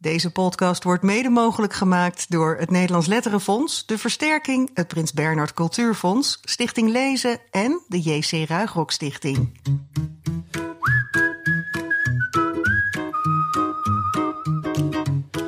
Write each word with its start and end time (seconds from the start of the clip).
Deze 0.00 0.30
podcast 0.30 0.84
wordt 0.84 1.02
mede 1.02 1.28
mogelijk 1.28 1.72
gemaakt 1.72 2.30
door 2.30 2.56
het 2.56 2.70
Nederlands 2.70 3.06
Letterenfonds, 3.06 3.86
de 3.86 3.98
Versterking, 3.98 4.70
het 4.74 4.88
Prins 4.88 5.12
Bernhard 5.12 5.52
Cultuurfonds, 5.52 6.38
Stichting 6.42 6.90
Lezen 6.90 7.38
en 7.50 7.80
de 7.88 8.00
JC 8.00 8.48
Ruigrok 8.48 8.90
Stichting. 8.90 9.60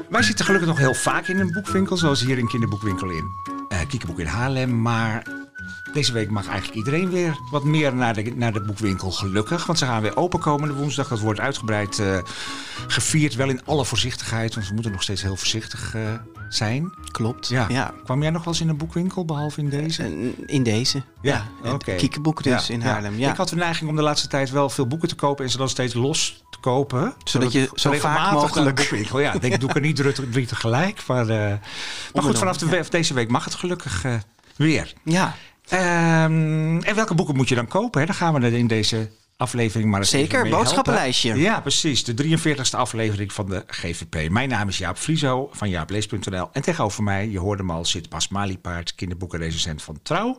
Wij 0.08 0.22
zitten 0.22 0.44
gelukkig 0.44 0.68
nog 0.68 0.78
heel 0.78 0.94
vaak 0.94 1.26
in 1.26 1.40
een 1.40 1.52
boekwinkel, 1.52 1.96
zoals 1.96 2.24
hier 2.24 2.38
in 2.38 2.48
Kinderboekwinkel 2.48 3.10
in 3.10 3.24
uh, 3.68 3.78
Kiekenboek 3.88 4.18
in 4.18 4.26
Haarlem. 4.26 4.82
Maar 4.82 5.39
deze 5.92 6.12
week 6.12 6.30
mag 6.30 6.46
eigenlijk 6.46 6.76
iedereen 6.76 7.10
weer 7.10 7.38
wat 7.50 7.64
meer 7.64 7.94
naar 7.94 8.14
de, 8.14 8.32
naar 8.36 8.52
de 8.52 8.60
boekwinkel, 8.60 9.10
gelukkig. 9.10 9.66
Want 9.66 9.78
ze 9.78 9.84
gaan 9.84 10.02
weer 10.02 10.16
open 10.16 10.40
komende 10.40 10.74
woensdag. 10.74 11.08
Dat 11.08 11.20
wordt 11.20 11.40
uitgebreid 11.40 11.98
uh, 11.98 12.18
gevierd, 12.86 13.34
wel 13.34 13.48
in 13.48 13.64
alle 13.64 13.84
voorzichtigheid. 13.84 14.54
Want 14.54 14.68
we 14.68 14.74
moeten 14.74 14.92
nog 14.92 15.02
steeds 15.02 15.22
heel 15.22 15.36
voorzichtig 15.36 15.94
uh, 15.94 16.02
zijn. 16.48 16.94
Klopt, 17.10 17.48
ja. 17.48 17.66
ja. 17.68 17.94
Kwam 18.04 18.22
jij 18.22 18.30
nog 18.30 18.44
wel 18.44 18.52
eens 18.52 18.62
in 18.62 18.68
een 18.68 18.76
boekwinkel, 18.76 19.24
behalve 19.24 19.60
in 19.60 19.68
deze? 19.68 20.32
In 20.46 20.62
deze, 20.62 21.02
ja. 21.20 21.46
ja. 21.62 21.72
Oké. 21.72 21.94
Kiekenboek 21.94 22.42
dus 22.42 22.66
ja. 22.66 22.74
in 22.74 22.80
Haarlem, 22.80 23.18
ja. 23.18 23.30
Ik 23.30 23.36
had 23.36 23.48
de 23.48 23.56
neiging 23.56 23.90
om 23.90 23.96
de 23.96 24.02
laatste 24.02 24.28
tijd 24.28 24.50
wel 24.50 24.70
veel 24.70 24.86
boeken 24.86 25.08
te 25.08 25.14
kopen... 25.14 25.44
en 25.44 25.50
ze 25.50 25.56
dan 25.56 25.68
steeds 25.68 25.94
los 25.94 26.44
te 26.50 26.58
kopen. 26.58 27.14
Zodat 27.24 27.52
je 27.52 27.70
zo 27.74 27.92
vaak 27.92 28.32
mogelijk... 28.32 28.76
boekwinkel, 28.76 29.20
ja. 29.20 29.32
Ik 29.32 29.40
denk, 29.40 29.60
doe 29.60 29.68
ik 29.68 29.74
er 29.74 29.80
niet 29.80 30.04
drie 30.30 30.46
tegelijk. 30.46 31.06
Maar, 31.06 31.28
uh, 31.28 31.54
maar 32.14 32.22
goed, 32.22 32.38
vanaf 32.38 32.56
de, 32.56 32.84
deze 32.88 33.14
week 33.14 33.30
mag 33.30 33.44
het 33.44 33.54
gelukkig 33.54 34.04
weer. 34.56 34.92
Ja. 35.04 35.34
Um, 35.72 36.82
en 36.82 36.94
welke 36.94 37.14
boeken 37.14 37.36
moet 37.36 37.48
je 37.48 37.54
dan 37.54 37.66
kopen? 37.66 38.00
Hè? 38.00 38.06
Dan 38.06 38.14
gaan 38.14 38.34
we 38.34 38.40
er 38.40 38.52
in 38.52 38.66
deze 38.66 39.10
aflevering 39.36 39.90
maar 39.90 40.00
eens 40.00 40.10
Zeker, 40.10 40.48
boodschappenlijstje. 40.48 41.34
Ja, 41.34 41.60
precies. 41.60 42.04
De 42.04 42.38
43ste 42.38 42.78
aflevering 42.78 43.32
van 43.32 43.46
de 43.46 43.64
GVP. 43.66 44.30
Mijn 44.30 44.48
naam 44.48 44.68
is 44.68 44.78
Jaap 44.78 44.98
Vliezo 44.98 45.48
van 45.52 45.68
jaaplees.nl. 45.68 46.48
En 46.52 46.62
tegenover 46.62 47.02
mij, 47.02 47.28
je 47.28 47.38
hoorde 47.38 47.62
hem 47.62 47.70
al, 47.70 47.84
zit 47.84 48.08
Bas 48.08 48.28
Maliepaard, 48.28 48.94
kinderboekenrecensent 48.94 49.82
van 49.82 49.98
Trouw. 50.02 50.38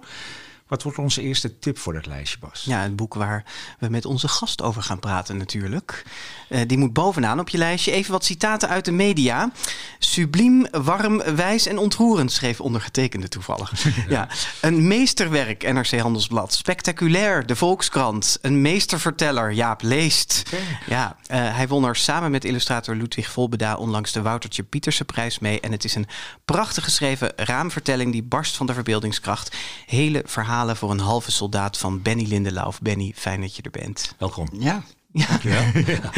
Wat 0.71 0.83
wordt 0.83 0.97
onze 0.97 1.21
eerste 1.21 1.59
tip 1.59 1.77
voor 1.77 1.93
dat 1.93 2.05
lijstje, 2.05 2.39
Bas? 2.39 2.63
Ja, 2.63 2.81
het 2.81 2.95
boek 2.95 3.13
waar 3.13 3.43
we 3.79 3.89
met 3.89 4.05
onze 4.05 4.27
gast 4.27 4.61
over 4.61 4.83
gaan 4.83 4.99
praten 4.99 5.37
natuurlijk. 5.37 6.03
Uh, 6.49 6.59
die 6.67 6.77
moet 6.77 6.93
bovenaan 6.93 7.39
op 7.39 7.49
je 7.49 7.57
lijstje. 7.57 7.91
Even 7.91 8.11
wat 8.11 8.25
citaten 8.25 8.69
uit 8.69 8.85
de 8.85 8.91
media. 8.91 9.51
Subliem, 9.99 10.67
warm, 10.71 11.21
wijs 11.35 11.65
en 11.65 11.77
ontroerend, 11.77 12.31
schreef 12.31 12.61
ondergetekende 12.61 13.27
toevallig. 13.27 13.85
ja. 14.07 14.27
Een 14.61 14.87
meesterwerk, 14.87 15.71
NRC 15.73 15.99
Handelsblad. 15.99 16.53
Spectaculair, 16.53 17.45
de 17.45 17.55
Volkskrant. 17.55 18.37
Een 18.41 18.61
meesterverteller, 18.61 19.51
Jaap 19.51 19.81
Leest. 19.81 20.43
Okay. 20.47 20.65
Ja, 20.87 21.15
uh, 21.31 21.55
hij 21.55 21.67
won 21.67 21.85
er 21.85 21.95
samen 21.95 22.31
met 22.31 22.45
illustrator 22.45 22.95
Ludwig 22.95 23.29
Volbeda 23.29 23.75
onlangs 23.75 24.11
de 24.11 24.21
Woutertje 24.21 24.63
Pieterse 24.63 25.05
prijs 25.05 25.39
mee. 25.39 25.59
En 25.59 25.71
het 25.71 25.83
is 25.83 25.95
een 25.95 26.07
prachtig 26.45 26.83
geschreven 26.83 27.31
raamvertelling 27.35 28.11
die 28.11 28.23
barst 28.23 28.55
van 28.55 28.65
de 28.65 28.73
verbeeldingskracht. 28.73 29.55
Hele 29.85 30.21
voor 30.69 30.91
een 30.91 30.99
halve 30.99 31.31
soldaat 31.31 31.77
van 31.77 32.01
Benny 32.01 32.25
Lindelauf. 32.27 32.81
Benny, 32.81 33.13
fijn 33.15 33.41
dat 33.41 33.55
je 33.55 33.61
er 33.61 33.71
bent. 33.71 34.15
Welkom. 34.17 34.47
Ja. 34.51 34.83
Ja. 35.13 35.39
ja. 35.41 35.71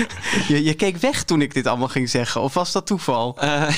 Je, 0.47 0.63
je, 0.63 0.73
keek 0.73 0.97
weg 0.97 1.23
toen 1.23 1.41
ik 1.41 1.53
dit 1.53 1.67
allemaal 1.67 1.88
ging 1.88 2.09
zeggen, 2.09 2.41
of 2.41 2.53
was 2.53 2.71
dat 2.71 2.86
toeval? 2.86 3.38
Uh, 3.44 3.69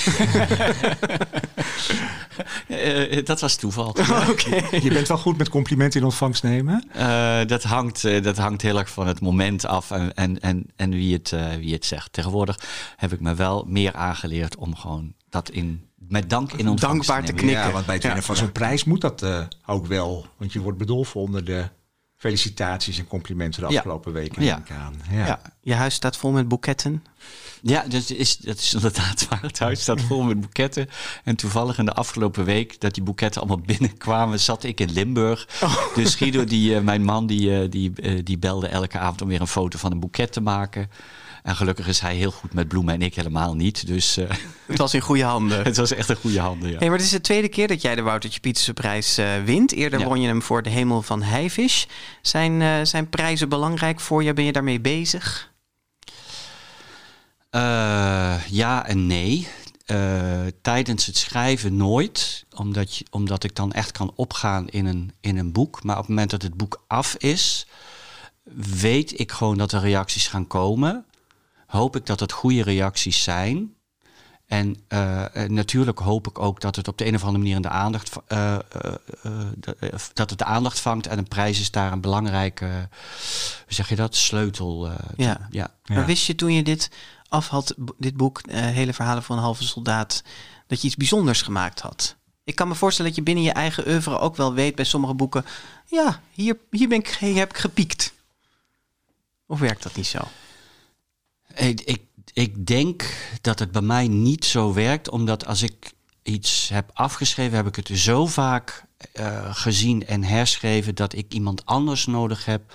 uh, 2.67 3.25
dat 3.31 3.39
was 3.39 3.55
toeval. 3.55 3.87
okay. 4.29 4.81
Je 4.81 4.89
bent 4.93 5.07
wel 5.07 5.17
goed 5.17 5.37
met 5.37 5.49
complimenten 5.49 5.99
in 5.99 6.05
ontvangst 6.05 6.43
nemen? 6.43 6.89
Uh, 6.95 7.45
dat, 7.45 7.63
hangt, 7.63 8.23
dat 8.23 8.37
hangt 8.37 8.61
heel 8.61 8.79
erg 8.79 8.89
van 8.89 9.07
het 9.07 9.21
moment 9.21 9.65
af 9.65 9.91
en, 9.91 10.13
en, 10.13 10.39
en, 10.39 10.65
en 10.75 10.89
wie, 10.89 11.13
het, 11.13 11.35
wie 11.59 11.73
het 11.73 11.85
zegt. 11.85 12.13
Tegenwoordig 12.13 12.59
heb 12.95 13.13
ik 13.13 13.19
me 13.19 13.35
wel 13.35 13.65
meer 13.67 13.93
aangeleerd 13.93 14.55
om 14.55 14.75
gewoon 14.75 15.13
dat 15.29 15.49
in 15.49 15.89
met 16.07 16.29
dank 16.29 16.51
in 16.53 16.69
ontvangst 16.69 17.07
Dankbaar 17.07 17.25
te 17.25 17.33
knikken. 17.33 17.65
Ja, 17.65 17.71
want 17.71 17.85
bij 17.85 17.95
het 17.95 18.03
winnen 18.03 18.23
van 18.23 18.35
zo'n 18.35 18.51
prijs 18.51 18.83
moet 18.83 19.01
dat 19.01 19.23
uh, 19.23 19.45
ook 19.65 19.85
wel. 19.85 20.25
Want 20.37 20.53
je 20.53 20.59
wordt 20.59 20.77
bedolven 20.77 21.19
onder 21.19 21.45
de 21.45 21.69
felicitaties 22.15 22.99
en 22.99 23.07
complimenten 23.07 23.61
de 23.61 23.67
afgelopen 23.67 24.13
weken. 24.13 24.43
Ja. 24.43 24.63
Aan. 24.71 24.95
Ja. 25.11 25.25
ja. 25.25 25.41
Je 25.61 25.73
huis 25.73 25.93
staat 25.93 26.17
vol 26.17 26.31
met 26.31 26.47
boeketten. 26.47 27.03
Ja, 27.61 27.83
dat 27.87 28.09
is, 28.09 28.37
dat 28.37 28.57
is 28.57 28.73
inderdaad 28.73 29.25
waar. 29.29 29.41
Het 29.41 29.59
huis 29.59 29.81
staat 29.81 30.01
vol 30.01 30.23
met 30.23 30.41
boeketten. 30.41 30.89
En 31.23 31.35
toevallig 31.35 31.77
in 31.77 31.85
de 31.85 31.93
afgelopen 31.93 32.45
week 32.45 32.81
dat 32.81 32.93
die 32.93 33.03
boeketten 33.03 33.41
allemaal 33.41 33.65
binnenkwamen, 33.71 34.39
zat 34.39 34.63
ik 34.63 34.79
in 34.79 34.91
Limburg. 34.91 35.47
Oh. 35.63 35.95
Dus 35.95 36.15
Guido, 36.15 36.43
die, 36.43 36.75
uh, 36.75 36.79
mijn 36.79 37.03
man, 37.03 37.27
die, 37.27 37.49
uh, 37.49 37.71
die, 37.71 38.23
die 38.23 38.37
belde 38.37 38.67
elke 38.67 38.97
avond 38.97 39.21
om 39.21 39.27
weer 39.27 39.41
een 39.41 39.47
foto 39.47 39.77
van 39.77 39.91
een 39.91 39.99
boeket 39.99 40.31
te 40.31 40.41
maken. 40.41 40.89
En 41.45 41.55
gelukkig 41.55 41.87
is 41.87 41.99
hij 41.99 42.15
heel 42.15 42.31
goed 42.31 42.53
met 42.53 42.67
bloemen 42.67 42.93
en 42.93 43.01
ik 43.01 43.15
helemaal 43.15 43.55
niet. 43.55 43.87
Dus, 43.87 44.17
uh, 44.17 44.29
het 44.65 44.77
was 44.77 44.93
in 44.93 45.01
goede 45.01 45.23
handen. 45.23 45.63
het 45.71 45.77
was 45.77 45.91
echt 45.91 46.09
een 46.09 46.15
goede 46.15 46.39
handen, 46.39 46.69
ja. 46.69 46.77
Hey, 46.77 46.87
maar 46.87 46.97
het 46.97 47.05
is 47.05 47.11
de 47.11 47.21
tweede 47.21 47.47
keer 47.47 47.67
dat 47.67 47.81
jij 47.81 47.95
de 47.95 48.01
Woutertje 48.01 48.39
Pieterse 48.39 48.73
prijs 48.73 49.19
uh, 49.19 49.43
wint. 49.43 49.71
Eerder 49.71 49.99
ja. 49.99 50.05
won 50.05 50.21
je 50.21 50.27
hem 50.27 50.41
voor 50.41 50.63
De 50.63 50.69
Hemel 50.69 51.01
van 51.01 51.21
Heivisch. 51.21 51.87
Zijn, 52.21 52.61
uh, 52.61 52.73
zijn 52.83 53.09
prijzen 53.09 53.49
belangrijk 53.49 53.99
voor 53.99 54.23
je? 54.23 54.33
Ben 54.33 54.45
je 54.45 54.51
daarmee 54.51 54.79
bezig? 54.79 55.53
ja 58.49 58.85
en 58.85 59.07
nee. 59.07 59.47
tijdens 60.61 61.05
het 61.05 61.17
schrijven 61.17 61.77
nooit, 61.77 62.45
omdat, 62.55 62.95
je, 62.95 63.05
omdat 63.09 63.43
ik 63.43 63.55
dan 63.55 63.71
echt 63.71 63.91
kan 63.91 64.11
opgaan 64.15 64.67
in 64.67 64.85
een, 64.85 65.11
in 65.21 65.37
een 65.37 65.51
boek. 65.51 65.83
Maar 65.83 65.95
op 65.95 66.01
het 66.01 66.09
moment 66.09 66.29
dat 66.29 66.41
het 66.41 66.53
boek 66.53 66.83
af 66.87 67.15
is, 67.15 67.67
weet 68.79 69.19
ik 69.19 69.31
gewoon 69.31 69.57
dat 69.57 69.71
er 69.71 69.81
reacties 69.81 70.27
gaan 70.27 70.47
komen 70.47 71.05
hoop 71.65 71.95
ik 71.95 72.05
dat 72.05 72.19
het 72.19 72.31
goede 72.31 72.63
reacties 72.63 73.23
zijn. 73.23 73.73
En 74.45 74.77
uh, 74.89 75.25
natuurlijk 75.47 75.99
hoop 75.99 76.27
ik 76.27 76.39
ook 76.39 76.61
dat 76.61 76.75
het 76.75 76.87
op 76.87 76.97
de 76.97 77.05
een 77.05 77.15
of 77.15 77.21
andere 77.21 77.37
manier 77.37 77.55
in 77.55 77.61
de 77.61 77.69
aandacht, 77.69 78.15
uh, 78.27 78.57
dat 80.13 80.29
het 80.29 80.39
de 80.39 80.45
aandacht 80.45 80.79
vangt. 80.79 81.07
En 81.07 81.17
een 81.17 81.27
prijs 81.27 81.59
is 81.59 81.71
daar 81.71 81.91
een 81.91 82.01
belangrijke, 82.01 82.65
hoe 83.65 83.73
zeg 83.73 83.89
je 83.89 83.95
dat, 83.95 84.15
sleutel. 84.15 84.91
ja. 85.17 85.47
ja. 85.49 85.71
Maar 85.85 86.05
wist 86.05 86.25
je 86.25 86.35
toen 86.35 86.53
je 86.53 86.63
dit 86.63 86.91
af 87.27 87.47
had, 87.47 87.75
dit 87.97 88.17
boek, 88.17 88.41
Hele 88.51 88.93
Verhalen 88.93 89.23
van 89.23 89.37
een 89.37 89.43
Halve 89.43 89.63
Soldaat, 89.63 90.23
dat 90.67 90.81
je 90.81 90.87
iets 90.87 90.95
bijzonders 90.95 91.41
gemaakt 91.41 91.79
had? 91.79 92.15
Ik 92.43 92.55
kan 92.55 92.67
me 92.67 92.75
voorstellen 92.75 93.11
dat 93.11 93.19
je 93.19 93.25
binnen 93.25 93.43
je 93.43 93.51
eigen 93.51 93.87
oeuvre 93.87 94.19
ook 94.19 94.35
wel 94.35 94.53
weet 94.53 94.75
bij 94.75 94.85
sommige 94.85 95.13
boeken, 95.13 95.45
ja, 95.85 96.21
hier, 96.31 96.57
hier, 96.71 96.87
ben 96.87 96.99
ik, 96.99 97.07
hier 97.07 97.35
heb 97.35 97.49
ik 97.49 97.57
gepiekt. 97.57 98.13
Of 99.47 99.59
werkt 99.59 99.83
dat 99.83 99.95
niet 99.95 100.07
zo? 100.07 100.19
Ik, 101.55 101.81
ik, 101.81 102.01
ik 102.33 102.65
denk 102.65 103.13
dat 103.41 103.59
het 103.59 103.71
bij 103.71 103.81
mij 103.81 104.07
niet 104.07 104.45
zo 104.45 104.73
werkt, 104.73 105.09
omdat 105.09 105.45
als 105.45 105.61
ik 105.61 105.93
iets 106.23 106.69
heb 106.69 106.91
afgeschreven, 106.93 107.55
heb 107.55 107.67
ik 107.67 107.75
het 107.75 107.89
zo 107.93 108.25
vaak 108.25 108.85
uh, 109.19 109.55
gezien 109.55 110.07
en 110.07 110.23
herschreven 110.23 110.95
dat 110.95 111.13
ik 111.13 111.33
iemand 111.33 111.65
anders 111.65 112.05
nodig 112.05 112.45
heb 112.45 112.73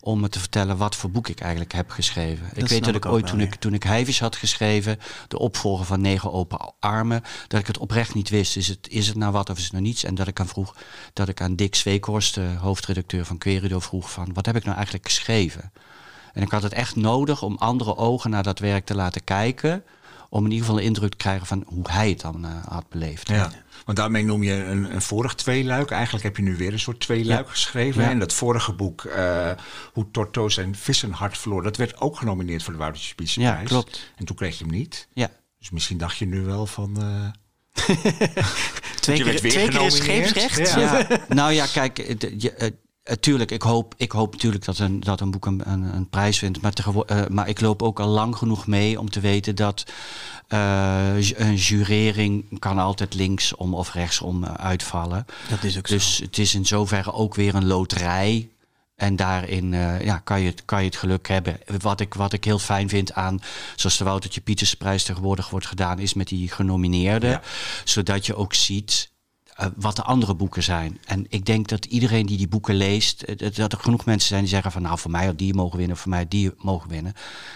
om 0.00 0.20
me 0.20 0.28
te 0.28 0.38
vertellen 0.38 0.76
wat 0.76 0.96
voor 0.96 1.10
boek 1.10 1.28
ik 1.28 1.40
eigenlijk 1.40 1.72
heb 1.72 1.90
geschreven. 1.90 2.48
Dat 2.48 2.62
ik 2.62 2.68
weet 2.68 2.84
dat 2.84 2.94
ik 2.94 3.06
ooit, 3.06 3.26
toen, 3.26 3.40
ik, 3.40 3.54
toen 3.54 3.74
ik 3.74 3.82
Heivis 3.82 4.20
had 4.20 4.36
geschreven, 4.36 4.98
de 5.28 5.38
opvolger 5.38 5.84
van 5.84 6.00
Negen 6.00 6.32
Open 6.32 6.74
Armen, 6.80 7.22
dat 7.48 7.60
ik 7.60 7.66
het 7.66 7.78
oprecht 7.78 8.14
niet 8.14 8.28
wist. 8.28 8.56
Is 8.56 8.68
het, 8.68 8.88
is 8.88 9.06
het 9.06 9.16
nou 9.16 9.32
wat 9.32 9.50
of 9.50 9.56
is 9.56 9.62
het 9.62 9.72
nou 9.72 9.84
niets? 9.84 10.04
En 10.04 10.14
dat 10.14 10.26
ik 10.26 10.40
aan 10.40 10.48
vroeg, 10.48 10.76
dat 11.12 11.28
ik 11.28 11.40
aan 11.40 11.56
Dick 11.56 11.74
Zweekhorst, 11.74 12.34
de 12.34 12.54
hoofdredacteur 12.58 13.24
van 13.24 13.38
Querido, 13.38 13.80
vroeg 13.80 14.10
van, 14.10 14.32
wat 14.32 14.46
heb 14.46 14.56
ik 14.56 14.64
nou 14.64 14.76
eigenlijk 14.76 15.06
geschreven? 15.06 15.72
En 16.34 16.42
ik 16.42 16.50
had 16.50 16.62
het 16.62 16.72
echt 16.72 16.96
nodig 16.96 17.42
om 17.42 17.56
andere 17.58 17.96
ogen 17.96 18.30
naar 18.30 18.42
dat 18.42 18.58
werk 18.58 18.84
te 18.84 18.94
laten 18.94 19.24
kijken. 19.24 19.84
Om 20.28 20.44
in 20.44 20.50
ieder 20.50 20.66
geval 20.66 20.80
een 20.80 20.86
indruk 20.86 21.10
te 21.10 21.16
krijgen 21.16 21.46
van 21.46 21.64
hoe 21.66 21.90
hij 21.90 22.08
het 22.08 22.20
dan 22.20 22.44
uh, 22.44 22.50
had 22.68 22.88
beleefd. 22.88 23.28
Ja. 23.28 23.50
Want 23.84 23.98
daarmee 23.98 24.24
noem 24.24 24.42
je 24.42 24.52
een, 24.52 24.94
een 24.94 25.02
vorig 25.02 25.34
tweeluik. 25.34 25.90
Eigenlijk 25.90 26.24
heb 26.24 26.36
je 26.36 26.42
nu 26.42 26.56
weer 26.56 26.72
een 26.72 26.80
soort 26.80 27.00
tweeluik 27.00 27.46
ja. 27.46 27.50
geschreven. 27.50 28.02
Ja. 28.02 28.10
En 28.10 28.18
dat 28.18 28.32
vorige 28.32 28.72
boek, 28.72 29.04
uh, 29.04 29.50
Hoe 29.92 30.10
Torto 30.10 30.48
zijn 30.48 30.76
vissenhart 30.76 31.38
verloor, 31.38 31.62
dat 31.62 31.76
werd 31.76 32.00
ook 32.00 32.16
genomineerd 32.16 32.62
voor 32.62 32.72
de 32.72 32.78
Woutertje. 32.78 33.40
Ja, 33.40 33.62
klopt. 33.64 34.12
En 34.16 34.24
toen 34.24 34.36
kreeg 34.36 34.58
je 34.58 34.64
hem 34.64 34.72
niet. 34.72 35.08
Ja. 35.12 35.30
Dus 35.58 35.70
misschien 35.70 35.98
dacht 35.98 36.16
je 36.16 36.26
nu 36.26 36.40
wel 36.40 36.66
van. 36.66 36.96
Uh, 37.84 37.96
twee 39.00 39.22
keer, 39.22 39.38
twee 39.38 39.68
keer 39.68 39.90
scheepsrecht. 39.90 40.74
Ja. 40.74 41.06
nou 41.28 41.52
ja, 41.52 41.66
kijk, 41.66 41.96
je, 42.38 42.74
Tuurlijk, 43.20 43.50
ik 43.50 43.62
hoop, 43.62 43.94
ik 43.96 44.12
hoop 44.12 44.32
natuurlijk 44.32 44.64
dat 44.64 44.78
een, 44.78 45.00
dat 45.00 45.20
een 45.20 45.30
boek 45.30 45.46
een, 45.46 45.70
een, 45.70 45.82
een 45.82 46.08
prijs 46.08 46.40
wint. 46.40 46.60
Maar, 46.60 46.72
uh, 47.10 47.26
maar 47.26 47.48
ik 47.48 47.60
loop 47.60 47.82
ook 47.82 48.00
al 48.00 48.08
lang 48.08 48.36
genoeg 48.36 48.66
mee 48.66 49.00
om 49.00 49.10
te 49.10 49.20
weten 49.20 49.54
dat 49.54 49.84
uh, 50.48 51.30
een 51.36 51.54
jurering 51.54 52.58
kan 52.58 52.78
altijd 52.78 53.14
linksom 53.14 53.74
of 53.74 53.92
rechtsom 53.92 54.44
uitvallen. 54.44 55.26
Dat 55.48 55.64
is 55.64 55.78
ook 55.78 55.88
dus 55.88 56.16
zo. 56.16 56.24
het 56.24 56.38
is 56.38 56.54
in 56.54 56.66
zoverre 56.66 57.12
ook 57.12 57.34
weer 57.34 57.54
een 57.54 57.66
loterij. 57.66 58.48
En 58.96 59.16
daarin 59.16 59.72
uh, 59.72 60.04
ja, 60.04 60.18
kan, 60.18 60.40
je 60.40 60.46
het, 60.46 60.64
kan 60.64 60.78
je 60.78 60.86
het 60.86 60.96
geluk 60.96 61.28
hebben. 61.28 61.58
Wat 61.80 62.00
ik, 62.00 62.14
wat 62.14 62.32
ik 62.32 62.44
heel 62.44 62.58
fijn 62.58 62.88
vind 62.88 63.12
aan, 63.12 63.42
zoals 63.76 63.96
de 63.96 64.04
Woutertje 64.04 64.40
Pietersprijs 64.40 65.04
tegenwoordig 65.04 65.50
wordt 65.50 65.66
gedaan, 65.66 65.98
is 65.98 66.14
met 66.14 66.28
die 66.28 66.48
genomineerden. 66.48 67.30
Ja. 67.30 67.42
Zodat 67.84 68.26
je 68.26 68.36
ook 68.36 68.54
ziet 68.54 69.12
uh, 69.60 69.66
wat 69.76 69.96
de 69.96 70.02
andere 70.02 70.34
boeken 70.34 70.62
zijn. 70.62 70.98
En 71.04 71.26
ik 71.28 71.44
denk 71.44 71.68
dat 71.68 71.84
iedereen 71.84 72.26
die 72.26 72.36
die 72.36 72.48
boeken 72.48 72.74
leest, 72.74 73.24
uh, 73.26 73.54
dat 73.54 73.72
er 73.72 73.78
genoeg 73.78 74.04
mensen 74.04 74.28
zijn 74.28 74.40
die 74.40 74.50
zeggen 74.50 74.72
van 74.72 74.82
nou 74.82 74.98
voor 74.98 75.10
mij 75.10 75.26
had 75.26 75.38
die 75.38 75.54
mogen 75.54 75.78
winnen, 75.78 75.96
voor 75.96 76.10
mij 76.10 76.28
die 76.28 76.50
mogen 76.58 76.88
winnen. 76.88 77.12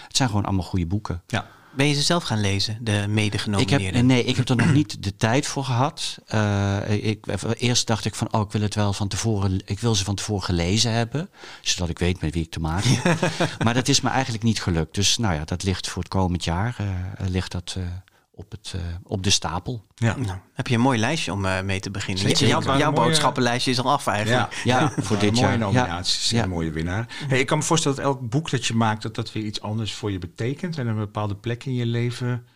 Het 0.06 0.16
zijn 0.16 0.28
gewoon 0.28 0.44
allemaal 0.44 0.64
goede 0.64 0.86
boeken. 0.86 1.22
Ja. 1.26 1.46
Ben 1.78 1.86
je 1.86 1.94
ze 1.94 2.02
zelf 2.02 2.22
gaan 2.22 2.40
lezen, 2.40 2.78
de 2.80 3.04
medegenomineerden? 3.08 4.06
nee, 4.06 4.24
ik 4.24 4.36
heb 4.36 4.48
er 4.48 4.56
nog 4.56 4.72
niet 4.72 5.02
de 5.02 5.16
tijd 5.16 5.46
voor 5.46 5.64
gehad. 5.64 6.18
Eh, 6.26 6.90
ik, 6.90 7.26
eerst 7.58 7.86
dacht 7.86 8.04
ik 8.04 8.14
van, 8.14 8.32
oh, 8.32 8.40
ik 8.40 8.52
wil 8.52 8.60
het 8.60 8.74
wel 8.74 8.92
van 8.92 9.08
tevoren, 9.08 9.60
ik 9.64 9.80
wil 9.80 9.94
ze 9.94 10.04
van 10.04 10.14
tevoren 10.14 10.42
gelezen 10.42 10.92
hebben, 10.92 11.30
zodat 11.62 11.88
ik 11.88 11.98
weet 11.98 12.20
met 12.20 12.34
wie 12.34 12.42
ik 12.42 12.50
te 12.50 12.60
maken 12.60 12.90
heb. 12.90 13.30
maar 13.64 13.74
dat 13.74 13.88
is 13.88 14.00
me 14.00 14.08
eigenlijk 14.08 14.44
niet 14.44 14.62
gelukt. 14.62 14.94
Dus 14.94 15.18
nou 15.18 15.34
ja, 15.34 15.44
dat 15.44 15.62
ligt 15.62 15.88
voor 15.88 16.02
het 16.02 16.12
komend 16.12 16.44
jaar, 16.44 16.76
eh, 16.78 17.28
ligt 17.28 17.52
dat 17.52 17.74
eh, 17.76 17.82
op, 18.38 18.50
het, 18.50 18.73
eh, 18.75 18.81
op 19.02 19.23
de 19.23 19.31
stapel. 19.31 19.85
Ja. 19.94 20.17
Nou, 20.17 20.38
heb 20.52 20.67
je 20.67 20.75
een 20.75 20.81
mooi 20.81 20.99
lijstje 20.99 21.32
om 21.32 21.44
eh, 21.46 21.62
mee 21.62 21.81
te 21.81 21.90
beginnen. 21.90 22.25
Zeker. 22.25 22.46
Jouw, 22.46 22.61
jouw 22.62 22.90
mooie- 22.90 23.06
boodschappenlijstje 23.06 23.70
is 23.70 23.81
al 23.81 23.90
af 23.90 24.06
eigenlijk. 24.06 24.62
Ja, 24.64 24.90
voor 24.99 25.17
Ja, 25.17 25.23
dit 25.23 25.32
mooie 25.35 25.46
jaar. 25.46 25.58
nominaties 25.58 26.25
Ja. 26.25 26.31
en 26.31 26.37
Ja. 26.37 26.43
een 26.43 26.50
mooie 26.50 26.70
winnaar. 26.70 27.06
Hey, 27.29 27.38
ik 27.40 27.46
kan 27.46 27.58
me 27.58 27.64
voorstellen 27.64 27.96
dat 27.96 28.06
elk 28.06 28.29
boek 28.31 28.50
dat 28.50 28.67
je 28.67 28.75
maakt, 28.75 29.02
dat 29.02 29.14
dat 29.14 29.32
weer 29.32 29.44
iets 29.44 29.61
anders 29.61 29.94
voor 29.94 30.12
je 30.12 30.19
betekent 30.19 30.79
en 30.79 30.87
een 30.87 30.96
bepaalde 30.96 31.35
plek 31.37 31.64
in 31.64 31.75
je 31.75 31.87
leven 31.87 32.46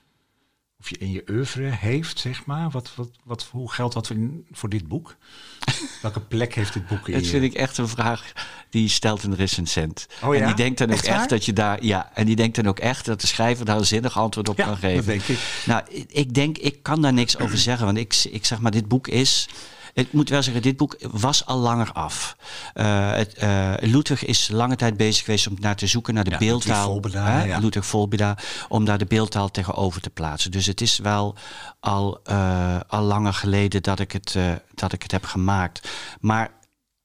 of 0.82 0.88
je 0.90 0.98
in 0.98 1.10
je 1.10 1.24
oeuvre 1.30 1.62
heeft, 1.70 2.18
zeg 2.18 2.44
maar. 2.46 2.70
Wat, 2.70 2.92
wat, 2.94 3.08
wat, 3.24 3.48
hoe 3.50 3.72
geldt 3.72 3.94
dat 3.94 4.12
voor 4.52 4.68
dit 4.68 4.88
boek? 4.88 5.16
Welke 6.02 6.20
plek 6.20 6.54
heeft 6.54 6.72
dit 6.72 6.86
boek 6.86 7.08
in 7.08 7.14
Dat 7.14 7.24
je? 7.24 7.30
vind 7.30 7.44
ik 7.44 7.54
echt 7.54 7.78
een 7.78 7.88
vraag 7.88 8.32
die 8.70 8.88
stelt 8.88 9.22
een 9.22 9.34
recensent. 9.34 10.06
Oh 10.22 10.34
ja? 10.34 10.40
En 10.40 10.46
die 10.46 10.54
denkt 10.56 10.78
dan 10.78 10.92
ook 10.92 10.98
Echt 10.98 11.28
dat 11.28 11.44
je 11.44 11.52
daar, 11.52 11.84
ja, 11.84 12.10
en 12.14 12.26
die 12.26 12.36
denkt 12.36 12.56
dan 12.56 12.66
ook 12.68 12.78
echt 12.78 13.04
dat 13.04 13.20
de 13.20 13.26
schrijver 13.26 13.64
daar 13.64 13.76
een 13.76 13.86
zinnig 13.86 14.18
antwoord 14.18 14.48
op 14.48 14.56
Ja, 14.56 14.62
kan 14.64 14.72
dat 14.72 14.82
geven. 14.82 15.04
denk 15.06 15.22
ik. 15.22 15.38
Nou, 15.66 15.82
ik- 15.88 16.10
ik 16.12 16.34
denk, 16.34 16.58
ik 16.58 16.82
kan 16.82 17.02
daar 17.02 17.12
niks 17.12 17.38
over 17.38 17.58
zeggen, 17.58 17.86
want 17.86 17.98
ik, 17.98 18.14
ik 18.30 18.44
zeg 18.44 18.60
maar, 18.60 18.70
dit 18.70 18.88
boek 18.88 19.08
is. 19.08 19.48
Ik 19.94 20.12
moet 20.12 20.28
wel 20.28 20.42
zeggen, 20.42 20.62
dit 20.62 20.76
boek 20.76 20.96
was 21.10 21.46
al 21.46 21.58
langer 21.58 21.92
af. 21.92 22.36
Het, 22.72 23.34
eh, 23.34 23.72
Ludwig 23.80 24.24
is 24.24 24.48
lange 24.48 24.76
tijd 24.76 24.96
bezig 24.96 25.24
geweest 25.24 25.46
om 25.46 25.56
naar 25.60 25.76
te 25.76 25.86
zoeken 25.86 26.14
naar 26.14 26.24
de 26.24 26.30
Ja, 26.30 26.38
beeldtaal. 26.38 26.86
Volbeda, 26.90 27.24
hè, 27.24 27.44
ja. 27.44 27.58
Ludwig 27.58 27.86
Volbeda, 27.86 28.36
om 28.68 28.84
daar 28.84 28.98
de 28.98 29.06
beeldtaal 29.06 29.50
tegenover 29.50 30.00
te 30.00 30.10
plaatsen. 30.10 30.50
Dus 30.50 30.66
het 30.66 30.80
is 30.80 30.98
wel 30.98 31.34
al, 31.80 32.20
eh, 32.24 32.80
al 32.88 33.02
langer 33.02 33.34
geleden 33.34 33.82
dat 33.82 33.98
ik, 33.98 34.12
het, 34.12 34.36
dat 34.74 34.92
ik 34.92 35.02
het 35.02 35.12
heb 35.12 35.24
gemaakt. 35.24 35.88
Maar 36.20 36.50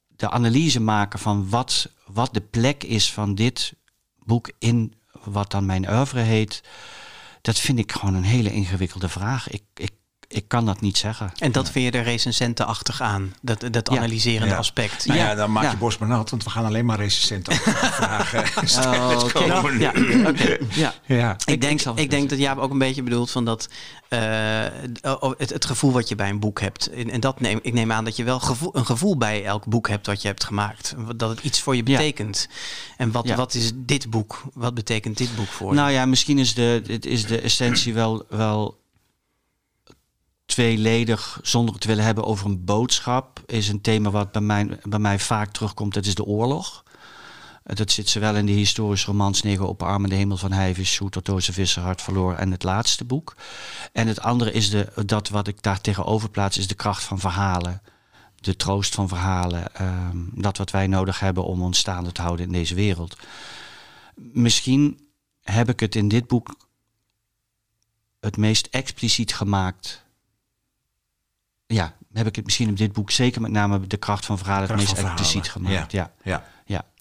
de 0.07 0.29
analyse 0.29 0.79
maken 0.79 1.19
van 1.19 1.49
wat, 1.49 1.89
wat 2.05 2.33
de 2.33 2.41
plek 2.41 2.83
is 2.83 3.13
van 3.13 3.35
dit 3.35 3.73
boek 4.23 4.51
in 4.59 4.93
wat 5.23 5.51
dan 5.51 5.65
mijn 5.65 5.89
oeuvre 5.89 6.19
heet, 6.19 6.63
dat 7.41 7.59
vind 7.59 7.79
ik 7.79 7.91
gewoon 7.91 8.13
een 8.13 8.23
hele 8.23 8.51
ingewikkelde 8.51 9.09
vraag. 9.09 9.49
Ik, 9.49 9.63
ik, 9.73 9.91
ik 10.29 10.47
kan 10.47 10.65
dat 10.65 10.81
niet 10.81 10.97
zeggen. 10.97 11.31
En 11.39 11.51
dat 11.51 11.69
vind 11.71 11.93
je 11.93 11.99
er 11.99 12.03
recensentenachtig 12.05 13.01
aan, 13.01 13.33
dat, 13.41 13.65
dat 13.71 13.89
Ja. 13.91 13.97
analyserende 13.97 14.53
Ja. 14.53 14.57
aspect. 14.57 15.05
Nou 15.05 15.19
ja, 15.19 15.35
dan 15.35 15.51
maak 15.51 15.63
je 15.63 15.69
ja. 15.69 15.75
borst 15.77 15.99
maar 15.99 16.07
nat, 16.09 16.29
want 16.29 16.43
we 16.43 16.49
gaan 16.49 16.65
alleen 16.65 16.85
maar 16.85 16.97
recensenten 16.97 17.53
vragen 17.99 18.43
Oh, 18.87 19.79
Ja, 19.79 19.93
oké. 20.27 20.57
Ja. 20.69 20.93
Ja. 21.05 21.31
Ik 21.45 21.45
Ik 21.45 21.61
denk, 21.61 21.81
ik 21.81 22.09
denk 22.09 22.29
dat 22.29 22.39
Jaap 22.39 22.57
ook 22.57 22.71
een 22.71 22.77
beetje 22.77 23.03
bedoelt 23.03 23.31
van 23.31 23.45
dat 23.45 23.69
eh, 24.09 24.65
oh, 25.01 25.31
het, 25.37 25.49
het 25.49 25.65
gevoel 25.65 25.91
wat 25.91 26.09
je 26.09 26.15
bij 26.15 26.29
een 26.29 26.39
boek 26.39 26.59
hebt. 26.61 26.87
En, 26.89 27.09
en 27.09 27.19
dat 27.19 27.39
neem, 27.39 27.59
ik 27.61 27.73
neem 27.73 27.91
aan 27.91 28.03
dat 28.05 28.15
je 28.15 28.23
wel 28.23 28.39
gevoel, 28.39 28.75
een 28.77 28.85
gevoel 28.85 29.17
bij 29.17 29.45
elk 29.45 29.65
boek 29.65 29.87
hebt 29.87 30.05
wat 30.05 30.21
je 30.21 30.27
hebt 30.27 30.43
gemaakt. 30.43 30.95
Dat 31.15 31.29
het 31.29 31.39
iets 31.43 31.61
voor 31.61 31.75
je 31.75 31.81
Ja. 31.85 31.97
betekent. 31.97 32.47
En 32.97 33.11
wat, 33.11 33.27
Ja. 33.27 33.35
wat 33.35 33.53
is 33.53 33.71
dit 33.75 34.09
boek? 34.09 34.43
Wat 34.53 34.73
betekent 34.73 35.17
dit 35.17 35.35
boek 35.35 35.47
voor 35.47 35.69
je? 35.69 35.75
Nou 35.75 35.91
ja, 35.91 36.05
misschien 36.05 36.39
is 36.39 36.53
de, 36.53 36.81
het 36.87 37.05
is 37.05 37.25
de 37.25 37.41
essentie 37.41 37.93
wel, 37.93 38.25
wel 38.29 38.77
tweeledig, 40.47 41.39
zonder 41.41 41.73
het 41.73 41.81
te 41.81 41.87
willen 41.87 42.03
hebben 42.03 42.23
over 42.23 42.45
een 42.45 42.65
boodschap. 42.65 43.41
Is 43.45 43.67
een 43.67 43.81
thema 43.81 44.09
wat 44.09 44.31
bij 44.31 44.41
mij, 44.41 44.79
bij 44.83 44.99
mij 44.99 45.19
vaak 45.19 45.51
terugkomt, 45.51 45.93
dat 45.93 46.05
is 46.05 46.15
de 46.15 46.25
oorlog. 46.25 46.83
Dat 47.63 47.91
zit 47.91 48.09
zowel 48.09 48.35
in 48.35 48.45
de 48.45 48.51
historische 48.51 49.07
romans 49.07 49.41
Negen 49.41 49.67
op 49.67 49.83
armen, 49.83 50.09
de 50.09 50.15
hemel 50.15 50.37
van 50.37 50.51
Heivis, 50.51 50.97
Hoe 50.97 51.09
Tortoze 51.09 51.53
Visser 51.53 51.81
hart 51.81 52.01
verloren 52.01 52.37
en 52.37 52.51
het 52.51 52.63
laatste 52.63 53.05
boek. 53.05 53.35
En 53.91 54.07
het 54.07 54.21
andere 54.21 54.51
is 54.51 54.69
de, 54.69 54.91
dat 55.05 55.29
wat 55.29 55.47
ik 55.47 55.61
daar 55.61 55.81
tegenover 55.81 56.29
plaats, 56.29 56.57
is 56.57 56.67
de 56.67 56.75
kracht 56.75 57.03
van 57.03 57.19
verhalen. 57.19 57.81
De 58.35 58.55
troost 58.55 58.95
van 58.95 59.07
verhalen. 59.07 59.75
ehm, 59.75 60.17
dat 60.31 60.57
wat 60.57 60.71
wij 60.71 60.87
nodig 60.87 61.19
hebben 61.19 61.43
om 61.43 61.61
ons 61.61 61.77
staande 61.77 62.11
te 62.11 62.21
houden 62.21 62.45
in 62.45 62.51
deze 62.51 62.75
wereld. 62.75 63.17
Misschien 64.15 65.09
heb 65.41 65.69
ik 65.69 65.79
het 65.79 65.95
in 65.95 66.07
dit 66.07 66.27
boek 66.27 66.55
het 68.19 68.37
meest 68.37 68.67
expliciet 68.71 69.33
gemaakt. 69.33 70.05
Ja, 71.67 71.93
heb 72.13 72.27
ik 72.27 72.35
het 72.35 72.45
misschien 72.45 72.67
in 72.67 72.75
dit 72.75 72.93
boek 72.93 73.11
zeker 73.11 73.41
met 73.41 73.51
name 73.51 73.87
de 73.87 73.97
kracht 73.97 74.25
van 74.25 74.37
verhalen 74.37 74.67
het 74.67 74.77
meest 74.77 74.97
expliciet 74.97 75.49
gemaakt. 75.49 75.91
Ja. 75.91 76.11
Ja. 76.23 76.31
Ja. 76.31 76.43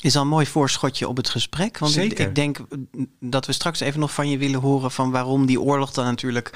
Is 0.01 0.17
al 0.17 0.23
een 0.23 0.29
mooi 0.29 0.47
voorschotje 0.47 1.09
op 1.09 1.17
het 1.17 1.29
gesprek. 1.29 1.79
Want 1.79 1.97
ik, 1.97 2.03
Zeker. 2.03 2.27
ik 2.27 2.35
denk 2.35 2.59
dat 3.21 3.47
we 3.47 3.53
straks 3.53 3.81
even 3.81 4.01
nog 4.01 4.13
van 4.13 4.31
je 4.31 4.39
willen 4.39 4.61
horen 4.61 4.91
van 4.91 5.11
waarom 5.11 5.47
die 5.47 5.61
oorlog 5.61 5.91
dan 5.93 6.05
natuurlijk 6.05 6.51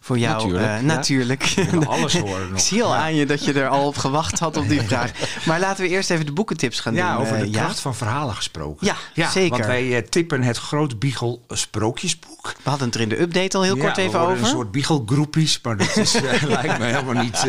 voor 0.00 0.18
jou. 0.18 0.34
Natuurlijk, 0.36 0.64
eh, 0.64 0.74
ja. 0.76 0.80
natuurlijk. 0.80 1.54
alles 1.86 2.18
horen 2.18 2.48
nog. 2.48 2.58
Ik 2.58 2.64
zie 2.64 2.82
al 2.82 2.92
Ja. 2.94 3.00
aan 3.00 3.14
je 3.14 3.26
dat 3.26 3.44
je 3.44 3.52
er 3.52 3.68
al 3.68 3.86
op 3.86 3.96
gewacht 3.96 4.38
had 4.38 4.56
op 4.56 4.68
die 4.68 4.82
vraag. 4.88 5.12
Maar 5.46 5.60
laten 5.60 5.84
we 5.84 5.90
eerst 5.90 6.10
even 6.10 6.26
de 6.26 6.32
boekentips 6.32 6.80
gaan 6.80 6.94
Ja, 6.94 7.12
doen. 7.12 7.22
over 7.22 7.38
de 7.38 7.44
eh, 7.44 7.52
kracht 7.52 7.80
van 7.80 7.94
verhalen 7.94 8.34
gesproken. 8.34 8.86
Ja, 9.14 9.30
zeker. 9.30 9.50
Want 9.50 9.66
wij 9.66 9.96
eh, 9.96 10.08
tippen 10.08 10.42
het 10.42 10.56
Groot 10.56 10.98
Biegel 10.98 11.44
Sprookjesboek. 11.48 12.54
We 12.62 12.68
hadden 12.70 12.86
het 12.86 12.94
er 12.96 13.00
in 13.02 13.08
de 13.08 13.20
update 13.20 13.56
al 13.56 13.62
heel 13.62 13.76
Ja, 13.76 13.82
kort 13.82 13.96
even 13.96 14.20
over. 14.20 14.38
Een 14.38 14.46
soort 14.46 14.70
biegelgroepies, 14.70 15.60
maar 15.62 15.76
dat 15.76 15.96
is, 15.96 16.12
lijkt 16.48 16.78
me 16.78 16.84
helemaal 16.84 17.22
niet, 17.22 17.46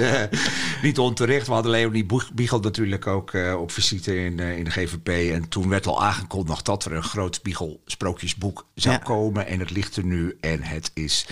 niet 0.82 1.00
onterecht. 1.00 1.48
We 1.48 1.54
hadden 1.54 1.72
Leonie 1.72 2.06
Biegel 2.34 2.60
natuurlijk 2.60 3.08
ook 3.08 3.32
op 3.58 3.72
visite 3.72 4.24
in, 4.24 4.40
in 4.40 4.64
de 4.64 4.72
GVP. 4.72 5.07
En 5.08 5.50
toen 5.50 5.70
werd 5.70 5.88
al 5.88 6.04
aangekondigd 6.04 6.66
dat 6.66 6.86
er 6.86 6.94
een 6.94 7.04
groot 7.04 7.40
Biegel 7.44 7.82
sprookjesboek 7.86 8.66
zou 8.76 8.96
Ja. 8.96 9.02
komen. 9.04 9.48
En 9.48 9.60
het 9.60 9.70
ligt 9.72 9.96
er 9.96 10.04
nu 10.06 10.38
en 10.42 10.62
het 10.64 10.92
is 10.94 11.26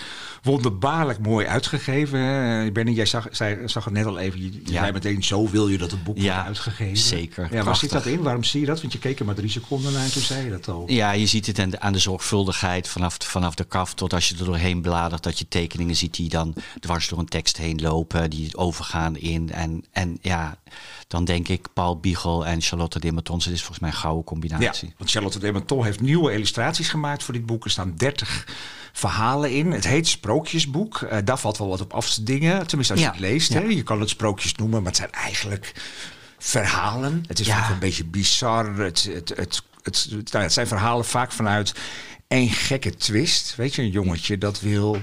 wonderbaarlijk 0.43 1.19
mooi 1.19 1.45
uitgegeven. 1.47 2.19
hè. 2.19 2.71
Benny, 2.71 2.91
jij 2.91 3.05
zag, 3.05 3.27
zei, 3.31 3.67
zag 3.67 3.83
het 3.85 3.93
net 3.93 4.05
al 4.05 4.17
even. 4.17 4.41
Je, 4.41 4.51
je 4.53 4.59
Ja. 4.63 4.79
zei 4.79 4.91
meteen, 4.91 5.23
zo 5.23 5.49
wil 5.49 5.67
je 5.67 5.77
dat 5.77 5.91
het 5.91 6.03
boek 6.03 6.17
Ja, 6.17 6.33
wordt 6.33 6.47
uitgegeven. 6.47 6.97
zeker. 6.97 7.47
Ja, 7.53 7.63
waar 7.63 7.75
zit 7.75 7.89
dat 7.91 8.05
in? 8.05 8.21
Waarom 8.21 8.43
zie 8.43 8.59
je 8.59 8.65
dat? 8.65 8.81
Want 8.81 8.93
je 8.93 8.99
keek 8.99 9.19
er 9.19 9.25
maar 9.25 9.35
drie 9.35 9.49
seconden 9.49 9.93
naar 9.93 10.03
en 10.03 10.11
toen 10.11 10.21
zei 10.21 10.43
je 10.43 10.49
dat 10.49 10.67
al. 10.67 10.83
Ja, 10.87 11.11
je 11.11 11.25
ziet 11.25 11.45
het 11.47 11.59
aan 11.59 11.69
de, 11.69 11.79
aan 11.79 11.93
de 11.93 11.99
zorgvuldigheid 11.99 12.87
vanaf, 12.87 13.17
vanaf 13.19 13.55
de 13.55 13.63
kaft 13.63 13.97
tot 13.97 14.13
als 14.13 14.29
je 14.29 14.35
er 14.37 14.45
doorheen 14.45 14.81
bladert. 14.81 15.23
Dat 15.23 15.39
je 15.39 15.47
tekeningen 15.47 15.95
ziet 15.95 16.13
die 16.15 16.29
dan 16.29 16.53
dwars 16.79 17.07
door 17.07 17.19
een 17.19 17.25
tekst 17.25 17.57
heen 17.57 17.81
lopen. 17.81 18.29
Die 18.29 18.57
overgaan 18.57 19.15
in. 19.17 19.51
En, 19.51 19.83
en 19.91 20.17
ja, 20.21 20.57
dan 21.07 21.25
denk 21.25 21.47
ik 21.47 21.67
Paul 21.73 21.99
Biegel 21.99 22.45
en 22.45 22.61
Charlotte 22.61 22.99
Dimmertons. 22.99 23.45
Het 23.45 23.53
is 23.53 23.63
volgens 23.65 23.79
mij 23.79 23.89
een 23.89 23.95
gouden 23.95 24.21
Ja, 24.23 24.29
combinatie. 24.29 24.93
want 24.97 25.11
Charlotte 25.11 25.39
Dementon 25.39 25.83
heeft 25.83 25.99
nieuwe 26.01 26.33
illustraties 26.33 26.89
gemaakt 26.89 27.23
voor 27.23 27.33
dit 27.33 27.45
boek. 27.45 27.63
Er 27.65 27.71
staan 27.71 27.93
30 27.97 28.47
verhalen 28.93 29.51
in. 29.51 29.71
Het 29.71 29.87
heet 29.87 30.07
Sprookjesboek. 30.07 31.01
Eh, 31.01 31.17
daar 31.23 31.39
valt 31.39 31.57
wel 31.57 31.67
wat 31.67 31.81
op 31.81 31.93
af 31.93 32.13
te 32.13 32.23
dingen. 32.23 32.67
Tenminste, 32.67 32.93
als 32.93 33.01
Ja, 33.03 33.07
je 33.07 33.11
het 33.13 33.21
leest. 33.21 33.53
ja. 33.53 33.59
Hè? 33.61 33.65
Je 33.65 33.83
kan 33.83 33.99
het 33.99 34.09
sprookjes 34.09 34.55
noemen, 34.55 34.77
maar 34.77 34.87
het 34.91 34.97
zijn 34.99 35.11
eigenlijk 35.11 35.73
verhalen. 36.37 37.23
Het 37.27 37.39
is 37.39 37.49
ook 37.49 37.69
een 37.69 37.79
beetje 37.79 38.05
bizar. 38.05 38.75
Het, 38.75 39.03
het, 39.03 39.29
het, 39.35 39.61
het, 39.83 40.07
nou 40.31 40.43
het 40.43 40.53
zijn 40.53 40.67
verhalen 40.67 41.05
vaak 41.05 41.31
vanuit 41.31 41.73
één 42.27 42.49
gekke 42.49 42.95
twist. 42.95 43.55
Weet 43.55 43.75
je, 43.75 43.81
een 43.81 43.89
jongetje 43.89 44.37
dat 44.37 44.59
wil 44.59 45.01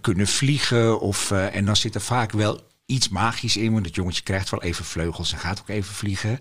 kunnen 0.00 0.26
vliegen. 0.26 1.00
Of, 1.00 1.30
eh, 1.30 1.54
en 1.54 1.64
dan 1.64 1.76
zit 1.76 1.94
er 1.94 2.00
vaak 2.00 2.32
wel 2.32 2.60
iets 2.86 3.08
magisch 3.08 3.56
in. 3.56 3.72
Want 3.72 3.86
het 3.86 3.94
jongetje 3.94 4.22
krijgt 4.22 4.50
wel 4.50 4.62
even 4.62 4.84
vleugels 4.84 5.32
en 5.32 5.38
gaat 5.38 5.60
ook 5.60 5.68
even 5.68 5.94
vliegen. 5.94 6.38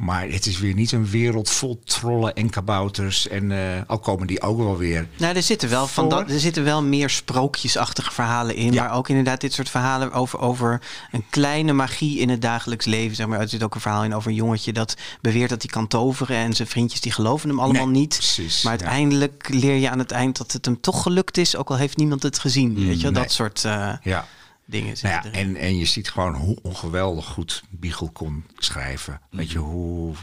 Maar 0.00 0.28
het 0.28 0.46
is 0.46 0.58
weer 0.58 0.74
niet 0.74 0.92
een 0.92 1.06
wereld 1.06 1.50
vol 1.50 1.80
trollen 1.84 2.34
en 2.34 2.50
kabouters. 2.50 3.28
En 3.28 3.52
eh, 3.52 3.82
al 3.86 3.98
komen 3.98 4.26
die 4.26 4.42
ook 4.42 4.58
wel 4.58 4.76
weer. 4.76 5.08
Nou, 5.16 5.36
er 5.36 5.42
zitten 5.42 5.68
wel, 5.68 5.86
van 5.86 6.08
dat, 6.08 6.30
er 6.30 6.40
zitten 6.40 6.64
wel 6.64 6.82
meer 6.82 7.10
sprookjesachtige 7.10 8.12
verhalen 8.12 8.54
in. 8.54 8.72
Ja. 8.72 8.82
Maar 8.84 8.96
ook 8.96 9.08
inderdaad 9.08 9.40
dit 9.40 9.52
soort 9.52 9.68
verhalen 9.70 10.12
over, 10.12 10.38
over 10.38 10.80
een 11.12 11.24
kleine 11.30 11.72
magie 11.72 12.18
in 12.18 12.28
het 12.28 12.42
dagelijks 12.42 12.84
leven. 12.86 13.16
Zeg 13.16 13.26
maar. 13.26 13.40
Er 13.40 13.48
zit 13.48 13.62
ook 13.62 13.74
een 13.74 13.80
verhaal 13.80 14.04
in 14.04 14.14
over 14.14 14.30
een 14.30 14.36
jongetje 14.36 14.72
dat 14.72 14.96
beweert 15.20 15.50
dat 15.50 15.62
hij 15.62 15.70
kan 15.70 15.86
toveren. 15.86 16.36
En 16.36 16.52
zijn 16.52 16.68
vriendjes 16.68 17.00
die 17.00 17.12
geloven 17.12 17.48
hem 17.48 17.60
allemaal 17.60 17.86
Nee, 17.88 18.00
niet. 18.00 18.16
precies, 18.16 18.62
maar 18.62 18.72
ja. 18.72 18.78
uiteindelijk 18.84 19.48
leer 19.48 19.76
je 19.76 19.90
aan 19.90 19.98
het 19.98 20.10
eind 20.10 20.36
dat 20.38 20.52
het 20.52 20.64
hem 20.64 20.80
toch 20.80 21.02
gelukt 21.02 21.36
is. 21.38 21.56
Ook 21.56 21.70
al 21.70 21.76
heeft 21.76 21.96
niemand 21.96 22.22
het 22.22 22.38
gezien. 22.38 22.74
Weet 22.74 22.96
je, 22.96 23.02
wel? 23.02 23.12
nee. 23.12 23.22
dat 23.22 23.32
soort 23.32 23.64
eh, 23.64 23.92
Ja. 24.02 24.26
Dingen 24.70 24.96
zitten 24.96 25.10
Nou 25.10 25.22
ja, 25.24 25.38
erin. 25.38 25.56
en, 25.56 25.62
en 25.62 25.78
je 25.78 25.84
ziet 25.84 26.10
gewoon 26.10 26.34
hoe 26.34 26.58
ongeweldig 26.62 27.26
goed 27.26 27.62
Biegel 27.70 28.10
kon 28.10 28.44
schrijven. 28.58 29.20
Weet 29.30 29.50
je, 29.50 29.58
hoe 29.58 30.14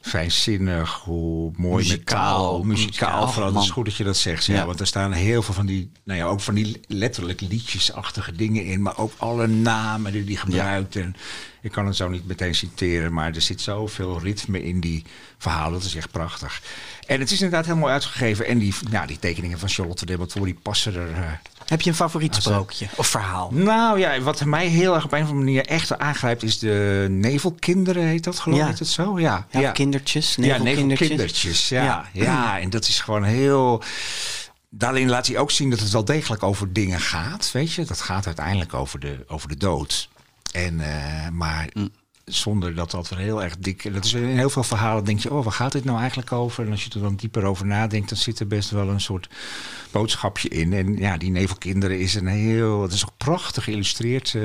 fijnzinnig, 0.00 0.94
hoe 0.94 1.52
mooi 1.56 1.82
Muzikaal 1.82 2.62
muzikaal. 2.62 3.26
Ja, 3.26 3.32
vooral, 3.32 3.52
man. 3.52 3.62
is 3.62 3.70
goed 3.70 3.84
dat 3.84 3.96
je 3.96 4.04
dat 4.04 4.16
zegt. 4.16 4.44
Ja, 4.44 4.54
Ja. 4.54 4.66
Want 4.66 4.80
er 4.80 4.86
staan 4.86 5.12
heel 5.12 5.42
veel 5.42 5.54
van 5.54 5.66
die, 5.66 5.90
nou 6.04 6.18
ja, 6.18 6.24
ook 6.26 6.40
van 6.40 6.54
die 6.54 6.80
letterlijk 6.86 7.40
liedjesachtige 7.40 8.32
dingen 8.32 8.64
in. 8.64 8.82
Maar 8.82 8.98
ook 8.98 9.12
alle 9.16 9.46
namen 9.46 10.12
die 10.12 10.24
hij 10.24 10.34
gebruikt. 10.34 10.96
En 10.96 11.16
ik 11.60 11.72
kan 11.72 11.86
het 11.86 11.96
zo 11.96 12.08
niet 12.08 12.26
meteen 12.26 12.54
citeren, 12.54 13.12
maar 13.12 13.34
er 13.34 13.40
zit 13.40 13.60
zoveel 13.60 14.20
ritme 14.20 14.62
in 14.64 14.80
die 14.80 15.04
verhalen. 15.38 15.72
Dat 15.72 15.82
is 15.84 15.94
echt 15.94 16.10
prachtig. 16.10 16.62
En 17.06 17.20
het 17.20 17.30
is 17.30 17.40
inderdaad 17.42 17.66
heel 17.66 17.76
mooi 17.76 17.92
uitgegeven. 17.92 18.46
En 18.46 18.58
die, 18.58 18.74
nou, 18.90 19.06
die 19.06 19.18
tekeningen 19.18 19.58
van 19.58 19.68
Charlotte 19.68 20.06
de 20.06 20.12
Debator, 20.12 20.44
die 20.44 20.58
passen 20.62 20.94
er... 20.94 21.12
eh, 21.12 21.32
Heb 21.72 21.80
je 21.80 21.90
een 21.90 21.96
favoriet 21.96 22.34
sprookje 22.34 22.88
of 22.96 23.06
verhaal? 23.06 23.50
nou 23.52 23.98
ja, 23.98 24.20
wat 24.20 24.44
mij 24.44 24.66
heel 24.66 24.94
erg 24.94 25.04
op 25.04 25.12
een 25.12 25.22
of 25.22 25.28
andere 25.28 25.44
manier 25.44 25.66
echt 25.66 25.98
aangrijpt 25.98 26.42
is 26.42 26.58
de 26.58 27.06
nevelkinderen, 27.10 28.02
heet 28.06 28.24
dat 28.24 28.38
geloof 28.38 28.58
ik, 28.58 28.64
Ja. 28.64 28.70
het 28.78 28.86
zo? 28.88 29.18
Ja, 29.20 29.46
Ja, 29.50 29.70
kindertjes, 29.70 30.34
Ja, 30.34 30.42
nevelkindertjes. 30.42 31.08
nevelkindertjes, 31.08 31.68
ja. 31.68 31.84
Ja. 31.84 32.06
ja. 32.12 32.60
en 32.60 32.70
dat 32.70 32.88
is 32.88 33.00
gewoon 33.00 33.24
heel... 33.24 33.82
daarin 34.70 35.08
laat 35.08 35.26
hij 35.26 35.38
ook 35.38 35.50
zien 35.50 35.70
dat 35.70 35.80
het 35.80 35.90
wel 35.90 36.04
degelijk 36.04 36.42
over 36.42 36.72
dingen 36.72 37.00
gaat. 37.00 37.50
Weet 37.52 37.72
je, 37.72 37.84
dat 37.84 38.00
gaat 38.00 38.26
uiteindelijk 38.26 38.74
over 38.74 39.00
de, 39.00 39.24
over 39.26 39.48
de 39.48 39.56
dood. 39.56 40.08
En, 40.52 40.80
eh, 40.80 41.28
maar 41.28 41.68
zonder 42.24 42.74
dat 42.74 42.90
dat 42.90 43.10
er 43.10 43.18
heel 43.18 43.42
erg 43.42 43.56
dik. 43.58 43.94
Dat 43.94 44.04
is 44.04 44.12
in 44.12 44.24
heel 44.24 44.50
veel 44.50 44.62
verhalen 44.62 45.04
denk 45.04 45.18
je, 45.20 45.32
oh, 45.34 45.44
waar 45.44 45.52
gaat 45.52 45.72
dit 45.72 45.84
nou 45.84 45.98
eigenlijk 45.98 46.32
over? 46.32 46.64
En 46.64 46.70
als 46.70 46.84
je 46.84 46.90
er 46.94 47.00
dan 47.00 47.14
dieper 47.16 47.44
over 47.44 47.66
nadenkt, 47.66 48.08
dan 48.08 48.18
zit 48.18 48.40
er 48.40 48.46
best 48.46 48.70
wel 48.70 48.88
een 48.88 49.00
soort 49.00 49.28
boodschapje 49.90 50.48
in. 50.48 50.72
En 50.72 50.96
ja, 50.96 51.16
die 51.16 51.30
nevelkinderen 51.30 51.98
is 51.98 52.14
een 52.14 52.26
heel. 52.26 52.82
Het 52.82 52.92
is 52.92 53.04
ook 53.04 53.16
prachtig 53.16 53.64
geïllustreerd. 53.64 54.34
eh, 54.34 54.42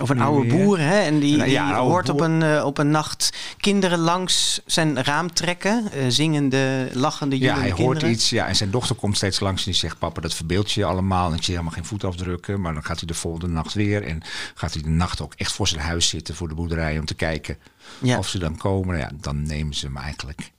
Of 0.00 0.08
een 0.08 0.20
oude 0.20 0.48
weer. 0.50 0.64
boer, 0.64 0.78
hè? 0.78 0.98
En 1.00 1.18
die, 1.18 1.36
Ja, 1.36 1.66
die 1.66 1.74
hoort 1.74 2.08
op 2.08 2.20
een, 2.20 2.42
eh, 2.42 2.64
op 2.64 2.78
een 2.78 2.90
nacht 2.90 3.32
kinderen 3.60 3.98
langs 3.98 4.60
zijn 4.66 5.02
raam 5.02 5.32
trekken. 5.32 5.92
eh, 5.92 6.04
zingende, 6.08 6.88
lachende, 6.92 7.38
Ja, 7.38 7.58
hij 7.58 7.70
hoort 7.70 8.02
iets. 8.02 8.30
Ja, 8.30 8.46
en 8.46 8.56
zijn 8.56 8.70
dochter 8.70 8.94
komt 8.96 9.16
steeds 9.16 9.40
langs 9.40 9.64
en 9.64 9.70
die 9.70 9.80
zegt: 9.80 9.98
Papa, 9.98 10.20
dat 10.20 10.34
verbeeld 10.34 10.72
je 10.72 10.84
allemaal. 10.84 11.28
En 11.30 11.36
ik 11.36 11.42
zie 11.42 11.54
helemaal 11.54 11.74
geen 11.76 11.84
voetafdrukken. 11.84 12.60
Maar 12.60 12.72
dan 12.74 12.84
gaat 12.84 12.98
hij 12.98 13.06
de 13.06 13.14
volgende 13.14 13.48
nacht 13.48 13.74
weer. 13.74 14.02
En 14.02 14.22
gaat 14.54 14.72
hij 14.74 14.82
de 14.82 14.88
nacht 14.88 15.20
ook 15.20 15.34
echt 15.36 15.52
voor 15.52 15.68
zijn 15.68 15.80
huis 15.80 16.08
zitten, 16.08 16.34
voor 16.34 16.48
de 16.48 16.54
boerderij, 16.54 16.98
om 17.02 17.08
te 17.08 17.14
kijken 17.14 17.58
Ja. 17.98 18.18
of 18.18 18.28
ze 18.28 18.38
dan 18.38 18.56
komen. 18.56 18.98
Ja, 18.98 19.10
dan 19.20 19.42
nemen 19.42 19.74
ze 19.74 19.86
hem 19.86 19.96
eigenlijk 19.96 20.52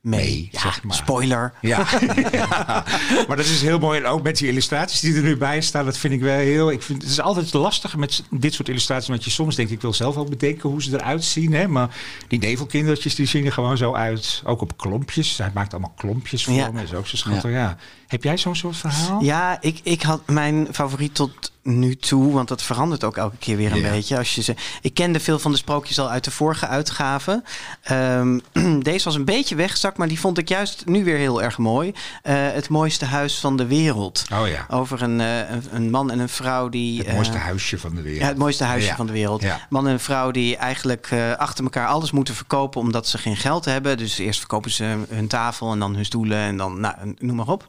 mee. 0.00 0.20
mee, 0.24 0.48
Ja, 0.52 0.60
zeg 0.60 0.82
maar. 0.82 0.96
Spoiler. 0.96 1.52
Ja. 1.60 1.86
Ja. 2.32 2.84
maar 3.28 3.36
dat 3.36 3.44
is 3.46 3.62
heel 3.62 3.78
mooi. 3.78 3.98
En 4.00 4.06
ook 4.06 4.22
met 4.22 4.36
die 4.38 4.48
illustraties 4.48 5.00
die 5.00 5.14
er 5.16 5.22
nu 5.22 5.36
bij 5.36 5.60
staan, 5.60 5.84
dat 5.84 5.96
vind 5.96 6.14
ik 6.14 6.20
wel 6.20 6.38
heel. 6.38 6.70
Ik 6.70 6.82
vind, 6.82 7.02
het 7.02 7.10
is 7.10 7.20
altijd 7.20 7.52
lastig 7.52 7.96
met 7.96 8.22
dit 8.30 8.54
soort 8.54 8.68
illustraties. 8.68 9.08
Want 9.08 9.24
je 9.24 9.30
soms 9.30 9.56
denkt, 9.56 9.70
ik 9.72 9.80
wil 9.80 9.92
zelf 9.92 10.16
ook 10.16 10.28
bedenken 10.30 10.68
hoe 10.68 10.82
ze 10.82 10.92
eruit 10.94 11.24
zien. 11.24 11.52
Hè? 11.52 11.68
Maar 11.68 11.96
die 12.28 12.38
nevelkindertjes, 12.38 13.14
die 13.14 13.26
zien 13.26 13.46
er 13.46 13.52
gewoon 13.52 13.76
zo 13.76 13.94
uit. 13.94 14.42
Ook 14.44 14.60
op 14.60 14.76
klompjes. 14.76 15.38
Hij 15.38 15.50
maakt 15.54 15.72
allemaal 15.72 15.94
klompjes 15.96 16.44
voor 16.44 16.54
Ja. 16.54 16.66
me. 16.70 16.72
Dat 16.80 16.82
is 16.82 16.94
ook 16.94 17.06
zo 17.06 17.16
schattig. 17.16 17.50
Ja. 17.50 17.76
Heb 18.06 18.22
jij 18.24 18.36
zo'n 18.36 18.56
soort 18.56 18.76
verhaal? 18.76 19.22
Ja, 19.22 19.60
ik, 19.60 19.80
ik 19.82 20.02
had 20.02 20.26
mijn 20.28 20.68
favoriet 20.72 21.14
tot 21.14 21.52
nu 21.64 21.96
toe, 21.96 22.32
want 22.32 22.48
dat 22.48 22.62
verandert 22.62 23.04
ook 23.04 23.16
elke 23.16 23.36
keer 23.36 23.56
weer 23.56 23.72
een 23.72 23.82
beetje. 23.82 24.18
Als 24.18 24.34
je 24.34 24.42
ze, 24.42 24.54
ik 24.80 24.94
kende 24.94 25.20
veel 25.20 25.38
van 25.38 25.50
de 25.50 25.56
sprookjes 25.56 25.98
al 25.98 26.10
uit 26.10 26.24
de 26.24 26.30
vorige 26.30 26.66
uitgave. 26.66 27.42
Ehm, 27.82 28.38
deze 28.82 29.04
was 29.04 29.14
een 29.14 29.24
beetje 29.24 29.54
weggezakt, 29.54 29.96
maar 29.96 30.08
die 30.08 30.20
vond 30.20 30.38
ik 30.38 30.48
juist 30.48 30.82
nu 30.86 31.04
weer 31.04 31.16
heel 31.16 31.42
erg 31.42 31.58
mooi. 31.58 31.92
Eh, 32.22 32.34
het 32.36 32.68
mooiste 32.68 33.04
huis 33.04 33.38
van 33.38 33.56
de 33.56 33.66
wereld. 33.66 34.24
Oh 34.32 34.48
ja. 34.48 34.66
Over 34.68 35.02
een, 35.02 35.20
eh, 35.20 35.50
een, 35.50 35.62
een 35.70 35.90
man 35.90 36.10
en 36.10 36.18
een 36.18 36.28
vrouw 36.28 36.68
die. 36.68 37.02
Het 37.02 37.14
mooiste 37.14 37.36
eh, 37.36 37.42
huisje 37.42 37.78
van 37.78 37.94
de 37.94 38.02
wereld. 38.02 38.22
Ja, 38.22 38.28
het 38.28 38.38
mooiste 38.38 38.64
huisje 38.64 38.88
Ja. 38.88 38.96
van 38.96 39.06
de 39.06 39.12
wereld. 39.12 39.42
Ja. 39.42 39.66
Man 39.68 39.86
en 39.86 39.92
een 39.92 40.00
vrouw 40.00 40.30
die 40.30 40.56
eigenlijk 40.56 41.12
achter 41.36 41.64
elkaar 41.64 41.86
alles 41.86 42.10
moeten 42.10 42.34
verkopen 42.34 42.80
omdat 42.80 43.08
ze 43.08 43.18
geen 43.18 43.36
geld 43.36 43.64
hebben. 43.64 43.96
Dus 43.96 44.18
eerst 44.18 44.38
verkopen 44.38 44.70
ze 44.70 45.04
hun 45.08 45.28
tafel 45.28 45.72
en 45.72 45.78
dan 45.78 45.94
hun 45.94 46.04
stoelen 46.04 46.38
en 46.38 46.56
dan 46.56 46.80
nou, 46.80 47.14
noem 47.18 47.36
maar 47.36 47.48
op. 47.48 47.68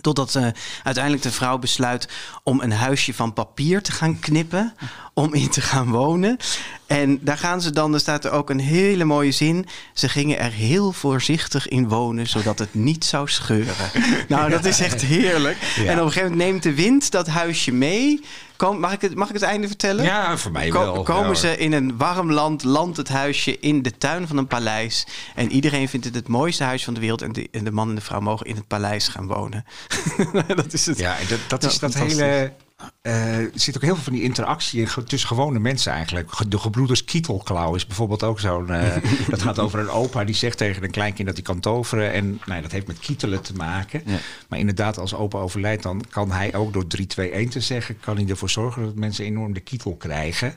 Totdat 0.00 0.34
eh, 0.34 0.46
uiteindelijk 0.82 1.22
de 1.24 1.32
vrouw 1.32 1.58
besluit 1.58 2.08
om 2.42 2.60
een 2.60 2.72
huisje 2.72 3.14
van 3.14 3.32
papier 3.32 3.82
te 3.82 3.92
gaan 3.92 4.18
knippen. 4.18 4.74
Om 5.14 5.34
in 5.34 5.48
te 5.48 5.60
gaan 5.60 5.90
wonen. 5.90 6.36
En 6.86 7.18
daar 7.20 7.38
gaan 7.38 7.60
ze 7.60 7.70
dan, 7.70 7.94
er 7.94 8.00
staat 8.00 8.24
er 8.24 8.30
ook 8.30 8.50
een 8.50 8.60
hele 8.60 9.04
mooie 9.04 9.32
zin. 9.32 9.66
Ze 9.94 10.08
gingen 10.08 10.38
er 10.38 10.50
heel 10.50 10.92
voorzichtig 10.92 11.68
in 11.68 11.88
wonen, 11.88 12.26
zodat 12.26 12.58
het 12.58 12.74
niet 12.74 13.04
zou 13.04 13.28
scheuren. 13.28 13.90
Nou, 14.28 14.50
dat 14.50 14.64
is 14.64 14.80
echt 14.80 15.00
heerlijk. 15.02 15.56
Ja. 15.76 15.84
En 15.84 15.98
op 15.98 16.04
een 16.06 16.12
gegeven 16.12 16.30
moment 16.30 16.50
neemt 16.50 16.62
de 16.62 16.74
wind 16.74 17.10
dat 17.10 17.26
huisje 17.26 17.72
mee. 17.72 18.20
Kom, 18.62 18.80
mag, 18.80 18.92
ik 18.92 19.00
het, 19.00 19.14
mag 19.14 19.28
ik 19.28 19.34
het 19.34 19.42
einde 19.42 19.66
vertellen? 19.66 20.04
Ja, 20.04 20.36
voor 20.36 20.52
mij 20.52 20.68
Ko- 20.68 20.78
wel. 20.80 21.02
komen 21.02 21.28
Ja, 21.28 21.34
ze 21.34 21.56
in 21.56 21.72
een 21.72 21.96
warm 21.96 22.32
land, 22.32 22.64
landt 22.64 22.96
het 22.96 23.08
huisje 23.08 23.58
in 23.58 23.82
de 23.82 23.98
tuin 23.98 24.26
van 24.26 24.36
een 24.36 24.46
paleis. 24.46 25.06
En 25.34 25.52
iedereen 25.52 25.88
vindt 25.88 26.06
het 26.06 26.14
het 26.14 26.28
mooiste 26.28 26.64
huis 26.64 26.84
van 26.84 26.94
de 26.94 27.00
wereld. 27.00 27.22
En 27.22 27.32
de, 27.32 27.48
en 27.50 27.64
de 27.64 27.72
man 27.72 27.88
en 27.88 27.94
de 27.94 28.00
vrouw 28.00 28.20
mogen 28.20 28.46
in 28.46 28.56
het 28.56 28.66
paleis 28.66 29.08
gaan 29.08 29.26
wonen. 29.26 29.64
dat 30.56 30.72
is 30.72 30.86
het. 30.86 30.98
Ja, 30.98 31.16
dat, 31.28 31.38
dat 31.48 31.64
is 31.64 31.78
dat 31.78 31.94
hele. 31.94 32.52
Eh, 33.02 33.36
er 33.38 33.50
zit 33.54 33.76
ook 33.76 33.82
heel 33.82 33.94
veel 33.94 34.04
van 34.04 34.12
die 34.12 34.22
interactie 34.22 34.80
in, 34.80 34.88
tussen 35.06 35.28
gewone 35.28 35.58
mensen 35.58 35.92
eigenlijk. 35.92 36.32
Ge- 36.32 36.48
De 36.48 36.58
gebroeders 36.58 37.04
Kietelklauw 37.04 37.74
is 37.74 37.86
bijvoorbeeld 37.86 38.22
ook 38.22 38.40
zo'n. 38.40 38.70
eh, 38.70 38.96
dat 39.28 39.42
gaat 39.42 39.58
over 39.58 39.78
een 39.78 39.88
opa 39.90 40.24
die 40.24 40.34
zegt 40.34 40.58
tegen 40.58 40.82
een 40.84 40.90
kleinkind 40.90 41.26
dat 41.26 41.36
hij 41.36 41.46
kan 41.46 41.60
toveren. 41.60 42.12
En 42.12 42.26
nou, 42.26 42.40
ja, 42.56 42.60
dat 42.60 42.72
heeft 42.72 42.86
met 42.86 42.98
kietelen 42.98 43.42
te 43.42 43.54
maken. 43.54 44.02
Ja. 44.06 44.16
Maar 44.48 44.58
inderdaad, 44.58 44.98
als 44.98 45.14
opa 45.14 45.38
overlijdt, 45.38 45.82
dan 45.82 46.02
kan 46.10 46.30
hij 46.30 46.54
ook 46.54 46.72
door 46.72 46.86
3, 46.86 47.06
2, 47.06 47.30
1 47.30 47.48
te 47.48 47.60
zeggen, 47.60 48.00
kan 48.00 48.16
hij 48.16 48.26
ervoor 48.28 48.50
zorgen 48.50 48.84
dat 48.84 48.94
mensen 48.94 49.24
enorm 49.24 49.52
de 49.52 49.60
kietel 49.60 49.94
krijgen. 49.96 50.54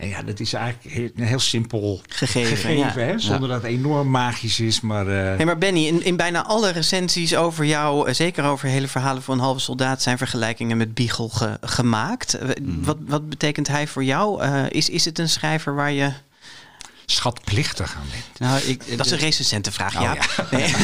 En 0.00 0.08
ja, 0.08 0.22
dat 0.22 0.40
is 0.40 0.52
eigenlijk 0.52 0.94
heel- 0.94 1.10
een 1.16 1.24
heel 1.24 1.38
simpel 1.38 2.00
Gegeven, 2.08 2.56
gegeven, 2.56 3.02
ja. 3.06 3.12
hè? 3.12 3.18
zonder 3.18 3.48
dat 3.48 3.62
het 3.62 3.70
enorm 3.70 4.10
magisch 4.10 4.60
is. 4.60 4.80
Maar 4.80 5.06
eh, 5.08 5.36
Hey, 5.36 5.44
maar 5.44 5.58
Benny, 5.58 5.86
in, 5.86 6.04
in 6.04 6.16
bijna 6.16 6.44
alle 6.44 6.70
recensies 6.70 7.36
over 7.36 7.64
jou, 7.64 8.08
eh, 8.08 8.14
zeker 8.14 8.44
over 8.44 8.68
hele 8.68 8.88
verhalen 8.88 9.22
voor 9.22 9.34
een 9.34 9.40
halve 9.40 9.60
soldaat, 9.60 10.02
zijn 10.02 10.18
vergelijkingen 10.18 10.76
met 10.76 10.94
Biegel 10.94 11.28
ge- 11.28 11.58
gemaakt. 11.60 12.34
Eh, 12.34 12.48
Mhm. 12.62 12.84
Wat, 12.84 12.96
wat 13.06 13.28
betekent 13.28 13.68
hij 13.68 13.86
voor 13.86 14.04
jou? 14.04 14.42
Eh, 14.42 14.64
is, 14.68 14.88
is 14.88 15.04
het 15.04 15.18
een 15.18 15.28
schrijver 15.28 15.74
waar 15.74 15.92
je. 15.92 16.10
schatplichtig 17.06 17.94
aan 17.96 18.06
bent. 18.10 18.38
Nou, 18.50 18.62
ik, 18.70 18.96
Dat 18.96 19.06
is 19.06 19.12
een 19.12 19.18
recensentenvraag, 19.18 19.96
Oh, 19.96 20.02
ja. 20.02 20.14
Nee. 20.58 20.74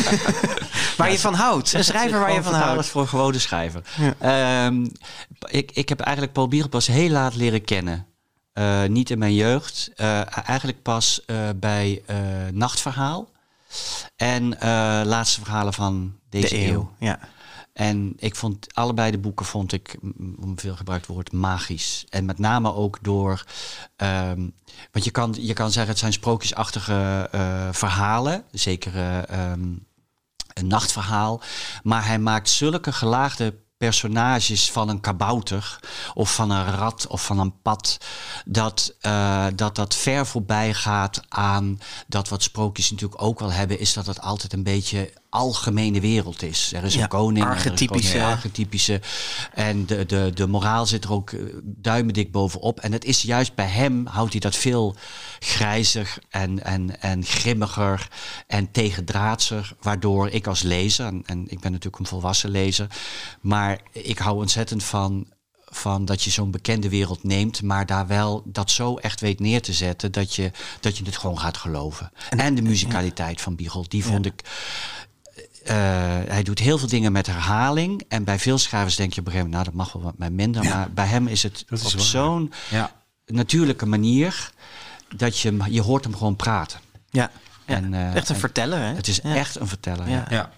waar 0.96 1.10
je 1.10 1.18
van 1.18 1.34
houdt. 1.34 1.72
Een 1.72 1.84
schrijver 1.84 2.18
waar 2.20 2.32
je 2.32 2.42
van 2.42 2.54
houdt. 2.54 2.86
voor 2.86 3.00
een 3.02 3.08
gewone 3.08 3.38
schrijver. 3.38 3.82
Ehm, 4.18 4.86
ik, 5.50 5.70
ik 5.74 5.88
heb 5.88 6.00
eigenlijk 6.00 6.34
Paul 6.34 6.48
Biegel 6.48 6.68
pas 6.68 6.86
heel 6.86 7.08
laat 7.10 7.34
leren 7.34 7.64
kennen. 7.64 8.06
Eh, 8.56 8.84
niet 8.84 9.10
in 9.10 9.18
mijn 9.18 9.34
jeugd. 9.34 9.90
Eh, 9.96 10.48
eigenlijk 10.48 10.82
pas 10.82 11.24
eh, 11.24 11.48
bij 11.56 12.02
Nachtverhaal. 12.52 13.28
En 14.16 14.48
Laatste 15.06 15.40
Verhalen 15.40 15.72
van 15.72 16.16
deze 16.28 16.48
De 16.54 16.66
eeuw. 16.66 16.72
eeuw. 16.72 16.92
Ja. 16.98 17.18
En 17.72 18.12
ik 18.18 18.36
vond 18.36 18.74
allebei 18.74 19.10
de 19.10 19.18
boeken 19.18 19.46
vond 19.46 19.72
ik, 19.72 19.96
om 20.40 20.58
veel 20.58 20.76
gebruikt 20.76 21.06
woord, 21.06 21.32
magisch. 21.32 22.04
En 22.08 22.24
met 22.24 22.38
name 22.38 22.74
ook 22.74 22.98
door. 23.02 23.44
ehm, 23.96 24.40
want 24.92 25.04
je 25.04 25.10
kan, 25.10 25.34
je 25.40 25.52
kan 25.52 25.70
zeggen, 25.70 25.90
het 25.90 26.00
zijn 26.00 26.12
sprookjesachtige 26.12 27.28
verhalen. 27.72 28.44
Zeker 28.50 28.94
eh, 28.94 29.28
ehm, 29.28 29.68
een 30.54 30.66
nachtverhaal. 30.66 31.40
Maar 31.82 32.06
hij 32.06 32.18
maakt 32.18 32.48
zulke 32.48 32.92
gelaagde 32.92 33.54
personages 33.76 34.70
van 34.70 34.88
een 34.88 35.00
kabouter 35.00 35.78
of 36.14 36.34
van 36.34 36.50
een 36.50 36.74
rat 36.74 37.06
of 37.06 37.24
van 37.24 37.38
een 37.38 37.60
pad 37.62 37.98
dat 38.44 38.94
eh, 39.00 39.46
dat, 39.54 39.74
dat 39.74 39.94
ver 39.94 40.26
voorbij 40.26 40.74
gaat 40.74 41.20
aan 41.28 41.80
dat 42.06 42.28
wat 42.28 42.42
sprookjes 42.42 42.90
natuurlijk 42.90 43.22
ook 43.22 43.38
wel 43.38 43.52
hebben 43.52 43.78
is 43.78 43.92
dat 43.92 44.06
het 44.06 44.20
altijd 44.20 44.52
een 44.52 44.62
beetje 44.62 45.12
algemene 45.30 46.00
wereld 46.00 46.42
is. 46.42 46.72
Er 46.72 46.84
is 46.84 46.94
Ja, 46.94 47.02
een 47.02 47.08
koning, 47.08 47.44
is 47.44 47.50
een 47.50 47.56
archetypische. 47.56 48.12
koning, 48.12 48.30
archetypische 48.32 49.00
en 49.54 49.86
de, 49.86 50.06
de, 50.06 50.30
de 50.34 50.46
moraal 50.46 50.86
zit 50.86 51.04
er 51.04 51.12
ook 51.12 51.30
eh, 51.30 51.40
duimendik 51.62 52.32
bovenop 52.32 52.80
en 52.80 52.92
het 52.92 53.04
is 53.04 53.22
juist 53.22 53.54
bij 53.54 53.66
hem 53.68 54.06
houdt 54.06 54.32
hij 54.32 54.40
dat 54.40 54.56
veel 54.56 54.94
grijzer 55.38 56.14
en, 56.28 56.64
en, 56.64 57.00
en 57.00 57.24
grimmiger 57.24 58.08
en 58.46 58.70
tegendraadser, 58.70 59.74
waardoor 59.80 60.28
ik 60.28 60.46
als 60.46 60.62
lezer, 60.62 61.06
en, 61.06 61.22
en 61.26 61.44
ik 61.48 61.60
ben 61.60 61.70
natuurlijk 61.72 61.98
een 61.98 62.06
volwassen 62.06 62.50
lezer, 62.50 62.86
maar 63.40 63.80
ik 63.92 64.18
hou 64.18 64.36
ontzettend 64.38 64.84
van, 64.84 65.26
van 65.64 66.04
dat 66.04 66.22
je 66.22 66.30
zo'n 66.30 66.50
bekende 66.50 66.88
wereld 66.88 67.22
neemt, 67.24 67.62
maar 67.62 67.86
daar 67.86 68.06
wel 68.06 68.42
dat 68.44 68.70
zo 68.70 68.96
echt 68.96 69.20
weet 69.20 69.40
neer 69.40 69.62
te 69.62 69.72
zetten 69.72 70.12
dat 70.12 70.34
je, 70.34 70.50
dat 70.80 70.98
je 70.98 71.04
het 71.04 71.16
gewoon 71.16 71.38
gaat 71.38 71.56
geloven. 71.56 72.12
En, 72.30 72.54
de 72.54 72.62
musicaliteit 72.62 73.40
van 73.40 73.56
Biegel, 73.56 73.84
die 73.88 74.04
vond 74.04 74.26
ik. 74.26 74.42
Eh, 75.66 75.76
hij 76.28 76.42
doet 76.42 76.58
heel 76.58 76.78
veel 76.78 76.88
dingen 76.88 77.12
met 77.12 77.26
herhaling. 77.26 78.04
En 78.08 78.24
bij 78.24 78.38
veel 78.38 78.58
schrijvers 78.58 78.96
denk 78.96 79.12
je 79.12 79.20
op 79.20 79.26
een 79.26 79.32
gegeven 79.32 79.50
moment, 79.52 79.68
nou 79.68 79.76
dat 79.76 79.86
mag 79.86 80.02
wel 80.02 80.10
wat 80.10 80.18
mij 80.18 80.30
minder. 80.30 80.64
Maar 80.64 80.90
bij 80.90 81.06
hem 81.06 81.26
is 81.26 81.42
het 81.42 81.64
is 81.70 81.94
op 81.94 82.00
zo'n 82.00 82.52
Ja. 82.70 82.92
natuurlijke 83.26 83.86
manier 83.86 84.50
dat 85.16 85.38
je, 85.38 85.48
hem- 85.48 85.62
je 85.72 85.82
hoort 85.82 86.04
hem 86.04 86.16
gewoon 86.16 86.36
praten. 86.36 86.80
Ja. 87.10 87.30
Ja. 87.66 87.74
En, 87.74 87.94
eh, 87.94 88.14
echt 88.14 88.28
een 88.28 88.34
en 88.34 88.40
verteller, 88.40 88.78
hè? 88.78 88.94
Het 88.94 89.08
is 89.08 89.20
Ja. 89.22 89.34
echt 89.34 89.60
een 89.60 89.66
verteller. 89.68 90.08
Ja. 90.08 90.14
Ja. 90.14 90.24
Ja. 90.36 90.50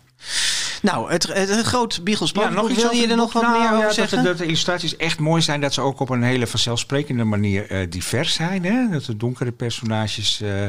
Nou, 0.82 1.10
het, 1.12 1.22
het, 1.26 1.48
het 1.48 1.66
groot 1.66 2.00
Biegelsprook. 2.04 2.50
nog 2.50 2.70
iets 2.70 2.82
Wil 2.82 2.90
je 2.92 3.06
er 3.06 3.16
nog 3.16 3.32
wat 3.32 3.42
Nou, 3.42 3.58
meer 3.60 3.72
over 3.72 3.86
ja, 3.86 3.92
zeggen? 3.92 4.16
Dat, 4.16 4.24
de- 4.26 4.30
dat 4.30 4.38
de 4.38 4.44
illustraties 4.46 4.96
echt 4.96 5.18
mooi 5.18 5.42
zijn. 5.42 5.60
Dat 5.60 5.74
ze 5.74 5.80
ook 5.80 6.00
op 6.00 6.08
een 6.08 6.22
hele 6.22 6.46
vanzelfsprekende 6.46 7.24
manier 7.24 7.70
eh, 7.70 7.90
divers 7.90 8.34
zijn. 8.34 8.64
Hè? 8.64 8.88
Dat 8.90 9.06
er 9.06 9.18
donkere 9.18 9.52
personages 9.52 10.40
eh 10.40 10.66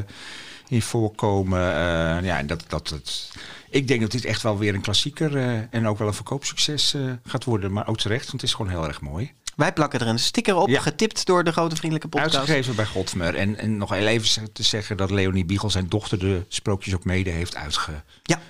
in 0.68 0.82
voorkomen. 0.82 1.60
eh, 1.60 2.24
ja, 2.26 2.38
en 2.38 2.48
dat, 2.48 2.64
dat 2.68 2.90
het... 2.90 3.30
Ik 3.70 3.88
denk 3.88 4.02
dat 4.02 4.12
dit 4.12 4.26
echt 4.26 4.42
wel 4.42 4.58
weer 4.58 4.74
een 4.74 4.82
klassieker 4.82 5.38
eh, 5.38 5.58
en 5.70 5.88
ook 5.88 5.98
wel 5.98 6.08
een 6.08 6.14
verkoopsucces 6.14 6.94
eh, 6.94 7.02
gaat 7.24 7.44
worden. 7.44 7.72
Maar 7.72 7.88
ook 7.88 7.98
terecht, 7.98 8.26
want 8.26 8.42
het 8.42 8.44
is 8.44 8.54
gewoon 8.54 8.72
heel 8.72 8.88
erg 8.88 9.02
mooi. 9.02 9.32
Wij 9.56 9.74
plakken 9.74 10.00
er 10.00 10.08
een 10.08 10.20
sticker 10.20 10.56
op, 10.56 10.68
Ja. 10.68 10.82
getipt 10.82 11.26
door 11.26 11.44
de 11.44 11.52
grote 11.52 11.76
vriendelijke 11.76 12.08
podcast. 12.08 12.36
Uitgegeven 12.36 12.76
bij 12.76 12.86
Godmer. 12.86 13.36
En, 13.36 13.58
en 13.58 13.78
nog 13.78 13.90
heel 13.90 14.08
even 14.08 14.52
te 14.54 14.64
zeggen 14.64 14.98
dat 14.98 15.12
Leonie 15.12 15.46
Biegel 15.46 15.70
zijn 15.70 15.88
dochter 15.90 16.20
de 16.20 16.46
sprookjes 16.48 16.94
ook 16.96 17.06
mede 17.06 17.30
heeft 17.30 17.56
uitgekozen. 17.56 18.04
Ja, 18.24 18.42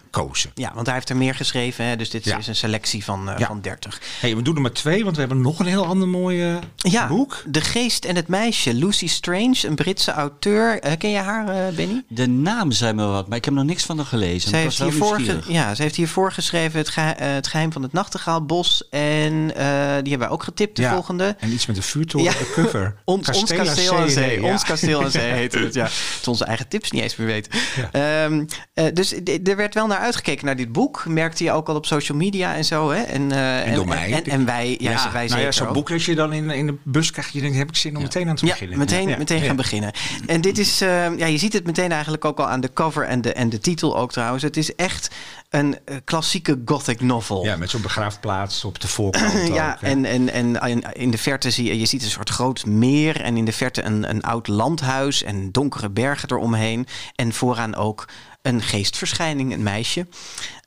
want 0.73 0.85
hij 0.85 0.95
heeft 0.95 1.09
er 1.09 1.15
meer 1.17 1.35
geschreven, 1.35 1.85
hè? 1.85 1.95
dus 1.95 2.09
dit 2.09 2.23
Ja. 2.25 2.37
is 2.37 2.47
een 2.47 2.55
selectie 2.55 3.03
van, 3.03 3.29
eh, 3.29 3.37
Ja. 3.37 3.45
van 3.47 3.61
30. 3.61 4.01
Hey, 4.19 4.35
we 4.35 4.41
doen 4.41 4.55
er 4.55 4.61
maar 4.61 4.71
twee, 4.71 5.03
want 5.03 5.13
we 5.15 5.19
hebben 5.21 5.41
nog 5.41 5.59
een 5.59 5.65
heel 5.65 5.85
ander 5.85 6.07
mooi 6.07 6.43
eh, 6.43 6.55
Ja, 6.75 7.07
boek. 7.07 7.43
De 7.47 7.61
Geest 7.61 8.05
en 8.05 8.15
het 8.15 8.27
Meisje, 8.27 8.73
Lucy 8.73 9.07
Strange, 9.07 9.55
een 9.67 9.75
Britse 9.75 10.11
auteur. 10.11 10.79
Eh, 10.79 10.97
ken 10.97 11.09
je 11.09 11.17
haar, 11.17 11.47
eh, 11.67 11.75
Benny? 11.75 12.03
De 12.07 12.27
naam 12.27 12.71
zei 12.71 12.93
me 12.93 13.05
wat, 13.05 13.27
maar 13.27 13.37
ik 13.37 13.45
heb 13.45 13.53
nog 13.53 13.63
niks 13.63 13.83
van 13.83 13.97
haar 13.97 14.05
gelezen. 14.05 14.51
Was 14.63 14.77
heeft 14.77 14.97
ge- 15.15 15.41
ja, 15.47 15.75
ze 15.75 15.81
heeft 15.81 15.95
hiervoor 15.95 16.31
geschreven 16.31 16.79
het, 16.79 16.93
eh, 16.95 17.05
het 17.17 17.47
geheim 17.47 17.71
van 17.71 17.81
het 17.83 17.93
nachtegaalbos. 17.93 18.87
En 18.89 19.55
eh, 19.55 19.65
die 19.77 20.09
hebben 20.09 20.19
wij 20.19 20.29
ook 20.29 20.43
getipt, 20.43 20.75
de 20.75 20.81
Ja. 20.81 20.93
volgende. 20.93 21.35
En 21.39 21.51
iets 21.51 21.65
met 21.65 21.77
een 21.77 21.83
vuurtoren, 21.83 22.25
Ja. 22.25 22.31
de 22.31 22.51
cover. 22.53 22.95
Ons, 23.05 23.25
Kasteel 23.25 23.59
aan 23.59 23.65
kasteel 23.65 23.97
aan 23.97 24.09
zee. 24.09 24.41
ja. 24.41 24.51
Ons 24.51 24.63
kasteel 24.63 25.03
aan 25.03 25.11
zee 25.11 25.31
heette 25.41 25.59
het, 25.59 25.73
ja. 25.73 25.87
Het 26.17 26.27
onze 26.27 26.45
eigen 26.45 26.67
tips 26.67 26.91
niet 26.91 27.01
eens 27.01 27.15
meer 27.15 27.27
weten. 27.27 27.51
Ehm, 27.91 28.45
eh, 28.73 28.85
dus 28.93 29.13
er 29.43 29.55
werd 29.55 29.73
wel 29.73 29.87
naar 29.87 29.98
uitgekeken 29.99 30.45
naar 30.45 30.55
dit 30.55 30.71
boek. 30.71 31.05
Merkte 31.07 31.43
je 31.43 31.51
ook 31.51 31.69
al 31.69 31.75
op 31.75 31.85
social 31.85 32.17
media 32.17 32.55
en 32.55 32.65
zo. 32.65 32.89
Hè? 32.91 33.01
En, 33.01 33.31
eh, 33.31 33.67
En 33.67 33.73
door 33.75 33.87
mij. 33.87 34.11
En, 34.13 34.23
en 34.23 34.45
wij, 34.45 34.75
ja, 34.79 34.91
Ja, 34.91 35.11
wij 35.11 35.27
nou 35.27 35.41
ja, 35.41 35.51
zo'n 35.51 35.73
boek 35.73 35.91
als 35.91 36.05
je 36.05 36.15
dan 36.15 36.33
in, 36.33 36.49
in 36.49 36.65
de 36.65 36.75
bus 36.83 37.11
krijgt, 37.11 37.33
je 37.33 37.41
denkt, 37.41 37.57
heb 37.57 37.69
ik 37.69 37.75
zin 37.75 37.95
om 37.95 38.01
meteen 38.01 38.29
aan 38.29 38.35
te 38.35 38.45
Ja, 38.45 38.51
beginnen. 38.51 38.77
meteen, 38.77 39.07
Ja. 39.09 39.17
meteen 39.17 39.37
gaan 39.39 39.47
Ja. 39.47 39.55
beginnen. 39.55 39.91
En 40.25 40.41
dit 40.41 40.57
is, 40.57 40.81
eh, 40.81 41.17
ja, 41.17 41.25
je 41.25 41.37
ziet 41.37 41.53
het 41.53 41.65
meteen 41.65 41.91
eigenlijk 41.91 42.25
ook 42.25 42.39
al 42.39 42.47
aan 42.47 42.61
de 42.61 42.73
cover 42.73 43.03
en 43.03 43.21
de, 43.21 43.33
en 43.33 43.49
de 43.49 43.59
titel 43.59 43.97
ook 43.97 44.11
trouwens. 44.11 44.43
Het 44.43 44.57
is 44.57 44.75
echt 44.75 45.09
een 45.49 45.77
eh, 45.85 45.95
klassieke 46.03 46.61
gothic 46.65 47.01
novel. 47.01 47.43
Ja, 47.45 47.57
met 47.57 47.69
zo'n 47.69 47.81
begraafplaats 47.81 48.65
op 48.65 48.79
de 48.81 48.87
voorkant 48.87 49.47
Ja, 49.53 49.71
ook, 49.73 49.81
en, 49.81 50.05
en, 50.05 50.29
en 50.31 50.55
in- 50.55 50.83
in 50.93 51.11
de 51.11 51.17
verte 51.17 51.51
zie 51.51 51.65
je, 51.65 51.79
je 51.79 51.85
ziet 51.85 52.03
een 52.03 52.09
soort 52.09 52.29
groot 52.29 52.65
meer 52.65 53.21
en 53.21 53.37
in 53.37 53.45
de 53.45 53.51
verte 53.51 53.83
een, 53.83 54.09
een 54.09 54.21
oud 54.21 54.47
landhuis 54.47 55.23
en 55.23 55.51
donkere 55.51 55.89
bergen 55.89 56.29
eromheen. 56.31 56.87
En 57.15 57.33
vooraan 57.33 57.75
ook 57.75 58.07
een 58.41 58.61
geestverschijning, 58.61 59.53
een 59.53 59.63
meisje 59.63 60.07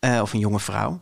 eh, 0.00 0.20
of 0.22 0.32
een 0.32 0.38
jonge 0.38 0.60
vrouw. 0.60 1.00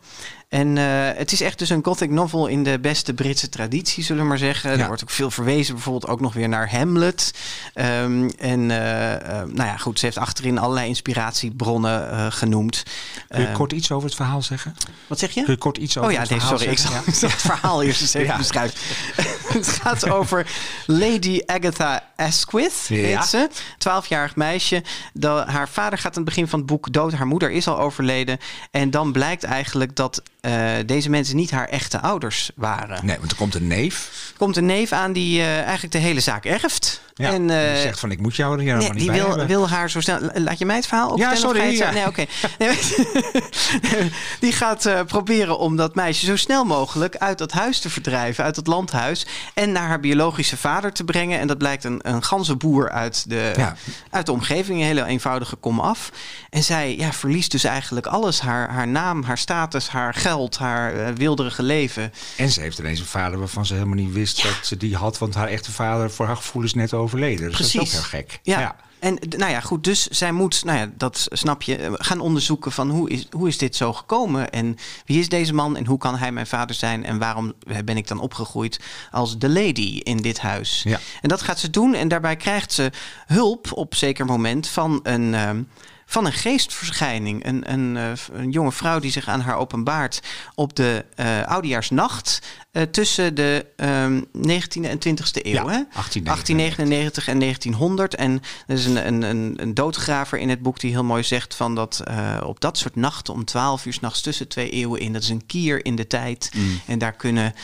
En 0.50 0.78
eh, 0.78 0.84
het 1.14 1.32
is 1.32 1.40
echt 1.40 1.58
dus 1.58 1.70
een 1.70 1.84
gothic 1.84 2.10
novel 2.10 2.46
in 2.46 2.62
de 2.62 2.78
beste 2.80 3.14
Britse 3.14 3.48
traditie, 3.48 4.04
zullen 4.04 4.22
we 4.22 4.28
maar 4.28 4.38
zeggen. 4.38 4.70
Ja. 4.70 4.78
Er 4.78 4.86
wordt 4.86 5.02
ook 5.02 5.10
veel 5.10 5.30
verwezen, 5.30 5.74
bijvoorbeeld 5.74 6.12
ook 6.12 6.20
nog 6.20 6.32
weer 6.32 6.48
naar 6.48 6.70
Hamlet. 6.70 7.34
Ehm, 7.74 8.28
en 8.38 8.70
eh, 8.70 9.14
eh, 9.14 9.46
nou 9.46 9.68
ja, 9.68 9.76
goed, 9.76 9.98
ze 9.98 10.04
heeft 10.04 10.18
achterin 10.18 10.58
allerlei 10.58 10.88
inspiratiebronnen 10.88 12.32
genoemd. 12.32 12.82
Kun 13.28 13.40
je 13.40 13.46
Ehm, 13.46 13.54
kort 13.54 13.72
iets 13.72 13.90
over 13.90 14.06
het 14.06 14.16
verhaal 14.16 14.42
zeggen? 14.42 14.74
wat 15.06 15.18
zeg 15.18 15.30
je? 15.30 15.42
Kun 15.42 15.52
je 15.52 15.58
kort 15.58 15.76
iets 15.76 15.98
over 15.98 16.10
Oh 16.10 16.14
ja, 16.14 16.20
het 16.20 16.30
nee, 16.30 16.38
verhaal 16.38 16.58
sorry. 16.58 16.72
Ik 16.72 16.78
zal, 16.78 16.90
zeggen? 16.90 17.08
ik 17.12 17.18
zal 17.18 17.28
het 17.28 17.40
verhaal 17.40 17.82
eerst 17.82 18.00
eens 18.00 18.14
even 18.14 18.36
beschrijven. 18.36 18.78
het 19.58 19.68
gaat 19.68 20.08
over 20.10 20.46
Lady 20.86 21.40
Agatha 21.46 22.04
Asquith, 22.16 22.86
heet 22.88 23.24
ze. 23.24 23.48
Twaalfjarig 23.78 24.36
meisje. 24.36 24.82
Dat, 25.12 25.46
haar 25.46 25.68
vader 25.68 25.98
gaat 25.98 26.16
aan 26.16 26.22
het 26.22 26.34
begin 26.34 26.48
van 26.48 26.58
het 26.58 26.68
boek 26.68 26.92
dood. 26.92 27.12
Haar 27.12 27.26
moeder 27.26 27.50
is 27.50 27.68
al 27.68 27.78
overleden. 27.78 28.38
En 28.70 28.90
dan 28.90 29.12
blijkt 29.12 29.44
eigenlijk 29.44 29.96
dat 29.96 30.22
eh, 30.40 30.72
deze 30.86 31.10
mensen 31.10 31.36
niet 31.36 31.50
haar 31.50 31.68
echte 31.68 32.00
ouders 32.00 32.50
waren. 32.54 33.06
Nee, 33.06 33.18
want 33.18 33.30
er 33.30 33.36
komt 33.36 33.54
een 33.54 33.66
neef. 33.66 34.28
Er 34.32 34.38
komt 34.38 34.56
een 34.56 34.66
neef 34.66 34.92
aan 34.92 35.12
die 35.12 35.40
eh, 35.40 35.60
eigenlijk 35.62 35.92
de 35.92 35.98
hele 35.98 36.20
zaak 36.20 36.44
erft. 36.44 37.00
Ja, 37.14 37.32
en, 37.32 37.46
die 37.46 37.56
eh, 37.56 37.80
zegt 37.80 38.00
van, 38.00 38.10
ik 38.10 38.20
moet 38.20 38.36
jou 38.36 38.52
er 38.52 38.58
hier 38.60 38.66
Nee, 38.66 38.82
helemaal 38.82 38.96
niet 38.96 39.02
die 39.02 39.10
bij 39.10 39.20
wil, 39.20 39.28
hebben. 39.28 39.46
wil 39.56 39.68
haar 39.68 39.90
zo 39.90 40.00
snel. 40.00 40.18
Laat 40.34 40.58
je 40.58 40.66
mij 40.66 40.76
het 40.76 40.86
verhaal 40.86 41.10
ook 41.10 41.18
Ja, 41.18 41.34
sorry, 41.34 41.76
ja. 41.76 41.90
Nee, 41.90 42.06
oké. 42.06 42.24
Die 44.40 44.52
gaat 44.52 44.88
proberen 45.06 45.58
om 45.58 45.76
dat 45.76 45.94
meisje 45.94 46.26
zo 46.26 46.36
snel 46.36 46.64
mogelijk 46.64 47.16
uit 47.16 47.38
dat 47.38 47.52
huis 47.52 47.78
te 47.80 47.90
verdrijven, 47.90 48.44
uit 48.44 48.54
dat 48.54 48.66
landhuis. 48.66 49.26
En 49.54 49.72
naar 49.72 49.86
haar 49.86 50.00
biologische 50.00 50.56
vader 50.56 50.92
te 50.92 51.04
brengen. 51.04 51.38
En 51.38 51.46
dat 51.46 51.58
blijkt 51.58 51.84
een, 51.84 51.98
een 52.02 52.22
ganzenboer 52.22 52.90
uit 52.90 53.28
de, 53.28 53.52
Ja. 53.56 53.74
uit 54.10 54.26
de 54.26 54.32
omgeving. 54.32 54.78
Een 54.80 54.86
hele 54.86 55.04
eenvoudige 55.04 55.56
kom 55.56 55.80
af. 55.80 56.10
En 56.50 56.62
zij 56.62 56.96
ja, 56.96 57.12
verliest 57.12 57.50
dus 57.50 57.64
eigenlijk 57.64 58.06
alles: 58.06 58.40
haar, 58.40 58.70
haar 58.70 58.88
naam, 58.88 59.22
haar 59.22 59.38
status, 59.38 59.88
haar 59.88 60.14
geld, 60.14 60.28
haar 60.58 60.94
eh, 60.94 61.14
wilderige 61.14 61.62
leven. 61.62 62.12
En 62.36 62.50
ze 62.50 62.60
heeft 62.60 62.78
ineens 62.78 63.00
een 63.00 63.06
vader 63.06 63.38
waarvan 63.38 63.66
ze 63.66 63.74
helemaal 63.74 63.94
niet 63.94 64.12
wist 64.12 64.42
dat 64.42 64.58
ze 64.62 64.76
die 64.76 64.96
had. 64.96 65.18
Want 65.18 65.34
haar 65.34 65.48
echte 65.48 65.72
vader, 65.72 66.10
voor 66.10 66.26
haar 66.26 66.36
gevoel, 66.36 66.62
is 66.62 66.74
net 66.74 66.94
overleden. 66.94 67.46
Dus 67.46 67.56
Precies. 67.56 67.72
dat 67.72 67.82
is 67.82 67.88
ook 67.88 68.00
heel 68.00 68.20
gek. 68.20 68.40
Ja. 68.42 68.76
En 68.98 69.18
nou 69.36 69.50
ja, 69.50 69.60
goed, 69.60 69.84
dus 69.84 70.06
zij 70.06 70.32
moet, 70.32 70.64
nou 70.64 70.78
ja, 70.78 70.90
dat 70.96 71.26
snap 71.30 71.62
je, 71.62 71.76
eh, 71.76 71.92
gaan 71.94 72.20
onderzoeken 72.20 72.72
van 72.72 72.90
hoe 72.90 73.10
is, 73.10 73.26
hoe 73.30 73.48
is 73.48 73.58
dit 73.58 73.76
zo 73.76 73.92
gekomen? 73.92 74.50
En 74.50 74.76
wie 75.04 75.18
is 75.18 75.28
deze 75.28 75.54
man 75.54 75.76
en 75.76 75.86
hoe 75.86 75.98
kan 75.98 76.16
hij 76.16 76.32
mijn 76.32 76.46
vader 76.46 76.76
zijn? 76.76 77.04
En 77.04 77.18
waarom 77.18 77.52
ben 77.84 77.96
ik 77.96 78.08
dan 78.08 78.20
opgegroeid 78.20 78.80
als 79.10 79.38
de 79.38 79.48
lady 79.48 80.00
in 80.02 80.16
dit 80.16 80.38
huis? 80.38 80.82
Ja. 80.84 81.00
En 81.20 81.28
dat 81.28 81.42
gaat 81.42 81.58
ze 81.58 81.70
doen 81.70 81.94
en 81.94 82.08
daarbij 82.08 82.36
krijgt 82.36 82.72
ze 82.72 82.90
hulp 83.26 83.72
op 83.72 83.94
zeker 83.94 84.24
moment 84.24 84.68
van 84.68 85.00
een... 85.02 85.34
ehm, 85.34 85.62
van 86.10 86.26
een 86.26 86.32
geestverschijning. 86.32 87.46
Een, 87.46 87.72
een, 87.72 87.96
eh, 87.96 88.12
een 88.32 88.50
jonge 88.50 88.72
vrouw 88.72 88.98
die 88.98 89.10
zich 89.10 89.28
aan 89.28 89.40
haar 89.40 89.56
openbaart 89.56 90.20
op 90.54 90.76
de 90.76 91.04
eh 91.14 91.42
oudejaarsnacht. 91.42 92.42
eh, 92.70 92.82
tussen 92.82 93.34
de 93.34 93.66
ehm 93.76 94.20
19e 94.32 94.88
en 94.88 94.98
20e 94.98 95.46
eeuw. 95.46 95.52
Ja, 95.52 95.66
hè? 95.66 95.82
1899. 95.92 97.24
1899 97.24 97.28
en 97.28 97.38
1900. 97.38 98.14
En 98.14 98.42
er 98.66 98.74
is 98.74 98.84
een, 98.84 99.06
een, 99.06 99.22
een, 99.22 99.54
een 99.56 99.74
doodgraver 99.74 100.38
in 100.38 100.48
het 100.48 100.62
boek 100.62 100.80
die 100.80 100.90
heel 100.90 101.04
mooi 101.04 101.22
zegt 101.22 101.54
van 101.54 101.74
dat 101.74 102.02
op 102.44 102.60
dat 102.60 102.78
soort 102.78 102.96
nachten 102.96 103.34
om 103.34 103.44
12 103.44 103.86
uur 103.86 103.92
s'nachts 103.92 104.20
tussen 104.20 104.48
twee 104.48 104.70
eeuwen 104.70 105.00
in, 105.00 105.12
dat 105.12 105.22
is 105.22 105.28
een 105.28 105.46
kier 105.46 105.84
in 105.84 105.96
de 105.96 106.06
tijd. 106.06 106.50
Mm. 106.54 106.80
En 106.86 106.98
daar 106.98 107.12
kunnen 107.12 107.54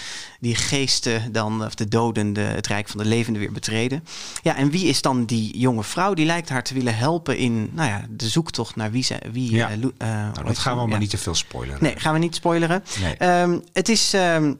die 0.41 0.55
geesten 0.55 1.33
dan, 1.33 1.65
of 1.65 1.75
de 1.75 1.89
doden, 1.89 2.33
de, 2.33 2.41
het 2.41 2.67
rijk 2.67 2.89
van 2.89 2.99
de 2.99 3.05
levenden 3.09 3.43
weer 3.43 3.53
betreden. 3.53 4.05
Ja, 4.43 4.57
en 4.57 4.71
wie 4.71 4.85
is 4.87 5.03
dan 5.03 5.25
die 5.25 5.59
jonge 5.59 5.85
vrouw? 5.85 6.15
Die 6.15 6.27
lijkt 6.27 6.49
haar 6.49 6.63
te 6.63 6.75
willen 6.75 6.97
helpen 6.97 7.37
in 7.37 7.71
nou 7.73 7.89
ja, 7.89 8.05
de 8.11 8.29
zoektocht 8.29 8.77
naar 8.77 8.91
wie 8.91 9.03
ze. 9.03 9.17
Wie, 9.33 9.53
Ja. 9.55 9.69
eh, 9.71 9.73
eh, 9.75 10.09
Nou, 10.35 10.45
dat 10.47 10.59
gaan 10.59 10.75
we 10.77 10.83
maar 10.83 10.91
Ja. 10.91 10.99
niet 10.99 11.11
te 11.11 11.19
veel 11.19 11.35
spoileren. 11.35 11.83
Nee, 11.83 11.95
gaan 11.99 12.13
we 12.13 12.19
niet 12.19 12.35
spoileren. 12.35 12.85
Nee. 13.01 13.15
Ehm, 13.17 13.59
het 13.73 13.89
is 13.89 14.13
ehm, 14.15 14.53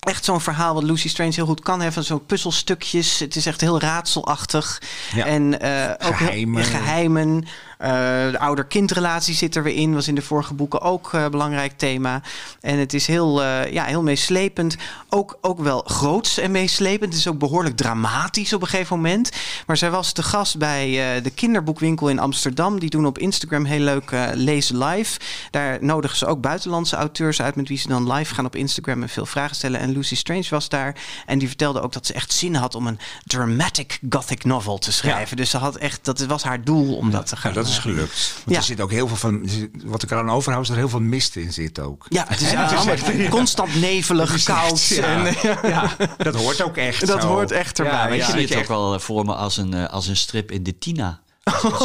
echt 0.00 0.24
zo'n 0.24 0.40
verhaal 0.40 0.74
wat 0.74 0.82
Lucy 0.82 1.08
Strange 1.08 1.32
heel 1.34 1.46
goed 1.46 1.60
kan. 1.60 1.92
Van 1.92 2.02
zo'n 2.04 2.26
puzzelstukjes. 2.26 3.18
Het 3.18 3.36
is 3.36 3.46
echt 3.46 3.60
heel 3.60 3.80
raadselachtig. 3.80 4.82
Ja. 5.14 5.24
En 5.26 5.60
eh, 5.60 6.08
ook 6.08 6.16
geheimen. 6.64 7.44
Eh, 7.78 7.90
de 8.30 8.38
ouder-kindrelatie 8.38 9.34
zit 9.34 9.56
er 9.56 9.62
weer 9.62 9.74
in. 9.74 9.94
Was 9.94 10.08
in 10.08 10.14
de 10.14 10.22
vorige 10.22 10.54
boeken 10.54 10.80
ook 10.80 11.12
eh, 11.12 11.22
een 11.22 11.30
belangrijk 11.30 11.72
thema. 11.76 12.22
En 12.60 12.78
het 12.78 12.94
is 12.94 13.06
heel, 13.06 13.42
eh, 13.42 13.72
ja, 13.72 13.84
heel 13.84 14.02
meeslepend. 14.02 14.76
Ook, 15.08 15.38
ook 15.40 15.60
wel 15.60 15.82
groots 15.86 16.38
en 16.38 16.50
meeslepend. 16.50 17.12
Het 17.12 17.20
is 17.20 17.28
ook 17.28 17.38
behoorlijk 17.38 17.76
dramatisch 17.76 18.52
op 18.52 18.62
een 18.62 18.68
gegeven 18.68 18.96
moment. 18.96 19.30
Maar 19.66 19.76
zij 19.76 19.90
was 19.90 20.12
te 20.12 20.22
gast 20.22 20.58
bij 20.58 21.16
eh, 21.16 21.22
de 21.22 21.30
kinderboekwinkel 21.30 22.08
in 22.08 22.18
Amsterdam. 22.18 22.78
Die 22.78 22.90
doen 22.90 23.06
op 23.06 23.18
Instagram 23.18 23.64
heel 23.64 23.80
leuk 23.80 24.10
eh, 24.10 24.28
lezen 24.32 24.84
live. 24.84 25.20
Daar 25.50 25.78
nodigen 25.80 26.16
ze 26.16 26.26
ook 26.26 26.40
buitenlandse 26.40 26.96
auteurs 26.96 27.42
uit... 27.42 27.54
met 27.56 27.68
wie 27.68 27.78
ze 27.78 27.88
dan 27.88 28.12
live 28.12 28.34
gaan 28.34 28.44
op 28.44 28.56
Instagram 28.56 29.02
en 29.02 29.08
veel 29.08 29.26
vragen 29.26 29.56
stellen. 29.56 29.80
En 29.80 29.92
Lucy 29.92 30.16
Strange 30.16 30.46
was 30.50 30.68
daar. 30.68 30.94
En 31.26 31.38
die 31.38 31.48
vertelde 31.48 31.80
ook 31.80 31.92
dat 31.92 32.06
ze 32.06 32.12
echt 32.12 32.32
zin 32.32 32.54
had 32.54 32.74
om 32.74 32.86
een 32.86 32.98
dramatic 33.24 33.98
gothic 34.10 34.44
novel 34.44 34.78
te 34.78 34.92
schrijven. 34.92 35.36
Dus 35.36 35.50
ze 35.50 35.56
had 35.56 35.76
echt, 35.76 36.04
dat 36.04 36.20
was 36.20 36.42
haar 36.42 36.64
doel 36.64 36.96
om 36.96 37.10
dat 37.10 37.26
te 37.26 37.36
gaan 37.36 37.52
dat 37.52 37.65
is 37.68 37.76
eh, 37.76 37.82
gelukt. 37.82 38.32
Want 38.34 38.50
Ja. 38.50 38.56
er 38.56 38.62
zit 38.62 38.80
ook 38.80 38.90
heel 38.90 39.08
veel 39.08 39.16
van, 39.16 39.48
wat 39.84 40.02
ik 40.02 40.10
eraan 40.10 40.30
overhoud, 40.30 40.62
is 40.62 40.68
dat 40.68 40.76
er 40.76 40.82
heel 40.82 40.90
veel 40.92 41.00
mist 41.00 41.36
in 41.36 41.52
zit 41.52 41.78
ook. 41.80 42.06
Ja, 42.08 42.24
het 42.28 42.40
is, 42.40 42.50
Het 42.50 42.70
is 42.70 42.76
allemaal 42.76 42.94
echt- 42.94 43.28
constant 43.38 43.80
nevelig, 43.80 44.42
koud. 44.42 44.86
Ja. 44.86 45.26
En, 45.26 45.34
Ja, 45.70 45.96
dat 46.16 46.34
hoort 46.34 46.62
ook 46.62 46.76
echt 46.76 47.06
Dat 47.06 47.22
zo. 47.22 47.28
hoort 47.28 47.50
echt 47.50 47.78
erbij, 47.78 47.92
Ja, 47.94 48.06
ja. 48.06 48.12
ik 48.14 48.20
ja, 48.20 48.24
zie 48.24 48.32
dat 48.34 48.42
het 48.42 48.48
je 48.52 48.58
ook 48.58 48.68
wel 48.68 48.94
eh, 48.94 49.00
voor 49.00 49.24
me 49.24 49.34
als 49.34 49.56
een, 49.56 49.74
eh, 49.74 49.88
als 49.88 50.06
een 50.06 50.16
strip 50.16 50.50
in 50.50 50.62
de 50.62 50.78
Tina. 50.78 51.20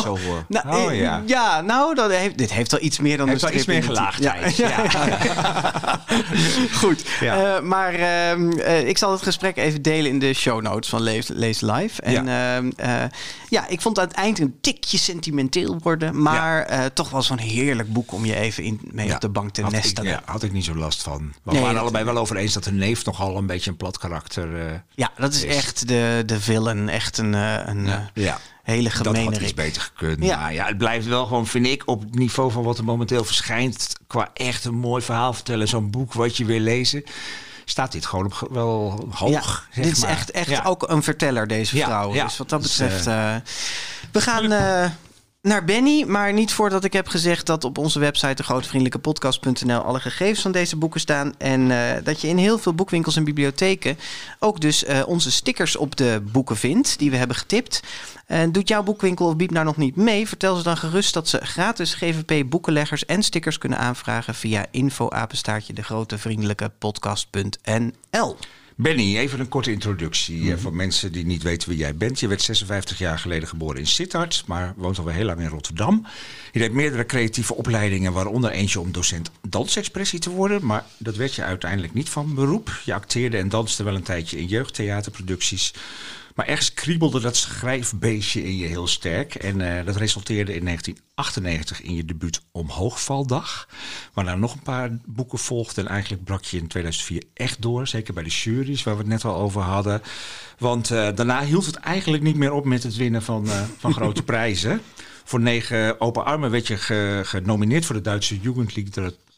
Zo 0.03 0.17
hoor. 0.25 0.45
Nou, 0.47 0.67
Oh, 0.69 0.91
eh, 0.91 0.99
ja. 0.99 1.21
ja, 1.25 1.61
nou, 1.61 1.95
dat 1.95 2.11
heeft, 2.11 2.37
dit 2.37 2.53
heeft 2.53 2.71
wel 2.71 2.81
iets 2.81 2.99
meer 2.99 3.17
dan 3.17 3.27
Heeft 3.27 3.41
een 3.41 3.47
wel 3.47 3.57
iets 3.57 3.63
strip 3.67 3.79
meer 3.79 3.89
gelaagdheid. 3.95 4.55
Ja. 4.55 4.69
Ja. 4.69 6.01
Goed. 6.81 7.03
Eh, 7.21 7.59
maar 7.59 7.93
ehm, 7.93 8.51
eh, 8.51 8.87
ik 8.87 8.97
zal 8.97 9.11
het 9.11 9.21
gesprek 9.21 9.57
even 9.57 9.81
delen 9.81 10.11
in 10.11 10.19
de 10.19 10.33
show 10.33 10.61
notes 10.61 10.89
van 10.89 11.01
Lees, 11.01 11.27
Lees 11.27 11.61
Live. 11.61 12.01
En 12.01 12.27
ehm, 12.27 12.71
eh, 12.75 13.09
ja, 13.49 13.67
ik 13.67 13.81
vond 13.81 13.95
het 13.97 14.05
aan 14.05 14.11
het 14.11 14.21
eind 14.21 14.39
een 14.39 14.57
tikje 14.61 14.97
sentimenteel 14.97 15.77
worden. 15.83 16.21
Maar 16.21 16.93
toch 16.93 17.09
wel 17.09 17.21
zo'n 17.21 17.37
heerlijk 17.39 17.93
boek 17.93 18.11
om 18.11 18.25
je 18.25 18.35
even 18.35 18.63
in, 18.63 18.79
mee 18.91 19.13
op 19.13 19.21
de 19.21 19.29
bank 19.29 19.51
te 19.51 19.61
had 19.61 19.73
ik, 19.73 19.77
nestelen. 19.83 20.11
ja, 20.11 20.21
had 20.25 20.43
ik 20.43 20.51
niet 20.51 20.65
zo 20.65 20.75
last 20.75 21.01
van. 21.03 21.33
We 21.43 21.51
Nee, 21.51 21.61
waren 21.61 21.79
allebei 21.81 22.03
wel 22.05 22.17
over 22.17 22.35
eens 22.35 22.53
dat 22.53 22.63
de 22.63 22.71
neef 22.71 23.05
nogal 23.05 23.37
een 23.37 23.45
beetje 23.45 23.69
een 23.69 23.77
plat 23.77 23.97
karakter 23.97 24.81
Ja, 24.95 25.11
dat 25.17 25.33
is 25.33 25.43
Is. 25.43 25.55
echt 25.55 25.87
de, 25.87 26.23
de 26.25 26.39
villain. 26.39 26.89
Echt 26.89 27.17
een, 27.17 27.33
een 27.33 27.87
ja. 28.13 28.39
Hele 28.63 28.83
Dat 28.89 28.93
gemene 28.97 29.23
had 29.31 29.41
iets 29.41 29.53
beter 29.53 29.81
gekund. 29.81 30.23
Ja. 30.23 30.37
Maar 30.39 30.53
ja, 30.53 30.65
het 30.65 30.77
blijft 30.77 31.05
wel 31.05 31.25
gewoon, 31.25 31.47
vind 31.47 31.65
ik, 31.67 31.83
op 31.85 32.01
het 32.01 32.15
niveau 32.15 32.51
van 32.51 32.63
wat 32.63 32.77
er 32.77 32.83
momenteel 32.83 33.23
verschijnt. 33.23 33.93
Qua 34.07 34.29
echt 34.33 34.65
een 34.65 34.75
mooi 34.75 35.01
verhaal 35.03 35.33
vertellen. 35.33 35.67
Zo'n 35.67 35.89
boek 35.91 36.13
wat 36.13 36.37
je 36.37 36.45
wil 36.45 36.59
lezen. 36.59 37.03
Staat 37.65 37.91
dit 37.91 38.05
gewoon 38.05 38.25
op 38.25 38.47
wel 38.51 39.07
hoog. 39.11 39.67
Ja, 39.71 39.81
dit 39.81 39.91
is 39.91 39.99
maar. 40.01 40.09
echt, 40.09 40.31
echt 40.31 40.49
Ja. 40.49 40.63
ook 40.65 40.89
een 40.89 41.03
verteller, 41.03 41.47
deze 41.47 41.77
vrouw. 41.77 42.11
Dus 42.11 42.37
wat 42.37 42.49
dat 42.49 42.61
Dus, 42.61 42.77
betreft... 42.77 43.07
eh, 43.07 43.35
we 44.11 44.21
gaan 44.21 44.51
eh, 44.51 44.89
naar 45.41 45.65
Benny, 45.65 46.03
maar 46.03 46.33
niet 46.33 46.53
voordat 46.53 46.83
ik 46.83 46.93
heb 46.93 47.07
gezegd... 47.07 47.45
dat 47.45 47.63
op 47.63 47.77
onze 47.77 47.99
website, 47.99 48.33
degrotevriendelijkepodcast.nl... 48.33 49.81
alle 49.81 49.99
gegevens 49.99 50.41
van 50.41 50.51
deze 50.51 50.75
boeken 50.75 50.99
staan. 50.99 51.33
En 51.37 51.71
eh, 51.71 52.03
dat 52.03 52.21
je 52.21 52.27
in 52.27 52.37
heel 52.37 52.57
veel 52.57 52.73
boekwinkels 52.73 53.15
en 53.15 53.23
bibliotheken... 53.23 53.97
ook 54.39 54.59
dus 54.59 54.83
eh, 54.83 55.01
onze 55.05 55.31
stickers 55.31 55.75
op 55.75 55.95
de 55.95 56.21
boeken 56.31 56.57
vindt, 56.57 56.99
die 56.99 57.11
we 57.11 57.17
hebben 57.17 57.35
getipt. 57.35 57.83
En 58.25 58.51
doet 58.51 58.67
jouw 58.67 58.83
boekwinkel 58.83 59.27
of 59.27 59.35
Biep 59.35 59.51
nou 59.51 59.65
nog 59.65 59.77
niet 59.77 59.95
mee? 59.95 60.27
Vertel 60.27 60.55
ze 60.55 60.63
dan 60.63 60.77
gerust 60.77 61.13
dat 61.13 61.27
ze 61.27 61.45
gratis 61.45 61.93
GVP 61.93 62.49
boekenleggers 62.49 63.05
en 63.05 63.23
stickers 63.23 63.57
kunnen 63.57 63.79
aanvragen... 63.79 64.35
via 64.35 64.65
info-apenstaartje 64.71 65.73
degrotevriendelijkepodcast.nl. 65.73 68.37
Benny, 68.81 69.17
even 69.17 69.39
een 69.39 69.47
korte 69.47 69.71
introductie 69.71 70.51
eh, 70.51 70.57
voor 70.57 70.73
mensen 70.73 71.11
die 71.11 71.25
niet 71.25 71.43
weten 71.43 71.69
wie 71.69 71.77
jij 71.77 71.95
bent. 71.95 72.19
Je 72.19 72.27
werd 72.27 72.41
56 72.41 72.97
jaar 72.97 73.19
geleden 73.19 73.47
geboren 73.47 73.79
in 73.79 73.87
Sittard, 73.87 74.43
maar 74.45 74.73
woont 74.77 74.97
alweer 74.97 75.13
heel 75.13 75.25
lang 75.25 75.39
in 75.39 75.47
Rotterdam. 75.47 76.05
Je 76.51 76.59
deed 76.59 76.73
meerdere 76.73 77.05
creatieve 77.05 77.55
opleidingen, 77.55 78.13
waaronder 78.13 78.51
eentje 78.51 78.79
om 78.79 78.91
docent 78.91 79.31
dansexpressie 79.49 80.19
te 80.19 80.29
worden. 80.29 80.65
Maar 80.65 80.85
dat 80.97 81.15
werd 81.15 81.33
je 81.33 81.43
uiteindelijk 81.43 81.93
niet 81.93 82.09
van 82.09 82.35
beroep. 82.35 82.81
Je 82.85 82.93
acteerde 82.93 83.37
en 83.37 83.49
danste 83.49 83.83
wel 83.83 83.95
een 83.95 84.03
tijdje 84.03 84.37
in 84.37 84.45
jeugdtheaterproduccies. 84.45 85.73
Maar 86.35 86.47
ergens 86.47 86.73
kriebelde 86.73 87.19
dat 87.19 87.35
schrijfbeestje 87.35 88.43
in 88.43 88.57
je 88.57 88.65
heel 88.67 88.87
sterk. 88.87 89.35
En 89.35 89.61
eh, 89.77 89.85
dat 89.85 89.95
resulteerde 89.95 90.55
in 90.55 90.65
1998 90.65 91.81
in 91.81 91.95
je 91.95 92.05
debuut 92.05 92.41
Omhoogvaldag. 92.51 93.67
Waarna 94.13 94.35
nog 94.35 94.53
een 94.53 94.61
paar 94.61 94.89
boeken 95.05 95.39
volgden. 95.39 95.85
En 95.85 95.91
eigenlijk 95.91 96.23
brak 96.23 96.43
je 96.43 96.57
in 96.57 96.67
2004 96.67 97.23
echt 97.33 97.61
door. 97.61 97.87
Zeker 97.87 98.13
bij 98.13 98.23
de 98.23 98.29
juries, 98.29 98.83
waar 98.83 98.93
we 98.93 98.99
het 98.99 99.09
net 99.09 99.25
al 99.25 99.35
over 99.35 99.61
hadden. 99.61 100.01
Want 100.57 100.91
eh, 100.91 101.07
daarna 101.15 101.43
hield 101.43 101.65
het 101.65 101.75
eigenlijk 101.75 102.23
niet 102.23 102.35
meer 102.35 102.51
op 102.53 102.65
met 102.65 102.83
het 102.83 102.95
winnen 102.95 103.21
van, 103.23 103.49
eh, 103.49 103.61
van 103.77 103.93
grote 103.99 104.23
prijzen. 104.23 104.81
Voor 105.23 105.39
negen 105.41 106.01
open 106.01 106.25
armen 106.25 106.51
werd 106.51 106.67
je 106.67 106.77
ge- 106.77 107.21
genomineerd 107.25 107.85
voor 107.85 107.95
de 107.95 108.01
Duitse 108.01 108.39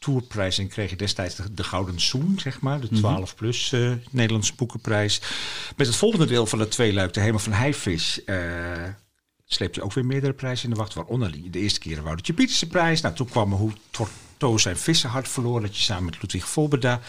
Jugendliteratuurprijs. 0.04 0.58
En 0.58 0.68
kreeg 0.68 0.90
je 0.90 0.96
destijds 0.96 1.34
de, 1.34 1.54
de 1.54 1.64
Gouden 1.64 2.00
Zoen, 2.00 2.38
zeg 2.38 2.60
maar. 2.60 2.80
De 2.80 2.88
12 2.88 3.34
plus 3.34 3.72
eh 3.72 3.92
Nederlandse 4.10 4.54
boekenprijs. 4.54 5.20
Met 5.76 5.86
het 5.86 5.96
volgende 5.96 6.26
deel 6.26 6.46
van 6.46 6.58
het 6.58 6.70
tweeluik, 6.70 7.12
de 7.12 7.20
Hemel 7.20 7.38
van 7.38 7.52
Heijvis... 7.52 8.24
eh 8.24 8.36
sleep 9.46 9.74
je 9.74 9.82
ook 9.82 9.92
weer 9.92 10.04
meerdere 10.06 10.32
prijzen 10.32 10.64
in 10.64 10.74
de 10.74 10.80
wacht. 10.80 10.94
Waaronder 10.94 11.50
de 11.50 11.58
eerste 11.58 11.80
keer 11.80 11.94
de 11.94 12.02
Woutertje 12.02 12.32
Pieterse 12.32 12.66
prijs. 12.66 13.00
Nou, 13.00 13.14
toen 13.14 13.28
kwam 13.28 13.52
hoe 13.52 13.72
Torto 13.90 14.58
zijn 14.58 14.76
vissenhart 14.76 15.28
verloor. 15.28 15.60
Dat 15.60 15.76
je 15.76 15.82
samen 15.82 16.04
met 16.04 16.22
Ludwig 16.22 16.48
Volberda 16.48 17.00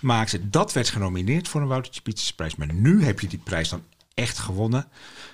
maakte. 0.00 0.48
Dat 0.48 0.72
werd 0.72 0.88
genomineerd 0.88 1.48
voor 1.48 1.60
een 1.60 1.66
Woutertje 1.66 2.00
Pieterse 2.00 2.34
prijs. 2.34 2.56
Maar 2.56 2.74
nu 2.74 3.04
heb 3.04 3.20
je 3.20 3.26
die 3.26 3.38
prijs 3.44 3.68
dan 3.68 3.82
echt 4.18 4.38
gewonnen. 4.38 4.86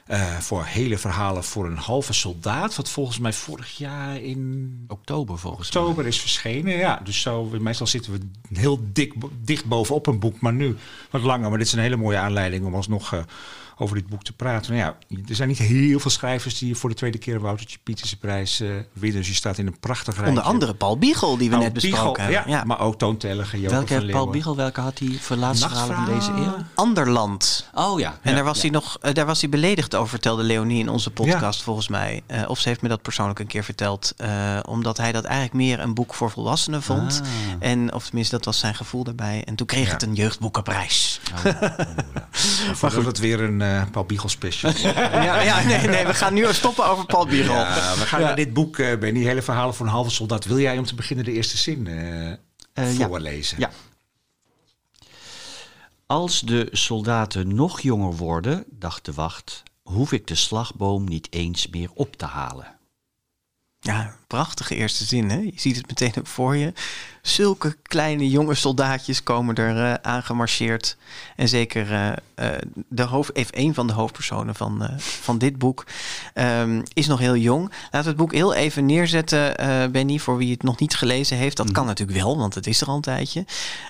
eh, 0.07 0.37
voor 0.37 0.64
hele 0.64 0.99
verhalen 0.99 1.44
voor 1.44 1.66
een 1.66 1.77
halve 1.77 2.12
soldaat. 2.12 2.77
Wat 2.77 2.90
volgens 2.90 3.18
mij 3.18 3.33
vorig 3.33 3.77
jaar 3.79 4.20
in 4.20 4.85
Oktober 4.88 5.38
volgens 5.38 5.66
oktober 5.68 6.07
is 6.07 6.20
verschenen. 6.20 6.77
Ja, 6.77 7.01
dus 7.05 7.20
zo, 7.20 7.44
meestal 7.61 7.87
zitten 7.87 8.12
we 8.12 8.20
heel 8.59 8.81
dik, 8.92 9.14
dicht 9.42 9.64
bovenop 9.64 10.07
een 10.07 10.18
boek, 10.18 10.40
maar 10.40 10.53
nu 10.53 10.77
wat 11.11 11.23
langer. 11.23 11.49
Maar 11.49 11.59
dit 11.59 11.66
is 11.66 11.73
een 11.73 11.79
hele 11.79 11.97
mooie 11.97 12.18
aanleiding 12.18 12.64
om 12.64 12.75
alsnog 12.75 13.12
eh, 13.12 13.20
over 13.76 13.96
dit 13.96 14.06
boek 14.06 14.22
te 14.24 14.32
praten. 14.32 14.72
Nou 14.74 14.84
ja, 15.08 15.16
er 15.28 15.34
zijn 15.34 15.48
niet 15.48 15.58
heel 15.58 15.98
veel 16.00 16.10
schrijvers 16.10 16.58
die 16.58 16.76
voor 16.76 16.90
de 16.90 16.96
tweede 16.96 17.18
keer 17.18 17.40
Woutertje 17.40 17.78
Pieterse 17.82 18.18
prijs 18.18 18.60
eh 18.60 18.68
winnen. 18.92 19.18
Dus 19.18 19.28
je 19.28 19.34
staat 19.34 19.58
in 19.58 19.66
een 19.66 19.78
prachtig 19.80 20.14
rijtje. 20.14 20.28
Onder 20.28 20.44
andere 20.44 20.74
Paul 20.74 20.98
Biegel, 20.98 21.37
die 21.37 21.48
we 21.48 21.54
Paul 21.54 21.62
net 21.64 21.72
besproken 21.72 22.04
Biegel, 22.12 22.22
hebben. 22.34 22.52
Ja, 22.52 22.58
Ja. 22.58 22.64
maar 22.64 22.80
ook 22.80 22.98
Toon 22.98 23.16
Tellige, 23.16 23.60
Joke 23.60 23.74
van 23.74 23.87
Welke 23.87 24.06
Paul. 24.10 24.30
Biegel, 24.30 24.56
welke 24.56 24.80
had 24.80 24.98
hij 24.98 25.18
voor 25.20 25.37
laatste 25.37 25.68
verhalen 25.68 25.96
van 25.96 26.04
deze 26.18 26.30
eeuw? 26.30 26.56
Anderland. 26.74 27.68
Oh 27.74 28.00
ja. 28.00 28.18
En 28.22 28.30
Ja, 28.30 28.34
daar 28.37 28.44
was 28.44 28.56
ja. 28.56 28.62
hij 28.62 28.70
nog, 28.70 28.98
eh, 29.00 29.14
daar 29.14 29.26
was 29.26 29.40
hij 29.40 29.50
beledigd 29.50 29.94
over, 29.94 30.08
vertelde 30.08 30.42
Leonie 30.42 30.78
in 30.80 30.88
onze 30.88 31.10
podcast 31.10 31.62
volgens 31.62 31.88
mij. 31.88 32.22
Eh, 32.26 32.42
of 32.46 32.58
ze 32.58 32.68
heeft 32.68 32.82
me 32.82 32.88
dat 32.88 33.02
persoonlijk 33.02 33.38
een 33.38 33.46
keer 33.46 33.64
verteld. 33.64 34.12
eh, 34.16 34.58
omdat 34.68 34.96
hij 34.96 35.12
dat 35.12 35.24
eigenlijk 35.24 35.54
meer 35.54 35.80
een 35.80 35.94
boek 35.94 36.14
voor 36.14 36.30
volwassenen 36.30 36.82
vond. 36.82 37.20
Ah. 37.22 37.28
En 37.68 37.92
of 37.94 38.04
tenminste, 38.04 38.37
dat 38.37 38.44
was 38.44 38.58
zijn 38.58 38.74
gevoel 38.74 39.04
daarbij. 39.04 39.44
En 39.44 39.54
toen 39.54 39.66
kreeg 39.66 39.87
Ja. 39.87 39.92
het 39.92 40.02
een 40.02 40.14
jeugdboekenprijs. 40.14 41.20
Voordat 42.72 43.04
het 43.12 43.18
weer 43.18 43.40
een 43.40 43.62
eh, 43.64 43.90
Paul 43.90 44.05
Biegel 44.05 44.29
special 44.29 44.72
ja, 44.83 45.40
ja, 45.42 45.62
nee, 45.62 45.88
nee, 45.88 46.07
we 46.07 46.14
gaan 46.14 46.35
nu 46.35 46.53
stoppen 46.53 46.87
over 46.87 47.07
Paul 47.07 47.27
Biegel. 47.27 47.55
Ja, 47.55 47.94
we 47.94 48.07
gaan 48.07 48.20
naar 48.20 48.37
dit 48.37 48.53
boek, 48.53 48.79
eh 48.79 48.98
bij 48.98 49.12
die 49.12 49.27
hele 49.27 49.42
verhalen 49.42 49.74
voor 49.74 49.87
een 49.87 49.92
halve 49.92 50.11
soldaat. 50.11 50.44
Wil 50.44 50.59
jij 50.59 50.79
om 50.79 50.85
te 50.85 50.94
beginnen 50.94 51.24
de 51.24 51.33
eerste 51.33 51.57
zin 51.57 51.87
eh, 52.72 52.98
ja. 52.98 53.07
voorlezen? 53.07 53.59
Ja. 53.59 53.70
Als 56.07 56.40
de 56.40 56.68
soldaten 56.72 57.55
nog 57.55 57.81
jonger 57.81 58.16
worden, 58.16 58.64
dacht 58.70 59.05
de 59.05 59.12
wacht, 59.12 59.62
hoef 59.83 60.12
ik 60.12 60.27
de 60.27 60.35
slagboom 60.35 61.05
niet 61.05 61.27
eens 61.31 61.68
meer 61.68 61.90
op 61.94 62.16
te 62.16 62.27
halen. 62.27 62.73
Ja, 63.85 64.14
prachtige 64.27 64.75
eerste 64.75 65.05
zin, 65.05 65.31
hè? 65.31 65.37
Je 65.37 65.53
ziet 65.55 65.77
het 65.77 65.87
meteen 65.87 66.12
ook 66.18 66.27
voor 66.27 66.57
je. 66.57 66.73
Zulke 67.23 67.77
kleine 67.83 68.31
jonge 68.31 68.55
soldaatjes 68.55 69.23
komen 69.23 69.55
er 69.55 69.92
eh 69.92 69.94
aangemarcheerd. 70.12 70.97
En 71.37 71.49
zeker 71.49 71.92
eh, 71.92 72.12
eh, 72.35 72.61
de 72.88 73.03
hoofd, 73.03 73.37
even 73.37 73.59
een 73.59 73.75
van 73.75 73.87
de 73.87 73.92
hoofdpersonen 73.92 74.55
van, 74.55 74.90
van 74.99 75.38
dit 75.38 75.59
boek 75.59 75.87
ehm, 76.35 76.83
is 76.92 77.07
nog 77.07 77.18
heel 77.18 77.37
jong. 77.37 77.68
Laten 77.68 78.01
we 78.01 78.09
het 78.09 78.16
boek 78.16 78.33
heel 78.33 78.55
even 78.55 78.87
neerzetten, 78.87 79.55
Benny, 79.92 80.18
voor 80.18 80.37
wie 80.37 80.53
het 80.53 80.62
nog 80.62 80.79
niet 80.79 80.97
gelezen 80.97 81.37
heeft. 81.37 81.57
Dat 81.57 81.73
kan 81.73 81.87
natuurlijk 81.87 82.18
wel, 82.18 82.37
want 82.37 82.55
het 82.55 82.66
is 82.66 82.81
er 82.81 82.87
al 82.87 82.97
een 82.97 83.01
tijdje. 83.01 83.44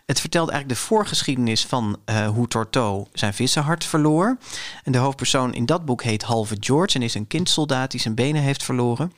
Het 0.07 0.21
vertelt 0.21 0.51
eigenlijk 0.51 0.81
de 0.81 0.87
voorgeschiedenis 0.87 1.67
van 1.67 1.99
hoe 2.35 2.49
Torto 2.49 3.09
zijn 3.13 3.35
vissenhart 3.35 3.85
verloor. 3.85 4.39
En 4.85 4.93
de 4.93 4.99
hoofdpersoon 4.99 5.55
in 5.55 5.67
dat 5.67 5.85
boek 5.85 6.03
heet 6.03 6.23
Halve 6.23 6.57
George 6.61 6.95
en 6.95 7.03
is 7.03 7.15
een 7.15 7.27
kindsoldaat 7.27 7.91
die 7.91 8.01
zijn 8.01 8.15
benen 8.15 8.43
heeft 8.43 8.63
verloren. 8.63 9.13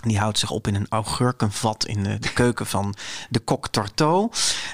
Die 0.00 0.18
houdt 0.18 0.38
zich 0.38 0.50
op 0.50 0.66
in 0.66 0.74
een 0.74 0.86
augurkenvat 0.88 1.86
in 1.86 2.02
de, 2.02 2.18
de 2.18 2.32
keuken 2.32 2.66
van 2.66 2.94
de 3.28 3.38
kok 3.38 3.68
Torto, 3.68 4.30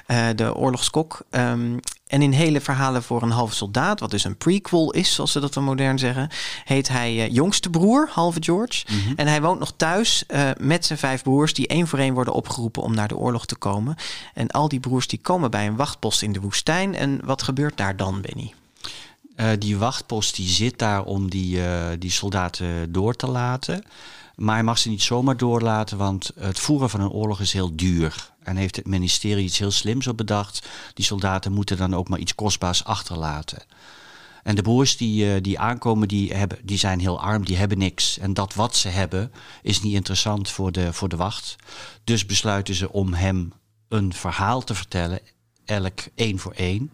eh, 0.07 0.27
de 0.35 0.55
oorlogskok. 0.55 1.21
Ehm, 1.31 1.79
en 2.07 2.23
in 2.23 2.33
hele 2.33 2.61
verhalen 2.61 3.03
voor 3.03 3.23
een 3.23 3.31
halve 3.31 3.55
soldaat, 3.55 4.01
wat 4.01 4.11
dus 4.11 4.25
een 4.25 4.37
prequel 4.37 4.93
is, 4.93 5.15
zoals 5.15 5.33
ze 5.33 5.41
dat 5.41 5.55
dan 5.55 5.65
modern 5.65 5.99
zeggen, 5.99 6.29
heet 6.65 6.89
hij 6.89 7.25
eh, 7.25 7.35
jongste 7.35 7.71
broer, 7.71 8.09
halve 8.13 8.43
George. 8.43 8.85
En 9.17 9.27
hij 9.27 9.41
woont 9.41 9.59
nog 9.59 9.73
thuis 9.77 10.27
eh, 10.27 10.51
met 10.59 10.85
zijn 10.85 10.99
vijf 10.99 11.23
broers, 11.23 11.55
die 11.55 11.67
één 11.67 11.87
voor 11.87 11.99
één 11.99 12.15
worden 12.15 12.35
opgeroepen 12.35 12.83
om 12.83 12.95
naar 12.95 13.09
de 13.09 13.17
oorlog 13.17 13.47
te 13.47 13.57
komen. 13.57 13.97
En 14.35 14.51
al 14.51 14.69
die 14.69 14.81
broers 14.81 15.07
die 15.07 15.21
komen 15.21 15.51
bij 15.51 15.67
een 15.67 15.77
wachtpost 15.77 16.23
in 16.23 16.33
de 16.33 16.41
woestijn. 16.41 16.95
En 16.95 17.21
wat 17.25 17.43
gebeurt 17.43 17.77
daar 17.77 17.97
dan, 17.97 18.21
Benny? 18.21 18.55
Die 19.59 19.77
wachtpost 19.77 20.37
die 20.37 20.49
zit 20.49 20.79
daar 20.79 21.05
om 21.05 21.31
die, 21.31 21.61
die 21.99 22.11
soldaten 22.11 22.93
door 22.93 23.15
te 23.15 23.27
laten. 23.27 23.85
Maar 24.37 24.55
hij 24.55 24.65
mag 24.65 24.79
ze 24.79 24.89
niet 24.89 25.03
zomaar 25.03 25.37
doorlaten, 25.37 25.99
want 25.99 26.31
het 26.39 26.59
voeren 26.59 26.91
van 26.91 27.01
een 27.01 27.11
oorlog 27.11 27.41
is 27.41 27.53
heel 27.53 27.77
duur. 27.77 28.33
En 28.43 28.57
heeft 28.57 28.77
het 28.77 28.87
ministerie 28.87 29.45
iets 29.45 29.59
heel 29.59 29.71
slims 29.71 30.07
op 30.07 30.17
bedacht. 30.17 30.69
Die 30.95 31.05
soldaten 31.05 31.53
moeten 31.53 31.77
dan 31.77 31.95
ook 31.95 32.09
maar 32.09 32.19
iets 32.19 32.35
kostbaars 32.35 32.85
achterlaten. 32.85 33.63
En 34.43 34.55
de 34.55 34.63
broers 34.63 34.97
die, 34.97 35.35
eh, 35.35 35.43
die 35.43 35.59
aankomen, 35.59 36.09
die, 36.09 36.35
hebben, 36.35 36.59
die 36.63 36.79
zijn 36.79 37.01
heel 37.01 37.21
arm, 37.21 37.45
die 37.45 37.57
hebben 37.57 37.79
niks. 37.79 38.19
En 38.19 38.35
dat 38.35 38.55
wat 38.55 38.77
ze 38.77 38.89
hebben 38.89 39.33
is 39.63 39.83
niet 39.83 39.95
interessant 39.95 40.51
voor 40.51 40.73
de, 40.73 40.93
voor 40.93 41.09
de 41.09 41.17
wacht. 41.17 41.57
Dus 42.05 42.27
besluiten 42.27 42.75
ze 42.75 42.93
om 42.93 43.13
hem 43.13 43.53
een 43.89 44.13
verhaal 44.13 44.65
te 44.65 44.75
vertellen, 44.75 45.21
elk 45.65 46.01
één 46.15 46.39
voor 46.39 46.53
één. 46.53 46.91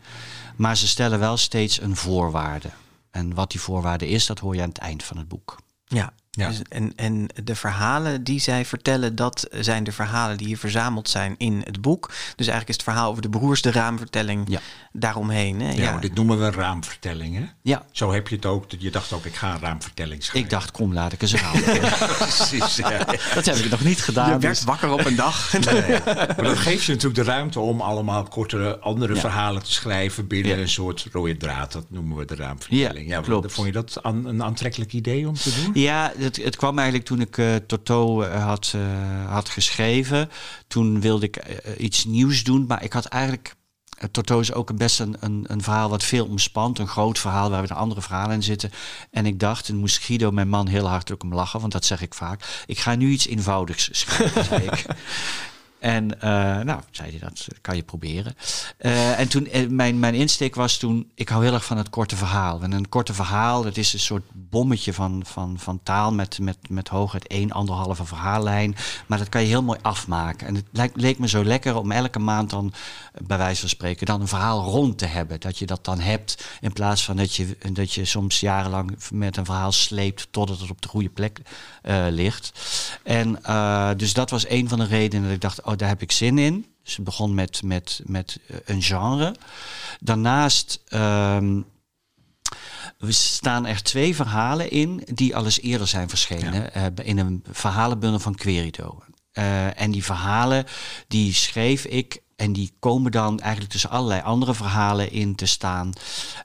Maar 0.56 0.76
ze 0.76 0.88
stellen 0.88 1.18
wel 1.18 1.36
steeds 1.36 1.80
een 1.80 1.96
voorwaarde. 1.96 2.70
En 3.10 3.34
wat 3.34 3.50
die 3.50 3.60
voorwaarde 3.60 4.08
is, 4.08 4.26
dat 4.26 4.38
hoor 4.38 4.54
je 4.54 4.62
aan 4.62 4.68
het 4.68 4.78
eind 4.78 5.02
van 5.02 5.16
het 5.16 5.28
boek. 5.28 5.58
Ja. 5.86 6.12
Ja. 6.38 6.48
Dus, 6.48 6.60
en, 6.68 6.92
en 6.96 7.26
de 7.44 7.54
verhalen 7.54 8.24
die 8.24 8.40
zij 8.40 8.64
vertellen, 8.64 9.14
dat 9.16 9.46
zijn 9.50 9.84
de 9.84 9.92
verhalen 9.92 10.36
die 10.36 10.46
hier 10.46 10.58
verzameld 10.58 11.08
zijn 11.08 11.34
in 11.38 11.60
het 11.64 11.80
boek. 11.80 12.06
Dus 12.08 12.46
eigenlijk 12.46 12.68
is 12.68 12.74
het 12.74 12.84
verhaal 12.84 13.10
over 13.10 13.22
de 13.22 13.28
broers 13.28 13.62
de 13.62 13.70
raamvertelling 13.70 14.44
Ja. 14.50 14.60
daaromheen. 14.92 15.60
Hè? 15.60 15.72
Ja, 15.72 15.90
maar 15.92 16.00
dit 16.00 16.14
noemen 16.14 16.38
we 16.38 16.44
een 16.44 16.52
raamvertelling, 16.52 17.36
hè? 17.36 17.44
Ja, 17.62 17.82
Zo 17.90 18.12
heb 18.12 18.28
je 18.28 18.34
het 18.36 18.46
ook. 18.46 18.64
Je 18.78 18.90
dacht 18.90 19.12
ook, 19.12 19.24
ik 19.24 19.34
ga 19.34 19.54
een 19.54 19.60
raamvertelling 19.60 20.22
schrijven. 20.22 20.44
ik 20.44 20.50
dacht, 20.50 20.70
kom, 20.70 20.92
laat 20.92 21.12
ik 21.12 21.22
eens 21.22 21.34
halen. 21.34 21.62
precies. 22.18 22.76
Ja. 22.76 23.04
dat 23.34 23.44
heb 23.44 23.56
ik 23.56 23.70
nog 23.70 23.84
niet 23.84 24.02
gedaan. 24.02 24.30
Je 24.30 24.38
werd 24.38 24.54
dus- 24.56 24.64
wakker 24.64 24.90
op 24.90 25.04
een 25.04 25.16
dag. 25.16 25.52
Maar 26.36 26.42
dat 26.44 26.58
geeft 26.58 26.84
je 26.84 26.92
natuurlijk 26.92 27.24
de 27.24 27.30
ruimte 27.30 27.60
om 27.60 27.80
allemaal 27.80 28.22
kortere 28.24 28.78
andere 28.78 29.16
verhalen 29.16 29.62
te 29.62 29.72
schrijven 29.72 30.26
binnen 30.26 30.56
Ja. 30.56 30.62
een 30.62 30.68
soort 30.68 31.06
rode 31.12 31.36
draad. 31.36 31.72
Dat 31.72 31.86
noemen 31.88 32.16
we 32.16 32.24
de 32.24 32.34
raamvertelling. 32.34 33.08
Ja, 33.08 33.20
klopt. 33.20 33.52
Vond 33.52 33.66
je 33.66 33.72
dat 33.72 33.98
een 34.02 34.42
aantrekkelijk 34.42 34.92
idee 34.92 35.28
om 35.28 35.34
te 35.34 35.54
doen? 35.64 35.82
Ja, 35.82 36.12
het, 36.22 36.36
het 36.36 36.56
kwam 36.56 36.78
eigenlijk 36.78 37.08
toen 37.08 37.20
ik 37.20 37.38
eh 37.38 37.54
Toto 37.66 38.22
eh, 38.22 38.44
had, 38.44 38.72
eh, 38.74 39.32
had 39.32 39.48
geschreven. 39.48 40.30
Toen 40.66 41.00
wilde 41.00 41.26
ik 41.26 41.60
iets 41.78 42.04
nieuws 42.04 42.44
doen, 42.44 42.66
maar 42.66 42.82
ik 42.82 42.92
had 42.92 43.04
eigenlijk... 43.04 43.54
Toto 44.10 44.40
is 44.40 44.52
ook 44.52 44.70
een 44.70 44.76
best 44.76 45.00
een, 45.00 45.16
een, 45.20 45.44
een 45.46 45.62
verhaal 45.62 45.88
wat 45.88 46.04
veel 46.04 46.26
omspant. 46.26 46.78
Een 46.78 46.88
groot 46.88 47.18
verhaal 47.18 47.50
waar 47.50 47.60
weer 47.60 47.74
andere 47.74 48.00
verhalen 48.00 48.34
in 48.34 48.42
zitten. 48.42 48.70
En 49.10 49.26
ik 49.26 49.40
dacht, 49.40 49.68
en 49.68 49.76
moest 49.76 49.98
Guido, 49.98 50.30
mijn 50.30 50.48
man, 50.48 50.66
heel 50.66 50.90
ook 51.12 51.22
om 51.22 51.34
lachen. 51.34 51.60
Want 51.60 51.72
dat 51.72 51.84
zeg 51.84 52.02
ik 52.02 52.14
vaak. 52.14 52.62
Ik 52.66 52.78
ga 52.78 52.94
nu 52.94 53.08
iets 53.08 53.26
eenvoudigs 53.26 53.88
schrijven. 53.92 54.96
En 55.82 56.20
eh, 56.20 56.30
nou, 56.60 56.80
zei 56.90 57.10
hij, 57.10 57.18
dat 57.18 57.46
kan 57.60 57.76
je 57.76 57.82
proberen. 57.82 58.34
Eh, 58.76 59.18
en 59.18 59.28
toen, 59.28 59.46
eh, 59.46 59.68
mijn, 59.68 59.98
mijn 59.98 60.14
insteek 60.14 60.54
was 60.54 60.76
toen, 60.76 61.10
ik 61.14 61.28
hou 61.28 61.44
heel 61.44 61.54
erg 61.54 61.64
van 61.64 61.76
het 61.76 61.90
korte 61.90 62.16
verhaal. 62.16 62.62
En 62.62 62.72
een 62.72 62.88
korte 62.88 63.14
verhaal, 63.14 63.62
dat 63.62 63.76
is 63.76 63.92
een 63.92 64.00
soort 64.00 64.22
bommetje 64.32 64.92
van, 64.92 65.22
van, 65.26 65.58
van 65.58 65.80
taal 65.82 66.12
met, 66.12 66.38
met, 66.38 66.56
met 66.68 66.88
hooguit 66.88 67.26
één, 67.26 67.52
anderhalve 67.52 68.04
verhaallijn. 68.04 68.76
Maar 69.06 69.18
dat 69.18 69.28
kan 69.28 69.40
je 69.40 69.46
heel 69.46 69.62
mooi 69.62 69.78
afmaken. 69.82 70.46
En 70.46 70.54
het 70.54 70.64
leek, 70.72 70.90
leek 70.94 71.18
me 71.18 71.28
zo 71.28 71.44
lekker 71.44 71.76
om 71.76 71.92
elke 71.92 72.18
maand 72.18 72.50
dan, 72.50 72.72
bij 73.22 73.38
wijze 73.38 73.60
van 73.60 73.68
spreken, 73.68 74.06
dan 74.06 74.20
een 74.20 74.28
verhaal 74.28 74.64
rond 74.64 74.98
te 74.98 75.06
hebben. 75.06 75.40
Dat 75.40 75.58
je 75.58 75.66
dat 75.66 75.84
dan 75.84 76.00
hebt, 76.00 76.44
in 76.60 76.72
plaats 76.72 77.04
van 77.04 77.16
dat 77.16 77.34
je, 77.34 77.56
dat 77.72 77.92
je 77.92 78.04
soms 78.04 78.40
jarenlang 78.40 78.96
met 79.10 79.36
een 79.36 79.44
verhaal 79.44 79.72
sleept 79.72 80.28
totdat 80.30 80.60
het 80.60 80.70
op 80.70 80.82
de 80.82 80.88
goede 80.88 81.08
plek 81.08 81.40
ligt. 82.10 82.52
En 83.02 83.38
dus 83.96 84.12
dat 84.12 84.30
was 84.30 84.48
een 84.48 84.68
van 84.68 84.78
de 84.78 84.86
redenen 84.86 85.24
dat 85.24 85.34
ik 85.34 85.40
dacht, 85.40 85.64
oh, 85.72 85.78
daar 85.78 85.88
heb 85.88 86.02
ik 86.02 86.12
zin 86.12 86.38
in. 86.38 86.66
Dus 86.82 86.96
het 86.96 87.04
begon 87.04 87.34
met, 87.34 87.62
met, 87.64 88.00
met 88.04 88.38
eh, 88.46 88.56
een 88.64 88.82
genre. 88.82 89.34
Daarnaast 90.00 90.80
ehm, 90.88 91.60
we 92.98 93.12
staan 93.12 93.66
er 93.66 93.82
twee 93.82 94.14
verhalen 94.14 94.70
in 94.70 95.02
die 95.14 95.36
al 95.36 95.44
eens 95.44 95.60
eerder 95.60 95.86
zijn 95.86 96.08
verschenen. 96.08 96.74
eh, 96.74 96.86
in 97.02 97.18
een 97.18 97.44
verhalenbundel 97.50 98.20
van 98.20 98.34
Querido. 98.34 99.02
Eh, 99.32 99.80
en 99.80 99.90
die 99.90 100.04
verhalen 100.04 100.64
die 101.08 101.34
schreef 101.34 101.84
ik 101.84 102.22
en 102.36 102.52
die 102.52 102.72
komen 102.78 103.12
dan 103.12 103.40
eigenlijk 103.40 103.72
tussen 103.72 103.90
allerlei 103.90 104.22
andere 104.22 104.54
verhalen 104.54 105.10
in 105.10 105.34
te 105.34 105.46
staan. 105.46 105.92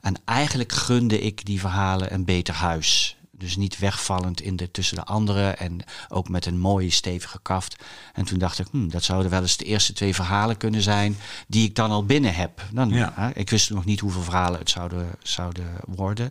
En 0.00 0.14
eigenlijk 0.24 0.72
gunde 0.72 1.20
ik 1.20 1.44
die 1.44 1.60
verhalen 1.60 2.12
een 2.12 2.24
beter 2.24 2.54
huis. 2.54 3.17
Dus 3.38 3.56
niet 3.56 3.78
wegvallend 3.78 4.40
in 4.40 4.56
de, 4.56 4.70
tussen 4.70 4.96
de 4.96 5.04
anderen 5.04 5.58
en 5.58 5.80
ook 6.08 6.28
met 6.28 6.46
een 6.46 6.58
mooie 6.58 6.90
stevige 6.90 7.38
kaft. 7.42 7.76
En 8.12 8.24
toen 8.24 8.38
dacht 8.38 8.58
ik, 8.58 8.66
hm, 8.70 8.88
dat 8.88 9.02
zouden 9.02 9.30
wel 9.30 9.40
eens 9.40 9.56
de 9.56 9.64
eerste 9.64 9.92
twee 9.92 10.14
verhalen 10.14 10.56
kunnen 10.56 10.82
zijn 10.82 11.16
die 11.46 11.64
ik 11.68 11.74
dan 11.74 11.90
al 11.90 12.04
binnen 12.04 12.34
heb. 12.34 12.62
Dan, 12.72 12.88
Ja. 12.88 13.12
hè, 13.14 13.30
ik 13.34 13.50
wist 13.50 13.70
nog 13.70 13.84
niet 13.84 14.00
hoeveel 14.00 14.22
verhalen 14.22 14.58
het 14.58 14.70
zouden, 14.70 15.10
zouden 15.22 15.66
worden. 15.86 16.30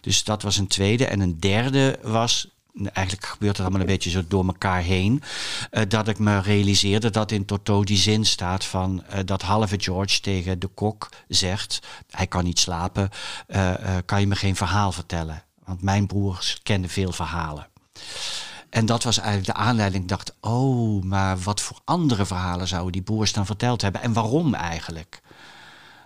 Dus 0.00 0.24
dat 0.24 0.42
was 0.42 0.56
een 0.56 0.66
tweede. 0.66 1.06
En 1.06 1.20
een 1.20 1.40
derde 1.40 1.98
was, 2.02 2.48
eigenlijk 2.82 3.26
gebeurt 3.26 3.56
het 3.56 3.60
allemaal 3.60 3.80
een 3.80 3.92
beetje 3.92 4.10
zo 4.10 4.22
door 4.28 4.46
elkaar 4.46 4.82
heen, 4.82 5.22
eh, 5.70 5.82
dat 5.88 6.08
ik 6.08 6.18
me 6.18 6.40
realiseerde 6.40 7.10
dat 7.10 7.30
in 7.30 7.44
Toto 7.44 7.84
die 7.84 7.96
zin 7.98 8.24
staat 8.24 8.64
van 8.64 9.04
eh, 9.04 9.18
dat 9.24 9.42
halve 9.42 9.80
George 9.80 10.20
tegen 10.20 10.58
de 10.58 10.66
kok 10.66 11.08
zegt, 11.28 11.78
hij 12.10 12.26
kan 12.26 12.44
niet 12.44 12.58
slapen, 12.58 13.10
eh, 13.46 13.74
kan 14.04 14.20
je 14.20 14.26
me 14.26 14.36
geen 14.36 14.56
verhaal 14.56 14.92
vertellen? 14.92 15.42
Want 15.66 15.82
mijn 15.82 16.06
broers 16.06 16.60
kenden 16.62 16.90
veel 16.90 17.12
verhalen. 17.12 17.66
En 18.70 18.86
dat 18.86 19.02
was 19.02 19.18
eigenlijk 19.18 19.46
de 19.58 19.64
aanleiding. 19.64 20.02
Ik 20.02 20.08
dacht, 20.08 20.34
oh, 20.40 21.02
maar 21.02 21.38
wat 21.38 21.60
voor 21.60 21.78
andere 21.84 22.26
verhalen 22.26 22.68
zouden 22.68 22.92
die 22.92 23.02
broers 23.02 23.32
dan 23.32 23.46
verteld 23.46 23.82
hebben? 23.82 24.02
En 24.02 24.12
waarom 24.12 24.54
eigenlijk? 24.54 25.20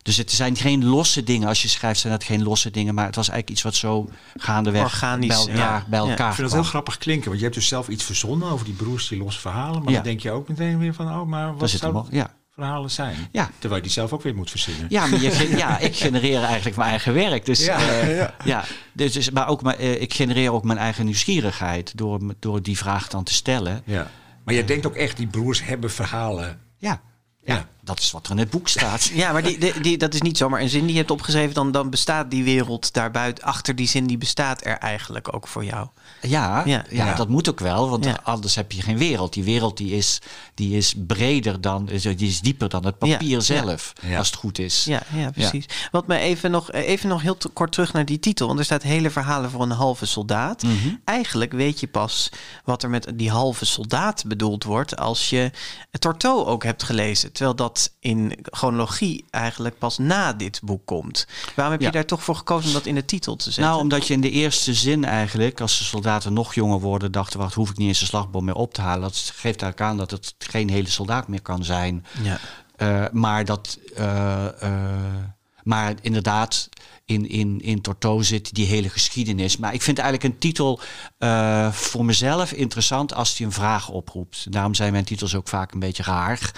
Dus 0.03 0.17
het 0.17 0.31
zijn 0.31 0.57
geen 0.57 0.85
losse 0.85 1.23
dingen. 1.23 1.49
Als 1.49 1.63
je 1.63 1.69
schrijft 1.69 2.01
zijn 2.01 2.13
dat 2.13 2.25
geen 2.25 2.43
losse 2.43 2.71
dingen. 2.71 2.95
Maar 2.95 3.07
het 3.07 3.15
was 3.17 3.29
eigenlijk 3.29 3.59
iets 3.59 3.67
wat 3.67 3.75
zo 3.75 4.09
gaandeweg 4.37 4.85
Organisch, 4.85 5.29
bij 5.29 5.55
elkaar, 5.55 5.79
ja. 5.81 5.85
bij 5.89 6.01
Ja. 6.03 6.09
elkaar 6.11 6.29
Ik 6.29 6.35
vind 6.35 6.49
dat 6.51 6.61
heel 6.61 6.69
grappig 6.69 6.99
klinken, 6.99 7.27
want 7.27 7.37
je 7.39 7.43
hebt 7.45 7.57
dus 7.57 7.69
zelf 7.69 7.89
iets 7.89 8.05
verzonnen 8.05 8.49
over 8.51 8.65
die 8.65 8.75
broers 8.75 9.09
die 9.09 9.19
losse 9.19 9.41
verhalen. 9.41 9.83
Maar 9.83 9.89
Ja. 9.93 9.95
dan 9.99 10.05
denk 10.09 10.21
je 10.21 10.31
ook 10.31 10.49
meteen 10.49 10.79
weer 10.79 10.95
van, 10.95 11.09
oh, 11.21 11.27
maar 11.27 11.57
wat 11.57 11.71
zouden 11.71 12.01
al- 12.03 12.09
ja. 12.11 12.35
Verhalen 12.59 12.91
zijn? 12.91 13.29
Ja. 13.33 13.51
Terwijl 13.59 13.75
je 13.75 13.83
die 13.87 13.91
zelf 13.97 14.13
ook 14.13 14.23
weer 14.23 14.35
moet 14.35 14.51
verzinnen. 14.51 14.87
Ja, 14.89 15.07
maar 15.07 15.21
je, 15.21 15.49
ja, 15.57 15.79
ik 15.79 15.97
genereer 15.97 16.43
eigenlijk 16.43 16.77
mijn 16.77 16.91
eigen 16.91 17.15
werk. 17.15 17.45
Dus, 17.45 17.65
Ja, 17.65 17.79
eh, 17.79 18.17
ja. 18.17 18.35
ja. 18.45 18.65
Dus, 18.93 19.13
dus- 19.13 19.31
maar 19.31 19.49
ook 19.49 19.63
mijn, 19.63 19.79
eh, 19.79 20.01
ik 20.01 20.15
genereer 20.15 20.53
ook 20.53 20.65
mijn 20.65 20.79
eigen 20.79 21.05
nieuwsgierigheid 21.05 21.97
door, 21.99 22.21
door 22.39 22.63
die 22.63 22.79
vraag 22.79 23.09
dan 23.09 23.25
te 23.25 23.33
stellen. 23.33 23.83
Ja. 23.85 24.11
Maar 24.45 24.55
jij 24.55 24.65
denkt 24.65 24.87
ook 24.87 24.95
echt, 24.95 25.17
die 25.17 25.27
broers 25.27 25.65
hebben 25.65 25.91
verhalen. 25.91 26.61
Ja, 26.77 27.01
ja. 27.45 27.67
Dat 27.89 27.99
is 28.01 28.11
wat 28.11 28.27
er 28.27 28.33
in 28.33 28.39
het 28.39 28.51
boek 28.51 28.69
staat. 28.69 29.05
Ja, 29.15 29.33
maar 29.33 29.43
die, 29.43 29.59
die, 29.59 29.81
die- 29.81 29.97
dat 29.99 30.15
is 30.15 30.21
niet 30.23 30.37
zomaar 30.37 30.61
een 30.61 30.69
zin 30.69 30.81
die 30.83 30.91
je 30.93 30.99
hebt 30.99 31.11
opgeschreven. 31.11 31.55
Dan, 31.55 31.73
dan 31.73 31.91
bestaat 31.91 32.31
die 32.31 32.45
wereld 32.45 32.93
daarbuiten. 32.93 33.45
Achter 33.45 33.77
die 33.77 33.89
zin, 33.89 34.07
die 34.07 34.19
bestaat 34.19 34.65
er 34.65 34.79
eigenlijk 34.79 35.35
ook 35.35 35.49
voor 35.49 35.65
jou. 35.65 35.89
Ja, 36.23 36.63
Ja. 36.67 36.85
ja, 36.91 37.07
Ja. 37.07 37.15
dat 37.15 37.29
moet 37.29 37.49
ook 37.49 37.61
wel, 37.61 37.89
want 37.91 38.05
Ja. 38.05 38.19
anders 38.23 38.55
heb 38.55 38.73
je 38.73 38.83
geen 38.83 38.99
wereld. 38.99 39.33
Die 39.33 39.45
wereld 39.45 39.77
die 39.77 39.91
is, 39.97 40.19
die 40.55 40.77
is 40.77 40.95
breder 41.07 41.61
dan, 41.61 41.89
is- 41.89 42.03
die 42.03 42.17
is 42.29 42.41
dieper 42.41 42.69
dan 42.69 42.85
het 42.85 42.99
papier 42.99 43.29
Ja. 43.29 43.41
zelf, 43.41 43.93
Ja. 44.03 44.19
als 44.19 44.27
het 44.31 44.37
goed 44.37 44.59
is. 44.59 44.85
Ja, 44.85 45.03
ja 45.15 45.31
precies. 45.31 45.65
Wat 45.91 46.07
me 46.07 46.19
even 46.19 46.51
nog, 46.51 46.73
even 46.73 47.09
nog 47.09 47.23
heel 47.23 47.37
t- 47.37 47.51
kort 47.53 47.73
terug 47.73 47.93
naar 47.93 48.05
die 48.05 48.19
titel. 48.21 48.47
Want 48.47 48.59
er 48.59 48.65
staat 48.65 48.83
hele 48.83 49.11
verhalen 49.11 49.51
voor 49.51 49.63
een 49.63 49.71
halve 49.71 50.07
soldaat. 50.07 50.63
Mhm. 50.63 50.75
Eigenlijk 51.05 51.53
weet 51.53 51.81
je 51.81 51.87
pas 51.87 52.29
wat 52.65 52.83
er 52.83 52.91
met 52.91 53.13
die 53.15 53.31
halve 53.31 53.65
soldaat 53.65 54.25
bedoeld 54.27 54.65
wordt 54.65 54.97
als 54.97 55.31
je 55.31 55.51
Torto 55.99 56.45
ook 56.45 56.65
hebt 56.65 56.83
gelezen. 56.83 57.33
Terwijl 57.33 57.57
dat 57.57 57.78
in 58.01 58.39
chronologie 58.43 59.25
eigenlijk 59.31 59.79
pas 59.79 59.99
na 59.99 60.33
dit 60.33 60.61
boek 60.65 60.87
komt. 60.87 61.27
Waarom 61.55 61.75
heb 61.75 61.83
je 61.83 61.91
daar 61.91 62.05
toch 62.05 62.23
voor 62.23 62.37
gekozen 62.37 62.69
om 62.69 62.75
dat 62.75 62.87
in 62.87 62.95
de 62.95 63.05
titel 63.05 63.37
te 63.37 63.45
zetten? 63.45 63.63
Nou, 63.63 63.81
omdat 63.81 64.07
je 64.07 64.15
in 64.15 64.21
de 64.21 64.31
eerste 64.31 64.75
zin 64.75 65.05
eigenlijk, 65.05 65.61
als 65.61 65.79
de 65.79 65.85
soldaten 65.85 66.33
nog 66.33 66.55
jonger 66.55 66.81
worden, 66.81 67.13
dachten, 67.13 67.39
wacht, 67.39 67.55
hoef 67.55 67.71
ik 67.71 67.77
niet 67.77 67.89
eens 67.89 68.01
een 68.01 68.07
slagboom 68.07 68.45
meer 68.45 68.55
op 68.55 68.75
te 68.75 68.81
halen. 68.81 69.01
Dat 69.01 69.17
geeft 69.17 69.63
eigenlijk 69.63 69.81
aan 69.81 69.97
dat 69.97 70.11
het 70.11 70.35
geen 70.39 70.71
hele 70.71 70.89
soldaat 70.89 71.29
meer 71.29 71.43
kan 71.43 71.65
zijn. 71.65 72.07
ja. 72.23 72.39
Eh, 72.79 73.05
maar 73.13 73.45
dat, 73.45 73.79
eh, 73.97 74.63
eh, 74.63 75.15
maar 75.63 75.95
inderdaad, 76.01 76.69
in, 77.09 77.29
in, 77.29 77.61
in 77.61 77.81
Torto 77.81 78.23
zit 78.23 78.55
die 78.55 78.67
hele 78.67 78.89
geschiedenis. 78.89 79.57
Maar 79.57 79.75
ik 79.75 79.83
vind 79.83 79.99
eigenlijk 79.99 80.35
een 80.35 80.41
titel 80.41 80.81
eh, 81.19 81.73
voor 81.73 82.05
mezelf 82.05 82.53
interessant 82.53 83.15
als 83.15 83.37
die 83.37 83.47
een 83.47 83.53
vraag 83.53 83.89
oproept. 83.89 84.53
Daarom 84.53 84.75
zijn 84.75 84.93
mijn 84.93 85.05
titels 85.05 85.35
ook 85.35 85.49
vaak 85.49 85.73
een 85.73 85.79
beetje 85.79 86.03
raar. 86.03 86.53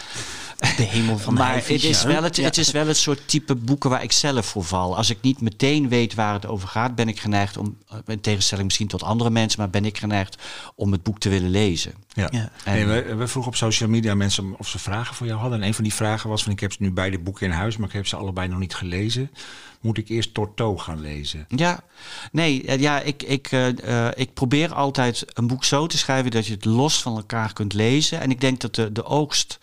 De 0.76 0.82
hemel 0.82 1.18
van 1.18 1.34
maar 1.34 1.48
Heifetjes, 1.48 1.82
het 1.82 2.06
is, 2.06 2.12
wel 2.12 2.22
het, 2.22 2.36
Ja. 2.36 2.42
het 2.42 2.58
is 2.58 2.70
wel 2.70 2.86
het 2.86 2.96
soort 2.96 3.28
type 3.28 3.54
boeken 3.54 3.90
waar 3.90 4.02
ik 4.02 4.12
zelf 4.12 4.46
voor 4.46 4.64
val. 4.64 4.96
Als 4.96 5.10
ik 5.10 5.18
niet 5.20 5.40
meteen 5.40 5.88
weet 5.88 6.14
waar 6.14 6.32
het 6.32 6.46
over 6.46 6.68
gaat, 6.68 6.94
ben 6.94 7.08
ik 7.08 7.20
geneigd 7.20 7.56
om, 7.56 7.76
eh, 7.88 7.96
in 8.06 8.20
tegenstelling 8.20 8.66
misschien 8.66 8.88
tot 8.88 9.02
andere 9.02 9.30
mensen, 9.30 9.60
maar 9.60 9.70
ben 9.70 9.84
ik 9.84 9.98
geneigd 9.98 10.36
om 10.74 10.92
het 10.92 11.02
boek 11.02 11.18
te 11.18 11.28
willen 11.28 11.50
lezen. 11.50 11.94
Ja. 12.12 12.28
Ja. 12.30 12.50
Nee, 12.64 12.86
we, 12.86 13.14
we 13.14 13.26
vroegen 13.26 13.52
op 13.52 13.58
social 13.58 13.88
media 13.88 14.14
mensen 14.14 14.54
of 14.58 14.68
ze 14.68 14.78
vragen 14.78 15.14
voor 15.14 15.26
jou 15.26 15.40
hadden. 15.40 15.60
En 15.60 15.66
een 15.66 15.74
van 15.74 15.84
die 15.84 15.94
vragen 15.94 16.30
was 16.30 16.42
van 16.42 16.52
ik 16.52 16.60
heb 16.60 16.78
nu 16.78 16.90
beide 16.92 17.18
boeken 17.18 17.46
in 17.46 17.52
huis, 17.52 17.76
maar 17.76 17.88
ik 17.88 17.94
heb 17.94 18.06
ze 18.06 18.16
allebei 18.16 18.48
nog 18.48 18.58
niet 18.58 18.74
gelezen. 18.74 19.30
Moet 19.80 19.98
ik 19.98 20.08
eerst 20.08 20.34
Torto 20.34 20.76
gaan 20.76 21.00
lezen? 21.00 21.46
Ja, 21.48 21.80
nee, 22.32 22.64
eh, 22.64 22.80
ja, 22.80 23.00
ik, 23.00 23.22
ik, 23.22 23.52
eh, 23.52 24.06
eh, 24.06 24.12
ik 24.16 24.34
probeer 24.34 24.74
altijd 24.74 25.24
een 25.34 25.46
boek 25.46 25.64
zo 25.64 25.86
te 25.86 25.98
schrijven 25.98 26.30
dat 26.30 26.46
je 26.46 26.52
het 26.52 26.64
los 26.64 27.02
van 27.02 27.16
elkaar 27.16 27.52
kunt 27.52 27.72
lezen. 27.72 28.20
En 28.20 28.30
ik 28.30 28.40
denk 28.40 28.60
dat 28.60 28.74
de, 28.74 28.92
de 28.92 29.04
oogst 29.04 29.58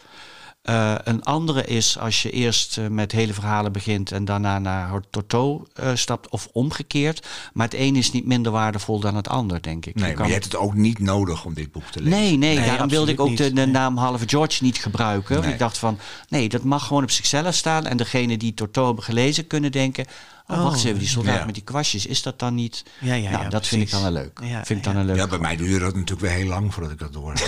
eh, 0.68 0.96
een 1.04 1.24
andere 1.24 1.66
is 1.66 1.98
als 2.00 2.22
je 2.22 2.32
eerst 2.32 2.78
eh, 2.78 2.88
met 2.88 3.12
hele 3.12 3.34
verhalen 3.34 3.72
begint 3.72 4.12
en 4.12 4.26
daarna 4.26 4.60
naar 4.60 5.02
Torto 5.10 5.68
eh, 5.74 5.92
stapt, 5.94 6.30
of 6.30 6.50
omgekeerd. 6.52 7.28
Maar 7.54 7.66
het 7.66 7.80
een 7.80 7.96
is 7.96 8.12
niet 8.12 8.26
minder 8.26 8.52
waardevol 8.52 9.00
dan 9.00 9.16
het 9.16 9.30
ander, 9.30 9.62
denk 9.62 9.86
ik. 9.86 9.96
Nee, 9.96 10.04
Je 10.04 10.10
maar 10.10 10.18
kan- 10.18 10.28
je 10.28 10.34
hebt 10.34 10.46
het 10.46 10.56
ook 10.56 10.74
niet 10.74 11.00
nodig 11.00 11.46
om 11.46 11.54
dit 11.54 11.72
boek 11.72 11.84
te 11.84 12.02
lezen. 12.02 12.20
Nee, 12.20 12.38
nee, 12.38 12.58
Nee, 12.58 12.66
daarom 12.66 12.90
wilde 12.90 13.12
ik 13.12 13.20
ook 13.20 13.38
de, 13.38 13.66
naam 13.66 13.98
Halve 13.98 14.28
George 14.28 14.64
niet 14.64 14.78
gebruiken. 14.78 15.42
Nee. 15.42 15.52
Ik 15.52 15.60
dacht 15.60 15.78
van, 15.78 15.98
nee, 16.30 16.50
dat 16.50 16.64
mag 16.64 16.88
gewoon 16.88 17.04
op 17.04 17.12
zichzelf 17.12 17.56
staan. 17.56 17.86
En 17.86 17.98
degene 17.98 18.38
die 18.38 18.54
Torto 18.54 18.86
hebben 18.86 19.04
gelezen 19.04 19.48
kunnen 19.48 19.72
denken... 19.72 20.06
Oh, 20.50 20.64
wacht 20.64 20.74
eens 20.76 20.84
even, 20.84 21.00
die 21.00 21.08
soldaat 21.08 21.40
ja. 21.40 21.46
met 21.46 21.54
die 21.54 21.64
kwastjes, 21.64 22.06
is 22.06 22.22
dat 22.22 22.40
dan 22.40 22.56
niet... 22.56 22.84
Ja, 23.00 23.14
ja, 23.14 23.30
nou, 23.30 23.44
ja, 23.44 23.50
dat 23.50 23.68
vind 23.68 23.82
ik 23.82 23.92
dan 23.92 24.06
een 24.06 24.12
leuk. 24.12 24.40
Ja, 24.44 24.66
vind 24.66 24.80
ik 24.80 24.84
dan 24.86 24.94
ja. 24.94 25.00
een 25.00 25.06
leuk. 25.06 25.16
Ja, 25.16 25.28
bij 25.28 25.40
mij 25.40 25.56
duurde 25.56 25.80
dat 25.86 25.94
natuurlijk 25.94 26.22
weer 26.22 26.32
heel 26.38 26.48
lang 26.48 26.74
voordat 26.74 26.92
ik 26.92 27.00
dat 27.00 27.14
door. 27.14 27.34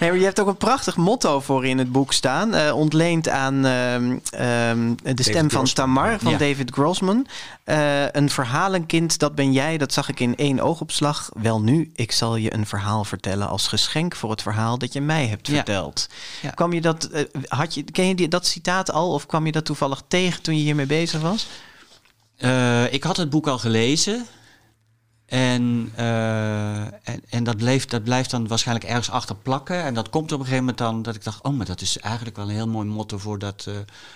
Nee, 0.00 0.10
maar 0.10 0.18
je 0.18 0.24
hebt 0.24 0.40
ook 0.40 0.46
een 0.46 0.56
prachtig 0.56 0.96
motto 0.96 1.40
voor 1.40 1.66
in 1.66 1.78
het 1.78 1.92
boek 1.92 2.12
staan. 2.12 2.54
eh, 2.54 2.76
ontleend 2.76 3.28
aan 3.28 3.64
ehm, 3.64 4.18
ehm, 4.30 4.94
de 5.14 5.22
stem 5.22 5.50
van 5.50 5.50
Grossman. 5.50 5.64
Tamar 5.74 6.18
van 6.18 6.32
Ja. 6.32 6.38
David 6.38 6.70
Grossman. 6.70 7.26
Eh, 7.64 8.10
een 8.10 8.30
verhalenkind, 8.30 9.18
dat 9.18 9.34
ben 9.34 9.52
jij. 9.52 9.78
Dat 9.78 9.92
zag 9.92 10.08
ik 10.08 10.20
in 10.20 10.36
één 10.36 10.60
oogopslag. 10.60 11.28
Wel 11.34 11.60
nu, 11.60 11.90
ik 11.94 12.12
zal 12.12 12.36
je 12.36 12.54
een 12.54 12.66
verhaal 12.66 13.04
vertellen 13.04 13.48
als 13.48 13.68
geschenk 13.68 14.16
voor 14.16 14.30
het 14.30 14.42
verhaal 14.42 14.78
dat 14.78 14.92
je 14.92 15.00
mij 15.00 15.26
hebt 15.26 15.48
verteld. 15.48 16.08
Ja. 16.42 16.50
Kwam 16.50 16.72
je 16.72 16.80
dat, 16.80 17.04
eh, 17.04 17.24
had 17.48 17.74
je, 17.74 17.82
ken 17.82 18.08
je 18.08 18.14
die, 18.14 18.28
dat 18.28 18.46
citaat 18.46 18.90
al 18.92 19.12
of 19.12 19.26
kwam 19.26 19.46
je 19.46 19.52
dat 19.52 19.64
toevallig 19.64 19.85
tegen 20.08 20.42
toen 20.42 20.56
je 20.56 20.62
hiermee 20.62 20.86
bezig 20.86 21.20
was? 21.20 21.46
Eh, 22.36 22.92
ik 22.92 23.04
had 23.04 23.16
het 23.16 23.30
boek 23.30 23.46
al 23.46 23.58
gelezen. 23.58 24.26
En, 25.26 25.92
eh, 25.96 26.82
en, 26.82 27.22
en 27.28 27.44
dat, 27.44 27.56
bleef, 27.56 27.84
dat 27.84 28.04
blijft 28.04 28.30
dan 28.30 28.48
waarschijnlijk 28.48 28.88
ergens 28.88 29.10
achter 29.10 29.36
plakken. 29.36 29.82
En 29.82 29.94
dat 29.94 30.10
komt 30.10 30.32
op 30.32 30.38
een 30.38 30.44
gegeven 30.44 30.64
moment 30.64 30.78
dan 30.78 31.02
dat 31.02 31.14
ik 31.14 31.24
dacht... 31.24 31.42
oh, 31.42 31.56
maar 31.56 31.66
dat 31.66 31.80
is 31.80 31.98
eigenlijk 31.98 32.36
wel 32.36 32.48
een 32.48 32.54
heel 32.54 32.68
mooi 32.68 32.86
motto 32.86 33.18
voor 33.18 33.38
dat, 33.38 33.64
eh, 33.68 33.74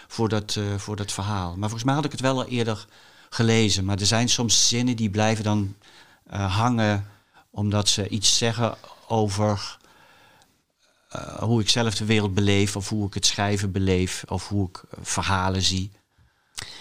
voor 0.08 0.28
dat, 0.28 0.58
voor 0.76 0.96
dat 0.96 1.12
verhaal. 1.12 1.48
Maar 1.48 1.68
volgens 1.68 1.84
mij 1.84 1.94
had 1.94 2.04
ik 2.04 2.12
het 2.12 2.20
wel 2.20 2.36
al 2.36 2.46
eerder 2.46 2.86
gelezen. 3.30 3.84
Maar 3.84 3.98
er 3.98 4.06
zijn 4.06 4.28
soms 4.28 4.68
zinnen 4.68 4.96
die 4.96 5.10
blijven 5.10 5.44
dan 5.44 5.74
hangen... 6.30 7.06
omdat 7.50 7.88
ze 7.88 8.08
iets 8.08 8.38
zeggen 8.38 8.74
over 9.08 9.78
eh, 11.10 11.20
hoe 11.38 11.60
ik 11.60 11.68
zelf 11.68 11.94
de 11.94 12.04
wereld 12.04 12.34
beleef... 12.34 12.76
of 12.76 12.88
hoe 12.88 13.06
ik 13.06 13.14
het 13.14 13.26
schrijven 13.26 13.72
beleef... 13.72 14.24
of 14.28 14.48
hoe 14.48 14.68
ik 14.68 14.82
eh, 14.90 14.98
verhalen 15.02 15.62
zie. 15.62 15.90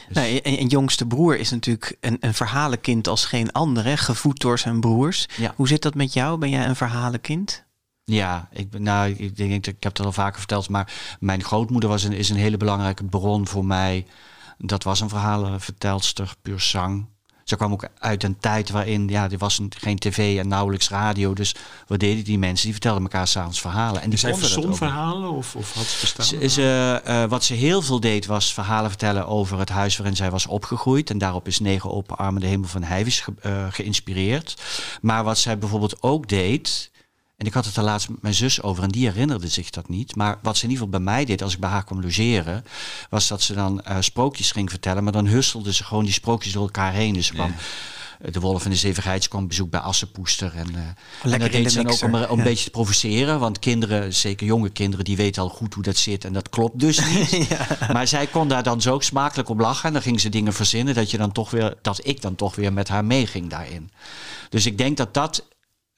Dus- 0.07 0.15
Nou, 0.17 0.37
en, 0.37 0.57
en 0.57 0.67
jongste 0.67 1.05
broer 1.05 1.37
is 1.37 1.49
natuurlijk 1.49 1.97
een, 1.99 2.17
een 2.19 2.33
verhalenkind 2.33 3.07
als 3.07 3.25
geen 3.25 3.51
ander, 3.51 3.83
hè? 3.85 3.97
gevoed 3.97 4.39
door 4.41 4.59
zijn 4.59 4.79
broers. 4.79 5.25
Ja. 5.37 5.53
Hoe 5.55 5.67
zit 5.67 5.81
dat 5.81 5.95
met 5.95 6.13
jou? 6.13 6.37
Ben 6.37 6.49
jij 6.49 6.65
een 6.67 6.75
verhalenkind? 6.75 7.63
Ja, 8.03 8.47
ik, 8.51 8.69
ben- 8.69 8.83
nou, 8.83 9.11
ik 9.11 9.35
denk, 9.37 9.67
ik 9.67 9.83
heb 9.83 9.93
dat 9.95 10.05
al 10.05 10.11
vaker 10.11 10.37
verteld, 10.39 10.69
maar 10.69 10.93
mijn 11.19 11.43
grootmoeder 11.43 11.89
was 11.89 12.03
een, 12.03 12.13
is 12.13 12.29
een 12.29 12.35
hele 12.37 12.57
belangrijke 12.57 13.03
bron 13.03 13.47
voor 13.47 13.65
mij. 13.65 14.05
Dat 14.57 14.83
was 14.83 14.99
een 14.99 15.09
verhalenvertelster, 15.09 16.33
puur 16.41 16.59
zang. 16.59 17.05
Ze 17.49 17.55
kwam 17.55 17.71
ook 17.71 17.87
uit 17.99 18.23
een 18.23 18.37
tijd 18.39 18.69
waarin, 18.69 19.07
ja, 19.07 19.29
er 19.31 19.37
was 19.37 19.59
een, 19.59 19.71
geen 19.77 19.99
tv 19.99 20.37
en 20.37 20.47
nauwelijks 20.47 20.89
radio. 20.89 21.33
Dus 21.33 21.55
wat 21.87 21.99
deden 21.99 22.23
die 22.23 22.37
mensen? 22.37 22.63
Die 22.63 22.71
vertelden 22.71 23.01
elkaar 23.01 23.27
s'avonds 23.27 23.61
verhalen. 23.61 24.01
En 24.01 24.09
die 24.09 24.19
Zijn 24.19 24.35
verhalen 24.75 25.29
of, 25.29 25.55
of 25.55 25.73
had 25.73 25.85
ze 25.85 25.97
bestaan? 26.01 26.25
Ze, 26.25 26.47
ze, 26.47 27.01
eh, 27.03 27.23
wat 27.25 27.43
ze 27.43 27.53
heel 27.53 27.81
veel 27.81 27.99
deed 27.99 28.25
was 28.25 28.53
verhalen 28.53 28.89
vertellen 28.89 29.27
over 29.27 29.59
het 29.59 29.69
huis 29.69 29.97
waarin 29.97 30.15
zij 30.15 30.31
was 30.31 30.47
opgegroeid. 30.47 31.09
En 31.09 31.17
daarop 31.17 31.47
is 31.47 31.59
Negen 31.59 31.91
Open 31.91 32.17
Armen 32.17 32.41
de 32.41 32.47
Hemel 32.47 32.67
van 32.67 32.83
Heijvis 32.83 33.19
ge, 33.19 33.33
eh, 33.41 33.65
geïnspireerd. 33.69 34.61
Maar 35.01 35.23
wat 35.23 35.37
zij 35.37 35.57
bijvoorbeeld 35.57 36.03
ook 36.03 36.27
deed, 36.27 36.91
En 37.39 37.45
ik 37.45 37.53
had 37.53 37.65
het 37.65 37.75
er 37.75 37.83
laatst 37.83 38.09
met 38.09 38.21
mijn 38.21 38.33
zus 38.33 38.61
over 38.61 38.83
en 38.83 38.89
die 38.89 39.07
herinnerde 39.07 39.47
zich 39.47 39.69
dat 39.69 39.89
niet. 39.89 40.15
Maar 40.15 40.37
wat 40.41 40.57
ze 40.57 40.63
in 40.63 40.69
ieder 40.69 40.85
geval 40.85 41.01
bij 41.01 41.13
mij 41.13 41.25
deed 41.25 41.41
als 41.41 41.53
ik 41.53 41.59
bij 41.59 41.69
haar 41.69 41.83
kwam 41.83 42.01
logeren, 42.01 42.65
was 43.09 43.27
dat 43.27 43.41
ze 43.41 43.53
dan 43.53 43.81
uh, 43.87 43.97
sprookjes 43.99 44.51
ging 44.51 44.69
vertellen. 44.69 45.03
Maar 45.03 45.11
dan 45.13 45.27
hustelde 45.27 45.73
ze 45.73 45.83
gewoon 45.83 46.03
die 46.03 46.13
sprookjes 46.13 46.53
door 46.53 46.63
elkaar 46.63 46.93
heen. 46.93 47.13
Dus 47.13 47.31
kwam 47.31 47.53
eh, 48.19 48.31
de 48.31 48.39
Wolf 48.39 48.63
en 48.63 48.69
de 48.69 48.75
Zeven 48.75 49.19
kwam 49.27 49.47
bezoek 49.47 49.69
bij 49.69 49.79
Assenpoester. 49.79 50.55
En, 50.55 50.67
uh, 50.71 51.33
en 51.33 51.39
dat 51.39 51.51
deed 51.51 51.71
ze 51.71 51.83
dan 51.83 51.91
ook 51.91 52.03
om, 52.03 52.15
om 52.15 52.37
een 52.37 52.43
beetje 52.43 52.63
te 52.63 52.69
provoceren. 52.69 53.39
Want 53.39 53.59
kinderen, 53.59 54.13
zeker 54.13 54.45
jonge 54.47 54.69
kinderen, 54.69 55.05
die 55.05 55.17
weten 55.17 55.41
al 55.41 55.49
goed 55.49 55.73
hoe 55.73 55.83
dat 55.83 55.97
zit. 55.97 56.25
En 56.25 56.33
dat 56.33 56.49
klopt 56.49 56.79
dus 56.79 57.05
niet. 57.13 57.29
ja. 57.49 57.67
Maar 57.93 58.07
zij 58.07 58.27
kon 58.27 58.47
daar 58.47 58.63
dan 58.63 58.81
zo 58.81 58.99
smakelijk 58.99 59.49
op 59.49 59.59
lachen. 59.59 59.87
En 59.87 59.93
dan 59.93 60.01
ging 60.01 60.19
ze 60.19 60.29
dingen 60.29 60.53
verzinnen 60.53 60.95
dat, 60.95 61.11
je 61.11 61.17
dan 61.17 61.31
toch 61.31 61.51
weer, 61.51 61.75
dat 61.81 61.99
ik 62.03 62.21
dan 62.21 62.35
toch 62.35 62.55
weer 62.55 62.73
met 62.73 62.87
haar 62.87 63.05
meeging 63.05 63.49
daarin. 63.49 63.91
Dus 64.49 64.65
ik 64.65 64.77
denk 64.77 64.97
dat 64.97 65.13
dat 65.13 65.43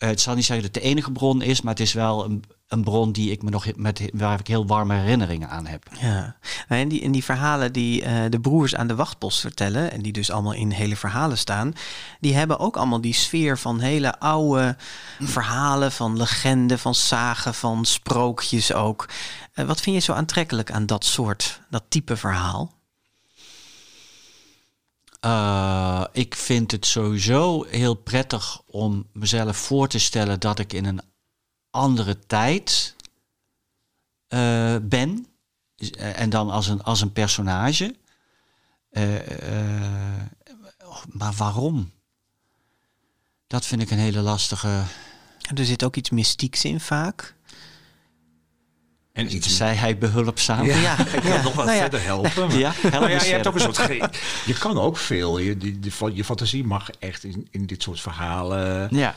uh, 0.02 0.10
het 0.10 0.22
zal 0.22 0.36
niet 0.36 0.46
zeggen 0.46 0.66
dat 0.66 0.76
het 0.76 0.84
de 0.84 0.90
enige 0.90 1.12
bron 1.12 1.42
is, 1.42 1.62
maar 1.62 1.74
het 1.74 1.82
is 1.82 1.94
wel 1.94 2.26
een, 2.26 2.44
een 2.68 2.84
bron 2.84 3.12
die 3.12 3.32
ik 3.32 3.44
me 3.44 3.50
nog 3.50 3.66
met 3.76 4.10
waar 4.14 4.40
ik 4.40 4.48
heel 4.48 4.68
warme 4.68 4.96
herinneringen 4.96 5.50
aan 5.50 5.66
heb. 5.66 5.88
Ja, 6.00 6.36
nou, 6.68 6.82
en 6.82 6.88
die, 6.88 7.00
in 7.00 7.12
die 7.12 7.24
verhalen 7.24 7.74
die 7.74 8.04
uh, 8.04 8.10
de 8.30 8.40
broers 8.40 8.76
aan 8.76 8.88
de 8.88 8.96
wachtpost 8.96 9.40
vertellen, 9.40 9.92
en 9.92 10.02
die 10.02 10.12
dus 10.12 10.32
allemaal 10.32 10.54
in 10.54 10.72
hele 10.72 10.96
verhalen 10.96 11.38
staan, 11.38 11.74
die 12.20 12.36
hebben 12.36 12.60
ook 12.60 12.78
allemaal 12.78 13.02
die 13.02 13.14
sfeer 13.14 13.58
van 13.58 13.80
hele 13.80 14.20
oude 14.20 14.76
verhalen, 15.20 15.92
van 15.92 16.18
legenden, 16.18 16.80
van 16.80 16.96
zagen, 16.96 17.54
van 17.54 17.86
sprookjes 17.86 18.74
ook. 18.74 19.10
Uh, 19.56 19.66
wat 19.66 19.82
vind 19.82 19.96
je 19.96 20.02
zo 20.02 20.14
aantrekkelijk 20.14 20.72
aan 20.72 20.86
dat 20.86 21.06
soort, 21.06 21.62
dat 21.70 21.84
type 21.90 22.18
verhaal? 22.18 22.81
Uh, 25.26 26.06
ik 26.12 26.36
vind 26.36 26.72
het 26.72 26.86
sowieso 26.86 27.64
heel 27.64 27.94
prettig 27.94 28.62
om 28.66 29.08
mezelf 29.14 29.58
voor 29.58 29.88
te 29.88 30.00
stellen 30.00 30.40
dat 30.40 30.60
ik 30.60 30.74
in 30.74 30.86
een 30.86 31.02
andere 31.70 32.20
tijd 32.20 32.96
uh, 34.30 34.76
ben. 34.82 35.26
En 35.98 36.30
dan 36.30 36.50
als 36.50 36.68
een, 36.68 36.84
als 36.84 37.02
een 37.02 37.12
personage. 37.12 37.96
Uh, 38.92 39.20
maar 41.08 41.34
waarom? 41.34 41.92
Dat 43.48 43.66
vind 43.66 43.82
ik 43.82 43.92
een 43.92 43.98
hele 43.98 44.22
lastige. 44.22 44.84
Er 45.56 45.66
zit 45.66 45.84
ook 45.84 45.96
iets 45.96 46.10
mystieks 46.10 46.66
in 46.66 46.80
vaak. 46.80 47.36
En 49.14 49.36
iets 49.36 49.56
zei 49.58 49.76
hij 49.76 49.98
behulpzaam. 49.98 50.66
Ja, 50.66 50.78
ja. 50.78 51.00
ik 51.00 51.24
wil 51.24 51.42
nog 51.42 51.54
wat 51.54 51.66
nou 51.66 51.78
ja. 51.78 51.82
verder 51.82 52.04
helpen. 52.04 52.58
ja, 52.58 52.74
nou 52.92 53.10
ja, 53.10 53.24
je 53.24 53.32
hebt 53.32 53.48
ook 53.48 53.54
een 53.54 53.74
soort. 53.74 53.78
Je 54.46 54.54
kan 54.60 54.80
ook 54.80 54.98
veel. 54.98 55.38
Je, 55.38 55.58
die, 55.58 55.80
die, 55.80 55.92
je 56.14 56.24
fantasie 56.24 56.64
mag 56.64 56.90
echt 57.00 57.24
in, 57.24 57.48
in 57.52 57.66
dit 57.66 57.84
soort 57.84 58.02
verhalen. 58.02 58.88
Ja. 58.92 59.16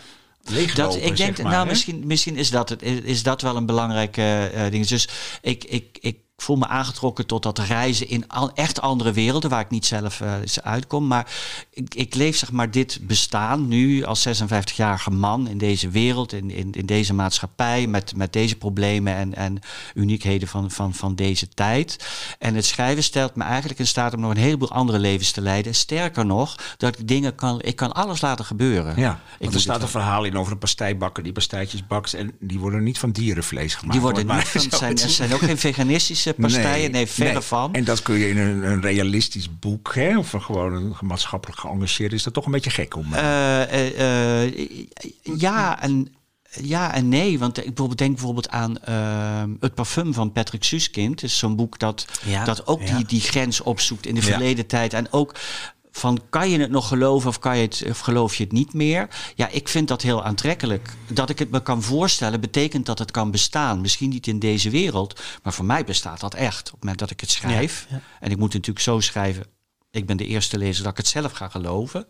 Dat, 0.74 0.96
ik 0.96 1.16
denk, 1.16 1.42
maar, 1.42 1.52
nou, 1.52 1.66
misschien, 1.66 2.02
misschien 2.06 2.36
is 2.36 2.50
dat 2.50 2.68
het. 2.68 2.82
Is 2.82 3.22
dat 3.22 3.42
wel 3.42 3.56
een 3.56 3.66
belangrijke 3.66 4.50
uh, 4.54 4.70
ding. 4.70 4.86
Dus 4.86 5.08
ik, 5.42 5.64
ik, 5.64 5.98
ik 6.00 6.16
voel 6.36 6.56
me 6.56 6.66
aangetrokken 6.66 7.26
tot 7.26 7.42
dat 7.42 7.58
reizen 7.58 8.08
in 8.08 8.28
al, 8.28 8.52
echt 8.54 8.80
andere 8.80 9.12
werelden 9.12 9.50
waar 9.50 9.60
ik 9.60 9.70
niet 9.70 9.86
zelf 9.86 10.20
uh, 10.20 10.32
uitkom. 10.62 11.06
Maar 11.06 11.32
ik, 11.70 11.94
ik, 11.94 12.14
leef 12.14 12.36
zeg 12.36 12.52
maar 12.52 12.70
dit 12.70 12.98
bestaan 13.02 13.68
nu 13.68 14.04
als 14.04 14.28
56-jarige 14.28 15.10
man 15.10 15.48
in 15.48 15.58
deze 15.58 15.88
wereld, 15.88 16.32
in, 16.32 16.50
in, 16.50 16.72
in, 16.72 16.86
deze 16.86 17.14
maatschappij, 17.14 17.86
met, 17.86 18.16
met 18.16 18.32
deze 18.32 18.56
problemen 18.56 19.14
en, 19.14 19.34
en 19.34 19.58
uniekheden 19.94 20.48
van, 20.48 20.70
van, 20.70 20.94
van 20.94 21.14
deze 21.14 21.48
tijd. 21.48 22.08
En 22.38 22.54
het 22.54 22.64
schrijven 22.64 23.02
stelt 23.02 23.34
me 23.34 23.44
eigenlijk 23.44 23.78
in 23.78 23.86
staat 23.86 24.14
om 24.14 24.20
nog 24.20 24.30
een 24.30 24.36
heleboel 24.36 24.70
andere 24.70 24.98
levens 24.98 25.30
te 25.30 25.40
leiden. 25.40 25.74
Sterker 25.74 26.26
nog, 26.26 26.56
dat 26.76 26.98
ik 26.98 27.08
dingen 27.08 27.34
kan, 27.34 27.62
ik 27.62 27.76
kan 27.76 27.92
alles 27.92 28.20
laten 28.20 28.44
gebeuren. 28.44 28.94
Ja, 28.96 29.20
er 29.38 29.60
staat 29.60 29.82
een 29.82 29.88
verhaal 29.88 30.24
in 30.24 30.36
over 30.36 30.52
een 30.52 30.58
pasteibakker 30.58 31.22
die 31.22 31.32
pastijtjes 31.32 31.86
bakt 31.86 32.14
en 32.14 32.32
die 32.40 32.58
worden 32.58 32.82
niet 32.82 32.98
van 32.98 33.10
dierenvlees 33.10 33.74
gemaakt. 33.74 33.92
Die 33.92 34.00
worden 34.00 34.26
niet 34.36 34.48
van, 34.48 34.78
zijn, 34.78 34.98
zijn 34.98 35.34
ook 35.34 35.40
geen 35.40 35.58
veganistische 35.58 36.23
partijen. 36.32 36.90
Nee, 36.90 37.06
verre 37.06 37.32
nee. 37.32 37.40
van. 37.40 37.74
En 37.74 37.84
dat 37.84 38.02
kun 38.02 38.14
je 38.14 38.28
in 38.28 38.38
een, 38.38 38.62
een 38.62 38.80
realistisch 38.80 39.58
boek, 39.58 39.94
hè, 39.94 40.18
of 40.18 40.34
gewoon 40.38 40.72
een 40.72 40.94
maatschappelijk 41.00 41.60
geëngageerd, 41.60 42.12
is 42.12 42.22
dat 42.22 42.32
toch 42.32 42.46
een 42.46 42.52
beetje 42.52 42.70
gek 42.70 42.96
om. 42.96 43.12
Uh, 43.12 43.98
uh, 43.98 44.86
ja, 45.36 45.82
en. 45.82 46.14
Ja 46.62 46.94
en 46.94 47.08
nee, 47.08 47.38
want 47.38 47.66
ik 47.66 47.76
denk 47.76 47.98
bijvoorbeeld 47.98 48.48
aan 48.48 48.76
Het 49.60 49.74
parfum 49.74 50.14
van 50.14 50.32
Patrick 50.32 50.64
Suskind. 50.64 51.22
is 51.22 51.38
zo'n 51.38 51.56
boek 51.56 51.78
dat, 51.78 52.06
ja, 52.24 52.44
dat 52.44 52.66
ook 52.66 52.82
ja. 52.82 52.96
die, 52.96 53.04
die 53.04 53.20
grens 53.20 53.60
opzoekt 53.60 54.06
in 54.06 54.14
de 54.14 54.22
verleden 54.22 54.66
tijd. 54.66 54.92
En 54.92 55.12
ook 55.12 55.34
van 55.96 56.20
kan 56.28 56.50
je 56.50 56.58
het 56.58 56.70
nog 56.70 56.88
geloven 56.88 57.28
of, 57.28 57.38
kan 57.38 57.56
je 57.56 57.62
het, 57.62 57.84
of 57.88 57.98
geloof 57.98 58.34
je 58.34 58.44
het 58.44 58.52
niet 58.52 58.72
meer? 58.72 59.08
Ja, 59.34 59.48
ik 59.48 59.68
vind 59.68 59.88
dat 59.88 60.02
heel 60.02 60.24
aantrekkelijk. 60.24 60.96
Dat 61.06 61.30
ik 61.30 61.38
het 61.38 61.50
me 61.50 61.62
kan 61.62 61.82
voorstellen, 61.82 62.40
betekent 62.40 62.86
dat 62.86 62.98
het 62.98 63.10
kan 63.10 63.30
bestaan. 63.30 63.80
Misschien 63.80 64.10
niet 64.10 64.26
in 64.26 64.38
deze 64.38 64.70
wereld, 64.70 65.20
maar 65.42 65.52
voor 65.52 65.64
mij 65.64 65.84
bestaat 65.84 66.20
dat 66.20 66.34
echt. 66.34 66.66
Op 66.66 66.72
het 66.72 66.80
moment 66.80 66.98
dat 66.98 67.10
ik 67.10 67.20
het 67.20 67.30
schrijf, 67.30 67.86
ja, 67.88 67.96
ja. 67.96 68.02
en 68.20 68.30
ik 68.30 68.36
moet 68.36 68.52
het 68.52 68.66
natuurlijk 68.66 68.84
zo 68.84 69.00
schrijven, 69.00 69.46
ik 69.90 70.06
ben 70.06 70.16
de 70.16 70.26
eerste 70.26 70.58
lezer 70.58 70.82
dat 70.82 70.92
ik 70.92 70.98
het 70.98 71.08
zelf 71.08 71.32
ga 71.32 71.48
geloven. 71.48 72.06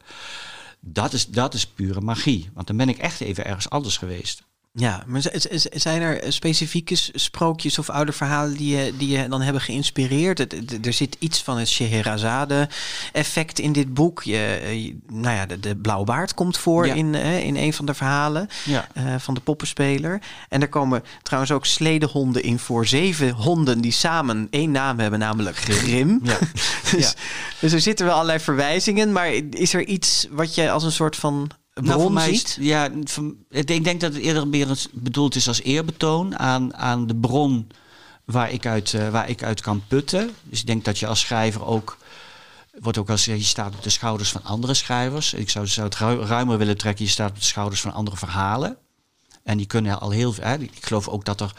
Dat 0.81 1.12
is, 1.12 1.27
dat 1.27 1.55
is 1.55 1.66
pure 1.66 2.01
magie. 2.01 2.51
Want 2.55 2.66
dan 2.66 2.77
ben 2.77 2.88
ik 2.88 2.99
echt 2.99 3.20
even 3.20 3.44
ergens 3.44 3.70
anders 3.70 3.97
geweest. 3.97 4.42
Ja, 4.76 5.02
maar 5.06 5.22
zijn 5.70 6.02
er 6.02 6.32
specifieke 6.32 6.94
sprookjes 7.12 7.78
of 7.78 7.90
oude 7.90 8.12
verhalen 8.12 8.56
die 8.56 8.76
je, 8.76 8.96
die 8.96 9.18
je 9.18 9.28
dan 9.28 9.40
hebben 9.40 9.62
geïnspireerd? 9.62 10.40
Er 10.87 10.92
zit 10.92 11.16
iets 11.18 11.42
van 11.42 11.58
het 11.58 11.68
Scheherazade-effect 11.68 13.58
in 13.58 13.72
dit 13.72 13.94
boek. 13.94 14.22
Je, 14.22 14.96
nou 15.12 15.37
ja, 15.37 15.46
de, 15.46 15.60
de 15.60 15.76
Blauwbaard 15.76 16.34
komt 16.34 16.56
voor 16.56 16.87
in, 16.87 17.14
in 17.14 17.56
een 17.56 17.72
van 17.72 17.87
de 17.87 17.94
verhalen 17.94 18.48
ja. 18.64 18.88
uh, 18.98 19.14
van 19.18 19.34
de 19.34 19.40
poppenspeler. 19.40 20.22
En 20.48 20.60
er 20.60 20.68
komen 20.68 21.02
trouwens 21.22 21.52
ook 21.52 21.66
sledehonden 21.66 22.42
in 22.42 22.58
voor. 22.58 22.87
Zeven 22.87 23.30
honden 23.30 23.80
die 23.80 23.92
samen 23.92 24.46
één 24.50 24.70
naam 24.70 24.98
hebben, 24.98 25.18
namelijk 25.18 25.56
Grim. 25.56 26.20
Ja. 26.22 26.38
dus, 26.90 27.14
dus 27.60 27.72
er 27.72 27.80
zitten 27.80 28.06
wel 28.06 28.14
allerlei 28.14 28.38
verwijzingen. 28.38 29.12
Maar 29.12 29.30
is 29.50 29.74
er 29.74 29.84
iets 29.84 30.26
wat 30.30 30.54
je 30.54 30.70
als 30.70 30.82
een 30.84 30.92
soort 30.92 31.16
van 31.16 31.50
nou, 31.74 32.00
voor 32.00 32.12
mij 32.12 32.30
is, 32.30 32.56
ja, 32.60 32.90
ik 33.48 33.84
denk 33.84 34.00
dat 34.00 34.12
het 34.12 34.22
eerder 34.22 34.48
meer 34.48 34.87
bedoeld 34.92 35.34
is 35.34 35.48
als 35.48 35.62
eerbetoon 35.62 36.38
aan, 36.38 36.74
aan 36.74 37.06
de 37.06 37.14
bron 37.14 37.66
waar 38.24 38.50
ik, 38.50 38.66
uit, 38.66 38.92
uh, 38.92 39.08
waar 39.08 39.28
ik 39.28 39.42
uit 39.42 39.60
kan 39.60 39.82
putten. 39.88 40.30
Dus 40.42 40.60
ik 40.60 40.66
denk 40.66 40.84
dat 40.84 40.98
je 40.98 41.06
als 41.06 41.20
schrijver 41.20 41.64
ook 41.64 41.98
wordt 42.80 42.98
ook 42.98 43.10
als 43.10 43.24
je 43.24 43.42
staat 43.42 43.74
op 43.74 43.82
de 43.82 43.90
schouders 43.90 44.30
van 44.30 44.44
andere 44.44 44.74
schrijvers. 44.74 45.34
Ik 45.34 45.50
zou, 45.50 45.66
zou 45.66 45.87
het 45.87 46.28
ruimer 46.28 46.58
willen 46.58 46.76
trekken. 46.76 47.04
Je 47.04 47.10
staat 47.10 47.30
op 47.30 47.37
de 47.37 47.44
schouders 47.44 47.80
van 47.80 47.92
andere 47.92 48.16
verhalen. 48.16 48.76
En 49.42 49.56
die 49.56 49.66
kunnen 49.66 50.00
al 50.00 50.10
heel 50.10 50.32
veel. 50.32 50.60
Ik 50.60 50.87
geloof 50.87 51.08
ook 51.08 51.24
dat 51.24 51.40
er, 51.40 51.52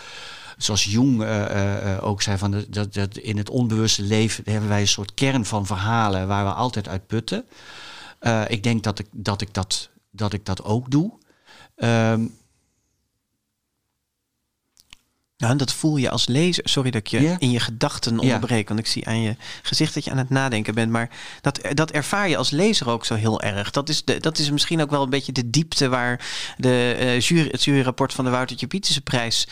zoals 0.58 0.84
Jung 0.84 1.22
uh, 1.22 1.40
uh, 1.40 2.04
ook 2.04 2.22
zei, 2.22 2.38
van 2.38 2.52
de, 2.52 2.70
dat, 2.70 2.94
dat 2.94 3.18
in 3.18 3.38
het 3.38 3.50
onbewuste 3.50 4.02
leven 4.02 4.44
hebben 4.52 4.70
wij 4.70 4.82
een 4.82 4.88
soort 4.88 5.14
kern 5.14 5.46
van 5.46 5.66
verhalen 5.66 6.28
waar 6.28 6.46
we 6.46 6.52
altijd 6.52 6.88
uit 6.88 7.08
putten. 7.08 7.46
ik 8.48 8.64
denk 8.64 8.84
dat 8.84 9.00
ik 9.00 9.08
dat, 9.12 9.42
ik 9.42 9.54
dat 9.54 9.90
dat 10.16 10.34
ik 10.34 10.46
dat 10.46 10.64
ook 10.64 10.92
doe. 10.92 11.14
Um, 11.76 12.38
ja, 15.38 15.50
en 15.50 15.58
dat 15.58 15.74
voel 15.74 15.98
je 15.98 16.10
als 16.10 16.28
lezer. 16.28 16.70
Sorry 16.70 16.92
dat 16.92 17.02
ik 17.02 17.08
je 17.08 17.36
in 17.40 17.52
je 17.52 17.60
gedachten 17.60 18.20
onderbreek. 18.20 18.68
Want 18.68 18.80
ik 18.80 18.88
zie 18.88 19.08
aan 19.08 19.22
je 19.22 19.36
gezicht 19.62 19.94
dat 19.94 20.04
je 20.04 20.12
aan 20.12 20.18
het 20.18 20.30
nadenken 20.30 20.76
bent. 20.76 20.92
Maar 20.92 21.10
dat, 21.42 21.60
dat 21.74 21.92
ervaar 21.92 22.30
je 22.30 22.38
als 22.38 22.50
lezer 22.50 22.90
ook 22.90 23.06
zo 23.06 23.16
heel 23.16 23.42
erg. 23.42 23.72
Dat 23.72 23.90
is, 23.90 24.04
de, 24.04 24.20
dat 24.20 24.38
is 24.38 24.52
misschien 24.52 24.82
ook 24.82 24.90
wel 24.90 25.04
een 25.04 25.10
beetje 25.10 25.32
de 25.32 25.50
diepte 25.50 25.90
waar 25.90 26.26
de, 26.58 26.98
uh, 27.00 27.20
jury, 27.20 27.50
het 27.52 27.64
juryrapport 27.64 28.14
van 28.14 28.26
de 28.26 28.32
Woutertje 28.32 28.68
Pieterse 28.68 29.02
prijs 29.02 29.48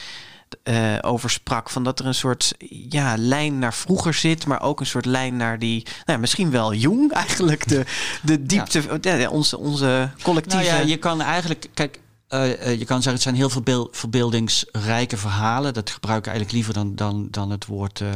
uh, 0.63 0.98
over 1.02 1.30
sprak. 1.30 1.70
Van 1.70 1.84
dat 1.84 2.00
er 2.00 2.06
een 2.06 2.16
soort 2.16 2.54
ja, 2.89 3.18
lijn 3.18 3.60
naar 3.60 3.74
vroeger 3.74 4.13
zit, 4.13 4.46
maar 4.46 4.62
ook 4.62 4.80
een 4.80 4.86
soort 4.86 5.06
lijn 5.06 5.36
naar 5.36 5.60
die, 5.60 5.86
nou, 6.06 6.20
misschien 6.20 6.52
wel 6.52 6.74
jong 6.74 7.12
eigenlijk. 7.24 7.68
De, 7.68 7.86
de 8.22 8.46
diepte, 8.46 9.00
ja. 9.02 9.30
onze, 9.30 9.58
onze 9.58 10.12
collectieve. 10.22 10.66
Nou 10.66 10.78
ja, 10.78 10.88
je 10.88 10.98
kan 10.98 11.22
eigenlijk, 11.22 11.70
kijk, 11.74 12.00
uh, 12.30 12.80
je 12.80 12.86
kan 12.86 12.96
zeggen, 12.96 13.13
het 13.13 13.22
zijn 13.22 13.36
heel 13.36 13.50
veel 13.50 13.88
verbeeldingsrijke 13.92 15.18
verhalen. 15.18 15.74
Dat 15.74 15.89
gebruik 15.89 16.20
ik 16.20 16.28
eigenlijk 16.28 16.56
liever 16.56 16.74
dan, 16.74 16.96
dan, 16.96 17.28
dan 17.32 17.50
het 17.50 17.66
woord 17.66 18.00
uh, 18.00 18.10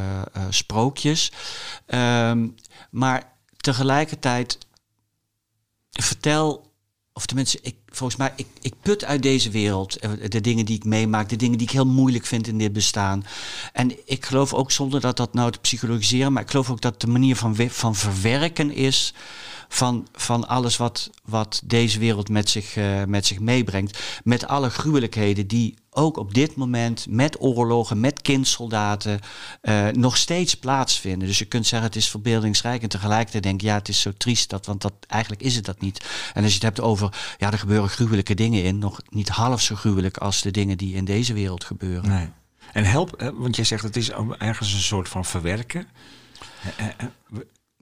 sprookjes. 0.50 1.32
Um, 1.88 2.56
maar 2.90 3.32
tegelijkertijd 3.58 4.58
vertel 5.90 6.68
of 7.18 7.26
tenminste, 7.26 7.60
ik, 7.62 7.76
volgens 7.98 8.20
mij, 8.20 8.34
ik, 8.36 8.48
ik 8.62 8.74
put 8.82 9.06
uit 9.06 9.22
deze 9.22 9.50
wereld 9.50 9.96
eh, 9.96 10.12
de 10.30 10.42
dingen 10.42 10.66
die 10.66 10.76
ik 10.76 10.84
meemaak, 10.86 11.30
de 11.30 11.36
dingen 11.36 11.58
die 11.58 11.68
ik 11.68 11.74
heel 11.74 11.86
moeilijk 11.86 12.26
vind 12.26 12.48
in 12.48 12.58
dit 12.58 12.74
bestaan. 12.74 13.26
En 13.74 13.92
ik 14.06 14.26
geloof 14.26 14.54
ook 14.54 14.72
zonder 14.72 15.02
dat 15.02 15.18
dat 15.18 15.34
nou 15.34 15.52
te 15.52 15.60
psychologiseren, 15.60 16.34
maar 16.34 16.44
ik 16.44 16.50
geloof 16.50 16.70
ook 16.70 16.82
dat 16.82 17.02
de 17.02 17.08
manier 17.08 17.36
van, 17.36 17.56
van 17.56 17.96
verwerken 17.96 18.72
is 18.72 19.14
van, 19.68 20.08
van 20.14 20.48
alles 20.48 20.78
wat, 20.78 21.10
wat 21.26 21.62
deze 21.66 22.00
wereld 22.00 22.30
met 22.30 22.50
zich, 22.50 22.76
eh, 22.76 23.04
met 23.04 23.26
zich 23.26 23.40
meebrengt. 23.40 24.00
Met 24.24 24.48
alle 24.48 24.70
gruwelijkheden 24.70 25.48
die 25.48 25.76
ook 25.90 26.18
op 26.18 26.34
dit 26.34 26.56
moment 26.56 27.06
met 27.10 27.42
oorlogen, 27.42 28.00
met 28.00 28.22
kindsoldaten 28.22 29.20
eh, 29.62 29.88
nog 29.88 30.18
steeds 30.18 30.56
plaatsvinden. 30.56 31.28
Dus 31.28 31.40
je 31.40 31.46
kunt 31.46 31.68
zeggen 31.68 31.88
het 31.88 31.98
is 31.98 32.10
verbeeldingsrijk 32.10 32.82
en 32.82 32.90
tegelijkertijd 32.90 33.44
denk 33.44 33.62
je 33.62 33.68
ja 33.68 33.74
het 33.74 33.90
is 33.90 34.02
zo 34.02 34.12
triest 34.18 34.50
dat, 34.50 34.66
want 34.66 34.82
dat, 34.82 34.94
eigenlijk 35.08 35.42
is 35.42 35.56
het 35.56 35.66
dat 35.66 35.82
niet. 35.82 36.06
En 36.34 36.44
als 36.44 36.52
je 36.52 36.58
het 36.58 36.76
hebt 36.76 36.82
over 36.82 37.36
ja 37.38 37.52
er 37.52 37.60
gebeuren 37.60 37.90
gruwelijke 37.90 38.34
dingen 38.34 38.64
in, 38.64 38.80
nog 38.80 39.02
niet 39.10 39.30
half 39.30 39.62
zo 39.62 39.76
gruwelijk 39.76 40.18
als 40.18 40.42
de 40.42 40.52
dingen 40.52 40.78
die 40.78 40.96
in 40.96 41.06
deze 41.06 41.34
wereld 41.34 41.64
gebeuren. 41.64 42.10
Nee. 42.10 42.30
En 42.74 42.84
help, 42.84 43.14
eh, 43.14 43.30
want 43.34 43.56
jij 43.56 43.66
zegt 43.66 43.84
het 43.84 43.96
is 43.96 44.10
ergens 44.38 44.74
een 44.74 44.80
soort 44.80 45.10
van 45.10 45.26
verwerken. 45.26 45.88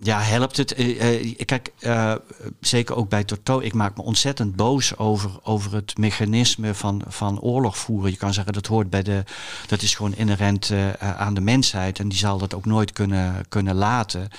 Ja, 0.02 0.20
helpt 0.20 0.58
het? 0.58 0.74
Eh, 0.74 1.16
eh, 1.16 1.36
kijk, 1.46 1.72
eh, 1.80 2.16
zeker 2.60 2.96
ook 2.96 3.10
bij 3.10 3.24
Toto. 3.24 3.60
Ik 3.60 3.74
maak 3.74 3.98
me 3.98 4.04
ontzettend 4.04 4.56
boos 4.56 4.98
over, 4.98 5.32
over 5.44 5.74
het 5.74 5.98
mechanisme 5.98 6.74
van, 6.74 7.02
van 7.08 7.40
oorlog 7.40 7.78
voeren. 7.78 8.12
Je 8.12 8.18
kan 8.18 8.34
zeggen 8.34 8.54
dat 8.54 8.66
hoort 8.66 8.90
bij 8.90 9.04
de. 9.04 9.24
Dat 9.68 9.82
is 9.82 9.96
gewoon 9.96 10.16
inherent 10.16 10.72
aan 11.00 11.34
de 11.34 11.42
mensheid. 11.42 12.00
En 12.00 12.08
die 12.08 12.18
zal 12.18 12.38
dat 12.38 12.54
ook 12.54 12.66
nooit 12.66 12.92
kunnen, 12.92 13.46
kunnen 13.50 13.76
laten. 13.76 14.30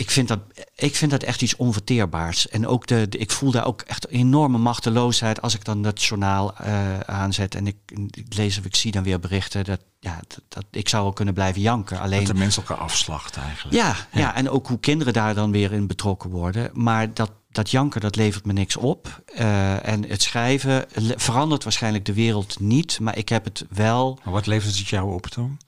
Ik 0.00 0.10
vind, 0.10 0.28
dat, 0.28 0.38
ik 0.74 0.96
vind 0.96 1.10
dat 1.10 1.22
echt 1.22 1.42
iets 1.42 1.56
onverteerbaars. 1.56 2.48
En 2.48 2.66
ook 2.66 2.86
de, 2.86 3.08
de- 3.08 3.18
ik 3.18 3.30
voel 3.30 3.50
daar 3.50 3.66
ook 3.66 3.80
echt 3.80 4.08
enorme 4.08 4.58
machteloosheid 4.58 5.42
als 5.42 5.54
ik 5.54 5.64
dan 5.64 5.82
dat 5.82 6.02
journaal 6.02 6.56
eh, 6.56 7.00
aanzet. 7.00 7.54
En 7.54 7.66
ik, 7.66 7.76
ik 8.10 8.34
lees 8.34 8.58
of 8.58 8.64
ik 8.64 8.76
zie 8.76 8.92
dan 8.92 9.02
weer 9.02 9.20
berichten. 9.20 9.64
Dat, 9.64 9.80
ja, 9.98 10.20
dat, 10.28 10.40
dat, 10.48 10.64
ik 10.70 10.88
zou 10.88 11.02
wel 11.02 11.12
kunnen 11.12 11.34
blijven 11.34 11.60
janken. 11.60 11.98
Alleen, 12.00 12.18
dat 12.18 12.26
de 12.26 12.34
mensen 12.34 12.62
elkaar 12.62 12.84
afslachten 12.84 13.42
eigenlijk. 13.42 13.76
ja, 13.76 13.96
ja. 14.12 14.34
en 14.34 14.50
ook 14.50 14.66
hoe 14.66 14.80
kinderen 14.80 15.12
daar 15.12 15.34
dan 15.34 15.50
weer 15.50 15.72
in 15.72 15.86
betrokken 15.86 16.30
worden. 16.30 16.70
Maar 16.72 17.14
dat, 17.14 17.32
dat 17.50 17.70
janken, 17.70 18.00
dat 18.00 18.16
levert 18.16 18.46
me 18.46 18.52
niks 18.52 18.76
op. 18.76 19.22
Eh, 19.34 19.86
en 19.88 20.08
het 20.08 20.22
schrijven 20.22 20.84
verandert 21.16 21.62
waarschijnlijk 21.64 22.04
de 22.04 22.14
wereld 22.14 22.60
niet. 22.60 23.00
Maar 23.00 23.16
ik 23.18 23.28
heb 23.28 23.44
het 23.44 23.64
wel... 23.70 24.18
Maar 24.24 24.32
wat 24.32 24.46
levert 24.46 24.78
het 24.78 24.88
jou 24.88 25.12
op 25.14 25.32
dan? 25.32 25.58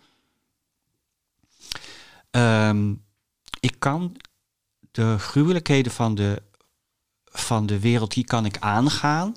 ehm, 2.31 2.93
ik 3.63 3.75
kan 3.79 4.17
de 4.91 5.19
gruwelijkheden 5.19 5.93
van 5.93 6.15
de, 6.15 6.43
van 7.25 7.67
de 7.67 7.79
wereld, 7.79 8.15
die 8.15 8.25
kan 8.25 8.45
ik 8.45 8.59
aangaan. 8.59 9.35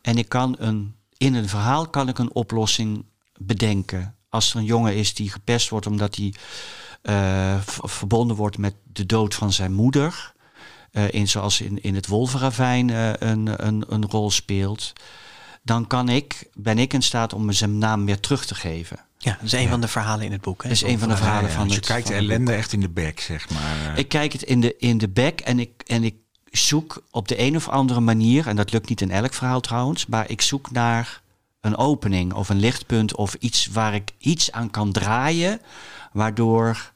En 0.00 0.18
ik 0.18 0.28
kan 0.28 0.56
een, 0.58 0.94
in 1.16 1.34
een 1.34 1.48
verhaal 1.48 1.88
kan 1.88 2.08
ik 2.08 2.18
een 2.18 2.34
oplossing 2.34 3.04
bedenken. 3.38 4.16
Als 4.28 4.50
er 4.50 4.56
een 4.56 4.64
jongen 4.64 4.94
is 4.94 5.14
die 5.14 5.30
gepest 5.30 5.68
wordt 5.68 5.86
omdat 5.86 6.16
hij 6.16 6.34
eh, 7.02 7.60
verbonden 7.66 8.36
wordt 8.36 8.58
met 8.58 8.74
de 8.92 9.06
dood 9.06 9.34
van 9.34 9.52
zijn 9.52 9.72
moeder. 9.72 10.32
eh, 10.90 11.12
in, 11.12 11.28
zoals 11.28 11.60
in, 11.60 11.82
in 11.82 11.94
het 11.94 12.06
Wolvenravijn 12.06 12.90
eh, 12.90 13.12
een, 13.12 13.66
een, 13.66 13.84
een 13.88 14.06
rol 14.06 14.30
speelt. 14.30 14.92
Dan 15.62 15.86
kan 15.86 16.08
ik, 16.08 16.50
ben 16.54 16.78
ik 16.78 16.92
in 16.92 17.02
staat 17.02 17.32
om 17.32 17.52
zijn 17.52 17.78
naam 17.78 18.04
weer 18.04 18.20
terug 18.20 18.46
te 18.46 18.54
geven. 18.54 19.07
Ja, 19.18 19.32
dat 19.32 19.42
is 19.42 19.52
een 19.52 19.68
van 19.68 19.80
de 19.80 19.88
verhalen 19.88 20.24
in 20.24 20.32
het 20.32 20.40
boek. 20.40 20.62
Hè? 20.62 20.68
Dat 20.68 20.76
is 20.76 20.84
een 20.84 20.98
van 20.98 21.08
de 21.08 21.16
verhalen 21.16 21.42
Ja, 21.42 21.48
ja, 21.48 21.54
van 21.54 21.66
dus 21.66 21.76
het 21.76 21.86
je 21.86 21.92
kijkt 21.92 22.08
de 22.08 22.14
ellende 22.14 22.52
echt 22.52 22.72
in 22.72 22.80
de 22.80 22.88
bek, 22.88 23.20
zeg 23.20 23.50
maar. 23.50 23.92
eh. 23.92 23.98
Ik 23.98 24.08
kijk 24.08 24.32
het 24.32 24.42
in 24.42 24.60
de, 24.60 24.76
in 24.78 24.98
de 24.98 25.08
bek 25.08 25.40
en 25.40 25.58
ik, 25.58 25.82
en 25.86 26.04
ik 26.04 26.14
zoek 26.50 27.02
op 27.10 27.28
de 27.28 27.40
een 27.40 27.56
of 27.56 27.68
andere 27.68 28.00
manier, 28.00 28.46
en 28.46 28.56
dat 28.56 28.72
lukt 28.72 28.88
niet 28.88 29.00
in 29.00 29.10
elk 29.10 29.34
verhaal 29.34 29.60
trouwens, 29.60 30.06
maar 30.06 30.30
ik 30.30 30.40
zoek 30.40 30.70
naar 30.70 31.22
een 31.60 31.76
opening 31.76 32.32
of 32.32 32.48
een 32.48 32.60
lichtpunt 32.60 33.16
of 33.16 33.34
iets 33.34 33.66
waar 33.66 33.94
ik 33.94 34.10
iets 34.18 34.52
aan 34.52 34.70
kan 34.70 34.92
draaien, 34.92 35.60
waardoor 36.12 36.92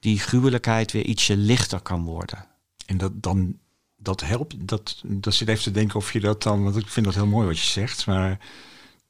die 0.00 0.18
gruwelijkheid 0.18 0.92
weer 0.92 1.04
ietsje 1.04 1.36
lichter 1.36 1.80
kan 1.80 2.04
worden. 2.04 2.44
En 2.86 2.98
dat 2.98 3.12
dan 3.14 3.58
dat 3.96 4.20
helpt. 4.20 4.54
Dat, 4.58 5.00
dat 5.04 5.34
zit 5.34 5.48
even 5.48 5.62
te 5.62 5.70
denken 5.70 5.96
of 5.96 6.12
je 6.12 6.20
dat 6.20 6.42
dan. 6.42 6.62
Want 6.62 6.76
ik 6.76 6.88
vind 6.88 7.06
dat 7.06 7.14
heel 7.14 7.26
mooi 7.26 7.46
wat 7.46 7.58
je 7.58 7.66
zegt. 7.66 8.06
Maar 8.06 8.38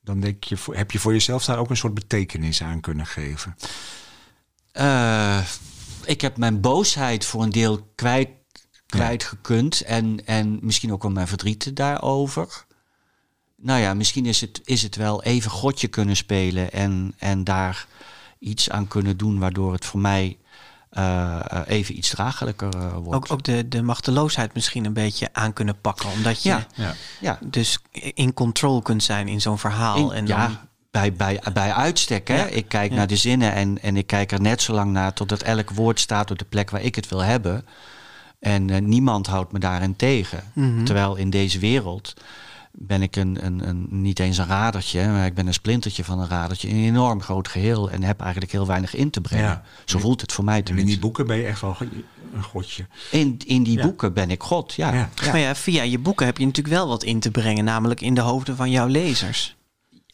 dan 0.01 0.20
denk 0.20 0.44
je, 0.44 0.57
heb 0.70 0.90
je 0.90 0.98
voor 0.98 1.12
jezelf 1.12 1.44
daar 1.44 1.59
ook 1.59 1.70
een 1.70 1.76
soort 1.76 1.94
betekenis 1.94 2.62
aan 2.62 2.80
kunnen 2.80 3.07
geven. 3.07 3.57
Eh, 4.72 5.40
ik 6.05 6.20
heb 6.20 6.36
mijn 6.36 6.61
boosheid 6.61 7.24
voor 7.24 7.42
een 7.42 7.51
deel 7.51 7.92
kwijt, 7.94 8.28
kwijtgekund. 8.86 9.80
En, 9.80 10.26
en 10.26 10.59
misschien 10.62 10.92
ook 10.92 11.03
wel 11.03 11.11
mijn 11.11 11.28
verdriet 11.28 11.76
daarover. 11.76 12.64
Nou 13.57 13.80
ja, 13.80 13.94
misschien 13.94 14.26
is 14.26 14.40
het, 14.40 14.61
is 14.64 14.82
het 14.82 14.96
wel 14.96 15.22
even 15.22 15.51
godje 15.51 15.88
kunnen 15.88 16.16
spelen. 16.16 16.72
En, 16.72 17.14
en 17.18 17.44
daar 17.44 17.86
iets 18.38 18.70
aan 18.70 18.88
kunnen 18.88 19.16
doen. 19.16 19.38
Waardoor 19.38 19.72
het 19.72 19.84
voor 19.84 20.01
mij 20.01 20.38
eh, 20.91 21.41
eh, 21.49 21.61
even 21.66 21.97
iets 21.97 22.09
draaglijker 22.09 22.74
eh, 22.74 22.93
wordt. 22.93 23.14
Ook, 23.14 23.32
ook 23.32 23.43
de, 23.43 23.68
de 23.68 23.82
machteloosheid 23.82 24.55
misschien 24.55 24.84
een 24.84 24.93
beetje 24.93 25.28
aan 25.32 25.53
kunnen 25.53 25.80
pakken. 25.80 26.11
Omdat 26.11 26.43
je 26.43 26.49
Ja. 26.49 26.66
Ja. 26.74 26.95
ja, 27.20 27.38
dus 27.43 27.78
in 28.14 28.34
control 28.34 28.82
kunt 28.82 29.03
zijn 29.03 29.28
in 29.28 29.41
zo'n 29.41 29.59
verhaal. 29.59 29.97
In- 29.97 30.11
en 30.16 30.24
dan, 30.24 30.38
ja, 30.38 30.66
bij, 30.91 31.12
bij, 31.12 31.41
bij 31.53 31.72
uitstek. 31.72 32.28
Hè? 32.28 32.47
Ik 32.49 32.68
kijk 32.68 32.91
naar 32.91 33.07
de 33.07 33.16
zinnen 33.16 33.53
en, 33.53 33.82
en 33.82 33.97
ik 33.97 34.07
kijk 34.07 34.32
er 34.32 34.41
net 34.41 34.62
zo 34.62 34.72
lang 34.72 34.93
naar 34.93 35.12
totdat 35.12 35.43
elk 35.43 35.70
woord 35.70 36.01
staat 36.01 36.30
op 36.30 36.38
de 36.38 36.45
plek 36.45 36.70
waar 36.70 36.82
ik 36.82 36.95
het 36.95 37.09
wil 37.09 37.20
hebben. 37.20 37.66
En 38.41 38.88
niemand 38.88 39.26
houdt 39.26 39.53
me 39.53 39.59
daarin 39.59 39.97
tegen. 39.97 40.43
Mhm. 40.53 40.84
Terwijl 40.84 41.16
in 41.16 41.30
deze 41.30 41.59
wereld 41.59 42.14
ben 42.72 43.02
ik 43.02 43.16
een, 43.16 43.44
een, 43.46 43.68
een, 43.68 43.86
niet 43.90 44.18
eens 44.18 44.38
een 44.38 44.46
radertje, 44.46 45.06
maar 45.08 45.26
ik 45.26 45.34
ben 45.34 45.46
een 45.46 45.52
splintertje 45.54 46.04
van 46.04 46.18
een 46.20 46.28
radertje 46.28 46.68
in 46.68 46.76
een 46.76 46.84
enorm 46.84 47.22
groot 47.22 47.48
geheel 47.48 47.90
en 47.90 48.02
heb 48.02 48.20
eigenlijk 48.20 48.52
heel 48.52 48.66
weinig 48.66 48.94
in 48.94 49.10
te 49.10 49.20
brengen. 49.20 49.44
Ja. 49.44 49.62
Zo 49.84 49.98
voelt 49.98 50.20
het 50.20 50.32
voor 50.32 50.44
mij 50.44 50.54
En 50.54 50.58
in 50.60 50.64
die 50.66 50.74
tenminste. 50.76 51.00
boeken 51.00 51.26
ben 51.26 51.36
je 51.36 51.46
echt 51.46 51.60
wel 51.60 51.76
een 52.34 52.42
godje. 52.42 52.86
In, 53.10 53.40
in 53.46 53.62
die 53.62 53.76
Ja. 53.76 53.82
boeken 53.82 54.12
ben 54.12 54.30
ik 54.30 54.42
God, 54.42 54.72
ja. 54.74 54.92
Ja. 54.92 55.08
ja. 55.14 55.26
Maar 55.30 55.38
ja, 55.38 55.54
via 55.54 55.82
je 55.82 55.98
boeken 55.98 56.26
heb 56.26 56.38
je 56.38 56.44
natuurlijk 56.46 56.74
wel 56.74 56.88
wat 56.88 57.02
in 57.04 57.20
te 57.20 57.30
brengen. 57.30 57.64
Namelijk 57.64 58.00
in 58.00 58.14
de 58.14 58.20
hoofden 58.20 58.56
van 58.56 58.70
jouw 58.70 58.86
lezers. 58.86 59.56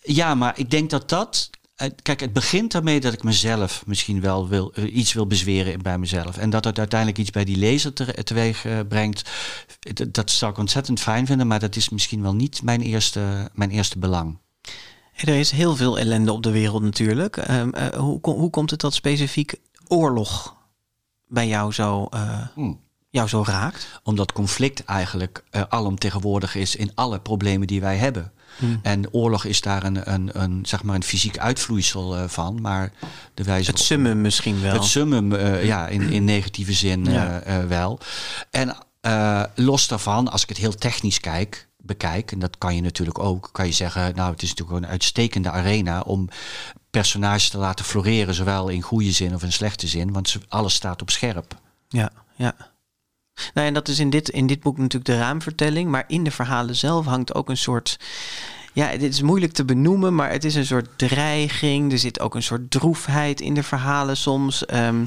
Ja, 0.03 0.35
maar 0.35 0.59
ik 0.59 0.71
denk 0.71 0.91
dat 0.91 1.09
dat. 1.09 1.51
Kijk, 2.03 2.21
het 2.21 2.33
begint 2.33 2.73
daarmee 2.73 3.01
dat 3.01 3.13
ik 3.13 3.23
mezelf 3.23 3.87
misschien 3.87 4.21
wel 4.21 4.49
wil, 4.49 4.73
eh, 4.73 4.97
iets 4.97 5.13
wil 5.13 5.27
bezweren 5.27 5.83
bij 5.83 5.99
mezelf. 5.99 6.37
En 6.37 6.51
dat 6.51 6.65
het 6.65 6.79
uiteindelijk 6.79 7.19
iets 7.21 7.31
bij 7.31 7.45
die 7.45 7.57
lezer 7.57 7.93
te- 7.93 8.23
teweeg 8.25 8.65
eh, 8.65 8.79
brengt. 8.89 9.31
Dat, 9.79 10.15
dat 10.15 10.31
zou 10.31 10.53
ik 10.53 10.59
ontzettend 10.59 11.01
fijn 11.01 11.27
vinden, 11.27 11.47
maar 11.47 11.61
dat 11.61 11.77
is 11.77 11.89
misschien 11.89 12.23
wel 12.23 12.35
niet 12.35 12.63
mijn 12.63 12.81
eerste, 12.81 13.51
mijn 13.53 13.71
eerste 13.71 13.99
belang. 13.99 14.39
Er 15.15 15.29
is 15.29 15.51
heel 15.51 15.77
veel 15.77 15.99
ellende 15.99 16.33
op 16.33 16.43
de 16.43 16.51
wereld 16.51 16.83
natuurlijk. 16.83 17.37
Ehm, 17.37 17.71
eh, 17.71 17.99
hoe, 17.99 18.19
hoe 18.23 18.51
komt 18.51 18.71
het 18.71 18.81
dat 18.81 18.95
specifiek 18.95 19.55
oorlog 19.87 20.57
bij 21.29 21.47
jou 21.49 21.73
zo, 21.73 22.09
Hmm. 22.55 22.81
jou 23.11 23.29
zo 23.29 23.43
raakt? 23.47 24.01
Omdat 24.03 24.33
conflict 24.33 24.85
eigenlijk 24.85 25.45
alomtegenwoordig 25.69 26.55
is 26.55 26.77
in 26.77 26.91
alle 26.95 27.21
problemen 27.21 27.67
die 27.67 27.81
wij 27.81 27.97
hebben. 27.97 28.33
Hmm. 28.59 28.79
En 28.83 29.13
oorlog 29.13 29.45
is 29.45 29.61
daar 29.61 29.85
een, 29.85 30.13
een, 30.13 30.31
een, 30.43 30.67
zeg 30.67 30.83
maar 30.83 30.95
een 30.95 31.03
fysiek 31.03 31.39
uitvloeisel 31.39 32.17
eh, 32.17 32.29
van. 32.29 32.61
Maar 32.61 32.93
de 33.35 33.43
wijze 33.43 33.71
Het 33.71 33.81
summum 33.81 34.21
misschien 34.21 34.61
wel. 34.61 34.73
Het 34.73 34.85
summum, 34.85 35.33
eh, 35.33 35.65
ja, 35.65 35.89
in, 35.89 36.03
in 36.03 36.25
negatieve 36.25 36.73
zin 36.73 37.05
Ja. 37.05 37.41
eh, 37.41 37.65
wel. 37.65 37.99
En 38.51 38.77
los 39.55 39.89
daarvan, 39.89 40.31
als 40.33 40.43
ik 40.43 40.49
het 40.49 40.59
heel 40.59 40.75
technisch 40.75 41.21
kijk, 41.21 41.69
bekijk, 41.83 42.33
en 42.33 42.39
dat 42.39 42.59
kan 42.59 42.75
je 42.75 42.81
natuurlijk 42.81 43.19
ook, 43.19 43.49
kan 43.53 43.67
je 43.67 43.73
zeggen, 43.73 44.15
nou, 44.15 44.33
het 44.33 44.43
is 44.43 44.49
natuurlijk 44.49 44.85
een 44.85 44.91
uitstekende 44.91 45.51
arena 45.51 46.01
om 46.01 46.29
personages 46.91 47.49
te 47.49 47.59
laten 47.59 47.85
floreren, 47.85 48.35
zowel 48.35 48.69
in 48.69 48.83
goede 48.83 49.13
zin 49.13 49.35
of 49.35 49.43
in 49.43 49.53
slechte 49.53 49.87
zin, 49.87 50.13
want 50.13 50.37
alles 50.49 50.75
staat 50.75 51.03
op 51.03 51.11
scherp. 51.11 51.55
Ja, 51.89 52.11
ja. 52.37 52.55
Nou, 53.55 53.67
en 53.67 53.75
dat 53.75 53.89
is 53.89 53.99
in 53.99 54.11
dit, 54.11 54.29
in 54.29 54.47
dit 54.47 54.61
boek 54.61 54.79
natuurlijk 54.79 55.05
de 55.05 55.19
raamvertelling. 55.19 55.91
Maar 55.91 56.05
in 56.07 56.25
de 56.25 56.31
verhalen 56.31 56.77
zelf 56.77 57.07
hangt 57.07 57.35
ook 57.35 57.49
een 57.49 57.57
soort. 57.57 57.99
Ja, 58.77 58.97
dit 58.97 59.13
is 59.13 59.23
moeilijk 59.23 59.53
te 59.53 59.65
benoemen, 59.65 60.15
maar 60.15 60.31
het 60.31 60.45
is 60.45 60.55
een 60.55 60.67
soort 60.67 60.89
dreiging. 60.97 61.93
Er 61.93 61.99
zit 61.99 62.21
ook 62.21 62.35
een 62.35 62.43
soort 62.43 62.71
droefheid 62.71 63.41
in 63.41 63.55
de 63.55 63.63
verhalen 63.63 64.17
soms. 64.17 64.67
Ehm, 64.67 65.05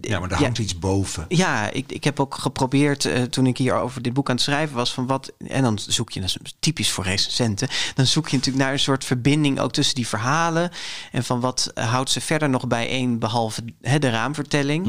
Ja, 0.00 0.18
maar 0.18 0.28
daar 0.28 0.38
ja, 0.38 0.44
hangt 0.44 0.58
iets 0.58 0.78
boven. 0.78 1.24
Ja, 1.28 1.70
ik, 1.70 1.92
ik 1.92 2.04
heb 2.04 2.20
ook 2.20 2.34
geprobeerd 2.34 3.04
eh, 3.04 3.22
toen 3.22 3.46
ik 3.46 3.56
hier 3.58 3.74
over 3.74 4.02
dit 4.02 4.12
boek 4.12 4.28
aan 4.28 4.34
het 4.34 4.44
schrijven 4.44 4.76
was 4.76 4.92
van 4.92 5.06
wat. 5.06 5.32
En 5.48 5.62
dan 5.62 5.78
zoek 5.78 6.10
je, 6.10 6.20
dat 6.20 6.28
is 6.28 6.54
typisch 6.60 6.90
voor 6.90 7.04
recensenten. 7.04 7.68
Dan 7.94 8.06
zoek 8.06 8.28
je 8.28 8.36
natuurlijk 8.36 8.64
naar 8.64 8.72
een 8.72 8.78
soort 8.78 9.04
verbinding 9.04 9.60
ook 9.60 9.72
tussen 9.72 9.94
die 9.94 10.06
verhalen. 10.08 10.70
En 11.12 11.24
van 11.24 11.40
wat 11.40 11.70
eh, 11.74 11.90
houdt 11.90 12.10
ze 12.10 12.20
verder 12.20 12.50
nog 12.50 12.66
bijeen, 12.66 13.18
behalve 13.18 13.62
de 13.80 14.10
raamvertelling. 14.10 14.88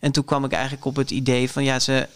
En 0.00 0.12
toen 0.12 0.24
kwam 0.24 0.44
ik 0.44 0.52
eigenlijk 0.52 0.84
op 0.84 0.96
het 0.96 1.10
idee 1.10 1.50
van 1.50 1.64
ja, 1.64 1.78
ze, 1.78 2.08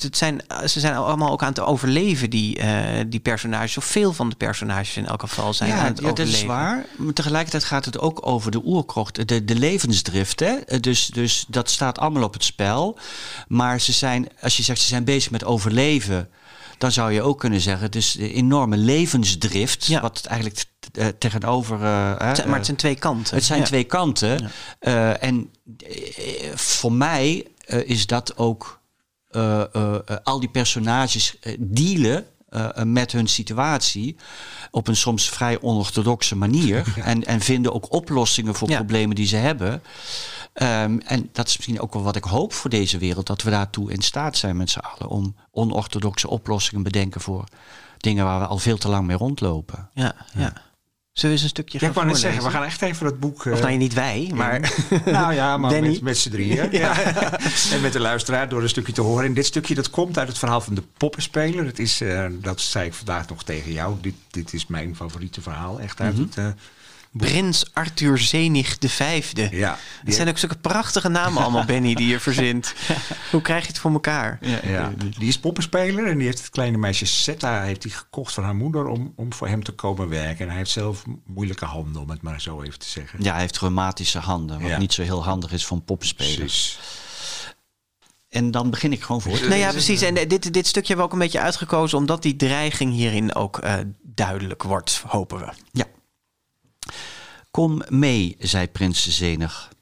het 0.00 0.16
zijn, 0.16 0.40
ze 0.66 0.80
zijn 0.80 0.94
allemaal 0.96 1.30
ook 1.30 1.42
aan 1.42 1.48
het 1.48 1.60
overleven, 1.60 2.30
die, 2.30 2.58
eh, 2.58 3.04
die 3.06 3.20
personages. 3.20 3.76
Of 3.76 3.84
veel 3.84 4.12
van 4.12 4.28
de 4.28 4.36
personages 4.36 4.96
in 4.96 5.06
elk 5.06 5.20
geval 5.20 5.54
zijn 5.54 5.70
aan 5.72 5.76
Ja, 5.78 5.84
het 5.84 5.96
ja, 5.98 6.02
dat 6.02 6.10
overleven. 6.12 6.38
is 6.40 6.46
waar. 6.46 6.86
Maar 6.96 7.12
tegelijkertijd 7.12 7.64
gaat 7.64 7.84
het 7.84 7.98
ook 7.98 8.26
over 8.26 8.50
de 8.50 8.60
oerkrocht, 8.64 9.28
de, 9.28 9.44
de 9.44 9.54
levensdrift. 9.54 10.40
Hè? 10.40 10.52
Eh, 10.54 10.80
Dus, 10.80 11.06
dus 11.06 11.44
dat 11.48 11.70
staat 11.70 11.98
allemaal 11.98 12.22
op 12.22 12.32
het 12.32 12.44
spel. 12.44 12.98
Maar 13.48 13.80
ze 13.80 13.92
zijn, 13.92 14.28
als 14.40 14.56
je 14.56 14.62
zegt 14.62 14.80
ze 14.80 14.86
zijn 14.86 15.04
bezig 15.04 15.30
met 15.30 15.44
overleven, 15.44 16.28
dan 16.78 16.92
zou 16.92 17.12
je 17.12 17.22
ook 17.22 17.38
kunnen 17.38 17.60
zeggen, 17.60 17.90
is 17.90 18.12
de 18.12 18.32
enorme 18.32 18.76
levensdrift. 18.76 19.86
Ja. 19.86 20.00
Wat 20.00 20.24
eigenlijk 20.24 20.64
eh, 20.92 21.06
tegenover. 21.18 21.82
eh, 21.82 22.08
Het 22.08 22.18
zijn- 22.18 22.36
maar 22.36 22.46
eh, 22.46 22.52
het 22.56 22.64
zijn 22.64 22.76
twee 22.76 22.94
kanten. 22.94 23.34
het 23.34 23.44
zijn 23.44 23.58
Ja. 23.58 23.64
twee 23.64 23.84
kanten. 23.84 24.50
Eh, 24.78 25.22
en 25.22 25.50
eh, 25.86 26.56
voor 26.56 26.92
mij 26.92 27.46
eh, 27.64 27.88
is 27.88 28.06
dat 28.06 28.36
ook 28.36 28.80
eh, 29.32 29.60
eh, 29.74 29.94
eh, 29.94 30.16
al 30.22 30.40
die 30.40 30.48
personages 30.48 31.36
dealen 31.58 32.26
met 32.84 33.12
hun 33.12 33.28
situatie 33.28 34.16
op 34.70 34.88
een 34.88 34.96
soms 34.96 35.28
vrij 35.28 35.60
onorthodoxe 35.60 36.36
manier. 36.36 36.94
En, 37.04 37.24
en 37.24 37.40
vinden 37.40 37.72
ook 37.74 37.92
oplossingen 37.92 38.54
voor 38.54 38.68
Ja. 38.70 38.76
problemen 38.76 39.16
die 39.16 39.26
ze 39.26 39.36
hebben. 39.36 39.82
Ehm, 40.52 40.98
en 40.98 41.28
dat 41.32 41.48
is 41.48 41.56
misschien 41.56 41.80
ook 41.80 41.92
wel 41.92 42.02
wat 42.02 42.16
ik 42.16 42.24
hoop 42.24 42.52
voor 42.52 42.70
deze 42.70 42.98
wereld, 42.98 43.26
dat 43.26 43.42
we 43.42 43.50
daartoe 43.50 43.92
in 43.92 44.02
staat 44.02 44.36
zijn 44.36 44.56
met 44.56 44.70
z'n 44.70 44.78
allen 44.78 45.08
om 45.08 45.36
onorthodoxe 45.50 46.28
oplossingen 46.28 46.82
bedenken 46.82 47.20
voor 47.20 47.44
dingen 47.98 48.24
waar 48.24 48.40
we 48.40 48.46
al 48.46 48.58
veel 48.58 48.78
te 48.78 48.88
lang 48.88 49.06
mee 49.06 49.16
rondlopen. 49.16 49.88
Ja, 49.94 50.14
ja. 50.34 50.52
Zullen 51.12 51.36
we 51.36 51.42
eens 51.42 51.42
een 51.42 51.48
stukje 51.48 51.72
Ja, 51.72 51.78
gaan 51.78 51.88
ik 51.88 51.94
wou 51.94 52.06
net 52.06 52.18
zeggen, 52.18 52.42
we 52.42 52.50
gaan 52.50 52.64
echt 52.64 52.82
even 52.82 53.04
dat 53.04 53.20
boek... 53.20 53.46
eh, 53.46 53.52
Of 53.52 53.60
nou, 53.60 53.76
niet 53.76 53.94
wij, 53.94 54.30
maar... 54.34 54.60
nou 55.04 55.34
ja, 55.34 55.56
maar 55.56 55.70
Danny. 55.70 55.88
met, 55.88 56.00
met 56.00 56.18
z'n 56.18 56.30
drieën. 56.30 56.68
Ja. 56.80 56.98
en 57.72 57.80
met 57.80 57.92
de 57.92 58.00
luisteraar 58.00 58.48
door 58.48 58.62
een 58.62 58.68
stukje 58.68 58.92
te 58.92 59.00
horen. 59.00 59.24
En 59.24 59.34
dit 59.34 59.46
stukje 59.46 59.74
dat 59.74 59.90
komt 59.90 60.18
uit 60.18 60.28
het 60.28 60.38
verhaal 60.38 60.60
van 60.60 60.74
de 60.74 60.82
poppenspeler. 60.96 61.64
Het 61.64 61.78
is, 61.78 62.00
eh, 62.00 62.26
dat 62.32 62.60
zei 62.60 62.86
ik 62.86 62.94
vandaag 62.94 63.28
nog 63.28 63.44
tegen 63.44 63.72
jou. 63.72 63.96
Dit, 64.00 64.14
dit 64.30 64.52
is 64.52 64.66
mijn 64.66 64.96
favoriete 64.96 65.40
verhaal. 65.42 65.80
Echt 65.80 66.00
uit 66.00 66.18
het... 66.18 66.36
eh, 66.36 66.46
Prins 67.12 67.64
Arthur 67.72 68.18
Zenig 68.18 68.78
de 68.78 68.88
Vijfde. 68.88 69.48
ja, 69.50 69.78
Het 70.04 70.14
zijn 70.14 70.28
ook 70.28 70.38
zulke 70.38 70.58
prachtige 70.58 71.08
namen 71.08 71.42
allemaal, 71.42 71.64
Benny, 71.64 71.94
die 71.94 72.06
je 72.08 72.20
verzint. 72.20 72.74
Hoe 73.30 73.40
krijg 73.42 73.62
je 73.62 73.68
het 73.68 73.78
voor 73.78 73.92
elkaar? 73.92 74.38
Ja, 74.64 74.92
die 75.18 75.28
is 75.28 75.38
poppenspeler 75.38 76.06
en 76.06 76.16
die 76.16 76.26
heeft 76.26 76.38
het 76.38 76.50
kleine 76.50 76.76
meisje 76.78 77.06
Setta 77.06 77.62
heeft 77.62 77.82
hij 77.82 77.92
gekocht 77.92 78.34
van 78.34 78.44
haar 78.44 78.54
moeder 78.54 78.86
om, 78.86 79.12
om 79.16 79.32
voor 79.32 79.48
hem 79.48 79.64
te 79.64 79.72
komen 79.72 80.08
werken. 80.08 80.40
En 80.44 80.48
hij 80.48 80.56
heeft 80.56 80.70
zelf 80.70 81.02
moeilijke 81.26 81.64
handen, 81.64 82.02
om 82.02 82.10
het 82.10 82.22
maar 82.22 82.40
zo 82.40 82.62
even 82.62 82.78
te 82.78 82.88
zeggen. 82.88 83.22
Ja, 83.22 83.32
hij 83.32 83.40
heeft 83.40 83.58
reumatische 83.58 84.18
handen, 84.18 84.60
wat 84.60 84.70
Ja. 84.70 84.78
niet 84.78 84.92
zo 84.92 85.02
heel 85.02 85.24
handig 85.24 85.52
is 85.52 85.64
voor 85.64 85.76
een. 85.76 86.14
Precies. 86.14 86.78
En 88.28 88.50
dan 88.50 88.70
begin 88.70 88.92
ik 88.92 89.02
gewoon 89.02 89.20
voor. 89.22 89.32
Nou 89.40 89.54
ja, 89.54 89.70
precies. 89.70 90.02
En 90.02 90.16
eh, 90.16 90.28
dit, 90.28 90.52
dit 90.52 90.66
stukje 90.66 90.86
hebben 90.88 91.06
we 91.06 91.12
ook 91.12 91.18
een 91.20 91.24
beetje 91.26 91.40
uitgekozen... 91.40 91.98
omdat 91.98 92.22
die 92.22 92.36
dreiging 92.36 92.92
hierin 92.92 93.34
ook 93.34 93.58
eh, 93.58 93.74
duidelijk 94.02 94.62
wordt, 94.62 95.02
hopen 95.06 95.38
we. 95.38 95.48
Ja. 95.72 95.84
Kom 97.52 97.82
mee, 97.88 98.36
zei 98.38 98.68
prins 98.68 99.08
Zenig. 99.08 99.72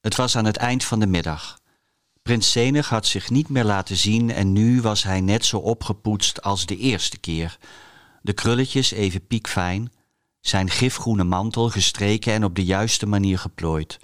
Het 0.00 0.16
was 0.16 0.36
aan 0.36 0.44
het 0.44 0.56
eind 0.56 0.84
van 0.84 1.00
de 1.00 1.06
middag. 1.06 1.58
Prins 2.22 2.52
Zenig 2.52 2.88
had 2.88 3.06
zich 3.06 3.30
niet 3.30 3.48
meer 3.48 3.64
laten 3.64 3.96
zien 3.96 4.30
en 4.30 4.52
nu 4.52 4.80
was 4.80 5.02
hij 5.02 5.20
net 5.20 5.44
zo 5.44 5.58
opgepoetst 5.58 6.42
als 6.42 6.66
de 6.66 6.76
eerste 6.76 7.18
keer. 7.18 7.58
De 8.22 8.32
krulletjes 8.32 8.90
even 8.90 9.26
piekfijn, 9.26 9.92
zijn 10.40 10.70
gifgroene 10.70 11.24
mantel 11.24 11.70
gestreken 11.70 12.32
en 12.32 12.44
op 12.44 12.54
de 12.54 12.64
juiste 12.64 13.06
manier 13.06 13.38
geplooid. 13.38 13.98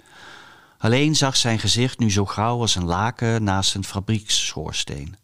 Alleen 0.77 1.15
zag 1.15 1.35
zijn 1.35 1.59
gezicht 1.59 1.99
nu 1.99 2.11
zo 2.11 2.25
grauw 2.25 2.59
als 2.59 2.75
een 2.75 2.85
laken 2.85 3.43
naast 3.43 3.75
een 3.75 3.83
fabrieksschoorsteen. 3.83 5.15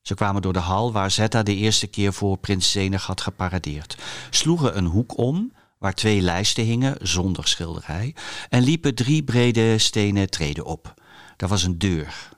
Ze 0.00 0.14
kwamen 0.14 0.42
door 0.42 0.52
de 0.52 0.58
hal 0.58 0.92
waar 0.92 1.10
Zetta 1.10 1.42
de 1.42 1.54
eerste 1.54 1.86
keer 1.86 2.12
voor 2.12 2.38
prins 2.38 2.70
Zenig 2.70 3.06
had 3.06 3.20
geparadeerd, 3.20 3.96
sloegen 4.30 4.76
een 4.76 4.86
hoek 4.86 5.18
om 5.18 5.52
waar 5.80 5.94
twee 5.94 6.20
lijsten 6.20 6.64
hingen 6.64 6.96
zonder 7.02 7.48
schilderij 7.48 8.14
en 8.48 8.62
liepen 8.62 8.94
drie 8.94 9.24
brede 9.24 9.78
stenen 9.78 10.30
treden 10.30 10.64
op. 10.64 10.94
Daar 11.36 11.48
was 11.48 11.62
een 11.62 11.78
deur. 11.78 12.28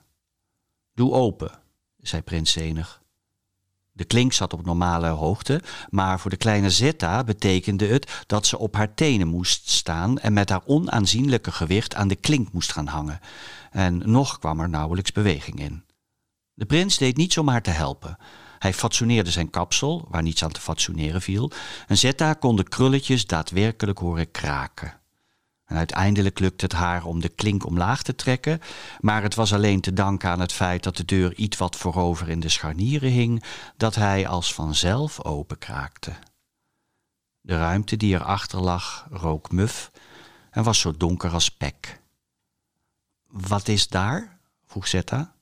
Doe 0.93 1.11
open, 1.11 1.51
zei 2.01 2.21
prins 2.21 2.51
Zenig. 2.51 3.01
De 3.91 4.03
klink 4.03 4.33
zat 4.33 4.53
op 4.53 4.65
normale 4.65 5.07
hoogte, 5.07 5.61
maar 5.89 6.19
voor 6.19 6.29
de 6.29 6.37
kleine 6.37 6.69
Zetta 6.69 7.23
betekende 7.23 7.85
het 7.85 8.23
dat 8.27 8.45
ze 8.45 8.57
op 8.57 8.75
haar 8.75 8.93
tenen 8.93 9.27
moest 9.27 9.69
staan 9.69 10.19
en 10.19 10.33
met 10.33 10.49
haar 10.49 10.61
onaanzienlijke 10.65 11.51
gewicht 11.51 11.95
aan 11.95 12.07
de 12.07 12.15
klink 12.15 12.51
moest 12.51 12.71
gaan 12.71 12.87
hangen. 12.87 13.19
En 13.71 14.11
nog 14.11 14.39
kwam 14.39 14.59
er 14.59 14.69
nauwelijks 14.69 15.11
beweging 15.11 15.59
in. 15.59 15.83
De 16.53 16.65
prins 16.65 16.97
deed 16.97 17.17
niets 17.17 17.37
om 17.37 17.47
haar 17.47 17.61
te 17.61 17.69
helpen. 17.69 18.17
Hij 18.63 18.73
fatsoeneerde 18.73 19.31
zijn 19.31 19.49
kapsel, 19.49 20.05
waar 20.09 20.21
niets 20.21 20.43
aan 20.43 20.51
te 20.51 20.61
fatsoeneren 20.61 21.21
viel, 21.21 21.51
en 21.87 21.97
Zetta 21.97 22.33
kon 22.33 22.55
de 22.55 22.63
krulletjes 22.63 23.25
daadwerkelijk 23.25 23.99
horen 23.99 24.31
kraken. 24.31 24.99
En 25.65 25.77
uiteindelijk 25.77 26.39
lukte 26.39 26.65
het 26.65 26.73
haar 26.73 27.05
om 27.05 27.21
de 27.21 27.29
klink 27.29 27.65
omlaag 27.65 28.03
te 28.03 28.15
trekken, 28.15 28.59
maar 28.99 29.23
het 29.23 29.35
was 29.35 29.53
alleen 29.53 29.81
te 29.81 29.93
danken 29.93 30.29
aan 30.29 30.39
het 30.39 30.53
feit 30.53 30.83
dat 30.83 30.97
de 30.97 31.05
deur 31.05 31.33
iets 31.33 31.57
wat 31.57 31.75
voorover 31.75 32.29
in 32.29 32.39
de 32.39 32.49
scharnieren 32.49 33.11
hing, 33.11 33.43
dat 33.77 33.95
hij 33.95 34.27
als 34.27 34.53
vanzelf 34.53 35.23
openkraakte. 35.23 36.13
De 37.41 37.57
ruimte 37.57 37.97
die 37.97 38.15
erachter 38.15 38.59
lag 38.59 39.07
rook 39.11 39.51
muf 39.51 39.91
en 40.51 40.63
was 40.63 40.79
zo 40.79 40.97
donker 40.97 41.31
als 41.31 41.49
pek. 41.49 42.01
Wat 43.27 43.67
is 43.67 43.87
daar? 43.87 44.39
vroeg 44.65 44.87
Zetta. 44.87 45.32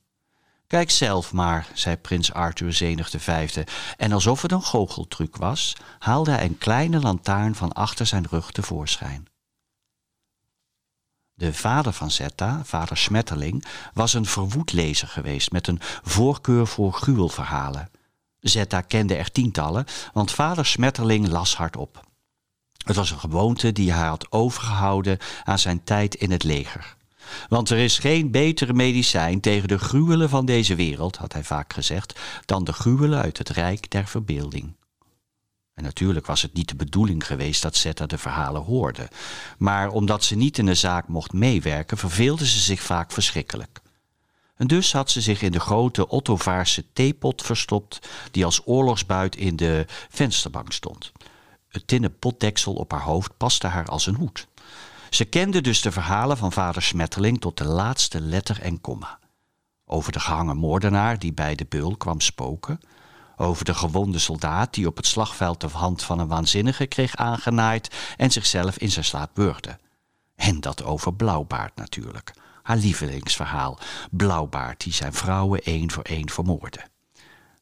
Kijk 0.72 0.90
zelf 0.90 1.32
maar, 1.32 1.68
zei 1.74 1.96
prins 1.96 2.32
Arthur 2.32 2.72
Zenig 2.72 3.10
de 3.10 3.20
vijfde, 3.20 3.66
en 3.96 4.12
alsof 4.12 4.42
het 4.42 4.52
een 4.52 4.62
goocheltruc 4.62 5.36
was, 5.36 5.76
haalde 5.98 6.30
hij 6.30 6.44
een 6.44 6.58
kleine 6.58 7.00
lantaarn 7.00 7.54
van 7.54 7.72
achter 7.72 8.06
zijn 8.06 8.26
rug 8.30 8.50
tevoorschijn. 8.50 9.26
De 11.34 11.54
vader 11.54 11.92
van 11.92 12.10
Zetta, 12.10 12.60
vader 12.64 12.96
Smetterling, 12.96 13.64
was 13.94 14.14
een 14.14 14.26
verwoed 14.26 14.72
lezer 14.72 15.08
geweest 15.08 15.50
met 15.50 15.66
een 15.66 15.80
voorkeur 16.02 16.66
voor 16.66 16.92
gruwelverhalen. 16.92 17.90
Zetta 18.40 18.80
kende 18.80 19.14
er 19.14 19.32
tientallen, 19.32 19.84
want 20.12 20.32
vader 20.32 20.66
Smetterling 20.66 21.28
las 21.28 21.56
hardop. 21.56 22.04
Het 22.84 22.96
was 22.96 23.10
een 23.10 23.20
gewoonte 23.20 23.72
die 23.72 23.92
hij 23.92 24.06
had 24.06 24.32
overgehouden 24.32 25.18
aan 25.44 25.58
zijn 25.58 25.84
tijd 25.84 26.14
in 26.14 26.30
het 26.30 26.42
leger. 26.42 26.96
Want 27.48 27.70
er 27.70 27.78
is 27.78 27.98
geen 27.98 28.30
betere 28.30 28.72
medicijn 28.72 29.40
tegen 29.40 29.68
de 29.68 29.78
gruwelen 29.78 30.28
van 30.28 30.46
deze 30.46 30.74
wereld, 30.74 31.16
had 31.16 31.32
hij 31.32 31.44
vaak 31.44 31.72
gezegd, 31.72 32.20
dan 32.44 32.64
de 32.64 32.72
gruwelen 32.72 33.20
uit 33.20 33.38
het 33.38 33.48
rijk 33.48 33.90
der 33.90 34.06
verbeelding. 34.06 34.74
En 35.74 35.82
natuurlijk 35.82 36.26
was 36.26 36.42
het 36.42 36.52
niet 36.52 36.68
de 36.68 36.76
bedoeling 36.76 37.26
geweest 37.26 37.62
dat 37.62 37.76
Zetta 37.76 38.06
de 38.06 38.18
verhalen 38.18 38.62
hoorde. 38.62 39.08
Maar 39.58 39.90
omdat 39.90 40.24
ze 40.24 40.36
niet 40.36 40.58
in 40.58 40.66
de 40.66 40.74
zaak 40.74 41.08
mocht 41.08 41.32
meewerken, 41.32 41.98
verveelde 41.98 42.46
ze 42.46 42.58
zich 42.58 42.80
vaak 42.80 43.12
verschrikkelijk. 43.12 43.80
En 44.56 44.66
dus 44.66 44.92
had 44.92 45.10
ze 45.10 45.20
zich 45.20 45.42
in 45.42 45.52
de 45.52 45.60
grote 45.60 46.08
Ottovaarse 46.08 46.84
theepot 46.92 47.42
verstopt, 47.42 48.08
die 48.30 48.44
als 48.44 48.60
oorlogsbuit 48.64 49.36
in 49.36 49.56
de 49.56 49.84
vensterbank 50.08 50.72
stond. 50.72 51.12
Het 51.68 51.86
tinnen 51.86 52.18
potdeksel 52.18 52.74
op 52.74 52.90
haar 52.90 53.02
hoofd 53.02 53.36
paste 53.36 53.66
haar 53.66 53.86
als 53.86 54.06
een 54.06 54.14
hoed. 54.14 54.46
Ze 55.12 55.24
kende 55.24 55.60
dus 55.60 55.80
de 55.80 55.92
verhalen 55.92 56.36
van 56.36 56.52
vader 56.52 56.82
Smetterling 56.82 57.40
tot 57.40 57.58
de 57.58 57.64
laatste 57.64 58.20
letter 58.20 58.60
en 58.60 58.80
komma. 58.80 59.18
Over 59.84 60.12
de 60.12 60.20
gehangen 60.20 60.56
moordenaar 60.56 61.18
die 61.18 61.32
bij 61.32 61.54
de 61.54 61.66
beul 61.68 61.96
kwam 61.96 62.20
spoken. 62.20 62.80
Over 63.36 63.64
de 63.64 63.74
gewonde 63.74 64.18
soldaat 64.18 64.74
die 64.74 64.86
op 64.86 64.96
het 64.96 65.06
slagveld 65.06 65.60
de 65.60 65.68
hand 65.68 66.02
van 66.02 66.18
een 66.18 66.28
waanzinnige 66.28 66.86
kreeg 66.86 67.16
aangenaaid 67.16 68.14
en 68.16 68.30
zichzelf 68.30 68.78
in 68.78 68.90
zijn 68.90 69.04
slaap 69.04 69.30
wurgde. 69.36 69.78
En 70.34 70.60
dat 70.60 70.82
over 70.82 71.14
Blauwbaard 71.14 71.76
natuurlijk. 71.76 72.32
Haar 72.62 72.76
lievelingsverhaal. 72.76 73.78
Blauwbaard 74.10 74.80
die 74.80 74.92
zijn 74.92 75.12
vrouwen 75.12 75.62
één 75.62 75.90
voor 75.90 76.04
één 76.04 76.30
vermoordde. 76.30 76.84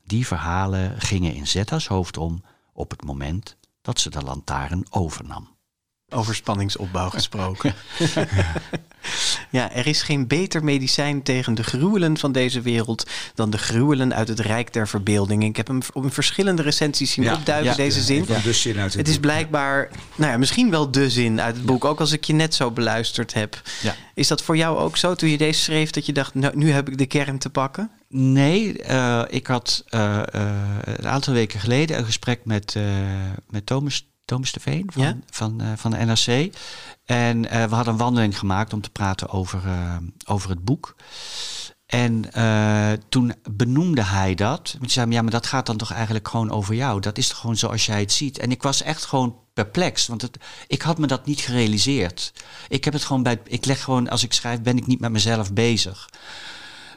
Die 0.05 0.27
verhalen 0.27 1.01
gingen 1.01 1.35
in 1.35 1.47
Zetta's 1.47 1.87
hoofd 1.87 2.17
om 2.17 2.43
op 2.73 2.91
het 2.91 3.05
moment 3.05 3.57
dat 3.83 4.01
ze 4.01 4.11
de 4.11 4.23
lantaarn 4.23 4.87
overnam. 4.91 5.50
Over 6.11 6.35
spanningsopbouw 6.35 7.11
gesproken. 7.11 7.75
ja, 9.51 9.73
er 9.73 9.87
is 9.87 10.03
geen 10.03 10.27
beter 10.27 10.65
medicijn 10.65 11.23
tegen 11.23 11.55
de 11.55 11.63
gruwelen 11.63 12.19
van 12.19 12.33
deze 12.33 12.61
wereld 12.61 13.11
dan 13.35 13.51
de 13.51 13.59
gruwelen 13.59 14.15
uit 14.15 14.29
het 14.29 14.41
rijk 14.41 14.73
der 14.73 14.89
verbeelding. 14.89 15.45
Ik 15.45 15.57
heb 15.57 15.67
hem 15.67 15.81
op 15.93 16.05
een 16.05 16.13
verschillende 16.13 16.63
recensies 16.63 17.13
zien 17.13 17.25
Ja, 17.25 17.35
opduiken, 17.35 17.71
ja, 17.71 17.77
deze 17.77 18.01
zin. 18.01 18.25
De 18.43 18.53
zin 18.53 18.79
uit 18.79 18.93
het 18.93 18.95
Het 18.95 19.09
is 19.09 19.19
blijkbaar, 19.19 19.91
nou 20.15 20.31
ja, 20.31 20.39
misschien 20.39 20.71
wel 20.71 20.91
de 20.91 21.11
zin 21.11 21.41
uit 21.41 21.57
het 21.57 21.65
boek, 21.65 21.85
ook 21.85 22.01
als 22.01 22.13
ik 22.13 22.25
je 22.25 22.33
net 22.33 22.55
zo 22.55 22.71
beluisterd 22.71 23.35
heb. 23.35 23.63
Ja. 23.83 23.95
Is 24.15 24.29
dat 24.29 24.43
voor 24.43 24.57
jou 24.57 24.79
ook 24.79 24.97
zo 24.97 25.15
toen 25.15 25.29
je 25.29 25.39
deze 25.39 25.61
schreef 25.61 25.91
dat 25.91 26.07
je 26.07 26.13
dacht, 26.13 26.35
nou, 26.35 26.57
nu 26.57 26.71
heb 26.71 26.89
ik 26.89 26.99
de 26.99 27.07
kern 27.07 27.39
te 27.39 27.51
pakken? 27.51 27.91
Nee, 28.09 28.79
eh, 28.83 29.23
ik 29.29 29.47
had 29.47 29.85
eh, 29.89 30.19
eh, 30.35 30.51
een 30.85 31.09
aantal 31.09 31.33
weken 31.33 31.61
geleden 31.61 31.99
een 31.99 32.05
gesprek 32.05 32.41
met, 32.45 32.75
eh, 32.77 32.83
met 33.49 33.67
Thomas, 33.67 34.09
Thomas 34.31 34.53
de 34.53 34.61
Veen 34.61 34.91
van, 34.93 35.03
Ja? 35.03 35.17
van, 35.31 35.61
eh, 35.61 35.73
van 35.77 35.91
de 35.91 35.97
NRC. 35.97 36.55
En 37.05 37.51
eh, 37.51 37.65
we 37.65 37.75
hadden 37.75 37.93
een 37.93 37.99
wandeling 38.01 38.39
gemaakt 38.39 38.73
om 38.73 38.81
te 38.81 38.91
praten 38.91 39.29
over, 39.29 39.61
eh, 39.67 39.97
over 40.27 40.51
het 40.51 40.65
boek. 40.65 40.95
En 41.87 42.25
toen 43.09 43.35
benoemde 43.51 44.03
hij 44.05 44.35
dat. 44.35 44.77
Hij 44.79 44.89
zei, 44.89 45.11
ja, 45.11 45.23
maar 45.23 45.31
dat 45.31 45.47
gaat 45.47 45.67
dan 45.67 45.77
toch 45.77 45.93
eigenlijk 45.93 46.29
gewoon 46.29 46.51
over 46.51 46.75
jou. 46.75 47.01
Dat 47.01 47.19
is 47.19 47.29
toch 47.29 47.39
gewoon 47.39 47.57
zoals 47.57 47.87
jij 47.87 48.01
het 48.01 48.13
ziet. 48.13 48.39
En 48.39 48.51
ik 48.51 48.63
was 48.63 48.83
echt 48.83 49.05
gewoon 49.05 49.37
perplex, 49.55 50.07
want 50.07 50.23
het, 50.23 50.37
ik 50.67 50.83
had 50.83 50.99
me 50.99 51.07
dat 51.07 51.27
niet 51.27 51.41
gerealiseerd. 51.41 52.33
Ik 52.69 52.85
heb 52.85 52.93
het 52.93 53.05
gewoon 53.05 53.23
bij, 53.23 53.41
ik 53.45 53.65
leg 53.65 53.83
gewoon, 53.85 54.09
als 54.09 54.23
ik 54.23 54.33
schrijf, 54.33 54.61
ben 54.61 54.77
ik 54.77 54.87
niet 54.87 55.01
met 55.01 55.11
mezelf 55.13 55.53
bezig. 55.53 56.09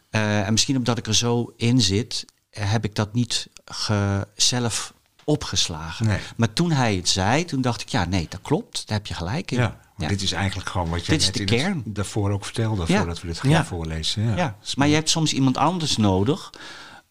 En 0.09 0.51
misschien 0.51 0.77
omdat 0.77 0.97
ik 0.97 1.07
er 1.07 1.15
zo 1.15 1.53
in 1.57 1.81
zit, 1.81 2.25
heb 2.49 2.83
ik 2.85 2.95
dat 2.95 3.13
niet 3.13 3.47
ge- 3.65 4.27
zelf 4.35 4.93
opgeslagen. 5.23 6.07
Nee. 6.07 6.19
Maar 6.35 6.53
toen 6.53 6.71
hij 6.71 6.95
het 6.95 7.09
zei, 7.09 7.45
toen 7.45 7.61
dacht 7.61 7.81
ik, 7.81 7.89
ja, 7.89 8.05
nee, 8.05 8.25
dat 8.29 8.39
klopt. 8.41 8.83
Daar 8.87 8.97
heb 8.97 9.07
je 9.07 9.13
gelijk 9.13 9.51
in. 9.51 9.71
Ja, 9.97 10.07
dit 10.07 10.21
is 10.21 10.31
eigenlijk 10.31 10.69
gewoon 10.69 10.89
wat 10.89 11.05
je 11.05 11.11
Dit 11.11 11.21
is 11.21 11.25
net 11.25 11.35
de 11.35 11.39
in 11.39 11.45
kern. 11.45 11.81
Het, 11.85 11.95
daarvoor 11.95 12.31
ook 12.31 12.45
vertelde, 12.45 12.83
Ja. 12.87 12.97
voordat 12.97 13.21
we 13.21 13.27
dit 13.27 13.39
gaan 13.39 13.49
Ja. 13.49 13.65
voorlezen. 13.65 14.23
Ja. 14.23 14.35
Ja, 14.35 14.55
maar 14.75 14.87
je 14.87 14.93
hebt 14.93 15.09
soms 15.09 15.33
iemand 15.33 15.57
anders 15.57 15.97
nodig 15.97 16.49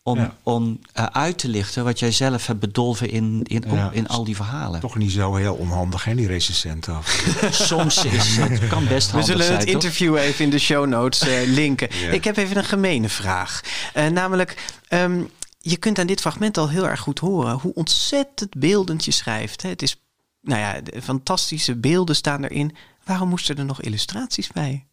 om, 0.02 0.18
Ja. 0.18 0.34
om 0.42 0.78
eh, 0.92 1.04
uit 1.04 1.38
te 1.38 1.48
lichten 1.48 1.84
wat 1.84 1.98
jij 1.98 2.10
zelf 2.12 2.46
hebt 2.46 2.60
bedolven 2.60 3.10
in, 3.10 3.40
in, 3.42 3.64
Ja. 3.72 3.90
in 3.92 4.08
al 4.08 4.24
die 4.24 4.36
verhalen. 4.36 4.80
Toch 4.80 4.96
niet 4.96 5.12
zo 5.12 5.34
heel 5.34 5.54
onhandig, 5.54 6.04
hè, 6.04 6.14
die 6.14 6.26
recensenten. 6.26 6.98
Soms 7.50 8.04
is 8.04 8.36
het 8.36 8.66
kan 8.68 8.86
best 8.88 9.06
We 9.06 9.12
handig 9.12 9.24
zullen 9.30 9.44
zijn, 9.44 9.58
het 9.58 9.66
toch? 9.66 9.74
interview 9.74 10.16
even 10.16 10.44
in 10.44 10.50
de 10.50 10.58
show 10.58 10.86
notes 10.86 11.20
eh, 11.20 11.46
linken. 11.46 11.88
Ja. 12.00 12.10
Ik 12.10 12.24
heb 12.24 12.36
even 12.36 12.56
een 12.56 12.64
gemene 12.64 13.08
vraag. 13.08 13.60
Eh, 13.92 14.06
namelijk, 14.06 14.72
ehm, 14.88 15.20
je 15.62 15.76
kunt 15.76 15.98
aan 15.98 16.06
dit 16.06 16.20
fragment 16.20 16.56
al 16.56 16.68
heel 16.68 16.88
erg 16.88 17.00
goed 17.00 17.18
horen 17.18 17.58
hoe 17.58 17.74
ontzettend 17.74 18.54
beeldend 18.54 19.04
je 19.04 19.10
schrijft. 19.10 19.62
Het 19.62 19.82
is, 19.82 19.96
nou 20.40 20.60
ja, 20.60 21.00
fantastische 21.02 21.76
beelden 21.76 22.16
staan 22.16 22.44
erin. 22.44 22.76
Waarom 23.04 23.28
moesten 23.28 23.56
er 23.56 23.64
nog 23.64 23.80
illustraties 23.80 24.48
bij? 24.48 24.86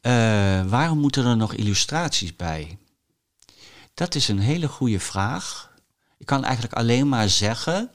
Eh, 0.00 0.66
waarom 0.66 0.98
moeten 0.98 1.26
er 1.26 1.36
nog 1.36 1.54
illustraties 1.54 2.36
bij? 2.36 2.78
Dat 3.94 4.14
is 4.14 4.28
een 4.28 4.38
hele 4.38 4.68
goede 4.68 5.00
vraag. 5.00 5.74
Ik 6.18 6.26
kan 6.26 6.44
eigenlijk 6.44 6.74
alleen 6.74 7.08
maar 7.08 7.28
zeggen 7.28 7.90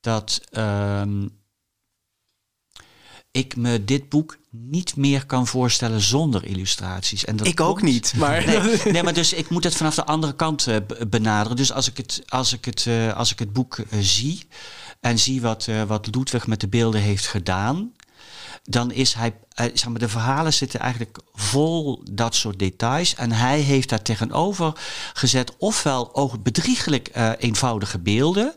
dat 0.00 0.40
ehm, 0.50 1.28
ik 3.30 3.56
me 3.56 3.84
dit 3.84 4.08
boek 4.08 4.37
niet 4.60 4.96
meer 4.96 5.26
kan 5.26 5.46
voorstellen 5.46 6.00
zonder 6.00 6.44
illustraties. 6.44 7.24
En 7.24 7.36
dat 7.36 7.46
ik 7.46 7.60
ook 7.60 7.82
niet, 7.82 8.12
maar... 8.16 8.46
Nee, 8.46 8.80
nee, 8.92 9.02
maar 9.02 9.14
dus 9.14 9.32
ik 9.32 9.48
moet 9.48 9.64
het 9.64 9.74
vanaf 9.74 9.94
de 9.94 10.04
andere 10.04 10.34
kant 10.34 10.66
eh, 10.66 10.76
benaderen. 11.08 11.56
Dus 11.56 11.72
als 11.72 11.88
ik 11.88 11.96
het, 11.96 12.22
als 12.28 12.52
ik 12.52 12.64
het, 12.64 12.86
eh, 12.86 13.16
als 13.16 13.32
ik 13.32 13.38
het 13.38 13.52
boek 13.52 13.78
eh, 13.78 13.98
zie 14.00 14.46
en 15.00 15.18
zie 15.18 15.40
wat, 15.40 15.68
wat 15.86 16.14
Ludwig 16.14 16.46
met 16.46 16.60
de 16.60 16.68
beelden 16.68 17.00
heeft 17.00 17.26
gedaan, 17.26 17.92
dan 18.62 18.92
is 18.92 19.14
hij, 19.14 19.34
zeg 19.54 19.88
maar, 19.88 19.98
de 19.98 20.08
verhalen 20.08 20.52
zitten 20.52 20.80
eigenlijk 20.80 21.18
vol 21.32 22.02
dat 22.12 22.34
soort 22.34 22.58
details. 22.58 23.14
En 23.14 23.32
hij 23.32 23.60
heeft 23.60 23.88
daar 23.88 24.02
tegenover 24.02 24.72
gezet 25.12 25.56
ofwel 25.58 26.14
ook 26.14 26.42
bedriegelijk 26.42 27.10
eenvoudige 27.38 27.98
beelden. 27.98 28.54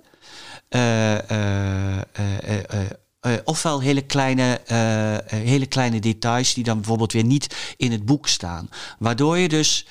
Eh, 3.22 3.34
ofwel 3.44 3.82
hele 3.82 4.02
kleine, 4.02 4.62
eh, 4.66 5.16
eh, 5.16 5.24
hele 5.26 5.66
kleine 5.66 6.00
details 6.00 6.54
die 6.54 6.64
dan 6.64 6.78
bijvoorbeeld 6.78 7.12
weer 7.12 7.24
niet 7.24 7.74
in 7.78 7.92
het 7.92 8.06
boek 8.06 8.28
staan. 8.28 8.70
Waardoor 9.00 9.38
je 9.38 9.50
dus 9.50 9.86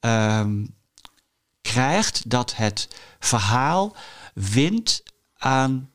ehm, 0.00 0.64
krijgt 1.60 2.30
dat 2.30 2.56
het 2.56 2.88
verhaal 3.18 3.96
wint 4.34 5.02
aan, 5.36 5.90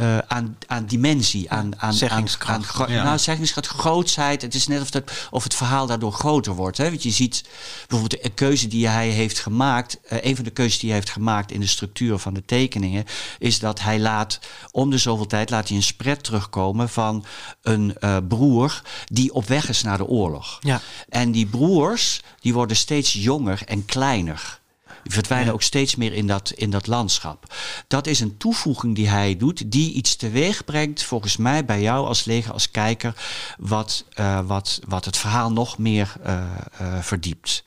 eh, 0.00 0.18
aan, 0.18 0.56
aan 0.66 0.86
dimensie, 0.86 1.50
aan, 1.50 1.80
aan, 1.80 1.92
zeggingskracht. 1.92 2.78
aan, 2.80 2.86
aan 2.86 2.92
Ja. 2.92 3.02
nou, 3.02 3.18
zeggingskracht, 3.18 3.66
grootsheid. 3.66 4.42
Het 4.42 4.54
is 4.54 4.66
net 4.66 4.80
of, 4.80 4.90
dat, 4.90 5.10
of 5.30 5.42
het 5.44 5.54
verhaal 5.54 5.86
daardoor 5.86 6.12
groter 6.12 6.54
wordt. 6.54 6.76
Hè? 6.76 6.88
Want 6.88 7.02
je 7.02 7.10
ziet 7.10 7.44
bijvoorbeeld 7.88 8.22
de 8.22 8.28
keuze 8.30 8.66
die 8.68 8.88
hij 8.88 9.08
heeft 9.08 9.38
gemaakt. 9.38 10.00
eh, 10.00 10.18
een 10.24 10.34
van 10.36 10.44
de 10.44 10.50
keuzes 10.50 10.78
die 10.78 10.90
hij 10.90 10.98
heeft 10.98 11.10
gemaakt 11.12 11.52
in 11.52 11.60
de 11.60 11.66
structuur 11.66 12.18
van 12.18 12.34
de 12.34 12.44
tekeningen. 12.44 13.04
is 13.38 13.58
dat 13.58 13.80
hij 13.80 13.98
laat 14.00 14.38
om 14.70 14.90
de 14.90 14.98
zoveel 14.98 15.26
tijd 15.26 15.50
laat 15.50 15.68
hij 15.68 15.76
een 15.76 15.82
spread 15.82 16.24
terugkomen 16.24 16.88
van 16.88 17.24
een 17.62 17.96
eh, 17.98 18.16
broer. 18.28 18.82
die 19.06 19.32
op 19.34 19.46
weg 19.46 19.68
is 19.68 19.82
naar 19.82 19.96
de 19.98 20.06
oorlog. 20.06 20.58
Ja. 20.60 20.80
En 21.08 21.32
die 21.32 21.46
broers 21.46 22.20
die 22.40 22.54
worden 22.54 22.76
steeds 22.76 23.12
jonger 23.12 23.62
en 23.66 23.84
kleiner. 23.84 24.59
Die 25.02 25.12
verdwijnen 25.12 25.52
ook 25.52 25.62
steeds 25.62 25.96
meer 25.96 26.12
in 26.12 26.26
dat, 26.26 26.50
in 26.50 26.70
dat 26.70 26.86
landschap. 26.86 27.54
Dat 27.88 28.06
is 28.06 28.20
een 28.20 28.36
toevoeging 28.36 28.94
die 28.94 29.08
hij 29.08 29.36
doet, 29.36 29.70
die 29.72 29.92
iets 29.92 30.16
teweeg 30.16 30.64
brengt, 30.64 31.02
volgens 31.02 31.36
mij 31.36 31.64
bij 31.64 31.80
jou 31.80 32.06
als 32.06 32.24
leger, 32.24 32.52
als 32.52 32.70
kijker, 32.70 33.14
wat, 33.58 34.04
eh, 34.12 34.40
wat, 34.46 34.80
wat 34.88 35.04
het 35.04 35.16
verhaal 35.16 35.52
nog 35.52 35.78
meer 35.78 36.12
eh, 36.22 36.42
eh, 36.78 37.02
verdiept. 37.02 37.64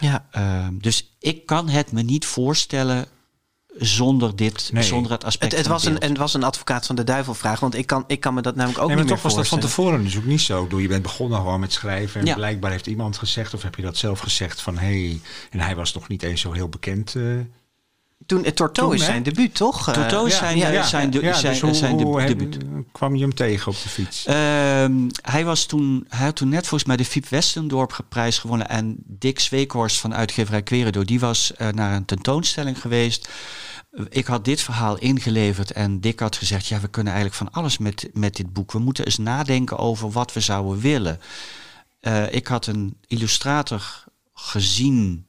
Ja. 0.00 0.26
Ehm, 0.30 0.78
dus 0.78 1.14
ik 1.18 1.46
kan 1.46 1.68
het 1.68 1.92
me 1.92 2.02
niet 2.02 2.26
voorstellen 2.26 3.06
zonder 3.78 4.36
dit, 4.36 4.70
Nee. 4.72 4.82
zonder 4.82 5.12
het 5.12 5.24
aspect. 5.24 5.52
Het, 5.52 5.60
het, 5.60 5.70
van 5.70 5.76
was 5.76 5.84
een, 6.02 6.08
het 6.08 6.18
was 6.18 6.34
een 6.34 6.42
advocaat 6.42 6.86
van 6.86 6.96
de 6.96 7.04
duivel 7.04 7.34
vraag, 7.34 7.60
want 7.60 7.74
ik 7.74 7.86
kan, 7.86 8.04
ik 8.06 8.20
kan 8.20 8.34
me 8.34 8.42
dat 8.42 8.54
namelijk 8.54 8.80
ook 8.80 8.86
nee, 8.86 8.96
maar 8.96 9.04
niet 9.04 9.14
toch 9.14 9.22
meer 9.24 9.32
was 9.34 9.48
dat 9.48 9.60
van 9.60 9.68
tevoren 9.68 10.02
dus 10.04 10.16
ook 10.16 10.24
niet 10.24 10.40
zo. 10.40 10.62
Bedoel, 10.62 10.78
Je 10.78 10.88
bent 10.88 11.02
begonnen 11.02 11.38
gewoon 11.38 11.60
met 11.60 11.72
schrijven 11.72 12.20
en 12.20 12.26
Ja. 12.26 12.34
blijkbaar 12.34 12.70
heeft 12.70 12.86
iemand 12.86 13.18
gezegd, 13.18 13.54
of 13.54 13.62
heb 13.62 13.74
je 13.74 13.82
dat 13.82 13.96
zelf 13.96 14.18
gezegd 14.18 14.60
van 14.60 14.78
hé, 14.78 15.06
hey, 15.06 15.20
en 15.50 15.60
hij 15.60 15.76
was 15.76 15.94
nog 15.94 16.08
niet 16.08 16.22
eens 16.22 16.40
zo 16.40 16.52
heel 16.52 16.68
bekend. 16.68 17.14
eh, 17.14 17.22
Toen, 18.26 18.44
het 18.44 18.56
Torto 18.56 18.82
Toen, 18.84 18.94
is 18.94 19.04
zijn 19.04 19.22
debuut, 19.22 19.54
toch? 19.54 19.88
Eh, 19.88 19.94
Torto 19.94 20.24
is 20.24 20.36
zijn, 20.36 20.56
ja, 20.58 20.82
zijn, 20.82 21.10
de- 21.10 21.20
ja, 21.20 21.32
zijn, 21.34 21.52
dus 21.52 21.62
hoe, 21.62 21.74
zijn 21.74 21.96
de- 21.96 22.02
hoe 22.04 22.20
heb- 22.20 22.28
debuut. 22.28 22.56
kwam 22.92 23.14
je 23.14 23.20
hem 23.22 23.34
tegen 23.34 23.72
op 23.72 23.82
de 23.82 23.88
fiets? 23.88 24.24
Ehm, 24.24 24.92
hij, 25.22 25.44
was 25.44 25.66
toen, 25.66 26.06
hij 26.08 26.24
had 26.24 26.36
toen 26.36 26.48
net 26.48 26.60
volgens 26.66 26.84
mij 26.84 26.96
de 26.96 27.04
Fiep 27.04 27.28
Westendorp 27.28 28.04
prijs 28.08 28.38
gewonnen. 28.38 28.68
En 28.68 28.96
Dick 29.06 29.40
Zweekhorst 29.40 30.00
van 30.00 30.14
uitgeverij 30.14 30.62
Querendoor, 30.62 31.04
die 31.06 31.20
was 31.20 31.54
eh, 31.54 31.68
naar 31.68 31.94
een 31.96 32.04
tentoonstelling 32.04 32.80
geweest. 32.80 33.28
Ik 34.08 34.26
had 34.26 34.44
dit 34.44 34.60
verhaal 34.60 34.98
ingeleverd 34.98 35.72
en 35.72 36.00
Dick 36.00 36.20
had 36.20 36.36
gezegd... 36.36 36.66
ja, 36.66 36.80
we 36.80 36.88
kunnen 36.88 37.12
eigenlijk 37.12 37.42
van 37.42 37.62
alles 37.62 37.78
met, 37.78 38.10
met 38.12 38.36
dit 38.36 38.52
boek. 38.52 38.72
We 38.72 38.78
moeten 38.78 39.04
eens 39.04 39.18
nadenken 39.18 39.78
over 39.78 40.10
wat 40.10 40.32
we 40.32 40.40
zouden 40.40 40.80
willen. 40.80 41.20
Eh, 42.00 42.32
ik 42.32 42.46
had 42.46 42.66
een 42.66 42.96
illustrator 43.06 44.04
gezien... 44.34 45.26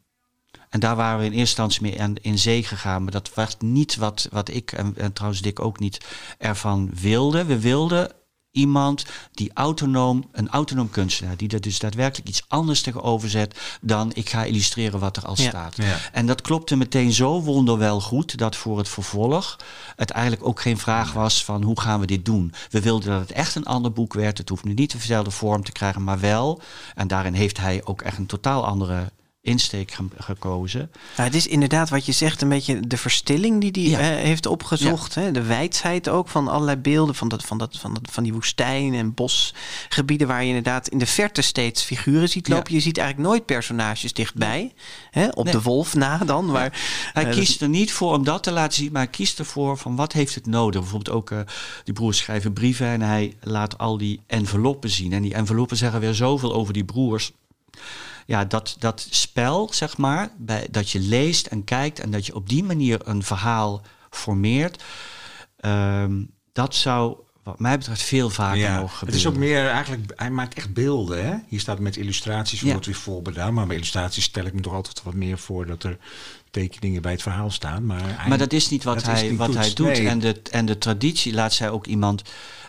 En 0.75 0.81
daar 0.81 0.95
waren 0.95 1.19
we 1.19 1.25
in 1.25 1.31
eerste 1.31 1.61
instantie 1.61 1.81
mee 1.81 2.01
aan, 2.01 2.15
in 2.21 2.37
zee 2.37 2.63
gegaan. 2.63 3.03
Maar 3.03 3.11
dat 3.11 3.33
was 3.33 3.55
niet 3.59 3.95
wat, 3.95 4.27
wat 4.31 4.49
ik 4.49 4.71
en, 4.71 4.93
en 4.97 5.13
trouwens 5.13 5.41
Dick 5.41 5.59
ook 5.59 5.79
niet 5.79 6.05
ervan 6.37 6.89
wilde. 7.01 7.45
We 7.45 7.59
wilden 7.59 8.11
iemand 8.51 9.05
die 9.31 9.51
autonoom, 9.53 10.23
een 10.31 10.49
autonoom 10.49 10.89
kunstenaar, 10.89 11.37
die 11.37 11.49
er 11.49 11.61
dus 11.61 11.79
daadwerkelijk 11.79 12.27
iets 12.29 12.43
anders 12.47 12.81
tegenover 12.81 13.29
zet 13.29 13.59
dan 13.81 14.11
ik 14.13 14.29
ga 14.29 14.43
illustreren 14.43 14.99
wat 14.99 15.17
er 15.17 15.25
al 15.25 15.35
Ja. 15.37 15.49
staat. 15.49 15.75
Ja. 15.77 15.97
En 16.11 16.25
dat 16.25 16.41
klopte 16.41 16.75
meteen 16.75 17.13
zo 17.13 17.41
wonderwel 17.41 18.01
goed 18.01 18.37
dat 18.37 18.55
voor 18.55 18.77
het 18.77 18.89
vervolg 18.89 19.59
het 19.95 20.09
eigenlijk 20.09 20.47
ook 20.47 20.61
geen 20.61 20.77
vraag 20.77 21.13
was 21.13 21.43
van 21.43 21.63
hoe 21.63 21.81
gaan 21.81 21.99
we 21.99 22.05
dit 22.05 22.25
doen. 22.25 22.53
We 22.69 22.81
wilden 22.81 23.09
dat 23.09 23.19
het 23.19 23.31
echt 23.31 23.55
een 23.55 23.65
ander 23.65 23.91
boek 23.91 24.13
werd. 24.13 24.37
Het 24.37 24.49
hoeft 24.49 24.63
nu 24.63 24.73
niet 24.73 24.91
dezelfde 24.91 25.31
vorm 25.31 25.63
te 25.63 25.71
krijgen, 25.71 26.03
maar 26.03 26.19
wel. 26.19 26.61
En 26.95 27.07
daarin 27.07 27.33
heeft 27.33 27.57
hij 27.57 27.81
ook 27.85 28.01
echt 28.01 28.17
een 28.17 28.25
totaal 28.25 28.65
andere 28.65 29.11
insteek 29.45 29.91
ge- 29.91 30.03
gekozen. 30.17 30.91
Ja, 31.17 31.23
het 31.23 31.35
is 31.35 31.47
inderdaad 31.47 31.89
wat 31.89 32.05
je 32.05 32.11
zegt, 32.11 32.41
een 32.41 32.49
beetje 32.49 32.79
de 32.87 32.97
verstilling 32.97 33.71
die 33.71 33.89
Ja. 33.89 33.99
eh, 33.99 34.05
heeft 34.05 34.45
opgezocht. 34.45 35.15
Hè? 35.15 35.31
De 35.31 35.41
wijdheid 35.43 36.09
ook 36.09 36.27
van 36.27 36.47
allerlei 36.47 36.77
beelden 36.77 37.15
van, 37.15 37.27
dat, 37.27 37.43
van, 37.43 37.57
dat, 37.57 37.77
van, 37.79 37.93
dat, 37.93 38.01
van 38.11 38.23
die 38.23 38.33
woestijn 38.33 38.93
en 38.93 39.13
bosgebieden 39.13 40.27
waar 40.27 40.41
je 40.41 40.47
inderdaad 40.47 40.87
in 40.87 40.97
de 40.97 41.05
verte 41.05 41.41
steeds 41.41 41.83
figuren 41.83 42.29
ziet 42.29 42.47
Ja. 42.47 42.53
lopen. 42.55 42.73
Je 42.73 42.79
ziet 42.79 42.97
eigenlijk 42.97 43.29
nooit 43.29 43.45
personages 43.45 44.13
dichtbij. 44.13 44.73
Hè? 45.11 45.27
Op 45.27 45.43
Nee. 45.43 45.53
de 45.53 45.61
wolf 45.61 45.95
na 45.95 46.17
dan. 46.17 46.45
Maar, 46.45 46.79
Hij 47.13 47.25
eh, 47.25 47.31
kiest 47.31 47.61
er 47.61 47.69
niet 47.69 47.91
voor 47.93 48.13
om 48.13 48.23
dat 48.23 48.43
te 48.43 48.51
laten 48.51 48.73
zien, 48.77 48.91
maar 48.91 49.01
hij 49.01 49.11
kiest 49.11 49.39
ervoor 49.39 49.77
van 49.77 49.95
wat 49.95 50.13
heeft 50.13 50.35
het 50.35 50.45
nodig. 50.45 50.81
Bijvoorbeeld 50.81 51.15
ook 51.15 51.31
eh, 51.31 51.39
die 51.83 51.93
broers 51.93 52.17
schrijven 52.17 52.53
brieven 52.53 52.87
en 52.87 53.01
hij 53.01 53.33
laat 53.41 53.77
al 53.77 53.97
die 53.97 54.19
enveloppen 54.27 54.89
zien. 54.89 55.13
En 55.13 55.21
die 55.21 55.33
enveloppen 55.33 55.77
zeggen 55.77 55.99
weer 55.99 56.13
zoveel 56.13 56.53
over 56.53 56.73
die 56.73 56.83
broers. 56.85 57.31
Ja, 58.25 58.45
dat, 58.45 58.75
dat 58.79 59.07
spel, 59.09 59.69
zeg 59.73 59.97
maar, 59.97 60.29
bij, 60.37 60.67
dat 60.71 60.89
je 60.89 60.99
leest 60.99 61.45
en 61.47 61.63
kijkt 61.63 61.99
en 61.99 62.11
dat 62.11 62.25
je 62.25 62.35
op 62.35 62.49
die 62.49 62.63
manier 62.63 62.99
een 63.07 63.23
verhaal 63.23 63.81
formeert, 64.09 64.83
ehm, 65.57 66.23
dat 66.53 66.75
zou 66.75 67.17
wat 67.43 67.59
mij 67.59 67.77
betreft 67.77 68.01
veel 68.01 68.29
vaker 68.29 68.59
Ja, 68.59 68.81
het 68.81 68.91
gebeuren. 68.91 69.19
is 69.19 69.27
ook 69.27 69.35
meer 69.37 69.67
eigenlijk, 69.69 70.11
hij 70.15 70.29
maakt 70.29 70.53
echt 70.53 70.73
beelden. 70.73 71.25
Hè? 71.25 71.35
Hier 71.47 71.59
staat 71.59 71.79
met 71.79 71.97
illustraties, 71.97 72.61
Ja. 72.61 72.71
wordt 72.71 72.85
weer 72.85 72.95
vol 72.95 73.21
bedaan. 73.21 73.53
Maar 73.53 73.65
bij 73.67 73.75
illustraties 73.75 74.23
stel 74.23 74.45
ik 74.45 74.53
me 74.53 74.61
toch 74.61 74.73
altijd 74.73 75.03
wat 75.03 75.13
meer 75.13 75.37
voor 75.37 75.65
dat 75.65 75.83
er 75.83 75.97
tekeningen 76.51 77.01
bij 77.01 77.11
het 77.11 77.21
verhaal 77.21 77.51
staan. 77.51 77.85
Maar, 77.85 78.01
hij- 78.03 78.29
Maar 78.29 78.37
dat 78.37 78.53
is 78.53 78.69
niet 78.69 78.83
wat, 78.83 79.03
hij, 79.03 79.29
niet 79.29 79.37
wat 79.37 79.47
toets. 79.51 79.59
hij 79.59 79.73
doet. 79.73 79.87
Nee. 79.87 80.07
En, 80.07 80.19
de, 80.19 80.41
en 80.51 80.65
de 80.65 80.77
traditie 80.77 81.33
laat 81.33 81.53
zij 81.53 81.69
ook 81.69 81.85
iemand. 81.87 82.21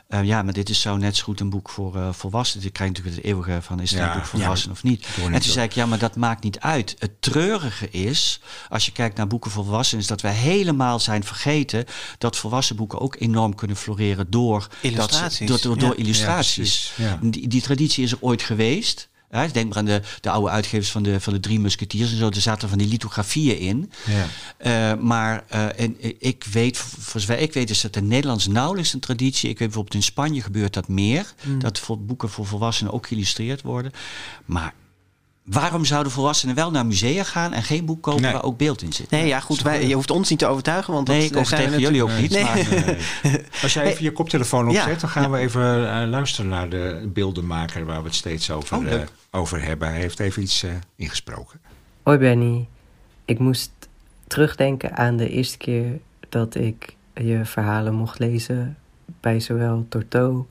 Eh, 0.09 0.25
ja, 0.25 0.43
maar 0.43 0.53
dit 0.53 0.69
is 0.69 0.81
zo 0.81 0.97
net 0.97 1.17
zo 1.17 1.25
goed 1.25 1.41
een 1.41 1.51
boek 1.51 1.71
voor 1.71 1.97
eh, 1.97 2.13
volwassenen. 2.13 2.65
Je 2.65 2.71
krijgt 2.71 2.95
natuurlijk 2.95 3.23
het 3.23 3.27
eeuwige 3.33 3.63
van 3.63 3.81
is 3.81 3.91
het 3.91 3.99
Ja, 4.01 4.07
een 4.09 4.13
boek 4.19 4.25
voor 4.27 4.39
ja, 4.39 4.45
volwassenen 4.45 4.77
of 4.77 4.83
niet. 4.83 5.07
En 5.33 5.33
toen 5.41 5.53
zei 5.53 5.67
ik, 5.67 5.73
ja, 5.73 5.87
maar 5.87 5.99
dat 5.99 6.17
maakt 6.17 6.43
niet 6.43 6.59
uit. 6.61 6.97
Het 6.99 7.23
treurige 7.23 7.91
is, 7.91 8.41
als 8.69 8.85
je 8.87 8.93
kijkt 8.93 9.17
naar 9.17 9.27
boeken 9.27 9.51
voor 9.51 9.65
volwassenen, 9.65 10.03
is 10.03 10.09
dat 10.09 10.21
wij 10.21 10.33
helemaal 10.35 11.01
zijn 11.01 11.25
vergeten 11.25 11.85
dat 12.19 12.37
volwassen 12.37 12.77
boeken 12.77 13.01
ook 13.01 13.17
enorm 13.19 13.55
kunnen 13.55 13.77
floreren 13.77 14.31
door 14.31 14.61
dat 14.61 14.71
ze- 14.81 14.87
Illustraties, 14.89 15.49
door, 15.49 15.61
door, 15.61 15.79
door 15.79 15.89
ja. 15.91 15.97
illustraties. 15.97 16.93
Die, 17.21 17.49
die 17.49 17.63
traditie 17.63 18.05
is 18.05 18.13
er 18.13 18.19
ooit 18.21 18.43
geweest. 18.43 19.09
Hè, 19.29 19.49
denk 19.49 19.69
maar 19.69 19.79
aan 19.79 19.85
de, 19.85 20.01
de 20.21 20.31
oude 20.31 20.51
uitgevers 20.51 20.91
van 20.91 21.03
de, 21.03 21.21
van 21.21 21.33
de 21.33 21.41
Drie 21.41 21.61
Musketiers 21.61 22.11
en 22.11 22.17
zo. 22.17 22.29
Er 22.29 22.41
zaten 22.41 22.69
van 22.69 22.79
die 22.79 22.89
lithografieën 22.89 23.59
in. 23.59 23.91
Ja. 24.07 24.27
Eh, 24.57 24.99
maar 25.01 25.45
eh, 25.49 25.81
en, 25.81 26.01
eh, 26.01 26.15
ik 26.19 26.45
weet, 26.53 26.85
zover 27.17 27.39
ik 27.39 27.53
weet, 27.53 27.71
is 27.71 27.81
dat 27.81 27.97
in 27.97 28.09
Nederlands 28.09 28.47
nauwelijks 28.47 28.93
een 28.93 29.01
traditie. 29.01 29.51
Ik 29.51 29.59
weet 29.59 29.69
bijvoorbeeld 29.69 29.95
in 29.95 30.03
Spanje 30.03 30.43
gebeurt 30.43 30.75
dat 30.75 30.89
meer. 30.89 31.35
Dat 31.59 31.79
voor 31.79 32.01
boeken 32.01 32.29
voor 32.29 32.47
volwassenen 32.47 32.93
ook 32.93 33.07
geïllustreerd 33.07 33.63
worden. 33.63 33.93
Maar 34.45 34.75
waarom 35.47 35.85
zouden 35.85 36.13
volwassenen 36.13 36.55
wel 36.55 36.71
naar 36.71 36.87
musea 36.87 37.25
gaan 37.25 37.53
en 37.53 37.63
geen 37.63 37.85
boek 37.85 38.03
kopen 38.03 38.23
Nee. 38.23 38.33
waar 38.33 38.43
ook 38.45 38.59
beeld 38.59 38.83
in 38.83 38.93
zit? 38.93 39.11
Nee, 39.11 39.27
ja, 39.27 39.41
goed. 39.41 39.63
Wij, 39.63 39.87
je 39.87 39.95
hoeft 39.95 40.11
ons 40.11 40.31
niet 40.31 40.39
te 40.39 40.47
overtuigen, 40.47 40.93
want 40.95 41.09
Nee, 41.09 41.31
dat, 41.31 41.41
ik 41.41 41.47
zijn 41.47 41.65
tegen 41.65 41.81
jullie 41.81 42.03
ook 42.03 42.11
niet. 42.21 42.31
Nee. 42.31 42.43
Maar, 42.43 42.55
Nee. 43.23 43.45
Als 43.63 43.75
jij 43.75 43.85
even 43.85 44.05
je 44.05 44.13
koptelefoon 44.13 44.71
Ja. 44.71 44.83
opzet, 44.83 45.01
dan 45.01 45.11
gaan 45.11 45.31
we 45.31 45.39
even 45.39 45.91
eh, 46.01 46.09
luisteren 46.09 46.51
naar 46.51 46.69
de 46.69 47.11
beeldenmaker 47.13 47.85
waar 47.85 47.99
we 47.99 48.05
het 48.07 48.15
steeds 48.15 48.51
over, 48.51 48.77
Oh, 48.77 48.93
eh, 48.93 49.01
over 49.31 49.63
hebben. 49.63 49.89
Hij 49.89 50.01
heeft 50.01 50.21
even 50.21 50.43
iets 50.43 50.63
eh, 50.63 50.71
ingesproken. 50.97 51.61
Hoi 52.03 52.19
Benny, 52.19 52.69
ik 53.25 53.39
moest 53.39 53.71
terugdenken 54.27 54.97
aan 54.97 55.17
de 55.17 55.29
eerste 55.29 55.57
keer 55.57 55.99
dat 56.29 56.55
ik 56.55 56.95
je 57.15 57.41
verhalen 57.45 57.95
mocht 57.95 58.19
lezen 58.19 58.77
bij 59.21 59.41
zowel 59.41 59.87
Torto 59.89 60.47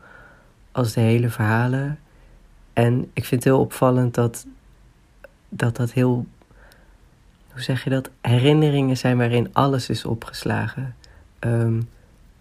als 0.71 0.93
de 0.93 1.01
hele 1.01 1.29
verhalen. 1.29 1.99
En 2.73 3.09
ik 3.13 3.25
vind 3.25 3.43
het 3.43 3.53
heel 3.53 3.61
opvallend 3.61 4.13
dat 4.13 4.45
dat, 5.55 5.75
dat 5.75 5.91
heel, 5.91 6.25
hoe 7.51 7.61
zeg 7.61 7.83
je 7.83 7.89
dat, 7.89 8.09
herinneringen 8.21 8.97
zijn 8.97 9.17
waarin 9.17 9.49
alles 9.53 9.89
is 9.89 10.05
opgeslagen. 10.05 10.95
Ehm, 11.39 11.81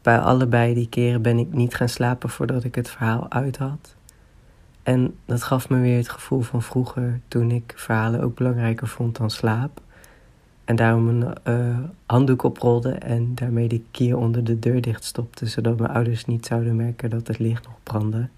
bij 0.02 0.18
allebei 0.18 0.74
die 0.74 0.88
keren 0.88 1.22
ben 1.22 1.38
ik 1.38 1.52
niet 1.52 1.74
gaan 1.74 1.88
slapen 1.88 2.28
voordat 2.28 2.64
ik 2.64 2.74
het 2.74 2.90
verhaal 2.90 3.30
uit 3.30 3.56
had. 3.56 3.94
En 4.82 5.14
dat 5.24 5.42
gaf 5.42 5.68
me 5.68 5.80
weer 5.80 5.96
het 5.96 6.08
gevoel 6.08 6.40
van 6.40 6.62
vroeger, 6.62 7.20
toen 7.28 7.50
ik 7.50 7.72
verhalen 7.76 8.20
ook 8.20 8.34
belangrijker 8.34 8.88
vond 8.88 9.16
dan 9.16 9.30
slaap. 9.30 9.80
En 10.64 10.76
daarom 10.76 11.08
een 11.08 11.34
eh, 11.42 11.78
handdoek 12.06 12.42
oprolde 12.42 12.90
en 12.90 13.34
daarmee 13.34 13.68
de 13.68 13.82
kier 13.90 14.16
onder 14.16 14.44
de 14.44 14.58
deur 14.58 14.80
dichtstopte, 14.80 15.46
zodat 15.46 15.78
mijn 15.78 15.90
ouders 15.92 16.24
niet 16.24 16.46
zouden 16.46 16.76
merken 16.76 17.10
dat 17.10 17.26
het 17.26 17.38
licht 17.38 17.64
nog 17.64 17.76
brandde. 17.82 18.28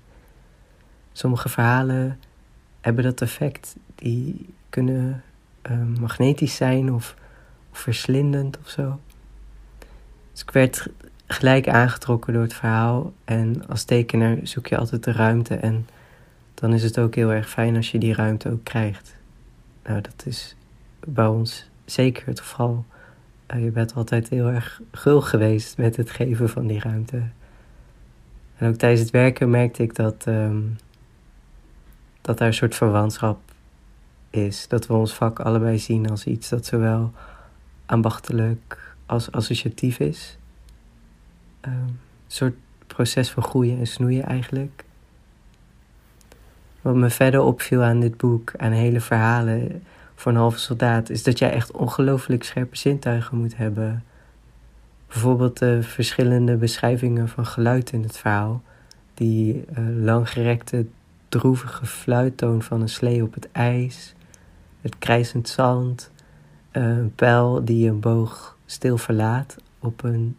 Sommige 1.12 1.48
verhalen 1.48 2.18
hebben 2.80 3.04
dat 3.04 3.20
effect. 3.20 3.76
Die 3.94 4.54
kunnen 4.76 5.22
eh, 5.62 5.76
magnetisch 6.00 6.56
zijn 6.56 6.92
of, 6.92 7.14
of 7.72 7.78
verslindend 7.78 8.58
of 8.58 8.68
zo. 8.68 9.00
Dus 10.32 10.42
ik 10.42 10.50
werd 10.50 10.88
gelijk 11.26 11.68
aangetrokken 11.68 12.32
door 12.32 12.42
het 12.42 12.54
verhaal. 12.54 13.12
En 13.24 13.68
als 13.68 13.84
tekenaar 13.84 14.38
zoek 14.42 14.66
je 14.66 14.76
altijd 14.76 15.04
de 15.04 15.12
ruimte. 15.12 15.54
En 15.54 15.88
dan 16.54 16.72
is 16.72 16.82
het 16.82 16.98
ook 16.98 17.14
heel 17.14 17.32
erg 17.32 17.48
fijn 17.48 17.76
als 17.76 17.90
je 17.90 17.98
die 17.98 18.14
ruimte 18.14 18.50
ook 18.50 18.64
krijgt. 18.64 19.16
Nou, 19.84 20.00
dat 20.00 20.26
is 20.26 20.56
bij 21.06 21.26
ons 21.26 21.70
zeker 21.84 22.26
het 22.26 22.40
geval. 22.40 22.84
Eh, 23.46 23.64
je 23.64 23.70
bent 23.70 23.94
altijd 23.94 24.28
heel 24.28 24.46
erg 24.48 24.80
gul 24.92 25.20
geweest 25.20 25.76
met 25.76 25.96
het 25.96 26.10
geven 26.10 26.48
van 26.48 26.66
die 26.66 26.80
ruimte. 26.80 27.22
En 28.56 28.68
ook 28.68 28.76
tijdens 28.76 29.00
het 29.00 29.10
werken 29.10 29.50
merkte 29.50 29.82
ik 29.82 29.94
dat, 29.94 30.24
ehm, 30.26 30.60
dat 32.20 32.38
daar 32.38 32.48
een 32.48 32.54
soort 32.54 32.74
verwantschap 32.74 33.45
is. 34.36 34.68
Dat 34.68 34.86
we 34.86 34.94
ons 34.94 35.12
vak 35.12 35.40
allebei 35.40 35.78
zien 35.78 36.10
als 36.10 36.24
iets 36.24 36.48
dat 36.48 36.66
zowel 36.66 37.12
ambachtelijk 37.86 38.94
als 39.06 39.32
associatief 39.32 39.98
is. 39.98 40.38
Ehm, 41.60 41.74
een 41.74 41.98
soort 42.26 42.54
proces 42.86 43.30
van 43.30 43.42
groeien 43.42 43.78
en 43.78 43.86
snoeien 43.86 44.24
eigenlijk. 44.24 44.84
Wat 46.80 46.94
me 46.94 47.10
verder 47.10 47.40
opviel 47.40 47.82
aan 47.82 48.00
dit 48.00 48.16
boek, 48.16 48.52
aan 48.56 48.72
hele 48.72 49.00
verhalen 49.00 49.82
voor 50.14 50.32
een 50.32 50.38
halve 50.38 50.58
soldaat, 50.58 51.10
is 51.10 51.22
dat 51.22 51.38
jij 51.38 51.52
echt 51.52 51.70
ongelooflijk 51.70 52.44
scherpe 52.44 52.76
zintuigen 52.76 53.38
moet 53.38 53.56
hebben. 53.56 54.04
Bijvoorbeeld 55.08 55.58
de 55.58 55.82
verschillende 55.82 56.56
beschrijvingen 56.56 57.28
van 57.28 57.46
geluid 57.46 57.92
in 57.92 58.02
het 58.02 58.16
verhaal. 58.16 58.62
Die 59.14 59.64
eh, 59.64 59.84
langgerekte, 60.00 60.86
droevige 61.28 61.86
fluittoon 61.86 62.62
van 62.62 62.80
een 62.80 62.88
slee 62.88 63.22
op 63.22 63.34
het 63.34 63.48
ijs. 63.52 64.14
Het 64.86 64.98
krijzend 64.98 65.48
zand. 65.48 66.10
eh, 66.70 66.82
een 66.82 67.14
pijl 67.14 67.64
die 67.64 67.88
een 67.88 68.00
boog 68.00 68.56
stil 68.66 68.98
verlaat. 68.98 69.56
Op 69.78 70.02
een 70.02 70.36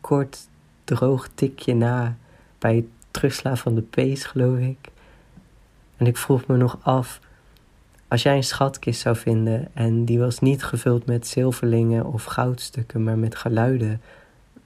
kort, 0.00 0.48
droog 0.84 1.28
tikje 1.34 1.74
na 1.74 2.16
bij 2.58 2.76
het 2.76 2.84
terugslaan 3.10 3.58
van 3.58 3.74
de 3.74 3.82
pees, 3.82 4.24
geloof 4.24 4.58
ik. 4.58 4.88
En 5.96 6.06
ik 6.06 6.16
vroeg 6.16 6.46
me 6.46 6.56
nog 6.56 6.78
af, 6.82 7.20
als 8.08 8.22
jij 8.22 8.36
een 8.36 8.44
schatkist 8.44 9.00
zou 9.00 9.16
vinden 9.16 9.68
en 9.74 10.04
die 10.04 10.18
was 10.18 10.38
niet 10.38 10.64
gevuld 10.64 11.06
met 11.06 11.26
zilverlingen 11.26 12.04
of 12.04 12.24
goudstukken, 12.24 13.04
maar 13.04 13.18
met 13.18 13.36
geluiden, 13.36 14.00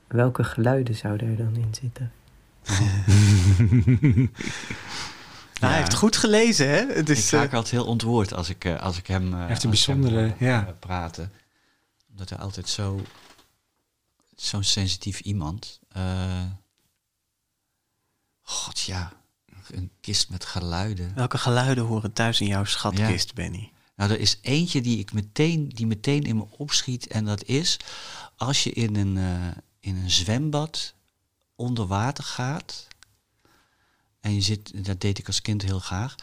welke 0.07 0.45
geluiden 0.45 0.95
zouden 0.95 1.29
er 1.29 1.37
dan 1.37 1.57
in 1.57 1.75
zitten? 1.75 2.13
Hij 5.69 5.79
heeft 5.79 5.95
goed 5.95 6.17
gelezen, 6.17 6.69
hè? 6.69 6.87
Het 6.95 7.09
ik 7.09 7.17
is, 7.17 7.31
raak 7.31 7.49
eh, 7.49 7.55
altijd 7.55 7.73
heel 7.73 7.87
ontroerd 7.87 8.35
als 8.35 8.49
ik, 8.49 8.65
eh, 8.65 8.81
als 8.81 8.99
ik 8.99 9.07
hem, 9.07 9.33
eh, 9.33 9.39
heeft 9.39 9.51
een 9.51 9.61
hem 9.61 9.71
bijzondere- 9.71 10.29
hoor, 10.29 10.49
ja. 10.49 10.77
praten. 10.81 11.33
Omdat 12.11 12.29
hij 12.29 12.39
altijd 12.39 12.69
zo... 12.69 13.01
Zo'n 14.37 14.65
sensitief 14.65 15.21
iemand. 15.21 15.81
eh, 15.89 16.43
God, 18.43 18.81
ja. 18.81 19.13
Een 19.71 19.91
kist 20.01 20.31
met 20.31 20.45
geluiden. 20.45 21.15
welke 21.15 21.39
geluiden 21.39 21.85
horen 21.85 22.13
thuis 22.13 22.41
in 22.41 22.47
jouw 22.47 22.65
schatkist, 22.65 23.35
Benny? 23.35 23.73
Nou, 23.97 24.11
er 24.11 24.21
is 24.21 24.39
eentje 24.43 24.81
die 24.81 24.99
ik 24.99 25.13
meteen, 25.13 25.69
die 25.69 25.87
meteen 25.87 26.23
in 26.23 26.37
me 26.37 26.45
opschiet. 26.51 27.07
En 27.07 27.25
dat 27.25 27.45
is 27.45 27.77
als 28.37 28.63
je 28.65 28.71
in 28.73 28.97
een, 28.97 29.17
eh, 29.17 29.57
in 29.81 29.97
een 29.97 30.11
zwembad 30.11 30.95
onder 31.55 31.87
water 31.87 32.25
gaat. 32.25 32.87
En 34.23 34.35
je 34.35 34.41
zit, 34.41 34.85
dat 34.85 35.01
deed 35.01 35.19
ik 35.19 35.27
als 35.27 35.43
kind 35.43 35.63
heel 35.63 35.79
graag. 35.79 36.15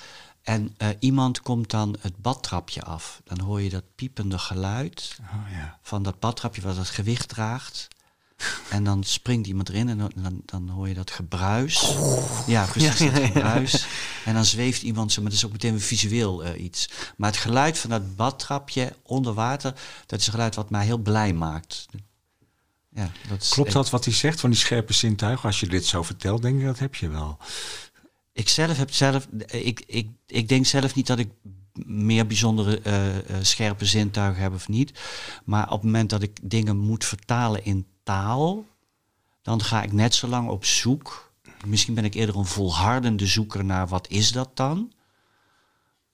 En 0.41 0.74
eh, 0.78 0.89
iemand 1.00 1.41
komt 1.41 1.70
dan 1.70 1.95
het 2.00 2.18
badtrapje 2.18 2.84
af. 2.84 3.22
Dan 3.24 3.39
hoor 3.39 3.62
je 3.62 3.70
dat 3.70 3.84
piepende 3.95 4.38
geluid 4.38 5.18
Oh, 5.22 5.52
ja. 5.52 5.80
van 5.82 6.04
dat 6.04 6.20
badtrapje 6.20 6.62
wat 6.62 6.78
het 6.78 6.89
gewicht 6.89 7.28
draagt. 7.30 7.88
En 8.70 8.84
dan 8.84 9.04
springt 9.04 9.47
iemand 9.47 9.70
erin 9.70 9.89
en 9.89 9.97
dan, 10.16 10.41
dan, 10.45 10.70
hoor 10.70 10.88
je 10.88 10.93
dat 10.93 11.12
gebruis. 11.12 11.95
Ja, 12.47 12.66
precies, 12.66 12.97
Ja, 12.97 13.10
dat 13.10 13.22
ja. 13.22 13.28
gebruis. 13.28 13.88
En 14.26 14.34
dan 14.34 14.45
zweeft 14.45 14.82
iemand 14.82 15.12
zo, 15.12 15.22
maar 15.22 15.30
dat 15.30 15.39
is 15.39 15.45
ook 15.45 15.52
meteen 15.52 15.82
visueel 15.82 16.43
eh, 16.43 16.64
iets. 16.64 16.89
Maar 17.18 17.30
het 17.32 17.39
geluid 17.39 17.78
van 17.78 17.89
dat 17.89 18.16
badtrapje 18.16 18.95
onder 19.04 19.34
water, 19.34 19.74
dat 20.06 20.20
is 20.20 20.26
een 20.26 20.34
geluid 20.34 20.56
wat 20.56 20.70
mij 20.70 20.86
heel 20.86 20.97
blij 20.97 21.34
maakt. 21.34 21.86
Ja, 22.89 23.12
dat 23.30 23.47
Klopt 23.50 23.72
dat 23.72 23.89
wat 23.89 24.06
hij 24.06 24.14
zegt 24.14 24.39
van 24.39 24.50
die 24.50 24.60
scherpe 24.60 24.93
zintuigen? 24.93 25.45
Als 25.45 25.60
je 25.60 25.68
dit 25.68 25.86
zo 25.86 26.04
vertelt, 26.04 26.41
denk 26.41 26.60
ik 26.60 26.66
dat 26.66 26.80
heb 26.80 26.95
je 26.95 27.10
wel. 27.10 27.38
Ik 28.34 28.50
zelf 28.50 28.78
heb 28.78 28.92
zelf, 28.94 29.28
ik, 29.48 29.84
ik, 29.88 30.10
ik 30.26 30.50
denk 30.50 30.66
zelf 30.66 30.96
niet 30.96 31.08
dat 31.08 31.20
ik 31.20 31.30
meer 31.86 32.28
bijzondere 32.28 32.80
eh, 32.80 33.18
eh, 33.18 33.24
scherpe 33.42 33.86
zintuigen 33.86 34.42
heb 34.42 34.54
of 34.54 34.68
niet. 34.68 35.00
Maar 35.46 35.66
op 35.66 35.72
het 35.72 35.84
moment 35.84 36.10
dat 36.10 36.22
ik 36.22 36.38
dingen 36.42 36.78
moet 36.78 37.06
vertalen 37.06 37.66
in 37.66 37.86
taal, 38.04 38.66
dan 39.42 39.62
ga 39.62 39.84
ik 39.84 39.92
net 39.92 40.16
zo 40.16 40.28
lang 40.28 40.50
op 40.50 40.66
zoek. 40.66 41.32
Misschien 41.66 41.94
ben 41.94 42.06
ik 42.06 42.14
eerder 42.14 42.36
een 42.36 42.46
volhardende 42.46 43.28
zoeker 43.28 43.66
naar 43.66 43.88
wat 43.88 44.08
is 44.10 44.32
dat 44.32 44.50
dan? 44.54 44.92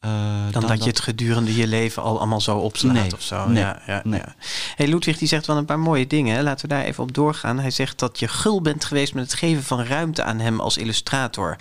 Eh, 0.06 0.52
Dan, 0.52 0.68
dat, 0.68 0.84
je 0.84 0.90
het 0.90 1.00
gedurende 1.00 1.56
je 1.56 1.68
leven 1.68 2.04
al 2.04 2.18
allemaal 2.18 2.42
zo 2.42 2.58
opslaat 2.58 2.94
Nee, 2.94 3.14
of 3.14 3.22
zo. 3.22 3.48
nee, 3.48 3.64
ja, 3.64 3.82
ja, 3.88 4.02
nee. 4.04 4.20
ja. 4.20 4.36
Hey, 4.76 4.88
Ludwig 4.88 5.18
die 5.18 5.28
zegt 5.28 5.46
wel 5.46 5.58
een 5.58 5.66
paar 5.66 5.80
mooie 5.80 6.08
dingen. 6.08 6.36
hè. 6.36 6.42
Laten 6.44 6.70
we 6.70 6.76
daar 6.76 6.84
even 6.84 7.04
op 7.04 7.14
doorgaan. 7.14 7.60
Hij 7.60 7.72
zegt 7.72 8.00
dat 8.00 8.20
je 8.20 8.28
gul 8.28 8.62
bent 8.62 8.86
geweest 8.86 9.14
met 9.14 9.24
het 9.24 9.34
geven 9.34 9.64
van 9.64 9.82
ruimte 9.84 10.24
aan 10.24 10.40
hem 10.40 10.60
als 10.60 10.78
illustrator. 10.78 11.56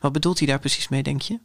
Wat 0.00 0.12
bedoelt 0.12 0.38
hij 0.38 0.46
daar 0.46 0.58
precies 0.58 0.88
mee, 0.88 1.02
denk 1.02 1.22
je? 1.22 1.38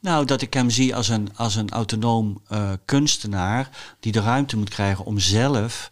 Nou, 0.00 0.24
dat 0.24 0.42
ik 0.42 0.54
hem 0.54 0.70
zie 0.70 0.94
als 0.96 1.08
een, 1.08 1.28
als 1.36 1.54
een 1.54 1.70
autonoom 1.70 2.40
eh, 2.48 2.70
kunstenaar 2.84 3.68
die 4.00 4.12
de 4.12 4.20
ruimte 4.20 4.56
moet 4.56 4.70
krijgen 4.70 5.04
om 5.04 5.18
zelf 5.18 5.90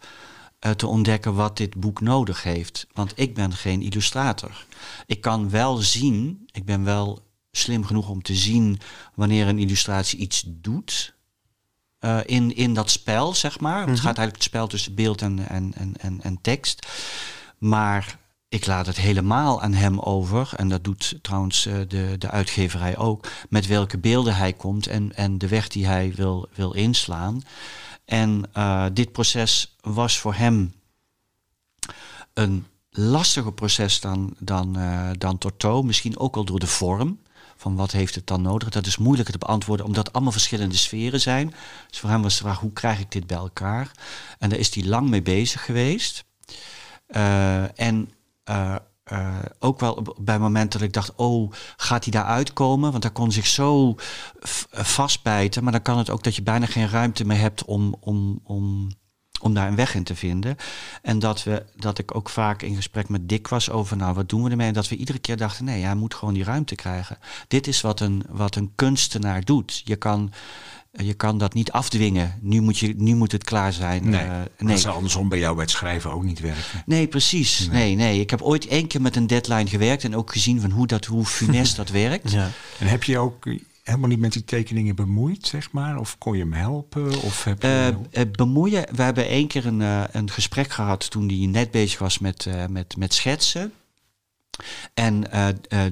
eh, 0.59 0.71
te 0.71 0.87
ontdekken 0.87 1.33
wat 1.35 1.57
dit 1.57 1.75
boek 1.75 2.01
nodig 2.01 2.43
heeft. 2.43 2.87
Want 2.93 3.11
ik 3.15 3.33
ben 3.35 3.53
geen 3.53 3.81
illustrator. 3.81 4.65
Ik 5.05 5.21
kan 5.21 5.49
wel 5.49 5.77
zien, 5.77 6.47
ik 6.51 6.65
ben 6.65 6.83
wel 6.83 7.29
slim 7.51 7.85
genoeg 7.85 8.09
om 8.09 8.21
te 8.21 8.35
zien 8.35 8.79
wanneer 9.15 9.47
een 9.47 9.59
illustratie 9.59 10.19
iets 10.19 10.43
doet. 10.47 11.13
eh, 11.99 12.19
in, 12.25 12.55
in 12.55 12.73
dat 12.73 12.89
spel, 12.91 13.33
zeg 13.33 13.59
maar. 13.59 13.79
Het 13.87 13.99
gaat 13.99 14.05
eigenlijk 14.17 14.35
het 14.35 14.43
spel 14.43 14.67
tussen 14.67 14.95
beeld 14.95 15.21
en, 15.21 15.47
en, 15.49 15.73
en, 15.75 15.93
en, 15.97 16.21
en 16.21 16.41
tekst. 16.41 16.87
Maar 17.57 18.19
ik 18.49 18.65
laat 18.65 18.85
het 18.85 18.97
helemaal 18.97 19.61
aan 19.61 19.73
hem 19.73 19.99
over. 19.99 20.53
En 20.55 20.69
dat 20.69 20.83
doet 20.83 21.19
trouwens 21.21 21.65
eh, 21.65 21.79
de, 21.87 22.15
de 22.17 22.29
uitgeverij 22.29 22.97
ook. 22.97 23.27
Met 23.49 23.67
welke 23.67 23.97
beelden 23.97 24.35
hij 24.35 24.53
komt 24.53 24.87
en, 24.87 25.15
en 25.15 25.37
de 25.37 25.47
weg 25.47 25.67
die 25.67 25.85
hij 25.85 26.13
wil, 26.15 26.49
wil 26.53 26.73
inslaan. 26.73 27.41
En 28.05 28.43
eh, 28.53 28.85
dit 28.93 29.11
proces 29.11 29.75
was 29.81 30.17
voor 30.19 30.33
hem 30.33 30.73
een 32.33 32.65
lastiger 32.89 33.53
proces 33.53 33.99
dan, 33.99 34.35
dan, 34.39 34.77
eh, 34.77 35.09
dan 35.17 35.37
Torto. 35.37 35.83
Misschien 35.83 36.19
ook 36.19 36.35
al 36.35 36.45
door 36.45 36.59
de 36.59 36.67
vorm. 36.67 37.19
Van 37.61 37.75
wat 37.75 37.91
heeft 37.91 38.15
het 38.15 38.27
dan 38.27 38.41
nodig? 38.41 38.69
Dat 38.69 38.85
is 38.85 38.97
moeilijker 38.97 39.33
te 39.33 39.45
beantwoorden, 39.45 39.85
omdat 39.85 40.05
het 40.05 40.13
allemaal 40.13 40.31
verschillende 40.31 40.75
sferen 40.75 41.21
zijn. 41.21 41.53
Dus 41.89 41.99
voor 41.99 42.09
hem 42.09 42.21
was 42.21 42.37
de 42.37 42.43
vraag, 42.43 42.59
hoe 42.59 42.73
krijg 42.73 42.99
ik 42.99 43.11
dit 43.11 43.27
bij 43.27 43.37
elkaar? 43.37 43.91
En 44.39 44.49
daar 44.49 44.59
is 44.59 44.75
hij 44.75 44.83
lang 44.83 45.09
mee 45.09 45.21
bezig 45.21 45.65
geweest. 45.65 46.25
Eh, 47.07 47.79
en 47.79 48.09
eh, 48.43 48.75
eh, 49.03 49.39
ook 49.59 49.79
wel 49.79 50.15
bij 50.19 50.39
momenten 50.39 50.79
dat 50.79 50.87
ik 50.87 50.93
dacht, 50.93 51.15
oh, 51.15 51.51
gaat 51.77 52.03
hij 52.03 52.11
daar 52.11 52.25
uitkomen? 52.25 52.91
Want 52.91 53.03
hij 53.03 53.11
kon 53.11 53.31
zich 53.31 53.47
zo 53.47 53.95
vastbijten. 54.71 55.63
Maar 55.63 55.71
dan 55.71 55.81
kan 55.81 55.97
het 55.97 56.09
ook 56.09 56.23
dat 56.23 56.35
je 56.35 56.43
bijna 56.43 56.65
geen 56.65 56.89
ruimte 56.89 57.25
meer 57.25 57.39
hebt 57.39 57.65
om, 57.65 57.95
om, 57.99 58.39
om, 58.43 58.91
om 59.41 59.53
daar 59.53 59.67
een 59.67 59.75
weg 59.75 59.95
in 59.95 60.03
te 60.03 60.15
vinden. 60.15 60.55
En 61.01 61.19
dat, 61.19 61.43
we, 61.43 61.65
dat 61.75 61.97
ik 61.97 62.15
ook 62.15 62.29
vaak 62.29 62.61
in 62.61 62.75
gesprek 62.75 63.09
met 63.09 63.29
Dick 63.29 63.47
was 63.47 63.69
over, 63.69 63.97
nou, 63.97 64.13
wat 64.13 64.29
doen 64.29 64.43
we 64.43 64.49
ermee? 64.49 64.67
En 64.67 64.73
dat 64.73 64.89
we 64.89 64.95
iedere 64.95 65.19
keer 65.19 65.37
dachten, 65.37 65.65
nee, 65.65 65.83
hij 65.83 65.95
moet 65.95 66.13
gewoon 66.13 66.33
die 66.33 66.43
ruimte 66.43 66.75
krijgen. 66.75 67.17
Dit 67.47 67.67
is 67.67 67.81
wat 67.81 67.99
een, 67.99 68.23
wat 68.29 68.55
een 68.55 68.71
kunstenaar 68.75 69.43
doet. 69.43 69.81
Je 69.85 69.95
kan, 69.95 70.31
je 70.91 71.13
kan 71.13 71.37
dat 71.37 71.53
niet 71.53 71.71
afdwingen. 71.71 72.39
Nu 72.41 72.61
moet, 72.61 72.77
je, 72.77 72.93
nu 72.97 73.15
moet 73.15 73.31
het 73.31 73.43
klaar 73.43 73.73
zijn. 73.73 74.09
Nee, 74.09 74.21
Eh, 74.21 74.67
dat 74.67 74.79
zou 74.79 74.95
andersom 74.95 75.29
bij 75.29 75.39
jou 75.39 75.53
bij 75.55 75.63
het 75.63 75.71
schrijven 75.73 76.11
ook 76.11 76.23
niet 76.23 76.39
werken. 76.39 76.83
Nee, 76.85 77.07
precies. 77.07 77.67
Nee. 77.71 77.95
nee, 77.95 78.19
Ik 78.19 78.29
heb 78.29 78.41
ooit 78.41 78.67
één 78.67 78.87
keer 78.87 79.01
met 79.01 79.15
een 79.15 79.27
deadline 79.27 79.67
gewerkt 79.69 80.03
en 80.03 80.15
ook 80.15 80.31
gezien 80.31 80.61
van 80.61 80.71
hoe, 80.71 80.87
dat, 80.87 81.05
hoe 81.05 81.25
funest 81.25 81.75
dat 81.81 81.89
werkt. 81.89 82.31
Ja. 82.31 82.49
En 82.79 82.87
heb 82.87 83.03
je 83.03 83.17
ook 83.17 83.49
helemaal 83.83 84.09
niet 84.09 84.19
met 84.19 84.33
die 84.33 84.43
tekeningen 84.43 84.95
bemoeid, 84.95 85.47
zeg 85.47 85.71
maar? 85.71 85.99
Of 85.99 86.17
kon 86.17 86.33
je 86.37 86.43
hem 86.43 86.53
helpen? 86.53 87.21
Of 87.21 87.43
heb 87.43 87.61
je... 87.61 87.67
Eh, 88.11 88.21
eh, 88.21 88.31
bemoeien. 88.31 88.85
We 88.95 89.01
hebben 89.01 89.27
één 89.27 89.47
keer 89.47 89.65
een, 89.65 89.81
eh, 89.81 90.03
een 90.11 90.29
gesprek 90.29 90.71
gehad 90.71 91.09
toen 91.09 91.27
hij 91.27 91.47
net 91.47 91.71
bezig 91.71 91.99
was 91.99 92.19
met, 92.19 92.47
met, 92.69 92.97
met 92.97 93.13
schetsen. 93.13 93.73
En 94.93 95.23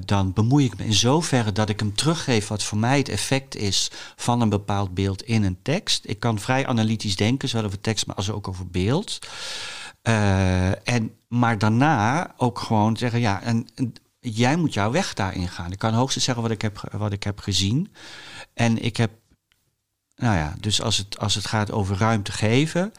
dan 0.04 0.32
bemoei 0.32 0.64
ik 0.64 0.78
me 0.78 0.84
in 0.84 0.94
zoverre 0.94 1.52
dat 1.52 1.68
ik 1.68 1.80
hem 1.80 1.94
teruggeef 1.94 2.48
wat 2.48 2.62
voor 2.62 2.78
mij 2.78 2.98
het 2.98 3.08
effect 3.08 3.56
is 3.56 3.90
van 4.16 4.40
een 4.40 4.48
bepaald 4.48 4.94
beeld 4.94 5.22
in 5.22 5.44
een 5.44 5.58
tekst. 5.62 6.04
Ik 6.06 6.20
kan 6.20 6.38
vrij 6.38 6.66
analytisch 6.66 7.16
denken, 7.16 7.48
zowel 7.48 7.66
over 7.66 7.80
tekst 7.80 8.06
maar 8.06 8.16
als 8.16 8.30
ook 8.30 8.48
over 8.48 8.66
beeld. 8.66 9.18
En, 10.02 11.14
maar 11.28 11.58
daarna 11.58 12.34
ook 12.36 12.58
gewoon 12.58 12.96
zeggen, 12.96 13.20
ja, 13.20 13.42
en 13.42 13.66
jij 14.20 14.56
moet 14.56 14.74
jouw 14.74 14.90
weg 14.90 15.14
daarin 15.14 15.48
gaan. 15.48 15.72
Ik 15.72 15.78
kan 15.78 15.94
hoogstens 15.94 16.24
zeggen 16.24 16.42
wat 16.42 16.52
ik 16.52 16.62
heb, 16.62 16.88
wat 16.92 17.12
ik 17.12 17.22
heb 17.22 17.38
gezien. 17.38 17.92
En 18.54 18.82
ik 18.82 18.96
heb 18.96 19.10
nou 20.20 20.36
ja, 20.36 20.54
dus 20.60 20.82
als 20.82 20.96
het, 20.96 21.18
als 21.18 21.34
het 21.34 21.46
gaat 21.46 21.70
over 21.70 21.96
ruimte 21.96 22.32
geven, 22.32 22.92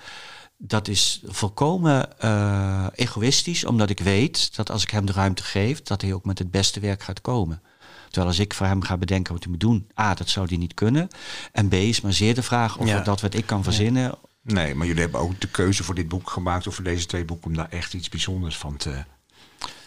dat 0.57 0.87
is 0.87 1.21
volkomen 1.25 2.19
eh, 2.19 2.87
egoïstisch, 2.95 3.65
omdat 3.65 3.89
ik 3.89 3.99
weet 3.99 4.55
dat 4.55 4.71
als 4.71 4.83
ik 4.83 4.89
hem 4.89 5.05
de 5.05 5.11
ruimte 5.11 5.43
geef, 5.43 5.81
dat 5.81 6.01
hij 6.01 6.13
ook 6.13 6.25
met 6.25 6.39
het 6.39 6.51
beste 6.51 6.79
werk 6.79 7.03
gaat 7.03 7.21
komen. 7.21 7.61
Terwijl 8.05 8.27
als 8.27 8.39
ik 8.39 8.53
voor 8.53 8.65
hem 8.65 8.81
ga 8.81 8.97
bedenken 8.97 9.33
wat 9.33 9.43
hij 9.43 9.51
moet 9.51 9.61
doen, 9.61 9.89
A, 9.99 10.13
dat 10.13 10.29
zou 10.29 10.47
hij 10.47 10.57
niet 10.57 10.73
kunnen. 10.73 11.07
En 11.51 11.67
B, 11.67 11.73
is 11.73 12.01
maar 12.01 12.13
zeer 12.13 12.35
de 12.35 12.43
vraag 12.43 12.77
of 12.77 12.87
Ja. 12.87 12.99
dat 12.99 13.21
wat 13.21 13.33
ik 13.33 13.45
kan 13.45 13.63
verzinnen. 13.63 14.15
Nee, 14.41 14.75
maar 14.75 14.87
jullie 14.87 15.01
hebben 15.01 15.19
ook 15.19 15.39
de 15.41 15.47
keuze 15.47 15.83
voor 15.83 15.95
dit 15.95 16.07
boek 16.07 16.29
gemaakt... 16.29 16.67
of 16.67 16.75
voor 16.75 16.83
deze 16.83 17.05
twee 17.05 17.25
boeken, 17.25 17.47
om 17.47 17.55
daar 17.55 17.69
echt 17.69 17.93
iets 17.93 18.09
bijzonders 18.09 18.57
van 18.57 18.77
te 18.77 19.03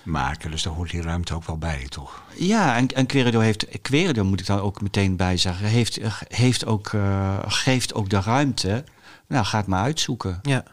maken. 0.04 0.50
Dus 0.50 0.62
daar 0.62 0.72
hoort 0.72 0.90
die 0.90 1.02
ruimte 1.02 1.34
ook 1.34 1.44
wel 1.44 1.58
bij, 1.58 1.86
toch? 1.88 2.22
Ja, 2.36 2.76
en, 2.76 2.88
en 2.88 3.06
Querido 3.06 3.40
heeft, 3.40 3.66
Querido 3.82 4.24
moet 4.24 4.40
ik 4.40 4.46
dan 4.46 4.60
ook 4.60 4.80
meteen 4.80 5.16
bij 5.16 5.36
zeggen, 5.36 5.66
heeft, 5.66 5.98
heeft 6.28 6.66
ook, 6.66 6.92
eh, 6.92 7.38
geeft 7.46 7.94
ook 7.94 8.08
de 8.08 8.20
ruimte. 8.20 8.84
Nou, 9.28 9.44
ga 9.44 9.58
het 9.58 9.66
maar 9.66 9.82
uitzoeken. 9.82 10.38
Ja. 10.42 10.64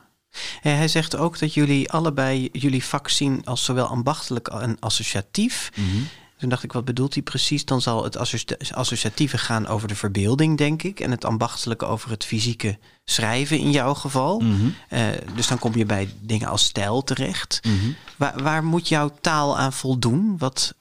En 0.62 0.78
hij 0.78 0.88
zegt 0.88 1.16
ook 1.16 1.40
dat 1.40 1.54
jullie 1.54 1.92
allebei 1.92 2.50
jullie 2.52 2.84
vak 2.84 3.10
zien 3.10 3.46
als 3.46 3.66
zowel 3.66 3.86
ambachtelijk 3.86 4.48
en 4.48 4.78
associatief. 4.80 5.72
Toen 6.42 6.50
dacht 6.50 6.64
ik, 6.64 6.72
wat 6.72 6.86
bedoelt 6.86 7.14
hij 7.14 7.24
precies? 7.24 7.66
Dan 7.66 7.82
zal 7.82 8.04
het 8.04 8.18
associa- 8.18 8.56
associatieve 8.74 9.38
gaan 9.38 9.68
over 9.68 9.88
de 9.88 9.96
verbeelding, 9.96 10.58
denk 10.58 10.84
ik. 10.84 11.00
En 11.00 11.12
het 11.12 11.26
ambachtelijke 11.26 11.86
over 11.86 12.10
het 12.10 12.26
fysieke 12.26 12.78
schrijven 13.06 13.60
in 13.60 13.72
jouw 13.72 13.94
geval. 13.94 14.40
Mhm. 14.40 14.70
Eh, 14.90 15.08
dus 15.36 15.48
dan 15.48 15.60
kom 15.60 15.76
je 15.76 15.86
bij 15.86 16.14
dingen 16.22 16.48
als 16.48 16.64
stijl 16.64 17.04
terecht. 17.04 17.60
Mhm. 17.64 17.92
Waar, 18.18 18.44
waar 18.44 18.64
moet 18.64 18.88
jouw 18.88 19.12
taal 19.22 19.58
aan 19.58 19.74
voldoen? 19.74 20.38
Wat, 20.38 20.76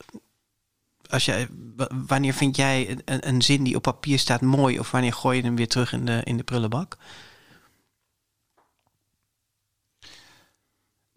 als 1.08 1.24
jij, 1.24 1.48
wa- 1.76 1.90
wanneer 2.06 2.34
vind 2.34 2.56
jij 2.56 2.98
een, 3.04 3.28
een 3.28 3.42
zin 3.42 3.62
die 3.62 3.76
op 3.76 3.82
papier 3.82 4.18
staat 4.18 4.40
mooi... 4.40 4.78
of 4.78 4.90
wanneer 4.90 5.12
gooi 5.12 5.36
je 5.36 5.42
hem 5.42 5.56
weer 5.56 5.68
terug 5.68 5.92
in 5.92 6.04
de, 6.04 6.20
in 6.24 6.36
de 6.36 6.42
prullenbak? 6.42 6.96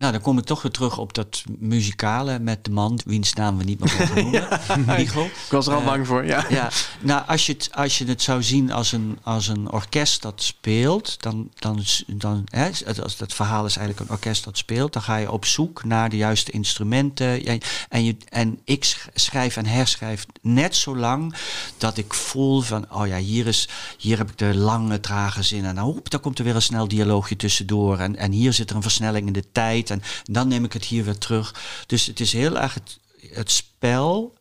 Nou, 0.03 0.15
dan 0.15 0.23
kom 0.23 0.37
ik 0.37 0.43
toch 0.45 0.61
weer 0.61 0.71
terug 0.71 0.97
op 0.97 1.13
dat 1.13 1.43
muzikale 1.59 2.39
met 2.39 2.65
de 2.65 2.71
man, 2.71 2.99
wiens 3.05 3.33
naam 3.33 3.57
we 3.57 3.63
niet 3.63 3.79
meer 3.79 3.95
mogen 3.99 4.23
noemen. 4.23 4.47
Michel. 4.97 5.23
Ik 5.25 5.31
was 5.49 5.67
er 5.67 5.73
al 5.73 5.79
Eh, 5.79 5.85
bang 5.85 6.07
voor, 6.07 6.25
ja. 6.25 6.45
Ja, 6.49 6.69
nou, 6.99 7.23
als 7.27 7.45
je 7.45 7.53
het, 7.53 7.69
als 7.73 7.97
je 7.97 8.05
het 8.05 8.21
zou 8.21 8.43
zien 8.43 8.71
als 8.71 8.91
een, 8.91 9.17
als 9.23 9.47
een 9.47 9.71
orkest 9.71 10.21
dat 10.21 10.41
speelt, 10.43 11.21
dan, 11.21 11.49
dan, 11.59 11.79
is- 11.79 12.03
dan 12.07 12.43
hè, 12.49 12.63
het- 12.63 13.01
als 13.03 13.19
het 13.19 13.33
verhaal 13.33 13.65
is 13.65 13.77
eigenlijk 13.77 14.09
een 14.09 14.15
orkest 14.15 14.43
dat 14.43 14.57
speelt, 14.57 14.93
dan 14.93 15.01
ga 15.01 15.15
je 15.15 15.31
op 15.31 15.45
zoek 15.45 15.83
naar 15.83 16.09
de 16.09 16.17
juiste 16.17 16.51
instrumenten. 16.51 17.45
En, 17.45 17.59
en, 17.89 18.03
je, 18.03 18.15
en 18.29 18.59
ik 18.63 18.83
sch- 18.83 19.07
schrijf 19.13 19.57
en 19.57 19.65
herschrijf 19.65 20.25
net 20.41 20.75
zo 20.75 20.95
lang 20.97 21.35
dat 21.77 21.97
ik 21.97 22.13
voel 22.13 22.61
van, 22.61 22.85
oh 22.91 23.07
ja, 23.07 23.17
hier, 23.17 23.47
is, 23.47 23.69
hier 23.97 24.17
heb 24.17 24.29
ik 24.29 24.37
de 24.37 24.55
lange, 24.55 24.99
trage 24.99 25.43
zinnen. 25.43 25.69
En 25.69 25.75
dan, 25.75 25.85
hoep, 25.85 26.09
dan 26.09 26.19
komt 26.19 26.37
er 26.39 26.45
weer 26.45 26.55
een 26.55 26.61
snel 26.61 26.87
dialoogje 26.87 27.35
tussendoor. 27.35 27.97
En, 27.99 28.15
en 28.15 28.31
hier 28.31 28.53
zit 28.53 28.69
er 28.69 28.75
een 28.75 28.81
versnelling 28.81 29.27
in 29.27 29.33
de 29.33 29.51
tijd. 29.51 29.91
En 29.93 30.01
dan 30.23 30.47
neem 30.47 30.63
ik 30.63 30.73
het 30.73 30.85
hier 30.85 31.03
weer 31.03 31.17
terug. 31.17 31.55
Dus 31.87 32.05
het 32.05 32.19
is 32.19 32.33
heel 32.33 32.59
erg 32.59 32.73
het, 32.73 32.99
het 33.33 33.51
spel 33.51 34.37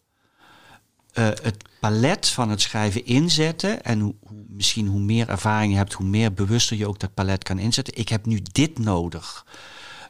eh, 1.13 1.25
het 1.25 1.65
palet 1.81 2.29
van 2.29 2.51
het 2.51 2.61
schrijven 2.61 3.07
inzetten. 3.07 3.85
En 3.85 4.01
hoe, 4.01 4.15
misschien 4.49 4.87
hoe 4.87 5.01
meer 5.01 5.29
ervaring 5.29 5.73
je 5.73 5.79
hebt, 5.79 5.93
hoe 5.93 6.07
meer 6.07 6.33
bewuster 6.33 6.77
je 6.77 6.87
ook 6.87 7.01
dat 7.01 7.15
palet 7.15 7.45
kan 7.45 7.59
inzetten. 7.59 7.99
Ik 7.99 8.09
heb 8.09 8.27
nu 8.27 8.41
dit 8.53 8.79
nodig. 8.79 9.47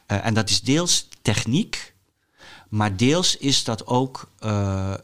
Eh, 0.07 0.27
en 0.27 0.35
dat 0.35 0.51
is 0.51 0.61
deels 0.61 1.09
techniek, 1.23 1.95
maar 2.69 2.97
deels 2.97 3.37
is 3.37 3.65
dat 3.65 3.87
ook 3.87 4.29
eh, 4.39 4.95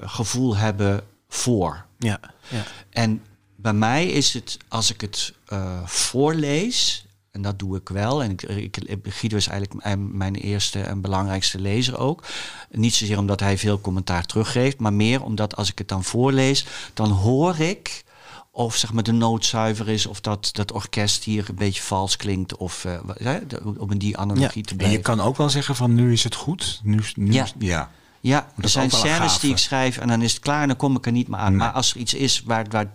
gevoel 0.00 0.56
hebben 0.56 1.04
voor. 1.28 1.84
Ja, 1.98 2.20
ja. 2.48 2.64
En 2.90 3.22
bij 3.56 3.72
mij 3.72 4.06
is 4.06 4.32
het, 4.32 4.58
als 4.68 4.92
ik 4.92 5.00
het 5.00 5.32
voorlees, 5.84 7.05
en 7.36 7.42
dat 7.42 7.58
doe 7.58 7.76
ik 7.76 7.88
wel, 7.88 8.22
en 8.22 8.30
ik, 8.30 8.42
ik, 8.42 8.78
Guido 9.02 9.36
is 9.36 9.46
eigenlijk 9.46 9.84
mijn- 10.12 10.34
eerste 10.34 10.80
en 10.80 11.00
belangrijkste 11.00 11.60
lezer 11.60 11.98
ook. 11.98 12.24
Niet 12.70 12.94
zozeer 12.94 13.18
omdat 13.18 13.40
hij 13.40 13.58
veel 13.58 13.80
commentaar 13.80 14.24
teruggeeft, 14.24 14.78
maar 14.78 14.92
meer 14.92 15.22
omdat 15.22 15.56
als 15.56 15.70
ik 15.70 15.78
het 15.78 15.88
dan 15.88 16.04
voorlees, 16.04 16.66
dan 16.94 17.10
hoor 17.10 17.58
ik 17.58 18.04
of 18.50 18.76
zeg 18.76 18.92
maar 18.92 19.02
de 19.02 19.12
noot 19.12 19.44
zuiver 19.44 19.88
is, 19.88 20.06
of 20.06 20.20
dat 20.20 20.48
dat 20.52 20.72
orkest 20.72 21.24
hier 21.24 21.46
een 21.48 21.54
beetje 21.54 21.82
vals 21.82 22.16
klinkt, 22.16 22.56
of 22.56 22.86
de- 23.48 23.60
om 23.78 23.90
in 23.90 23.98
die 23.98 24.16
analogie 24.16 24.62
te 24.62 24.70
En 24.70 24.76
blijven. 24.76 24.98
je 24.98 25.04
kan 25.04 25.20
ook 25.20 25.36
wel 25.36 25.50
zeggen 25.50 25.76
van 25.76 25.94
nu 25.94 26.12
is 26.12 26.24
het 26.24 26.34
goed. 26.34 26.80
Nu, 26.82 27.00
nu 27.14 27.32
Ja. 27.32 27.46
ja. 27.58 27.90
Ja, 28.20 28.48
er 28.60 28.68
zijn 28.68 28.90
scènes 28.90 29.38
die 29.38 29.50
ik 29.50 29.56
schrijf 29.58 29.98
en 29.98 30.08
dan 30.08 30.22
is 30.22 30.32
het 30.32 30.42
klaar 30.42 30.62
en 30.62 30.68
dan 30.68 30.76
kom 30.76 30.96
ik 30.96 31.06
er 31.06 31.12
niet 31.12 31.28
meer 31.28 31.38
aan. 31.38 31.48
Nee. 31.50 31.58
Maar 31.58 31.70
als 31.72 31.90
er 31.90 31.96
iets 31.96 32.14
is 32.14 32.42
waar, 32.44 32.66
waar 32.70 32.90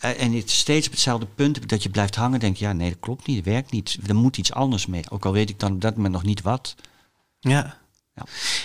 en 0.00 0.32
het 0.32 0.50
steeds 0.50 0.86
op 0.86 0.92
hetzelfde 0.92 1.26
punt 1.34 1.68
dat 1.68 1.82
je 1.82 1.88
blijft 1.88 2.14
hangen, 2.14 2.40
denk 2.40 2.56
je, 2.56 2.64
ja, 2.64 2.72
nee, 2.72 2.90
dat 2.90 3.00
klopt 3.00 3.26
niet, 3.26 3.36
dat 3.44 3.52
werkt 3.52 3.70
niet. 3.72 3.98
Er 4.06 4.14
moet 4.14 4.36
iets 4.36 4.52
anders 4.52 4.86
mee. 4.86 5.02
Ook 5.10 5.24
al 5.24 5.32
weet 5.32 5.50
ik 5.50 5.58
dan 5.60 5.72
op 5.72 5.80
dat 5.80 5.94
moment 5.96 6.14
nog 6.14 6.22
niet 6.24 6.42
wat. 6.42 6.74
Ja. 7.40 7.76
Ja. 8.14 8.22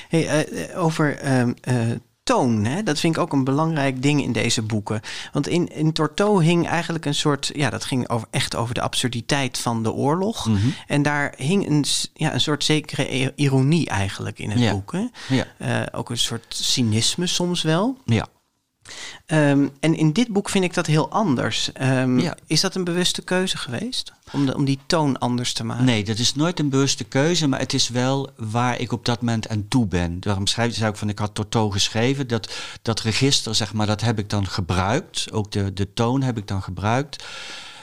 Hey, 0.09 0.27
eh, 0.27 0.69
eh, 0.71 0.83
over 0.83 1.17
ehm, 1.17 1.53
eh, 1.61 1.75
toon, 2.23 2.65
hè? 2.65 2.83
dat 2.83 2.99
vind 2.99 3.15
ik 3.15 3.21
ook 3.21 3.33
een 3.33 3.43
belangrijk 3.43 4.01
ding 4.01 4.23
in 4.23 4.31
deze 4.31 4.61
boeken. 4.61 5.01
Want 5.31 5.47
in, 5.47 5.67
in 5.75 5.91
Torto 5.93 6.39
hing 6.39 6.67
eigenlijk 6.67 7.05
een 7.05 7.15
soort, 7.15 7.51
ja, 7.55 7.69
dat 7.69 7.85
ging 7.85 8.09
over, 8.09 8.27
echt 8.31 8.55
over 8.55 8.73
de 8.73 8.81
absurditeit 8.81 9.57
van 9.57 9.83
de 9.83 9.91
oorlog. 9.91 10.47
Mhm. 10.47 10.67
En 10.87 11.01
daar 11.01 11.33
hing 11.37 11.67
een, 11.69 11.85
ja, 12.13 12.33
een 12.33 12.41
soort 12.41 12.63
zekere 12.63 13.33
ironie 13.35 13.87
eigenlijk 13.87 14.39
in 14.39 14.49
het 14.49 14.59
Ja. 14.59 14.71
boek. 14.71 14.91
Hè? 14.91 15.05
Ja, 15.29 15.45
Eh, 15.57 15.81
ook 15.99 16.09
een 16.09 16.17
soort 16.17 16.45
cynisme 16.49 17.27
soms 17.27 17.61
wel. 17.61 17.97
ja. 18.05 18.27
Ehm, 19.25 19.67
en 19.79 19.95
in 19.95 20.13
dit 20.13 20.27
boek 20.27 20.49
vind 20.49 20.63
ik 20.63 20.73
dat 20.73 20.85
heel 20.85 21.09
anders. 21.09 21.71
Ehm, 21.73 22.19
Ja. 22.19 22.37
Is 22.47 22.61
dat 22.61 22.75
een 22.75 22.83
bewuste 22.83 23.21
keuze 23.21 23.57
geweest? 23.57 24.13
Om, 24.31 24.45
de, 24.45 24.55
om 24.55 24.65
die 24.65 24.79
toon 24.85 25.19
anders 25.19 25.53
te 25.53 25.63
maken? 25.63 25.85
Nee, 25.85 26.03
dat 26.03 26.17
is 26.17 26.35
nooit 26.35 26.59
een 26.59 26.69
bewuste 26.69 27.03
keuze, 27.03 27.47
maar 27.47 27.59
het 27.59 27.73
is 27.73 27.89
wel 27.89 28.29
waar 28.37 28.79
ik 28.79 28.91
op 28.91 29.05
dat 29.05 29.19
moment 29.19 29.47
aan 29.47 29.67
toe 29.67 29.87
ben. 29.87 30.19
Daarom 30.19 30.47
schrijf 30.47 30.77
ik 30.77 30.87
ook 30.87 30.97
van, 30.97 31.09
ik 31.09 31.19
had 31.19 31.35
Toto 31.35 31.69
geschreven. 31.69 32.27
Dat, 32.27 32.53
dat 32.81 32.99
register, 33.01 33.55
zeg 33.55 33.73
maar, 33.73 33.87
dat 33.87 34.01
heb 34.01 34.19
ik 34.19 34.29
dan 34.29 34.47
gebruikt. 34.47 35.31
Ook 35.31 35.51
de, 35.51 35.73
de 35.73 35.93
toon 35.93 36.21
heb 36.21 36.37
ik 36.37 36.47
dan 36.47 36.61
gebruikt. 36.61 37.23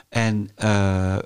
En 0.09 0.51
eh, 0.55 1.17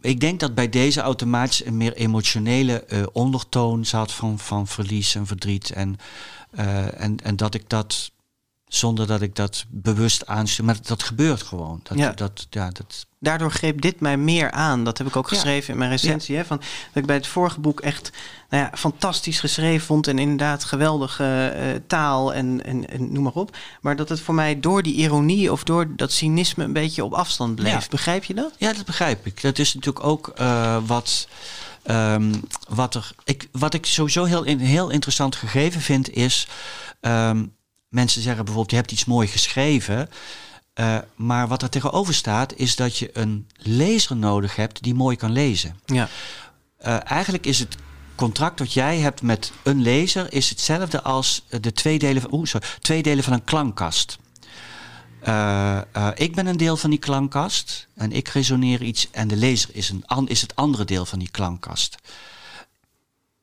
ik 0.00 0.20
denk 0.20 0.40
dat 0.40 0.54
bij 0.54 0.68
deze 0.68 1.00
automatisch 1.00 1.64
een 1.64 1.76
meer 1.76 1.94
emotionele 1.94 2.84
eh, 2.84 3.02
ondertoon 3.12 3.84
zat 3.84 4.12
van, 4.12 4.38
van 4.38 4.66
verlies 4.66 5.14
en 5.14 5.26
verdriet. 5.26 5.70
En, 5.70 5.96
eh, 6.50 7.00
en, 7.00 7.16
en 7.22 7.36
dat 7.36 7.54
ik 7.54 7.68
dat, 7.68 8.10
zonder 8.68 9.06
dat 9.06 9.20
ik 9.22 9.36
dat 9.36 9.64
bewust 9.68 10.26
aanstuur, 10.26 10.64
maar 10.64 10.76
dat 10.82 11.02
gebeurt 11.02 11.42
gewoon. 11.42 11.80
Dat, 11.82 11.98
Ja. 11.98 12.10
dat, 12.12 12.46
ja, 12.50 12.70
dat, 12.70 13.06
daardoor 13.20 13.50
greep 13.50 13.80
dit 13.80 14.00
mij 14.00 14.16
meer 14.16 14.50
aan. 14.50 14.84
Dat 14.84 14.98
heb 14.98 15.06
ik 15.06 15.16
ook 15.16 15.30
Ja. 15.30 15.34
geschreven 15.36 15.72
in 15.72 15.78
mijn 15.78 15.90
recensie. 15.90 16.36
Hè, 16.36 16.44
van, 16.44 16.56
dat 16.58 16.66
ik 17.02 17.06
bij 17.06 17.16
het 17.16 17.26
vorige 17.26 17.60
boek 17.60 17.80
echt 17.80 18.10
nou 18.50 18.62
ja, 18.62 18.70
fantastisch 18.76 19.40
geschreven 19.40 19.86
vond. 19.86 20.06
En 20.06 20.18
inderdaad 20.18 20.64
geweldige 20.64 21.46
eh, 21.46 21.80
taal 21.86 22.34
en, 22.34 22.64
en, 22.64 22.90
en 22.90 23.12
noem 23.12 23.22
maar 23.22 23.32
op. 23.32 23.56
Maar 23.80 23.96
dat 23.96 24.08
het 24.08 24.20
voor 24.20 24.34
mij 24.34 24.60
door 24.60 24.82
die 24.82 24.94
ironie 24.94 25.52
of 25.52 25.64
door 25.64 25.96
dat 25.96 26.12
cynisme 26.12 26.64
een 26.64 26.72
beetje 26.72 27.04
op 27.04 27.12
afstand 27.12 27.54
bleef. 27.54 27.72
Ja. 27.82 27.88
Begrijp 27.90 28.24
je 28.24 28.34
dat? 28.34 28.52
Ja, 28.56 28.72
dat 28.72 28.84
begrijp 28.84 29.26
ik. 29.26 29.42
Dat 29.42 29.58
is 29.58 29.74
natuurlijk 29.74 30.04
ook 30.04 30.28
eh, 30.28 30.76
wat. 30.86 31.28
Ehm, 31.82 32.34
wat, 32.68 32.94
er, 32.94 33.10
ik, 33.24 33.48
wat 33.52 33.74
ik 33.74 33.86
sowieso 33.86 34.24
heel, 34.24 34.42
heel 34.42 34.90
interessant 34.90 35.36
gegeven 35.36 35.80
vind 35.80 36.10
is... 36.10 36.48
ehm, 37.00 37.44
mensen 37.88 38.22
zeggen 38.22 38.44
bijvoorbeeld, 38.44 38.70
je 38.70 38.76
hebt 38.76 38.92
iets 38.92 39.04
mooi 39.04 39.26
geschreven... 39.26 40.08
eh, 40.74 40.98
maar 41.16 41.48
wat 41.48 41.62
er 41.62 41.68
tegenover 41.68 42.14
staat, 42.14 42.54
is 42.54 42.76
dat 42.76 42.96
je 42.96 43.10
een 43.12 43.46
lezer 43.56 44.16
nodig 44.16 44.56
hebt 44.56 44.82
die 44.82 44.94
mooi 44.94 45.16
kan 45.16 45.32
lezen. 45.32 45.80
Ja. 45.86 46.08
Eh, 46.76 47.10
eigenlijk 47.10 47.46
is 47.46 47.58
het 47.58 47.76
contract 48.14 48.58
dat 48.58 48.72
jij 48.72 48.98
hebt 48.98 49.22
met 49.22 49.52
een 49.62 49.82
lezer 49.82 50.32
is 50.32 50.48
hetzelfde 50.48 51.02
als 51.02 51.44
de 51.60 51.72
twee 51.72 51.98
delen 51.98 52.22
van, 52.22 52.32
oeh, 52.32 52.46
sorry, 52.46 52.66
twee 52.80 53.02
delen 53.02 53.24
van 53.24 53.32
een 53.32 53.44
klankkast. 53.44 54.18
Eh, 55.20 55.80
ik 56.14 56.34
ben 56.34 56.46
een 56.46 56.56
deel 56.56 56.76
van 56.76 56.90
die 56.90 56.98
klankkast 56.98 57.88
en 57.94 58.12
ik 58.12 58.28
resoneer 58.28 58.82
iets 58.82 59.08
en 59.10 59.28
de 59.28 59.36
lezer 59.36 59.70
is, 59.72 59.88
een, 59.90 60.26
is 60.26 60.40
het 60.40 60.56
andere 60.56 60.84
deel 60.84 61.06
van 61.06 61.18
die 61.18 61.30
klankkast. 61.30 61.96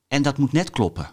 En 0.07 0.21
dat 0.21 0.37
moet 0.37 0.51
net 0.51 0.69
kloppen. 0.69 1.09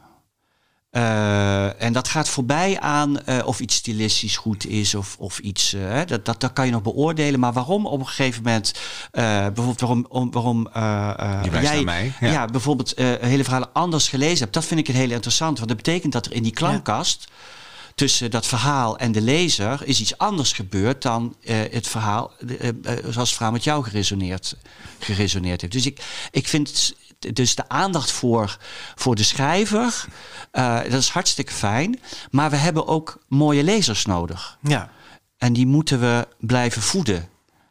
Eh, 0.93 1.83
en 1.83 1.93
dat 1.93 2.09
gaat 2.09 2.29
voorbij 2.29 2.81
aan 2.81 3.25
eh, 3.25 3.39
of 3.45 3.61
iets 3.61 3.75
stilistisch 3.75 4.37
goed 4.37 4.67
is 4.67 4.95
of, 4.95 5.17
of 5.19 5.39
iets. 5.39 5.73
eh, 5.73 5.81
hè, 5.83 6.05
dat, 6.05 6.25
dat, 6.25 6.41
dat 6.41 6.53
kan 6.53 6.67
je 6.67 6.73
nog 6.73 6.83
beoordelen. 6.83 7.41
Maar 7.41 7.53
waarom 7.53 7.87
op 7.87 8.01
een 8.01 8.07
gegeven 8.07 8.43
moment. 8.43 8.73
eh, 9.11 9.23
bijvoorbeeld 9.23 9.81
waarom, 9.81 10.07
om, 10.09 10.31
waarom 10.31 10.69
eh, 10.73 11.11
eh, 11.19 11.41
Je 11.45 11.51
wijst 11.51 11.67
jij 11.67 11.75
naar 11.77 11.85
mij, 11.85 12.13
Ja. 12.21 12.31
ja. 12.33 12.45
bijvoorbeeld 12.47 12.95
eh, 12.95 13.07
hele 13.21 13.45
verhalen 13.45 13.73
anders 13.73 14.09
gelezen 14.09 14.39
hebt. 14.39 14.53
Dat 14.55 14.65
vind 14.65 14.81
ik 14.81 14.89
een 14.89 14.95
heel 14.95 15.11
interessant. 15.11 15.57
Want 15.57 15.69
dat 15.69 15.77
betekent 15.77 16.13
dat 16.13 16.27
er 16.27 16.33
in 16.33 16.43
die 16.43 16.53
klankkast. 16.53 17.27
Tussen 17.95 18.31
dat 18.31 18.47
verhaal 18.47 18.99
en 18.99 19.13
de 19.13 19.21
lezer 19.21 19.81
is 19.85 20.01
iets 20.01 20.19
anders 20.19 20.53
gebeurd 20.53 21.03
dan 21.03 21.37
eh, 21.45 21.57
het 21.71 21.89
verhaal, 21.89 22.33
zoals 23.03 23.29
het 23.29 23.33
verhaal 23.37 23.53
met 23.53 23.65
jou 23.65 23.85
geresoneerd, 23.85 24.57
geresoneerd 24.99 25.61
heeft. 25.61 25.73
Dus 25.73 25.87
ik, 25.87 26.01
ik 26.31 26.49
vind 26.49 26.95
dus 27.33 27.55
de 27.55 27.69
aandacht 27.69 28.11
voor, 28.11 28.57
voor 28.95 29.15
de 29.15 29.23
schrijver, 29.23 30.05
eh, 30.51 30.83
dat 30.83 30.93
is 30.93 31.09
hartstikke 31.09 31.53
fijn. 31.53 32.01
Maar 32.31 32.51
we 32.51 32.57
hebben 32.57 32.87
ook 32.87 33.19
mooie 33.29 33.63
lezers 33.63 34.07
nodig. 34.07 34.59
Ja. 34.61 34.91
En 35.39 35.53
die 35.53 35.67
moeten 35.67 36.01
we 36.01 36.29
blijven 36.39 36.83
voeden. 36.83 37.29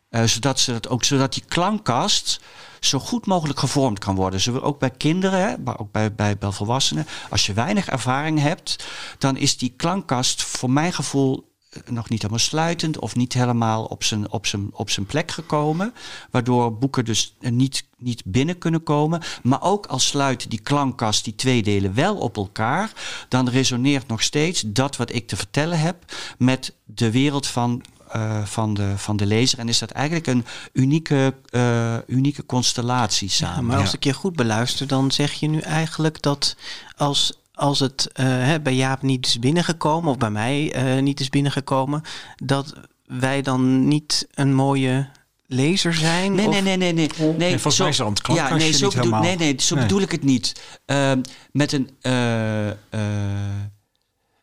Eh, 0.10 0.24
zodat, 0.24 0.60
ze 0.60 0.72
dat 0.72 0.90
ook, 0.90 1.04
zodat 1.04 1.34
die 1.34 1.44
klankkast 1.48 2.40
zo 2.80 3.00
goed 3.00 3.26
mogelijk 3.26 3.60
gevormd 3.60 4.00
kan 4.00 4.16
worden. 4.16 4.40
Zowel 4.40 4.62
ook 4.62 4.80
bij 4.80 4.90
kinderen, 4.90 5.64
maar 5.64 5.80
ook 5.80 5.92
bij, 5.92 6.14
bij, 6.14 6.38
bij 6.38 6.52
volwassenen. 6.52 7.08
Als 7.30 7.46
je 7.46 7.54
weinig 7.54 7.88
ervaring 7.88 8.40
hebt, 8.40 8.86
dan 9.18 9.38
is 9.38 9.58
die 9.58 9.74
klankkast 9.76 10.44
voor 10.44 10.70
mijn 10.70 10.94
gevoel 10.94 11.51
nog 11.90 12.10
niet 12.10 12.22
helemaal 12.22 12.44
sluitend 12.44 13.00
of 13.00 13.16
niet 13.16 13.34
helemaal 13.34 13.84
op 13.86 14.04
zijn, 14.04 14.32
op 14.32 14.46
zijn, 14.46 14.70
op 14.74 14.90
zijn 14.90 15.06
plek 15.06 15.32
gekomen. 15.32 15.94
Waardoor 16.32 16.78
boeken 16.78 17.06
dus 17.06 17.36
eh, 17.40 17.52
niet, 17.52 17.86
niet 17.98 18.22
binnen 18.26 18.58
kunnen 18.58 18.84
komen. 18.84 19.22
Maar 19.44 19.62
ook 19.62 19.86
als 19.86 20.08
sluit 20.08 20.50
die 20.50 20.62
klankkast, 20.62 21.24
die 21.24 21.36
twee 21.36 21.64
delen 21.64 21.94
wel 21.94 22.16
op 22.16 22.38
elkaar, 22.38 22.92
dan 23.28 23.50
resoneert 23.50 24.08
nog 24.08 24.22
steeds 24.22 24.64
dat 24.68 24.96
wat 24.98 25.14
ik 25.14 25.28
te 25.28 25.36
vertellen 25.36 25.80
heb 25.80 26.14
met 26.38 26.74
de 26.86 27.12
wereld 27.12 27.48
van 27.48 27.82
eh, 28.12 28.46
van, 28.46 28.74
de, 28.74 28.94
van 28.98 29.18
de 29.18 29.26
lezer. 29.26 29.60
En 29.60 29.70
is 29.70 29.80
dat 29.80 29.92
eigenlijk 29.92 30.28
een 30.28 30.46
unieke, 30.74 31.34
eh, 31.50 31.98
unieke 32.08 32.46
constellatie 32.46 33.28
Ja, 33.28 33.34
samen. 33.34 33.66
maar 33.66 33.78
als 33.78 33.94
ik 33.94 34.04
je 34.04 34.14
goed 34.14 34.36
beluister, 34.36 34.88
dan 34.88 35.12
zeg 35.12 35.34
je 35.34 35.48
nu 35.48 35.60
eigenlijk 35.60 36.22
dat 36.22 36.56
als, 36.96 37.41
als 37.62 37.80
het 37.80 38.10
eh, 38.14 38.26
hè, 38.26 38.62
bij 38.62 38.76
Jaap 38.76 39.02
niet 39.02 39.26
is 39.26 39.40
binnengekomen, 39.40 40.10
of 40.12 40.18
bij 40.18 40.30
mij 40.30 40.72
eh, 40.74 41.02
niet 41.02 41.20
is 41.20 41.30
binnengekomen, 41.30 42.02
dat 42.36 42.74
wij 43.06 43.42
dan 43.42 43.88
niet 43.88 44.28
een 44.34 44.54
mooie 44.54 45.10
lezer 45.46 45.94
zijn? 45.94 46.36
Nee, 46.36 46.48
of- 46.48 46.52
nee, 46.54 46.62
nee, 46.62 46.78
nee, 46.78 46.94
nee. 46.94 47.10
nee 47.18 47.50
volgens 47.60 47.78
mij 47.78 47.90
is 47.90 47.98
het 47.98 48.28
ja, 48.28 48.56
nee, 48.56 48.72
zo 48.72 48.86
niet 48.86 48.96
bedoel, 48.96 49.04
helemaal. 49.04 49.22
nee, 49.22 49.36
nee, 49.36 49.62
zo 49.62 49.76
Nee. 49.76 49.84
bedoel 49.84 50.02
ik 50.02 50.12
het 50.12 50.24
niet. 50.24 50.62
Ehm, 50.86 51.22
met 51.52 51.72
een. 51.72 51.90
eh, 52.02 52.70
eh, 52.70 52.76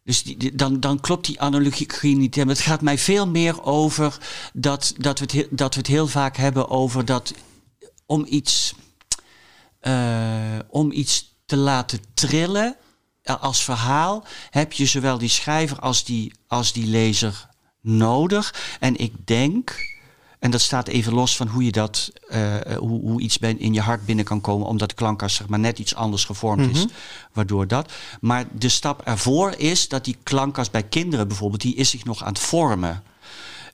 dus 0.05 0.23
die, 0.23 0.37
die- 0.37 0.55
dan, 0.55 0.81
dan 0.81 1.01
klopt 1.01 1.27
die 1.27 1.41
analogie 1.41 2.17
niet. 2.17 2.35
helemaal. 2.35 2.57
Het 2.57 2.65
gaat 2.65 2.81
mij 2.81 2.99
veel 2.99 3.29
meer 3.29 3.63
over 3.63 4.19
dat, 4.53 4.95
dat, 4.99 5.19
we 5.19 5.25
het, 5.25 5.33
heel- 5.35 5.47
dat 5.51 5.75
we 5.75 5.81
het 5.81 5.89
heel 5.91 6.07
vaak 6.07 6.37
hebben 6.37 6.69
over 6.71 7.05
dat 7.05 7.35
om 8.07 8.27
iets, 8.29 8.75
eh, 9.81 10.59
om 10.69 10.93
iets 10.93 11.35
te 11.47 11.57
laten 11.57 12.01
trillen 12.15 12.77
als 13.37 13.65
verhaal, 13.65 14.25
heb 14.51 14.73
je 14.73 14.87
zowel 14.87 15.19
die 15.19 15.29
schrijver 15.29 15.79
als 15.79 16.05
die, 16.05 16.33
als 16.47 16.73
die 16.73 16.87
lezer 16.87 17.49
nodig. 17.81 18.55
En 18.81 18.97
ik 18.97 19.13
denk, 19.25 19.75
en 20.39 20.51
dat 20.51 20.61
staat 20.61 20.89
even 20.89 21.13
los 21.13 21.37
van 21.37 21.49
hoe 21.49 21.65
je 21.65 21.73
dat, 21.73 22.13
eh, 22.29 22.57
hoe, 22.77 23.01
hoe 23.01 23.21
iets 23.21 23.39
bij, 23.39 23.55
in 23.55 23.75
je 23.75 23.81
hart 23.81 24.07
binnen 24.07 24.25
kan 24.25 24.41
komen, 24.41 24.67
omdat 24.67 24.89
de 24.89 24.95
klankkast 24.95 25.37
zeg 25.37 25.49
maar 25.49 25.59
net 25.59 25.79
iets 25.79 25.95
anders 25.95 26.25
gevormd 26.25 26.77
is, 26.77 26.87
waardoor 27.33 27.67
dat. 27.67 27.93
Maar 28.21 28.45
de 28.53 28.69
stap 28.69 29.01
ervoor 29.01 29.55
is 29.57 29.89
dat 29.89 30.05
die 30.05 30.17
klankkast 30.23 30.71
bij 30.71 30.83
kinderen 30.83 31.29
bijvoorbeeld, 31.29 31.63
die 31.63 31.75
is 31.75 31.91
zich 31.91 32.05
nog 32.05 32.23
aan 32.23 32.33
het 32.33 32.39
vormen. 32.39 33.03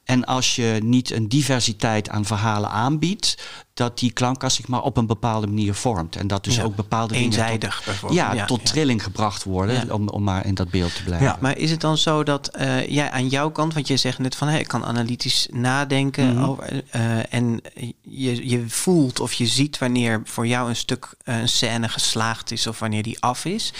En 0.04 0.24
als 0.24 0.56
je 0.56 0.78
niet 0.82 1.10
een 1.10 1.28
diversiteit 1.28 2.08
aan 2.08 2.24
verhalen 2.24 2.70
aanbiedt, 2.70 3.38
dat 3.74 3.98
die 3.98 4.12
klankkast 4.12 4.56
zich 4.56 4.68
maar 4.68 4.82
op 4.82 4.96
een 4.96 5.06
bepaalde 5.06 5.46
manier 5.46 5.74
vormt. 5.74 6.16
En 6.16 6.26
dat 6.26 6.44
dus 6.44 6.56
Ja, 6.56 6.62
ook 6.62 6.76
bepaalde 6.76 7.12
dingen 7.12 7.28
eenzijdig 7.28 7.74
tot, 7.76 7.84
bijvoorbeeld. 7.84 8.20
ja, 8.20 8.32
Ja, 8.32 8.44
tot 8.44 8.58
ja. 8.58 8.64
trilling 8.64 9.02
gebracht 9.02 9.44
worden, 9.44 9.92
om, 9.92 10.08
om 10.08 10.22
maar 10.22 10.46
in 10.46 10.54
dat 10.54 10.70
beeld 10.70 10.94
te 10.96 11.02
blijven. 11.02 11.26
Ja. 11.26 11.38
Maar 11.40 11.58
is 11.58 11.70
het 11.70 11.80
dan 11.80 11.98
zo 11.98 12.22
dat 12.22 12.48
eh, 12.48 12.88
jij 12.88 13.10
aan 13.10 13.28
jouw 13.28 13.50
kant, 13.50 13.74
want 13.74 13.88
je 13.88 13.96
zegt 13.96 14.18
net 14.18 14.36
van 14.36 14.48
ik 14.48 14.68
kan 14.68 14.84
analytisch 14.84 15.48
nadenken 15.52 16.34
Mhm. 16.34 16.44
over, 16.44 16.82
eh, 16.90 17.34
en 17.34 17.60
je, 18.02 18.48
je 18.48 18.64
voelt 18.68 19.20
of 19.20 19.32
je 19.32 19.46
ziet 19.46 19.78
wanneer 19.78 20.20
voor 20.24 20.46
jou 20.46 20.68
een 20.68 20.76
stuk 20.76 21.14
eh, 21.24 21.38
een 21.40 21.48
scène 21.48 21.88
geslaagd 21.88 22.50
is 22.50 22.66
of 22.66 22.78
wanneer 22.78 23.02
die 23.02 23.20
af 23.20 23.44
is. 23.44 23.72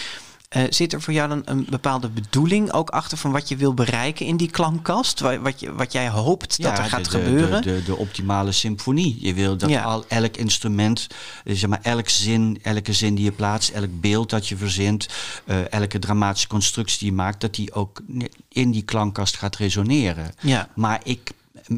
Eh, 0.55 0.63
zit 0.71 0.93
er 0.93 1.03
voor 1.03 1.13
jou 1.13 1.29
dan 1.29 1.43
een 1.45 1.67
bepaalde 1.71 2.09
bedoeling 2.09 2.73
ook 2.73 2.91
achter 2.91 3.19
van 3.19 3.33
wat 3.33 3.49
je 3.49 3.57
wil 3.57 3.75
bereiken 3.75 4.27
in 4.27 4.37
die 4.37 4.51
klankkast? 4.51 5.21
Wa- 5.21 5.39
Wat, 5.41 5.61
je, 5.61 5.73
wat 5.75 5.93
jij 5.93 6.09
hoopt 6.09 6.63
dat 6.63 6.79
er 6.79 6.85
gaat 6.85 7.05
de, 7.05 7.11
gebeuren? 7.11 7.63
De, 7.63 7.73
de, 7.75 7.83
de 7.83 7.97
optimale 7.97 8.53
symfonie. 8.53 9.17
Je 9.21 9.35
wil 9.35 9.57
dat 9.57 9.71
Ja. 9.71 9.83
al, 9.83 10.05
elk 10.09 10.37
instrument, 10.37 11.07
eh, 11.45 11.57
zeg 11.57 11.71
maar, 11.71 11.79
elk 11.83 12.09
zin, 12.09 12.59
elke 12.63 12.93
zin 12.93 13.15
die 13.15 13.25
je 13.25 13.33
plaatst, 13.33 13.71
elk 13.71 14.01
beeld 14.01 14.31
dat 14.31 14.49
je 14.49 14.57
verzint, 14.57 15.07
eh, 15.45 15.73
elke 15.73 15.99
dramatische 15.99 16.49
constructie 16.49 16.99
die 16.99 17.09
je 17.09 17.15
maakt, 17.15 17.41
dat 17.41 17.55
die 17.55 17.73
ook 17.73 18.01
in 18.49 18.71
die 18.71 18.83
klankkast 18.83 19.37
gaat 19.37 19.57
resoneren. 19.57 20.35
ja. 20.41 20.69
Maar 20.75 21.01
ik, 21.05 21.31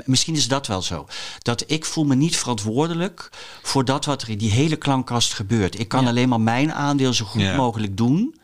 misschien 0.04 0.34
is 0.34 0.48
dat 0.48 0.66
wel 0.66 0.82
zo. 0.82 1.06
Dat 1.42 1.64
ik 1.66 1.84
voel 1.84 2.04
me 2.04 2.14
niet 2.14 2.36
verantwoordelijk 2.36 3.30
voor 3.62 3.84
dat 3.84 4.04
wat 4.04 4.22
er 4.22 4.28
in 4.28 4.38
die 4.38 4.50
hele 4.50 4.76
klankkast 4.76 5.34
gebeurt. 5.34 5.78
Ik 5.78 5.88
kan 5.88 6.02
Ja. 6.02 6.08
alleen 6.08 6.28
maar 6.28 6.40
mijn 6.40 6.72
aandeel 6.72 7.12
zo 7.12 7.24
goed 7.24 7.40
Ja. 7.40 7.56
mogelijk 7.56 7.96
doen. 7.96 8.34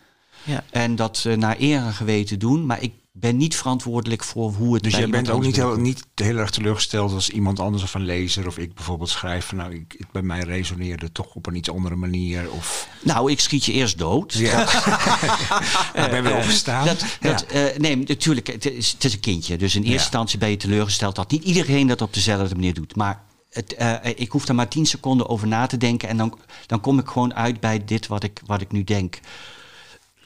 Ja. 0.44 0.64
En 0.70 0.96
dat 0.96 1.24
eh, 1.26 1.36
naar 1.36 1.56
eer 1.58 1.76
en 1.78 1.92
geweten 1.92 2.38
doen. 2.38 2.66
Maar 2.66 2.82
ik 2.82 2.92
ben 3.14 3.36
niet 3.36 3.56
verantwoordelijk 3.56 4.24
voor 4.24 4.52
hoe 4.52 4.74
het 4.74 4.82
Dus 4.82 4.92
jij 4.92 5.04
iemand 5.04 5.24
bent 5.24 5.36
ook 5.36 5.42
niet 5.44 5.56
heel, 5.56 5.76
niet 5.76 6.04
heel 6.14 6.36
erg 6.36 6.50
teleurgesteld 6.50 7.12
als 7.12 7.30
iemand 7.30 7.60
anders 7.60 7.82
of 7.82 7.94
een 7.94 8.04
lezer 8.04 8.46
of 8.46 8.58
ik 8.58 8.74
bijvoorbeeld 8.74 9.08
schrijf 9.10 9.46
van 9.46 9.56
nou, 9.58 9.74
ik, 9.74 9.94
ik- 9.98 10.10
bij 10.12 10.22
mij 10.22 10.40
resoneerde 10.40 11.12
toch 11.12 11.34
op 11.34 11.46
een 11.46 11.54
iets 11.54 11.70
andere 11.70 11.94
manier 11.96 12.50
of 12.50 12.88
Nou, 13.02 13.30
ik 13.30 13.40
schiet 13.40 13.64
je 13.64 13.72
eerst 13.72 13.98
dood. 13.98 14.32
ja. 14.32 14.62
ik 16.04 16.10
ben 16.10 16.22
weer 16.22 16.36
opgestaan. 16.36 16.86
Dat, 16.86 17.04
dat, 17.20 17.42
eh, 17.42 17.76
nee, 17.78 17.96
natuurlijk, 17.96 18.46
het 18.46 18.66
is, 18.70 18.92
het 18.92 19.04
is 19.04 19.12
een 19.12 19.20
kindje. 19.20 19.56
Dus 19.56 19.74
in 19.74 19.80
eerste 19.80 19.96
Ja. 19.96 20.02
instantie 20.02 20.38
ben 20.38 20.50
je 20.50 20.56
teleurgesteld 20.56 21.14
dat 21.16 21.30
niet 21.30 21.44
iedereen 21.44 21.86
dat 21.86 22.02
op 22.02 22.14
dezelfde 22.14 22.54
manier 22.54 22.74
doet. 22.74 22.96
Maar 22.96 23.22
het, 23.50 23.74
eh, 23.74 23.94
ik 24.14 24.30
hoef 24.30 24.48
er 24.48 24.54
maar 24.54 24.68
tien 24.68 24.86
seconden 24.86 25.28
over 25.28 25.48
na 25.48 25.66
te 25.66 25.76
denken. 25.76 26.08
En 26.08 26.16
dan, 26.16 26.38
dan 26.66 26.80
kom 26.80 26.98
ik 26.98 27.08
gewoon 27.08 27.34
uit 27.34 27.60
bij 27.60 27.84
dit 27.84 28.06
wat 28.06 28.22
ik, 28.24 28.40
wat 28.46 28.60
ik 28.60 28.72
nu 28.72 28.84
denk. 28.84 29.20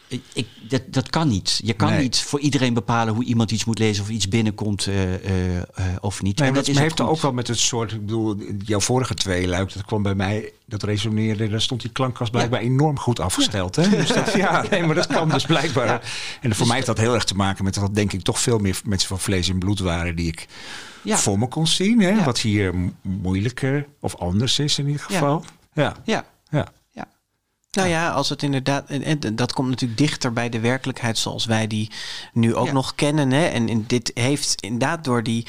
Ik, 0.09 0.47
dat, 0.69 0.83
dat 0.87 1.11
kan 1.11 1.29
niet. 1.29 1.61
Je 1.65 1.73
kan 1.73 1.91
Nee. 1.91 2.03
niet 2.03 2.19
voor 2.19 2.41
iedereen 2.41 2.75
bepalen 2.75 3.15
hoe 3.15 3.25
iemand 3.25 3.51
iets 3.51 3.65
moet 3.65 3.79
lezen 3.79 4.03
of 4.03 4.09
iets 4.11 4.29
binnenkomt 4.29 4.87
eh, 4.87 5.15
eh, 5.15 5.57
eh, 5.57 5.65
of 6.01 6.23
niet. 6.23 6.39
Nee, 6.39 6.51
maar 6.51 6.59
dat 6.59 6.69
is 6.69 6.79
heeft 6.79 7.01
ook 7.01 7.21
wel 7.21 7.33
met 7.33 7.49
het 7.49 7.59
soort, 7.59 7.93
ik 7.93 8.01
bedoel, 8.01 8.37
jouw 8.65 8.81
vorige 8.81 9.15
twee 9.15 9.49
luik, 9.49 9.73
dat 9.73 9.85
kwam 9.85 10.03
bij 10.03 10.15
mij, 10.15 10.53
dat 10.67 10.83
resoneerde, 10.83 11.49
daar 11.49 11.61
stond 11.61 11.81
die 11.81 11.91
klankkast 11.91 12.31
blijkbaar 12.31 12.61
enorm 12.61 12.99
goed 12.99 13.21
afgesteld. 13.21 13.77
Hè? 13.77 13.89
Dus 13.89 14.09
dat, 14.09 14.33
ja, 14.33 14.65
nee, 14.71 14.83
maar 14.83 14.95
dat 14.95 15.07
kan 15.07 15.29
dus 15.29 15.45
blijkbaar. 15.55 16.13
En 16.41 16.55
voor 16.55 16.67
mij 16.67 16.75
heeft 16.75 16.87
dat 16.89 16.99
heel 16.99 17.15
erg 17.15 17.25
te 17.25 17.35
maken 17.37 17.65
met 17.65 17.75
dat, 17.75 17.95
denk 17.95 18.13
ik, 18.13 18.23
toch 18.23 18.41
veel 18.41 18.59
meer 18.59 18.81
mensen 18.85 19.09
van 19.09 19.19
vlees 19.21 19.49
en 19.49 19.59
bloed 19.59 19.79
waren 19.79 20.17
die 20.17 20.27
ik 20.29 20.47
Ja. 21.03 21.17
voor 21.17 21.39
me 21.39 21.49
kon 21.49 21.67
zien. 21.67 22.01
Hè? 22.01 22.09
Ja. 22.11 22.25
Wat 22.25 22.39
hier 22.39 22.75
mo- 22.75 22.93
moeilijker 23.03 23.87
of 24.01 24.17
anders 24.17 24.59
is 24.59 24.79
in 24.79 24.87
ieder 24.87 25.03
geval. 25.03 25.45
Ja, 25.73 25.97
Ja, 26.05 26.25
ja. 26.51 26.67
Nou 27.77 27.89
ja, 27.89 28.11
als 28.11 28.29
het 28.29 28.43
inderdaad, 28.43 28.89
en, 28.89 29.37
dat 29.37 29.53
komt 29.53 29.69
natuurlijk 29.69 29.99
dichter 29.99 30.33
bij 30.33 30.49
de 30.49 30.61
werkelijkheid 30.61 31.19
zoals 31.19 31.45
wij 31.45 31.67
die 31.67 31.91
nu 32.33 32.55
ook 32.55 32.67
Ja. 32.67 32.73
nog 32.73 32.95
kennen. 32.95 33.31
Hè? 33.31 33.47
En, 33.47 33.69
en 33.69 33.85
dit 33.87 34.11
heeft 34.15 34.61
inderdaad 34.61 35.05
door 35.05 35.23
die 35.23 35.47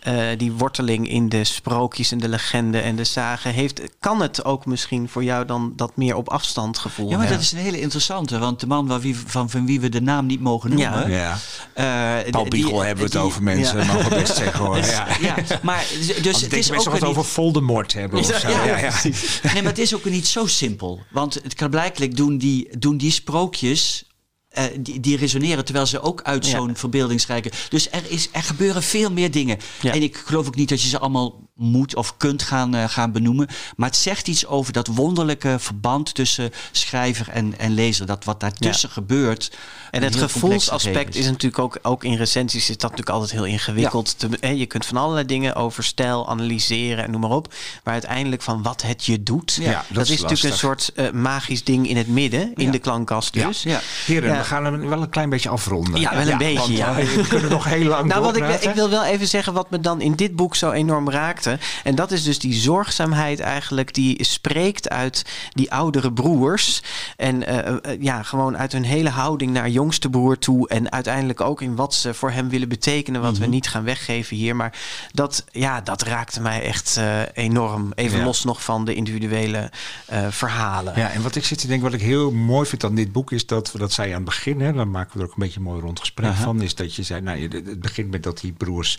eh, 0.00 0.24
die 0.36 0.52
worteling 0.52 1.08
in 1.08 1.28
de 1.28 1.44
sprookjes 1.44 2.12
en 2.12 2.18
de 2.18 2.28
legende 2.28 2.78
en 2.78 2.96
de 2.96 3.04
zagen 3.04 3.52
heeft, 3.52 3.80
kan 4.00 4.20
het 4.22 4.44
ook 4.44 4.66
misschien 4.66 5.08
voor 5.08 5.24
jou 5.24 5.44
dan 5.46 5.72
dat 5.76 5.96
meer 5.96 6.14
op 6.16 6.28
afstand 6.28 6.78
gevoel? 6.78 7.04
Ja, 7.08 7.10
maar 7.16 7.20
hebben? 7.26 7.36
dat 7.36 7.46
is 7.46 7.52
een 7.58 7.64
hele 7.64 7.80
interessante. 7.80 8.38
Want 8.38 8.60
de 8.60 8.66
man 8.66 8.86
waar 8.86 9.00
wie, 9.00 9.16
van, 9.26 9.50
van 9.50 9.66
wie 9.66 9.80
we 9.80 9.88
de 9.88 10.00
naam 10.00 10.26
niet 10.26 10.40
mogen 10.40 10.70
noemen. 10.70 11.10
Ja. 11.10 11.38
eh, 11.74 12.30
Paul 12.30 12.42
die- 12.42 12.50
Biegel 12.52 12.78
hebben 12.78 12.96
we 12.96 13.02
het 13.02 13.12
die- 13.12 13.20
over 13.20 13.42
mensen. 13.42 13.78
ja. 13.78 13.84
Mogen 13.92 14.08
we 14.10 14.14
best 14.18 14.36
zeggen 14.36 14.64
hoor. 14.64 14.78
Ja. 14.90 15.06
Ja, 15.20 15.34
maar 15.62 15.84
dus 15.98 16.26
Als 16.32 16.40
het 16.42 16.52
ik 16.52 16.58
is 16.58 16.66
denk 16.66 16.80
ook 16.88 16.92
niet... 16.92 17.02
over 17.04 17.24
Voldemort 17.24 17.92
hebben 17.92 18.18
of 18.18 18.26
zo. 18.40 18.48
Ja, 18.48 18.64
Ja, 18.64 18.78
ja. 18.78 18.92
Nee, 19.02 19.62
maar 19.62 19.62
het 19.72 19.78
is 19.78 19.94
ook 19.94 20.04
niet 20.04 20.26
zo 20.26 20.46
simpel. 20.46 21.00
Want 21.10 21.34
het 21.34 21.54
kan 21.54 21.70
blijkbaar 21.70 22.08
doen 22.10 22.38
die, 22.38 22.78
doen 22.78 22.96
die 22.96 23.10
sprookjes. 23.10 24.04
Eh, 24.50 24.64
die, 24.80 25.00
die 25.00 25.16
resoneren 25.16 25.64
terwijl 25.64 25.86
ze 25.86 26.00
ook 26.00 26.22
uit 26.22 26.46
Ja. 26.46 26.56
zo'n 26.56 26.76
verbeeldingsrijke. 26.76 27.50
Dus 27.68 27.90
er, 27.90 28.02
is, 28.08 28.28
er 28.32 28.42
gebeuren 28.42 28.82
veel 28.82 29.10
meer 29.12 29.30
dingen. 29.30 29.58
Ja. 29.80 29.92
En 29.94 30.02
ik 30.02 30.16
geloof 30.16 30.46
ook 30.46 30.56
niet 30.56 30.68
dat 30.68 30.82
je 30.82 30.88
ze 30.88 30.98
allemaal 30.98 31.48
moet 31.60 31.96
of 31.96 32.16
kunt 32.16 32.42
gaan, 32.42 32.74
eh, 32.74 32.84
gaan 32.88 33.12
benoemen. 33.12 33.48
Maar 33.76 33.88
het 33.88 33.98
zegt 33.98 34.28
iets 34.28 34.46
over 34.46 34.72
dat 34.72 34.86
wonderlijke 34.86 35.56
verband 35.58 36.14
tussen 36.14 36.50
schrijver 36.70 37.28
en, 37.28 37.58
en 37.58 37.74
lezer. 37.74 38.06
Dat 38.06 38.24
wat 38.24 38.40
daartussen 38.40 38.90
gebeurt. 38.90 39.52
En 39.90 40.02
het 40.02 40.16
gevoelsaspect 40.16 41.14
is 41.14 41.24
natuurlijk 41.26 41.58
ook, 41.58 41.78
ook 41.82 42.04
in 42.04 42.14
recensies 42.16 42.62
is 42.70 42.76
dat 42.76 42.90
natuurlijk 42.90 43.08
altijd 43.10 43.30
heel 43.30 43.44
ingewikkeld. 43.44 44.18
Te, 44.18 44.28
hè, 44.40 44.48
je 44.48 44.66
kunt 44.66 44.86
van 44.86 44.96
allerlei 44.96 45.26
dingen 45.26 45.54
over 45.54 45.84
stijl 45.84 46.28
analyseren 46.28 47.04
en 47.04 47.10
noem 47.10 47.20
maar 47.20 47.30
op. 47.30 47.54
Maar 47.84 47.92
uiteindelijk 47.92 48.42
van 48.42 48.62
wat 48.62 48.82
het 48.82 49.04
je 49.04 49.22
doet, 49.22 49.58
Ja, 49.60 49.72
dat, 49.72 49.84
dat 49.88 50.04
is, 50.04 50.10
is 50.10 50.20
natuurlijk 50.20 50.52
een 50.52 50.58
soort 50.58 50.92
eh, 50.94 51.10
magisch 51.10 51.64
ding 51.64 51.88
in 51.88 51.96
het 51.96 52.08
midden, 52.08 52.54
in 52.54 52.64
Ja. 52.64 52.70
de 52.70 52.78
klankkast 52.78 53.34
Ja. 53.34 53.46
dus. 53.46 53.62
Ja. 53.62 53.80
Heren, 54.06 54.28
Ja. 54.30 54.36
we 54.38 54.44
gaan 54.44 54.64
hem 54.64 54.88
wel 54.88 55.02
een 55.02 55.08
klein 55.08 55.28
beetje 55.30 55.48
afronden. 55.48 56.00
Ja, 56.00 56.16
wel 56.16 56.28
een 56.28 56.38
beetje, 56.38 56.56
want, 56.58 56.76
ja. 56.76 56.94
We 56.94 57.24
kunnen 57.28 57.50
nog 57.50 57.64
heel 57.64 57.88
lang 57.94 58.08
Nou, 58.08 58.22
wat 58.22 58.36
ik, 58.36 58.48
ik 58.48 58.74
wil 58.74 58.90
wel 58.90 59.04
even 59.04 59.26
zeggen 59.28 59.52
wat 59.52 59.70
me 59.70 59.80
dan 59.80 60.00
in 60.00 60.14
dit 60.14 60.36
boek 60.36 60.56
zo 60.56 60.70
enorm 60.70 61.10
raakte. 61.10 61.49
En 61.84 61.94
dat 61.94 62.10
is 62.10 62.22
dus 62.22 62.38
die 62.38 62.54
zorgzaamheid 62.54 63.40
eigenlijk 63.40 63.94
die 63.94 64.24
spreekt 64.24 64.88
uit 64.88 65.24
die 65.52 65.72
oudere 65.72 66.12
broers. 66.12 66.82
En 67.16 67.46
eh, 67.46 67.68
eh, 67.92 68.00
ja, 68.02 68.22
gewoon 68.22 68.56
uit 68.58 68.72
hun 68.72 68.84
hele 68.84 69.08
houding 69.10 69.52
naar 69.52 69.68
jongste 69.68 70.10
broer 70.10 70.38
toe. 70.38 70.68
En 70.68 70.92
uiteindelijk 70.92 71.40
ook 71.40 71.62
in 71.62 71.76
wat 71.76 71.94
ze 71.94 72.14
voor 72.14 72.30
hem 72.30 72.48
willen 72.48 72.68
betekenen. 72.68 73.20
Wat 73.20 73.36
we 73.38 73.42
Mhm. 73.44 73.50
niet 73.50 73.68
gaan 73.68 73.84
weggeven 73.84 74.36
hier. 74.36 74.56
Maar 74.56 74.78
dat, 75.12 75.44
ja, 75.52 75.80
dat 75.80 76.02
raakte 76.02 76.40
mij 76.40 76.62
echt 76.62 76.96
eh, 76.96 77.20
enorm. 77.34 77.92
Even 77.94 78.18
Ja. 78.18 78.24
los 78.24 78.44
nog 78.44 78.62
van 78.62 78.84
de 78.84 78.94
individuele 78.94 79.70
verhalen. 80.30 80.92
Ja, 80.96 81.10
en 81.10 81.22
wat 81.22 81.34
ik 81.36 81.44
zit 81.44 81.58
te 81.58 81.66
denken, 81.66 81.90
wat 81.90 82.00
ik 82.00 82.06
heel 82.06 82.30
mooi 82.32 82.66
vind 82.68 82.84
aan 82.84 82.94
dit 82.94 83.12
boek, 83.12 83.32
is 83.32 83.46
dat 83.46 83.72
we 83.72 83.78
dat 83.78 83.92
zei 83.92 84.08
aan 84.08 84.14
het 84.14 84.24
begin, 84.24 84.60
hè, 84.60 84.72
dan 84.72 84.90
maken 84.90 85.12
we 85.12 85.18
er 85.18 85.24
ook 85.24 85.30
een 85.36 85.42
beetje 85.42 85.58
een 85.58 85.64
mooi 85.64 85.80
rond 85.80 86.00
gesprek 86.00 86.34
van, 86.34 86.62
is 86.62 86.74
dat 86.74 86.94
je 86.94 87.02
zei, 87.02 87.20
nou, 87.20 87.38
je- 87.38 87.48
het 87.48 87.80
begint 87.80 88.10
met 88.10 88.22
dat 88.22 88.40
die 88.40 88.52
broers, 88.52 88.98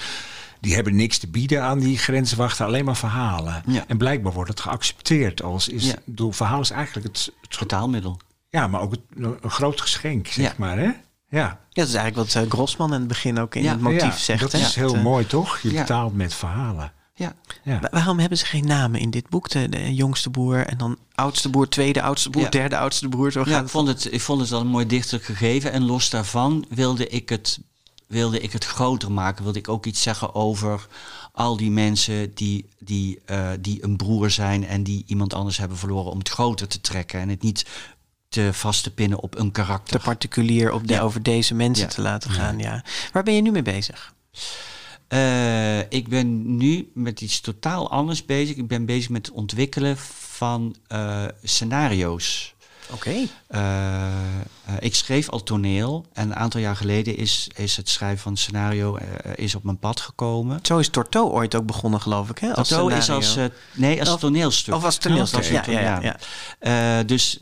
die 0.61 0.73
hebben 0.75 0.95
niks 0.95 1.17
te 1.17 1.27
bieden 1.27 1.63
aan 1.63 1.79
die 1.79 1.97
grenswachten, 1.97 2.65
alleen 2.65 2.85
maar 2.85 2.97
verhalen. 2.97 3.63
Ja. 3.67 3.83
En 3.87 3.97
blijkbaar 3.97 4.33
wordt 4.33 4.49
het 4.49 4.59
geaccepteerd 4.59 5.41
als 5.43 5.67
is, 5.67 5.85
Ja. 6.15 6.29
verhaal 6.31 6.61
is 6.61 6.69
eigenlijk 6.69 7.07
het, 7.07 7.31
het 7.41 7.55
Vertaalmiddel. 7.57 8.19
ja, 8.49 8.67
maar 8.67 8.81
ook 8.81 8.91
het, 8.91 9.01
een 9.41 9.49
groot 9.51 9.81
geschenk, 9.81 10.27
zeg 10.27 10.45
Ja. 10.45 10.53
maar, 10.57 10.77
hè? 10.77 10.83
Ja. 10.83 10.99
Ja, 11.29 11.59
dat 11.69 11.87
is 11.87 11.93
eigenlijk 11.93 12.33
wat 12.33 12.43
eh, 12.43 12.49
Grossman 12.51 12.93
in 12.93 12.99
het 12.99 13.07
begin 13.07 13.39
ook 13.39 13.55
in 13.55 13.65
het 13.67 13.81
motief 13.81 14.01
ja, 14.01 14.11
zegt. 14.11 14.41
Dat 14.41 14.51
hè? 14.51 14.59
is 14.59 14.75
heel 14.75 14.95
eh, 14.95 15.03
mooi, 15.03 15.25
toch? 15.27 15.59
Je 15.59 15.69
betaalt 15.73 16.15
met 16.15 16.33
verhalen. 16.33 16.91
Ja. 17.13 17.33
Ja. 17.63 17.79
Wa- 17.79 17.87
Waarom 17.91 18.19
hebben 18.19 18.37
ze 18.37 18.45
geen 18.45 18.65
namen 18.65 18.99
in 18.99 19.09
dit 19.09 19.29
boek? 19.29 19.49
De, 19.49 19.69
de 19.69 19.93
jongste 19.93 20.29
broer 20.29 20.65
en 20.65 20.77
dan 20.77 20.97
oudste 21.15 21.49
broer, 21.49 21.69
tweede 21.69 22.01
oudste 22.01 22.29
broer, 22.29 22.43
Ja. 22.43 22.49
derde 22.49 22.77
oudste 22.77 23.09
broer. 23.09 23.31
Zo 23.31 23.39
Ja, 23.39 23.45
gaat 23.45 23.63
ik 23.63 23.69
vond 23.69 23.87
het, 23.87 24.13
ik 24.13 24.21
vond 24.21 24.41
het 24.41 24.51
al 24.51 24.61
een 24.61 24.67
mooi 24.67 24.85
dichtelijk 24.85 25.23
gegeven. 25.25 25.71
En 25.71 25.83
los 25.85 26.09
daarvan 26.09 26.65
wilde 26.69 27.07
ik 27.07 27.29
het, 27.29 27.59
wilde 28.11 28.39
ik 28.39 28.51
het 28.51 28.65
groter 28.65 29.11
maken. 29.11 29.43
Wilde 29.43 29.59
ik 29.59 29.69
ook 29.69 29.85
iets 29.85 30.01
zeggen 30.01 30.35
over 30.35 30.87
al 31.31 31.57
die 31.57 31.71
mensen 31.71 32.33
die, 32.33 32.65
die, 32.79 33.19
eh, 33.25 33.49
die 33.59 33.83
een 33.83 33.97
broer 33.97 34.29
zijn 34.29 34.65
en 34.67 34.83
die 34.83 35.03
iemand 35.07 35.33
anders 35.33 35.57
hebben 35.57 35.77
verloren 35.77 36.11
om 36.11 36.17
het 36.17 36.29
groter 36.29 36.67
te 36.67 36.81
trekken. 36.81 37.19
En 37.19 37.29
het 37.29 37.41
niet 37.41 37.65
te 38.29 38.49
vast 38.53 38.83
te 38.83 38.93
pinnen 38.93 39.19
op 39.19 39.37
een 39.37 39.51
karakter. 39.51 39.97
Te 39.99 40.05
particulier 40.05 40.71
op 40.73 40.87
de, 40.87 40.93
Ja. 40.93 41.01
over 41.01 41.23
deze 41.23 41.53
mensen 41.53 41.85
Ja. 41.85 41.91
te 41.91 42.01
laten 42.01 42.31
gaan. 42.31 42.59
Ja. 42.59 42.83
Waar 43.11 43.23
ben 43.23 43.33
je 43.33 43.41
nu 43.41 43.51
mee 43.51 43.61
bezig? 43.61 44.13
Eh, 45.07 45.79
ik 45.79 46.07
ben 46.07 46.57
nu 46.57 46.91
met 46.93 47.21
iets 47.21 47.39
totaal 47.41 47.91
anders 47.91 48.25
bezig. 48.25 48.55
Ik 48.55 48.67
ben 48.67 48.85
bezig 48.85 49.09
met 49.09 49.25
het 49.25 49.35
ontwikkelen 49.35 49.97
van 49.97 50.75
eh, 50.87 51.25
scenario's. 51.43 52.50
Oké. 52.93 53.27
Eh, 53.47 54.05
eh, 54.07 54.41
ik 54.79 54.95
schreef 54.95 55.29
al 55.29 55.43
toneel 55.43 56.05
en 56.13 56.29
een 56.29 56.35
aantal 56.35 56.61
jaar 56.61 56.75
geleden 56.75 57.17
is, 57.17 57.49
is 57.55 57.77
het 57.77 57.89
schrijven 57.89 58.19
van 58.19 58.37
scenario 58.37 58.95
eh, 58.95 59.05
is 59.35 59.55
op 59.55 59.63
mijn 59.63 59.77
pad 59.77 59.99
gekomen. 59.99 60.59
Zo 60.61 60.77
is 60.77 60.89
Torto 60.89 61.29
ooit 61.29 61.55
ook 61.55 61.65
begonnen, 61.65 62.01
geloof 62.01 62.29
ik. 62.29 62.37
Hè? 62.37 62.53
Als 62.53 62.67
Toto 62.67 62.87
is 62.87 63.09
als, 63.09 63.37
nee, 63.73 63.99
als 63.99 64.09
Of- 64.09 64.19
toneelstuk. 64.19 64.73
Of 64.73 64.83
als 64.83 64.97
toneelstuk. 64.97 65.43
Ja, 65.43 65.63
ja, 65.67 65.99
ja, 66.01 66.17
ja. 66.59 67.03
Dus 67.03 67.37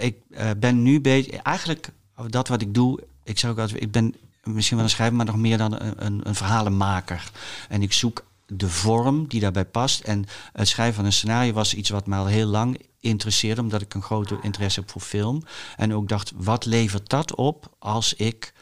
ik 0.00 0.16
ben 0.56 0.82
nu 0.82 1.00
bezig. 1.00 1.34
Eigenlijk, 1.34 1.88
dat 2.28 2.48
wat 2.48 2.60
ik 2.60 2.74
doe, 2.74 3.00
ik 3.24 3.38
zeg 3.38 3.50
ook 3.50 3.58
altijd, 3.58 3.82
ik 3.82 3.90
ben 3.90 4.14
misschien 4.44 4.76
wel 4.76 4.86
een 4.86 4.92
schrijver, 4.92 5.16
maar 5.16 5.26
nog 5.26 5.36
meer 5.36 5.58
dan 5.58 5.72
een, 5.82 5.94
een, 5.96 6.20
een 6.22 6.34
verhalenmaker. 6.34 7.30
En 7.68 7.82
ik 7.82 7.92
zoek 7.92 8.24
de 8.56 8.68
vorm 8.68 9.28
die 9.28 9.40
daarbij 9.40 9.64
past. 9.64 10.00
En 10.00 10.24
het 10.52 10.68
schrijven 10.68 10.94
van 10.94 11.04
een 11.04 11.12
scenario 11.12 11.52
was 11.52 11.74
iets 11.74 11.90
wat 11.90 12.06
mij 12.06 12.18
al 12.18 12.26
heel 12.26 12.46
lang 12.46 12.80
interesseerde, 13.00 13.60
omdat 13.60 13.82
ik 13.82 13.94
een 13.94 14.02
grote 14.02 14.38
interesse 14.42 14.80
heb 14.80 14.90
voor 14.90 15.00
film. 15.00 15.42
En 15.76 15.94
ook 15.94 16.08
dacht, 16.08 16.32
wat 16.36 16.64
levert 16.64 17.08
dat 17.08 17.34
op 17.34 17.74
als 17.78 18.14
ik 18.14 18.52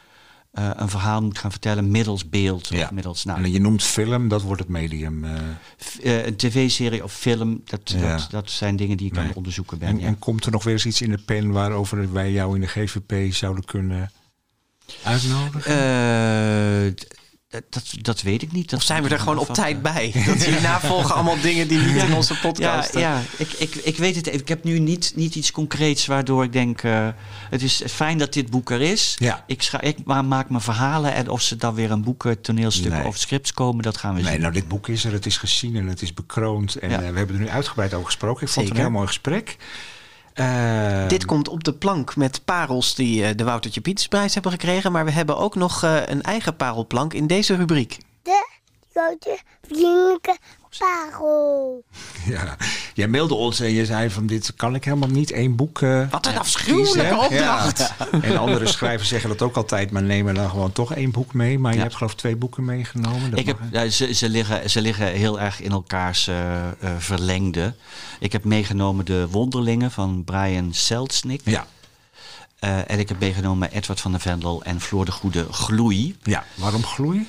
eh, 0.51 0.69
een 0.73 0.89
verhaal 0.89 1.21
moet 1.21 1.37
gaan 1.37 1.51
vertellen 1.51 1.91
middels 1.91 2.29
beeld 2.29 2.67
Ja. 2.67 2.83
of 2.83 2.91
middels 2.91 3.23
nou, 3.23 3.43
En 3.43 3.51
je 3.51 3.59
noemt 3.59 3.83
film, 3.83 4.27
dat 4.27 4.41
wordt 4.41 4.61
het 4.61 4.69
medium. 4.69 5.23
eh. 5.23 5.33
eh, 6.03 6.25
een 6.25 6.35
tv-serie 6.35 7.03
of 7.03 7.13
film. 7.13 7.61
Dat, 7.65 7.91
Ja. 7.91 8.17
dat, 8.17 8.27
dat 8.31 8.49
zijn 8.49 8.75
dingen 8.75 8.97
die 8.97 9.05
ik 9.07 9.11
aan 9.13 9.17
Nee. 9.19 9.27
het 9.27 9.37
onderzoeken 9.37 9.77
ben. 9.79 9.87
En, 9.87 9.99
ja. 9.99 10.05
en 10.07 10.19
komt 10.19 10.45
er 10.45 10.51
nog 10.51 10.63
weer 10.63 10.73
eens 10.73 10.85
iets 10.85 11.01
in 11.01 11.09
de 11.09 11.17
pen 11.25 11.51
waarover 11.51 12.13
wij 12.13 12.31
jou 12.31 12.55
in 12.55 12.61
de 12.61 12.67
GVP 12.67 13.33
zouden 13.33 13.65
kunnen 13.65 14.11
uitnodigen? 15.03 15.73
Eh, 17.53 17.59
dat, 17.69 17.83
dat 18.01 18.21
weet 18.21 18.41
ik 18.41 18.51
niet. 18.51 18.69
Dat 18.69 18.79
Of 18.79 18.85
zijn 18.85 19.03
we 19.03 19.09
er 19.09 19.19
gewoon 19.19 19.37
op 19.37 19.53
tijd 19.53 19.81
bij? 19.81 20.11
Dat 20.25 20.43
hierna 20.43 20.79
volgen 20.89 21.15
allemaal 21.15 21.41
dingen 21.41 21.67
die 21.67 21.77
niet 21.79 22.03
in 22.03 22.13
onze 22.13 22.39
podcast. 22.39 22.93
Ja, 22.93 22.99
ja 22.99 23.21
ik, 23.37 23.51
ik, 23.53 23.75
ik 23.75 23.97
weet 23.97 24.15
het 24.15 24.27
even. 24.27 24.39
Ik 24.39 24.47
heb 24.47 24.63
nu 24.63 24.79
niet, 24.79 25.11
niet 25.15 25.35
iets 25.35 25.51
concreets 25.51 26.05
waardoor 26.05 26.43
ik 26.43 26.53
denk... 26.53 26.83
eh, 26.83 27.07
het 27.49 27.61
is 27.61 27.83
fijn 27.87 28.17
dat 28.17 28.33
dit 28.33 28.49
boek 28.49 28.69
er 28.71 28.81
is. 28.81 29.15
Ja. 29.19 29.43
Ik, 29.47 29.61
scha- 29.61 29.81
ik 29.81 29.97
ma- 30.05 30.21
maak 30.21 30.49
mijn 30.49 30.61
verhalen 30.61 31.13
en 31.13 31.29
of 31.29 31.41
ze 31.41 31.55
dan 31.55 31.73
weer 31.73 31.91
een 31.91 32.03
boek, 32.03 32.27
toneelstukken 32.41 32.99
Nee. 32.99 33.07
of 33.07 33.17
scripts 33.17 33.53
komen, 33.53 33.83
dat 33.83 33.97
gaan 33.97 34.15
we 34.15 34.21
Nee, 34.21 34.31
zien. 34.31 34.41
nou 34.41 34.53
dit 34.53 34.67
boek 34.67 34.87
is 34.87 35.05
er, 35.05 35.11
het 35.11 35.25
is 35.25 35.37
gezien 35.37 35.75
en 35.75 35.87
het 35.87 36.01
is 36.01 36.13
bekroond. 36.13 36.75
En 36.75 36.89
Ja. 36.89 37.01
eh, 37.01 37.09
we 37.11 37.17
hebben 37.17 37.35
er 37.35 37.41
nu 37.41 37.49
uitgebreid 37.49 37.93
over 37.93 38.05
gesproken. 38.05 38.41
Ik 38.45 38.49
vond 38.53 38.67
het 38.67 38.75
een 38.75 38.81
heel 38.83 38.91
mooi 38.91 39.07
gesprek. 39.07 39.57
Eh, 40.33 41.07
Dit 41.07 41.25
komt 41.25 41.47
op 41.47 41.63
de 41.63 41.73
plank 41.73 42.15
met 42.15 42.45
parels 42.45 42.95
die 42.95 43.25
eh, 43.25 43.35
de 43.35 43.43
Woutertje 43.43 43.81
Pietersprijs 43.81 44.33
hebben 44.33 44.51
gekregen. 44.51 44.91
Maar 44.91 45.05
we 45.05 45.11
hebben 45.11 45.37
ook 45.37 45.55
nog 45.55 45.83
eh, 45.83 46.07
een 46.07 46.21
eigen 46.21 46.55
parelplank 46.55 47.13
in 47.13 47.27
deze 47.27 47.55
rubriek. 47.55 47.97
De 48.23 48.47
grote 48.93 49.39
vriendelijke 49.61 50.37
parel. 50.77 51.83
Ja. 52.25 52.57
Jij 52.93 53.07
mailde 53.07 53.33
ons 53.33 53.59
en 53.59 53.71
je 53.71 53.85
zei 53.85 54.09
van 54.09 54.25
dit 54.27 54.53
kan 54.55 54.75
ik 54.75 54.83
helemaal 54.83 55.09
niet 55.09 55.31
één 55.31 55.55
boek 55.55 55.81
eh, 55.81 55.89
Wat 55.97 56.13
een 56.13 56.19
kiezen, 56.21 56.39
afschuwelijke 56.39 57.17
opdracht. 57.17 57.77
Ja. 57.77 58.07
En 58.21 58.37
andere 58.37 58.67
schrijvers 58.67 59.09
zeggen 59.09 59.29
dat 59.29 59.41
ook 59.41 59.55
altijd, 59.55 59.91
maar 59.91 60.03
nemen 60.03 60.33
dan 60.33 60.49
gewoon 60.49 60.71
toch 60.71 60.93
één 60.93 61.11
boek 61.11 61.33
mee. 61.33 61.59
Maar 61.59 61.73
je 61.73 61.79
hebt 61.79 61.95
geloof 61.95 62.11
ik 62.11 62.17
twee 62.17 62.35
boeken 62.35 62.65
meegenomen. 62.65 63.29
Dat 63.29 63.39
Ik 63.39 63.45
heb, 63.45 63.59
ja, 63.71 63.89
ze, 63.89 64.13
ze, 64.13 64.29
liggen, 64.29 64.69
ze 64.69 64.81
liggen 64.81 65.07
heel 65.07 65.39
erg 65.39 65.61
in 65.61 65.71
elkaars 65.71 66.27
eh, 66.27 66.67
eh, 66.67 66.71
verlengde. 66.97 67.73
Ik 68.19 68.31
heb 68.31 68.43
meegenomen 68.43 69.05
De 69.05 69.27
Wonderlingen 69.29 69.91
van 69.91 70.23
Brian 70.23 70.73
Selznick. 70.73 71.41
ja. 71.43 71.65
Eh, 72.63 72.77
en 72.87 72.99
ik 72.99 73.09
heb 73.09 73.19
meegenomen 73.19 73.71
Edward 73.71 74.01
van 74.01 74.11
der 74.11 74.19
Vendel 74.19 74.63
en 74.63 74.81
Floor 74.81 75.05
de 75.05 75.11
Goede 75.11 75.45
Gloei. 75.51 76.15
ja, 76.23 76.43
waarom 76.55 76.83
gloei? 76.83 77.27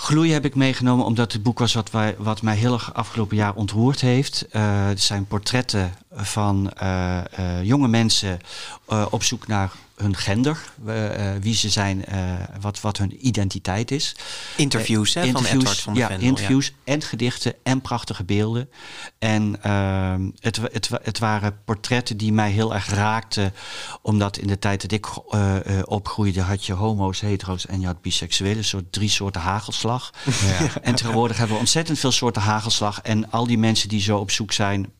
Gloei 0.00 0.32
heb 0.32 0.44
ik 0.44 0.54
meegenomen 0.54 1.04
omdat 1.04 1.32
het 1.32 1.42
boek 1.42 1.58
was 1.58 1.74
wat, 1.74 1.90
wij, 1.90 2.14
wat 2.18 2.42
mij 2.42 2.56
heel 2.56 2.72
erg 2.72 2.94
afgelopen 2.94 3.36
jaar 3.36 3.54
ontroerd 3.54 4.00
heeft. 4.00 4.46
Eh, 4.50 4.86
het 4.86 5.00
zijn 5.00 5.26
portretten 5.26 5.92
van 6.12 6.70
eh, 6.70 7.18
eh, 7.18 7.64
jonge 7.64 7.88
mensen 7.88 8.40
eh, 8.88 9.06
op 9.10 9.22
zoek 9.22 9.46
naar 9.46 9.72
hun 9.98 10.16
gender, 10.16 10.58
eh, 10.86 11.34
eh, 11.34 11.42
wie 11.42 11.54
ze 11.54 11.68
zijn, 11.68 12.04
eh, 12.04 12.32
wat, 12.60 12.80
wat 12.80 12.98
hun 12.98 13.26
identiteit 13.26 13.90
is. 13.90 14.14
Interviews, 14.56 15.14
hè, 15.14 15.20
van 15.20 15.28
Interviews, 15.28 15.60
Edward 15.60 15.80
van 15.80 15.94
der 15.94 16.02
ja, 16.02 16.08
Vendel, 16.08 16.28
interviews 16.28 16.72
en 16.84 17.02
gedichten 17.02 17.54
en 17.62 17.80
prachtige 17.80 18.24
beelden. 18.24 18.68
En 19.18 19.62
ehm, 19.62 20.30
het, 20.40 20.56
het, 20.56 20.88
het 21.02 21.18
waren 21.18 21.58
portretten 21.64 22.16
die 22.16 22.32
mij 22.32 22.50
heel 22.50 22.74
erg 22.74 22.86
raakten. 22.86 23.54
Omdat 24.02 24.36
in 24.36 24.46
de 24.46 24.58
tijd 24.58 24.82
dat 24.82 24.92
ik 24.92 25.06
eh, 25.28 25.78
eh, 25.78 25.82
opgroeide 25.84 26.40
had 26.40 26.64
je 26.64 26.72
homo's, 26.72 27.20
hetero's 27.20 27.66
en 27.66 27.80
je 27.80 27.86
had 27.86 28.02
biseksuelen. 28.02 28.64
Soort 28.64 28.92
drie 28.92 29.08
soorten 29.08 29.40
hagelslag. 29.40 30.12
En 30.82 30.94
tegenwoordig 30.94 31.36
hebben 31.36 31.54
we 31.54 31.60
ontzettend 31.60 31.98
veel 31.98 32.12
soorten 32.12 32.42
hagelslag. 32.42 33.00
En 33.00 33.30
al 33.30 33.46
die 33.46 33.58
mensen 33.58 33.88
die 33.88 34.00
zo 34.00 34.18
op 34.18 34.30
zoek 34.30 34.52
zijn 34.52 34.92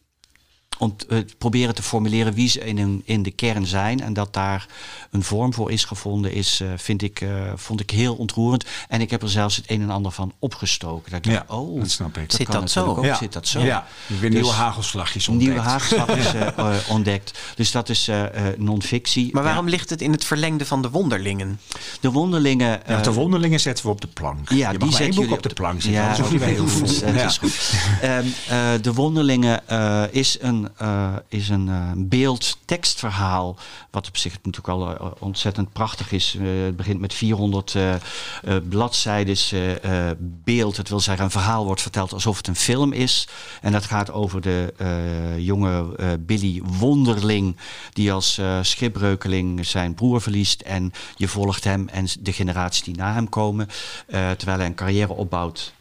ont- 0.79 1.07
eh, 1.07 1.19
proberen 1.39 1.75
te 1.75 1.83
formuleren 1.83 2.33
wie 2.35 2.49
ze 2.49 2.61
in, 2.61 3.03
in 3.05 3.23
de 3.23 3.31
kern 3.31 3.67
zijn. 3.67 4.01
En 4.01 4.13
dat 4.13 4.35
daar 4.35 4.67
een 5.11 5.23
vorm 5.23 5.55
voor 5.55 5.71
is 5.71 5.85
gevonden, 5.85 6.33
is, 6.33 6.61
eh, 6.61 6.69
vind 6.77 7.03
ik, 7.03 7.21
eh, 7.21 7.29
vond 7.57 7.81
ik 7.81 7.91
heel 7.91 8.15
ontroerend. 8.15 8.65
En 8.89 9.01
ik 9.01 9.11
heb 9.11 9.23
er 9.23 9.29
zelfs 9.31 9.57
het 9.57 9.65
een 9.71 9.83
en 9.83 9.91
ander 9.91 10.13
van 10.13 10.33
opgestoken. 10.39 11.11
Dat 11.11 11.27
ik 11.27 11.33
dacht, 11.33 11.47
Ja, 11.49 11.55
oh, 11.57 11.81
dat 11.81 11.91
snap 11.91 12.17
ik. 12.19 12.33
Zit 12.33 12.53
dat 12.53 12.71
zo? 12.71 12.99
Ja. 13.03 13.17
Zit 13.17 13.33
dat 13.33 13.47
zo? 13.47 13.61
Ja, 13.61 13.87
weer 14.21 14.31
nieuwe 14.31 14.51
hagelslagjes 14.53 15.29
ontdekt. 15.29 15.51
Nieuwe 15.51 15.67
haagslagjes 15.69 16.35
eh, 16.35 16.47
eh, 16.59 16.75
ontdekt. 16.89 17.39
Dus 17.57 17.71
dat 17.71 17.89
is 17.89 18.09
eh, 18.09 18.25
eh, 18.25 18.59
non-fictie. 18.59 19.29
Maar 19.33 19.43
waarom 19.43 19.69
ligt 19.69 19.91
het 19.91 20.01
in 20.01 20.13
het 20.13 20.25
verlengde 20.25 20.67
van 20.67 20.83
de 20.83 20.91
wonderlingen? 20.91 21.61
De 22.01 22.11
wonderlingen... 22.11 22.69
Ja, 22.69 22.83
eh, 22.85 23.03
de 23.03 23.13
wonderlingen 23.13 23.61
zetten 23.61 23.85
we 23.85 23.91
op 23.91 24.01
de 24.01 24.07
plank. 24.07 24.49
Ja, 24.51 24.57
je 24.57 24.63
mag 24.65 24.71
die 24.71 24.79
maar 24.79 24.89
één 24.89 24.91
zetten 24.91 25.07
boek 25.15 25.23
jullie 25.25 25.37
op 25.37 25.43
de 25.43 25.55
plank 25.55 25.83
zetten. 25.83 26.01
Ja, 26.03 26.47
heel 26.47 26.67
goed, 26.69 26.99
Ja. 26.99 27.25
is 27.27 27.39
goed. 27.39 27.73
Ehm, 28.03 28.25
eh, 28.49 28.69
de 28.83 28.93
Wonderlingen 28.93 29.69
eh, 29.69 30.03
is 30.11 30.37
een, 30.41 30.68
eh, 30.77 31.15
is 31.29 31.49
een 31.49 31.69
eh, 31.69 31.91
beeld-tekstverhaal. 31.97 33.57
Wat 33.91 34.09
op 34.09 34.17
zich 34.17 34.33
natuurlijk 34.33 34.69
al 34.69 34.91
eh, 34.91 35.11
ontzettend 35.19 35.73
prachtig 35.73 36.13
is. 36.13 36.37
Het 36.41 36.77
begint 36.77 37.01
met 37.01 37.15
400 37.15 37.75
eh 37.75 37.95
eh, 37.95 38.01
bladzijdes 38.69 39.55
beeld. 40.19 40.77
Het 40.77 40.89
wil 40.89 41.01
zeggen, 41.01 41.25
een 41.25 41.31
verhaal 41.31 41.65
wordt 41.65 41.83
verteld 41.83 42.13
alsof 42.13 42.37
het 42.37 42.47
een 42.47 42.57
film 42.57 42.93
is. 42.93 43.29
En 43.61 43.73
dat 43.73 43.85
gaat 43.85 44.13
over 44.13 44.41
de 44.41 44.75
jonge 45.39 45.87
Billy 46.21 46.63
Wonderling. 46.65 47.57
Die 47.93 48.13
als 48.13 48.41
schipbreukeling 48.63 49.67
zijn 49.67 49.95
broer 49.95 50.21
verliest. 50.21 50.61
En 50.61 50.93
je 51.17 51.29
volgt 51.29 51.65
hem 51.65 51.89
en 51.89 52.07
de 52.21 52.33
generaties 52.33 52.83
die 52.83 52.97
na 52.97 53.13
hem 53.13 53.29
komen. 53.29 53.69
terwijl 54.07 54.59
hij 54.59 54.67
een 54.67 54.75
carrière 54.75 55.13
opbouwt 55.13 55.73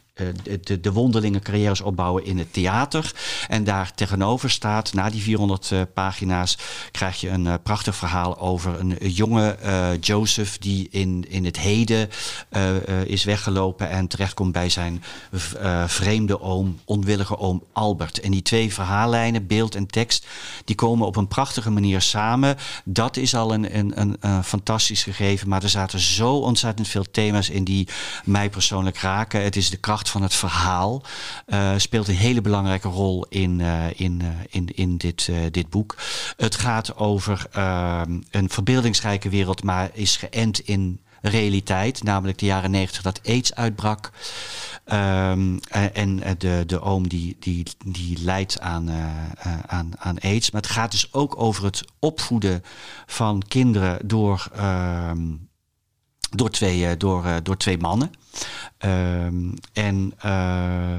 de, 0.43 0.59
de, 0.59 0.79
de 0.79 0.91
wonderlinge 0.91 1.39
carrières 1.39 1.81
opbouwen 1.81 2.25
in 2.25 2.37
het 2.37 2.53
theater. 2.53 3.13
En 3.47 3.63
daar 3.63 3.93
tegenover 3.95 4.49
staat, 4.49 4.93
na 4.93 5.09
die 5.09 5.21
400 5.21 5.71
eh, 5.71 5.81
pagina's, 5.93 6.57
krijg 6.91 7.21
je 7.21 7.29
een 7.29 7.47
eh, 7.47 7.53
prachtig 7.63 7.95
verhaal 7.95 8.39
over 8.39 8.79
een 8.79 8.97
jonge 8.99 9.51
eh, 9.51 9.89
Joseph 10.01 10.57
die 10.57 10.87
in, 10.91 11.25
in 11.29 11.45
het 11.45 11.59
heden 11.59 12.09
eh, 12.49 12.75
eh, 12.75 13.05
is 13.05 13.23
weggelopen 13.23 13.89
en 13.89 14.07
terechtkomt 14.07 14.51
bij 14.51 14.69
zijn 14.69 15.03
eh, 15.61 15.83
vreemde 15.87 16.41
oom, 16.41 16.79
onwillige 16.85 17.37
oom 17.37 17.63
Albert. 17.73 18.19
En 18.19 18.31
die 18.31 18.41
twee 18.41 18.73
verhaallijnen, 18.73 19.47
beeld 19.47 19.75
en 19.75 19.87
tekst, 19.87 20.25
die 20.65 20.75
komen 20.75 21.07
op 21.07 21.15
een 21.15 21.27
prachtige 21.27 21.69
manier 21.69 22.01
samen. 22.01 22.57
Dat 22.83 23.17
is 23.17 23.35
al 23.35 23.53
een, 23.53 23.77
een, 23.77 24.15
een 24.19 24.43
fantastisch 24.43 25.03
gegeven, 25.03 25.49
maar 25.49 25.63
er 25.63 25.69
zaten 25.69 25.99
zo 25.99 26.33
ontzettend 26.35 26.87
veel 26.87 27.05
thema's 27.11 27.49
in 27.49 27.63
die 27.63 27.87
mij 28.23 28.49
persoonlijk 28.49 28.97
raken. 28.97 29.43
Het 29.43 29.55
is 29.55 29.69
de 29.69 29.77
kracht 29.77 30.06
van 30.09 30.21
het 30.21 30.33
verhaal. 30.33 31.03
eh, 31.45 31.73
speelt 31.77 32.07
een 32.07 32.15
hele 32.15 32.41
belangrijke 32.41 32.87
rol 32.87 33.25
in, 33.29 33.61
eh, 33.61 33.99
in, 33.99 34.21
eh, 34.21 34.27
in, 34.49 34.75
in 34.75 34.97
dit, 34.97 35.29
dit 35.51 35.69
boek. 35.69 35.95
Het 36.37 36.55
gaat 36.55 36.95
over 36.97 37.47
een 38.31 38.49
verbeeldingsrijke 38.49 39.29
wereld, 39.29 39.63
maar 39.63 39.89
is 39.93 40.17
geënt 40.17 40.59
in 40.59 41.01
realiteit, 41.21 42.03
namelijk 42.03 42.37
de 42.37 42.45
jaren 42.45 42.71
negentig 42.71 43.01
dat 43.01 43.21
AIDS 43.25 43.55
uitbrak. 43.55 44.11
Ehm, 44.83 45.57
en 45.93 46.19
de, 46.37 46.63
de 46.65 46.81
oom 46.81 47.07
die, 47.07 47.37
die, 47.39 47.65
die 47.85 48.17
lijdt 48.21 48.59
aan, 48.59 48.89
aan, 49.67 49.91
aan 49.97 50.19
AIDS. 50.19 50.51
Maar 50.51 50.61
het 50.61 50.71
gaat 50.71 50.91
dus 50.91 51.13
ook 51.13 51.41
over 51.41 51.63
het 51.63 51.83
opvoeden 51.99 52.63
van 53.05 53.43
kinderen 53.47 54.07
door, 54.07 54.47
ehm, 54.55 55.35
door, 56.29 56.49
twee, 56.49 56.97
door, 56.97 57.43
door 57.43 57.57
twee 57.57 57.77
mannen. 57.77 58.11
Ehm, 58.77 59.53
en 59.73 60.13
eh, 60.21 60.97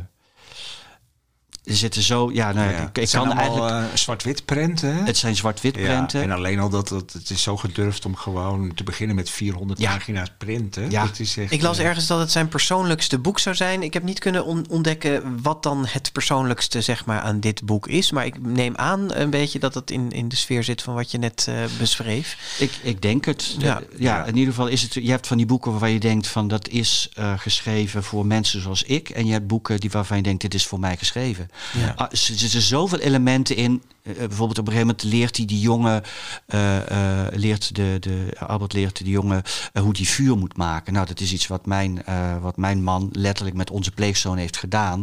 er 1.68 1.76
zitten 1.76 2.02
zo, 2.02 2.30
ja, 2.32 2.52
nou, 2.52 2.70
Ja. 2.70 2.76
ik, 2.78 2.88
ik 2.88 2.96
Het 2.96 3.10
zijn 3.10 3.28
kan 3.28 3.38
allemaal, 3.38 3.58
eigenlijk. 3.68 3.90
eh, 3.92 3.96
zwart-wit 3.98 4.44
prenten. 4.44 4.96
hè? 4.96 5.02
het 5.04 5.16
zijn 5.16 5.36
zwart-wit 5.36 5.76
Ja, 5.76 5.82
prenten. 5.82 6.22
en 6.22 6.30
alleen 6.30 6.58
al 6.58 6.68
dat, 6.68 6.88
dat 6.88 7.12
het 7.12 7.30
is 7.30 7.42
zo 7.42 7.56
gedurfd 7.56 8.04
om 8.06 8.16
gewoon 8.16 8.74
te 8.74 8.84
beginnen 8.84 9.16
met 9.16 9.30
400 9.30 9.80
Ja. 9.80 9.92
pagina's 9.92 10.28
printen. 10.38 10.90
Ja. 10.90 11.04
Dat 11.04 11.18
is 11.18 11.36
echt, 11.36 11.52
Ik 11.52 11.62
las 11.62 11.78
eh, 11.78 11.86
ergens 11.86 12.06
dat 12.06 12.18
het 12.18 12.30
zijn 12.30 12.48
persoonlijkste 12.48 13.18
boek 13.18 13.38
zou 13.38 13.56
zijn. 13.56 13.82
Ik 13.82 13.92
heb 13.92 14.02
niet 14.02 14.18
kunnen 14.18 14.44
on- 14.44 14.66
ontdekken 14.68 15.42
wat 15.42 15.62
dan 15.62 15.86
het 15.88 16.12
persoonlijkste 16.12 16.80
zeg 16.80 17.04
maar, 17.04 17.20
aan 17.20 17.40
dit 17.40 17.64
boek 17.64 17.86
is. 17.88 18.10
Maar 18.10 18.26
ik 18.26 18.40
neem 18.46 18.76
aan 18.76 19.14
een 19.14 19.30
beetje 19.30 19.58
dat 19.58 19.74
het 19.74 19.90
in, 19.90 20.10
in 20.12 20.28
de 20.28 20.36
sfeer 20.36 20.64
zit 20.64 20.82
van 20.82 20.94
wat 20.94 21.10
je 21.10 21.18
net 21.18 21.46
eh, 21.48 21.54
beschreef. 21.78 22.56
Ik, 22.58 22.72
ik 22.82 23.02
denk 23.02 23.24
het. 23.24 23.54
Ja. 23.58 23.66
Ja, 23.66 23.80
ja, 23.98 24.16
Ja. 24.16 24.24
in 24.24 24.36
ieder 24.36 24.54
geval 24.54 24.68
is 24.68 24.82
het. 24.82 24.94
Je 24.94 25.10
hebt 25.10 25.26
van 25.26 25.36
die 25.36 25.46
boeken 25.46 25.70
waarvan 25.70 25.90
je 25.92 26.00
denkt 26.00 26.26
van 26.26 26.48
dat 26.48 26.68
is 26.68 27.08
eh, 27.14 27.32
geschreven 27.38 28.04
voor 28.04 28.26
mensen 28.26 28.60
zoals 28.62 28.82
ik. 28.82 29.08
En 29.10 29.26
je 29.26 29.32
hebt 29.32 29.46
boeken 29.46 29.80
die 29.80 29.90
waarvan 29.90 30.16
je 30.16 30.22
denkt 30.22 30.40
dit 30.40 30.54
is 30.54 30.66
voor 30.66 30.80
mij 30.80 30.96
geschreven. 30.96 31.50
Ja. 31.78 31.92
Ah, 31.96 32.10
er 32.10 32.16
zitten 32.16 32.62
zoveel 32.62 32.98
elementen 32.98 33.56
in. 33.56 33.82
Eh, 34.02 34.14
bijvoorbeeld 34.16 34.58
op 34.58 34.66
een 34.66 34.72
gegeven 34.72 34.86
moment 34.86 35.02
leert 35.02 35.36
hij 35.36 35.46
die 35.46 35.60
jongen, 35.60 36.02
eh, 36.46 37.26
eh, 37.26 37.32
leert 37.32 37.74
de, 37.74 37.96
de, 38.00 38.28
Albert 38.38 38.72
leert 38.72 38.98
de 39.04 39.10
jongen 39.10 39.42
eh, 39.72 39.82
hoe 39.82 39.92
die 39.92 40.08
vuur 40.08 40.36
moet 40.36 40.56
maken. 40.56 40.92
Nou, 40.92 41.06
dat 41.06 41.20
is 41.20 41.32
iets 41.32 41.46
wat 41.46 41.66
mijn, 41.66 42.04
eh, 42.04 42.38
wat 42.40 42.56
mijn 42.56 42.82
man 42.82 43.08
letterlijk 43.12 43.56
met 43.56 43.70
onze 43.70 43.90
pleegzoon 43.90 44.36
heeft 44.36 44.56
gedaan. 44.56 45.02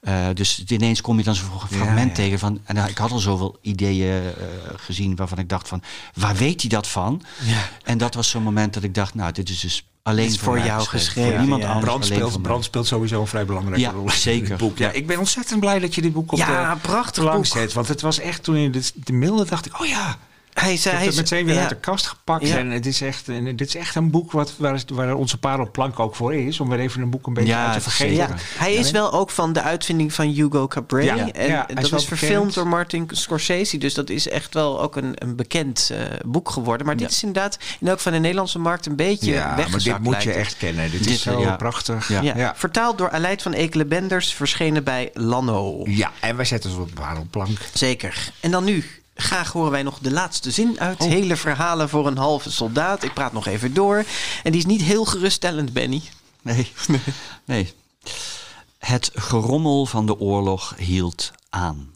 Eh, 0.00 0.26
dus 0.34 0.64
ineens 0.66 1.00
kom 1.00 1.18
je 1.18 1.24
dan 1.24 1.34
zo'n 1.34 1.48
fragment 1.70 2.08
ja. 2.08 2.14
tegen 2.14 2.38
van. 2.38 2.60
En 2.64 2.74
nou, 2.74 2.90
ik 2.90 2.98
had 2.98 3.10
al 3.10 3.18
zoveel 3.18 3.58
ideeën 3.60 4.22
eh, 4.22 4.32
gezien 4.76 5.16
waarvan 5.16 5.38
ik 5.38 5.48
dacht 5.48 5.68
van, 5.68 5.82
waar 6.14 6.36
weet 6.36 6.60
hij 6.60 6.70
dat 6.70 6.88
van? 6.88 7.22
Ja. 7.44 7.68
En 7.84 7.98
dat 7.98 8.14
was 8.14 8.28
zo'n 8.30 8.42
moment 8.42 8.74
dat 8.74 8.82
ik 8.82 8.94
dacht, 8.94 9.14
nou, 9.14 9.32
dit 9.32 9.48
is 9.48 9.60
dus 9.60 9.86
alleen 10.02 10.26
is 10.26 10.38
voor, 10.38 10.58
jou 10.58 10.82
geschreven, 10.86 11.30
Voor 11.30 11.40
niemand 11.40 11.62
ja. 11.62 11.68
anders. 11.68 11.84
Brand 11.86 12.04
speelt. 12.06 12.42
Brand 12.42 12.64
speelt 12.64 12.86
sowieso 12.86 13.20
een 13.20 13.26
vrij 13.26 13.44
belangrijke 13.44 13.80
Ja, 13.80 13.90
rol 13.90 14.04
in 14.04 14.10
zeker. 14.12 14.48
dit 14.48 14.56
boek. 14.58 14.78
Ja, 14.78 14.90
ik 14.90 15.06
ben 15.06 15.18
ontzettend 15.18 15.60
blij 15.60 15.78
dat 15.78 15.94
je 15.94 16.02
dit 16.02 16.12
boek 16.12 16.32
op 16.32 16.38
Ja, 16.38 16.74
de 16.74 16.80
prachtig 16.80 17.32
boek. 17.32 17.46
zet. 17.46 17.72
Want 17.72 17.88
het 17.88 18.00
was 18.00 18.18
echt, 18.18 18.42
toen 18.42 18.58
je 18.58 18.70
de, 18.70 18.90
de 18.94 19.12
mailde, 19.12 19.44
dacht 19.44 19.66
ik, 19.66 19.80
oh 19.80 19.86
ja, 19.86 20.18
Hij 20.52 20.72
ik 20.72 20.78
zei, 20.78 20.94
heb 20.94 21.04
hij 21.04 21.14
het 21.14 21.30
meteen 21.30 21.44
weer 21.44 21.54
ja. 21.54 21.60
uit 21.60 21.68
de 21.68 21.76
kast 21.76 22.06
gepakt. 22.06 22.48
Ja. 22.48 22.56
En 22.56 22.70
het 22.70 22.86
is 22.86 23.00
echt, 23.00 23.28
en 23.28 23.56
dit 23.56 23.68
is 23.68 23.74
echt 23.74 23.94
een 23.94 24.10
boek 24.10 24.32
wat, 24.32 24.54
waar, 24.56 24.82
waar 24.86 25.14
onze 25.14 25.38
parelplank 25.38 25.98
ook 25.98 26.14
voor 26.14 26.34
is. 26.34 26.60
Om 26.60 26.68
weer 26.68 26.78
even 26.78 27.02
een 27.02 27.10
boek 27.10 27.26
een 27.26 27.34
beetje 27.34 27.52
Ja, 27.52 27.64
uit 27.64 27.72
te 27.72 27.80
vergeten. 27.80 28.36
Hij 28.58 28.74
is 28.74 28.90
wel 28.90 29.12
ook 29.12 29.30
van 29.30 29.52
de 29.52 29.62
uitvinding 29.62 30.12
van 30.12 30.26
Hugo 30.26 30.66
Cabret. 30.66 31.30
En 31.32 31.66
is 31.66 31.90
dat 31.90 32.00
is 32.00 32.06
verfilmd 32.06 32.54
door 32.54 32.66
Martin 32.66 33.08
Scorsese. 33.10 33.78
Dus 33.78 33.94
dat 33.94 34.10
is 34.10 34.28
echt 34.28 34.54
wel 34.54 34.82
ook 34.82 34.96
een, 34.96 35.12
een 35.14 35.36
bekend 35.36 35.90
eh, 35.92 35.98
boek 36.26 36.50
geworden. 36.50 36.86
Maar 36.86 36.96
dit 36.96 37.10
is 37.10 37.22
inderdaad 37.22 37.58
in 37.80 37.88
elk 37.88 38.00
van 38.00 38.12
de 38.12 38.18
Nederlandse 38.18 38.58
markt 38.58 38.86
een 38.86 38.96
beetje 38.96 39.32
Ja, 39.32 39.56
maar 39.56 39.56
dit 39.56 39.98
moet 39.98 40.22
je 40.22 40.28
lijkt 40.28 40.40
echt 40.40 40.56
kennen. 40.56 40.90
Dit, 40.90 41.04
Dit, 41.04 41.12
is 41.12 41.22
zo 41.22 41.56
prachtig. 41.56 42.10
Vertaald 42.54 42.98
door 42.98 43.10
Aleid 43.10 43.42
van 43.42 43.52
Ekelen-Benders, 43.52 44.34
verschenen 44.34 44.84
bij 44.84 45.10
Lanno. 45.12 45.82
Ja, 45.84 46.10
en 46.20 46.36
wij 46.36 46.44
zetten 46.44 46.70
ze 46.70 46.80
op 46.80 46.88
de 46.88 47.00
parelplank. 47.00 47.58
Zeker. 47.72 48.32
En 48.40 48.50
dan 48.50 48.64
nu. 48.64 49.01
Graag 49.14 49.52
horen 49.52 49.70
wij 49.70 49.82
nog 49.82 49.98
de 49.98 50.10
laatste 50.10 50.50
zin 50.50 50.80
uit. 50.80 51.00
Oh. 51.00 51.08
Hele 51.08 51.36
verhalen 51.36 51.88
voor 51.88 52.06
een 52.06 52.16
halve 52.16 52.50
soldaat. 52.50 53.02
Ik 53.02 53.14
praat 53.14 53.32
nog 53.32 53.46
even 53.46 53.74
door. 53.74 54.04
En 54.42 54.50
die 54.50 54.60
is 54.60 54.66
niet 54.66 54.82
heel 54.82 55.04
geruststellend, 55.04 55.72
Benny. 55.72 56.02
Nee. 56.42 56.72
nee. 57.44 57.72
Het 58.78 59.10
gerommel 59.14 59.86
van 59.86 60.06
de 60.06 60.18
oorlog 60.18 60.74
hield 60.76 61.30
aan. 61.50 61.90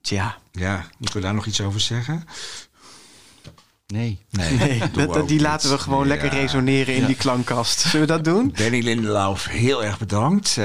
Tja. 0.00 0.38
Ja, 0.52 0.86
moeten 0.98 1.16
we 1.16 1.22
daar 1.22 1.34
nog 1.34 1.46
iets 1.46 1.60
over 1.60 1.80
zeggen? 1.80 2.28
Nee. 3.92 4.18
Nee, 4.30 4.82
dat, 4.92 5.14
die 5.14 5.22
niet. 5.22 5.40
laten 5.40 5.70
we 5.70 5.78
gewoon 5.78 6.06
lekker 6.06 6.28
resoneren 6.28 6.94
in 6.94 7.00
Ja. 7.00 7.06
die 7.06 7.16
klankkast. 7.16 7.80
Zullen 7.80 8.06
we 8.06 8.12
dat 8.12 8.24
doen? 8.24 8.52
Danny 8.56 8.80
Lindelauf, 8.82 9.46
heel 9.46 9.84
erg 9.84 9.98
bedankt. 9.98 10.48
Eh, 10.48 10.64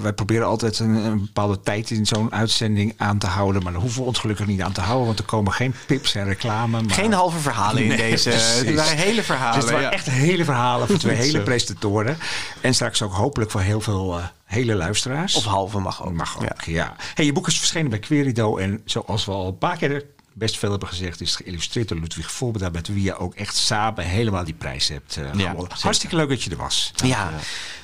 wij 0.00 0.12
proberen 0.14 0.46
altijd 0.46 0.78
een, 0.78 0.94
een 0.94 1.18
bepaalde 1.20 1.60
tijd 1.60 1.90
in 1.90 2.06
zo'n 2.06 2.32
uitzending 2.32 2.94
aan 2.96 3.18
te 3.18 3.26
houden. 3.26 3.62
Maar 3.62 3.72
daar 3.72 3.80
hoeven 3.80 4.00
we 4.00 4.06
ons 4.06 4.18
gelukkig 4.18 4.46
niet 4.46 4.60
aan 4.62 4.72
te 4.72 4.80
houden. 4.80 5.06
Want 5.06 5.18
er 5.18 5.24
komen 5.24 5.52
geen 5.52 5.74
pips 5.86 6.14
en 6.14 6.24
reclame. 6.24 6.82
Maar... 6.82 6.94
Geen 6.94 7.12
halve 7.12 7.38
verhalen 7.38 7.82
in 7.82 7.88
Nee, 7.88 7.96
deze. 8.10 8.28
precies. 8.28 8.66
Het 8.66 8.74
waren 8.74 8.96
hele 8.96 9.22
verhalen. 9.22 9.54
Dus 9.54 9.62
het 9.62 9.72
waren 9.72 9.86
ja. 9.86 9.92
echt 9.92 10.06
hele 10.10 10.44
verhalen 10.44 10.86
voor 10.86 10.98
twee 10.98 11.16
hele 11.16 11.40
presentatoren. 11.42 12.18
En 12.60 12.74
straks 12.74 13.02
ook 13.02 13.12
hopelijk 13.12 13.50
voor 13.50 13.60
heel 13.60 13.80
veel 13.80 14.18
eh, 14.18 14.24
hele 14.44 14.74
luisteraars. 14.74 15.34
Of 15.34 15.44
halve 15.44 15.78
mag 15.78 16.04
ook. 16.06 16.12
Mag 16.12 16.36
ook, 16.36 16.42
Ja. 16.42 16.72
ja. 16.72 16.96
Hey, 17.14 17.24
je 17.24 17.32
boek 17.32 17.46
is 17.46 17.58
verschenen 17.58 17.90
bij 17.90 17.98
Querido. 17.98 18.56
En 18.56 18.80
zoals 18.84 19.24
we 19.24 19.32
al 19.32 19.46
een 19.46 19.58
paar 19.58 19.76
keer 19.76 20.04
best 20.40 20.58
veel 20.58 20.70
hebben 20.70 20.88
gezegd... 20.88 21.20
is 21.20 21.36
geïllustreerd 21.36 21.88
door 21.88 21.98
Ludwig 21.98 22.30
Voorbeda... 22.30 22.68
met 22.68 22.88
wie 22.88 23.02
je 23.02 23.16
ook 23.16 23.34
echt 23.34 23.56
samen 23.56 24.04
helemaal 24.04 24.44
die 24.44 24.54
prijs 24.54 24.88
hebt 24.88 25.12
gewonnen. 25.12 25.54
zeker. 25.54 25.78
Hartstikke 25.82 26.16
leuk 26.16 26.28
dat 26.28 26.42
je 26.42 26.50
er 26.50 26.56
was. 26.56 26.92
Ja, 27.04 27.32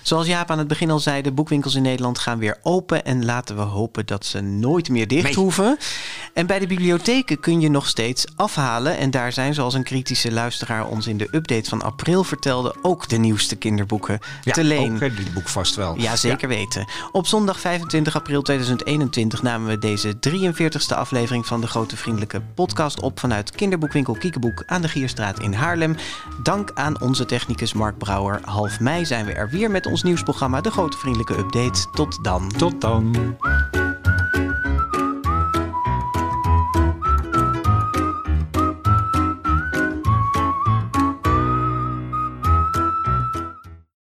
zoals 0.06 0.26
Jaap 0.26 0.50
aan 0.50 0.58
het 0.58 0.68
begin 0.68 0.90
al 0.90 0.98
zei, 0.98 1.22
de 1.22 1.32
boekwinkels 1.32 1.74
in 1.74 1.82
Nederland 1.82 2.18
gaan 2.18 2.38
weer 2.38 2.58
open. 2.62 3.04
En 3.04 3.24
laten 3.24 3.56
we 3.56 3.62
hopen 3.62 4.06
dat 4.06 4.24
ze 4.26 4.40
nooit 4.40 4.88
meer 4.88 5.08
dicht 5.08 5.22
Nee. 5.22 5.34
hoeven. 5.34 5.76
En 6.34 6.46
bij 6.46 6.58
de 6.58 6.66
bibliotheken 6.66 7.40
kun 7.40 7.60
je 7.60 7.68
nog 7.70 7.86
steeds 7.88 8.24
afhalen. 8.36 8.96
En 8.98 9.10
daar 9.10 9.32
zijn, 9.32 9.54
zoals 9.54 9.74
een 9.74 9.82
kritische 9.82 10.32
luisteraar 10.32 10.86
ons 10.86 11.06
in 11.06 11.16
de 11.16 11.28
update 11.32 11.68
van 11.68 11.82
april 11.82 12.24
vertelde, 12.24 12.74
ook 12.82 13.08
de 13.08 13.16
nieuwste 13.16 13.56
kinderboeken 13.56 14.18
Ja, 14.42 14.52
te 14.52 14.64
leen. 14.64 14.94
ook 14.94 15.00
dit 15.16 15.34
boek 15.34 15.48
vast 15.48 15.74
wel. 15.74 15.98
Ja, 15.98 16.16
zeker 16.16 16.48
weten. 16.48 16.84
Op 17.12 17.26
zondag 17.26 17.60
25 17.60 18.14
april 18.16 18.42
2021 18.42 19.42
namen 19.42 19.68
we 19.68 19.78
deze 19.78 20.14
43ste 20.18 20.96
aflevering 20.96 21.46
van 21.46 21.60
de 21.60 21.66
Grote 21.66 21.96
Vriendelijke 21.96 22.40
Podcast 22.54 23.00
op 23.00 23.20
vanuit 23.20 23.50
kinderboekwinkel 23.50 24.14
Kiekeboek 24.14 24.62
aan 24.66 24.82
de 24.82 24.88
Gierstraat 24.88 25.38
in 25.40 25.52
Haarlem. 25.52 25.96
Dank 26.42 26.70
aan 26.74 27.00
onze 27.00 27.24
technicus 27.26 27.72
Mark 27.72 27.98
Brouwer. 27.98 28.40
Half 28.44 28.80
mei 28.80 29.04
zijn 29.06 29.24
we 29.26 29.32
er 29.32 29.48
weer 29.50 29.70
met 29.70 29.86
ons 29.96 30.04
nieuwsprogramma 30.04 30.60
De 30.60 30.70
Grote 30.70 30.98
Vriendelijke 30.98 31.38
Update. 31.38 31.90
Tot 31.90 32.24
dan. 32.24 32.48
Tot 32.48 32.80
dan. 32.80 33.16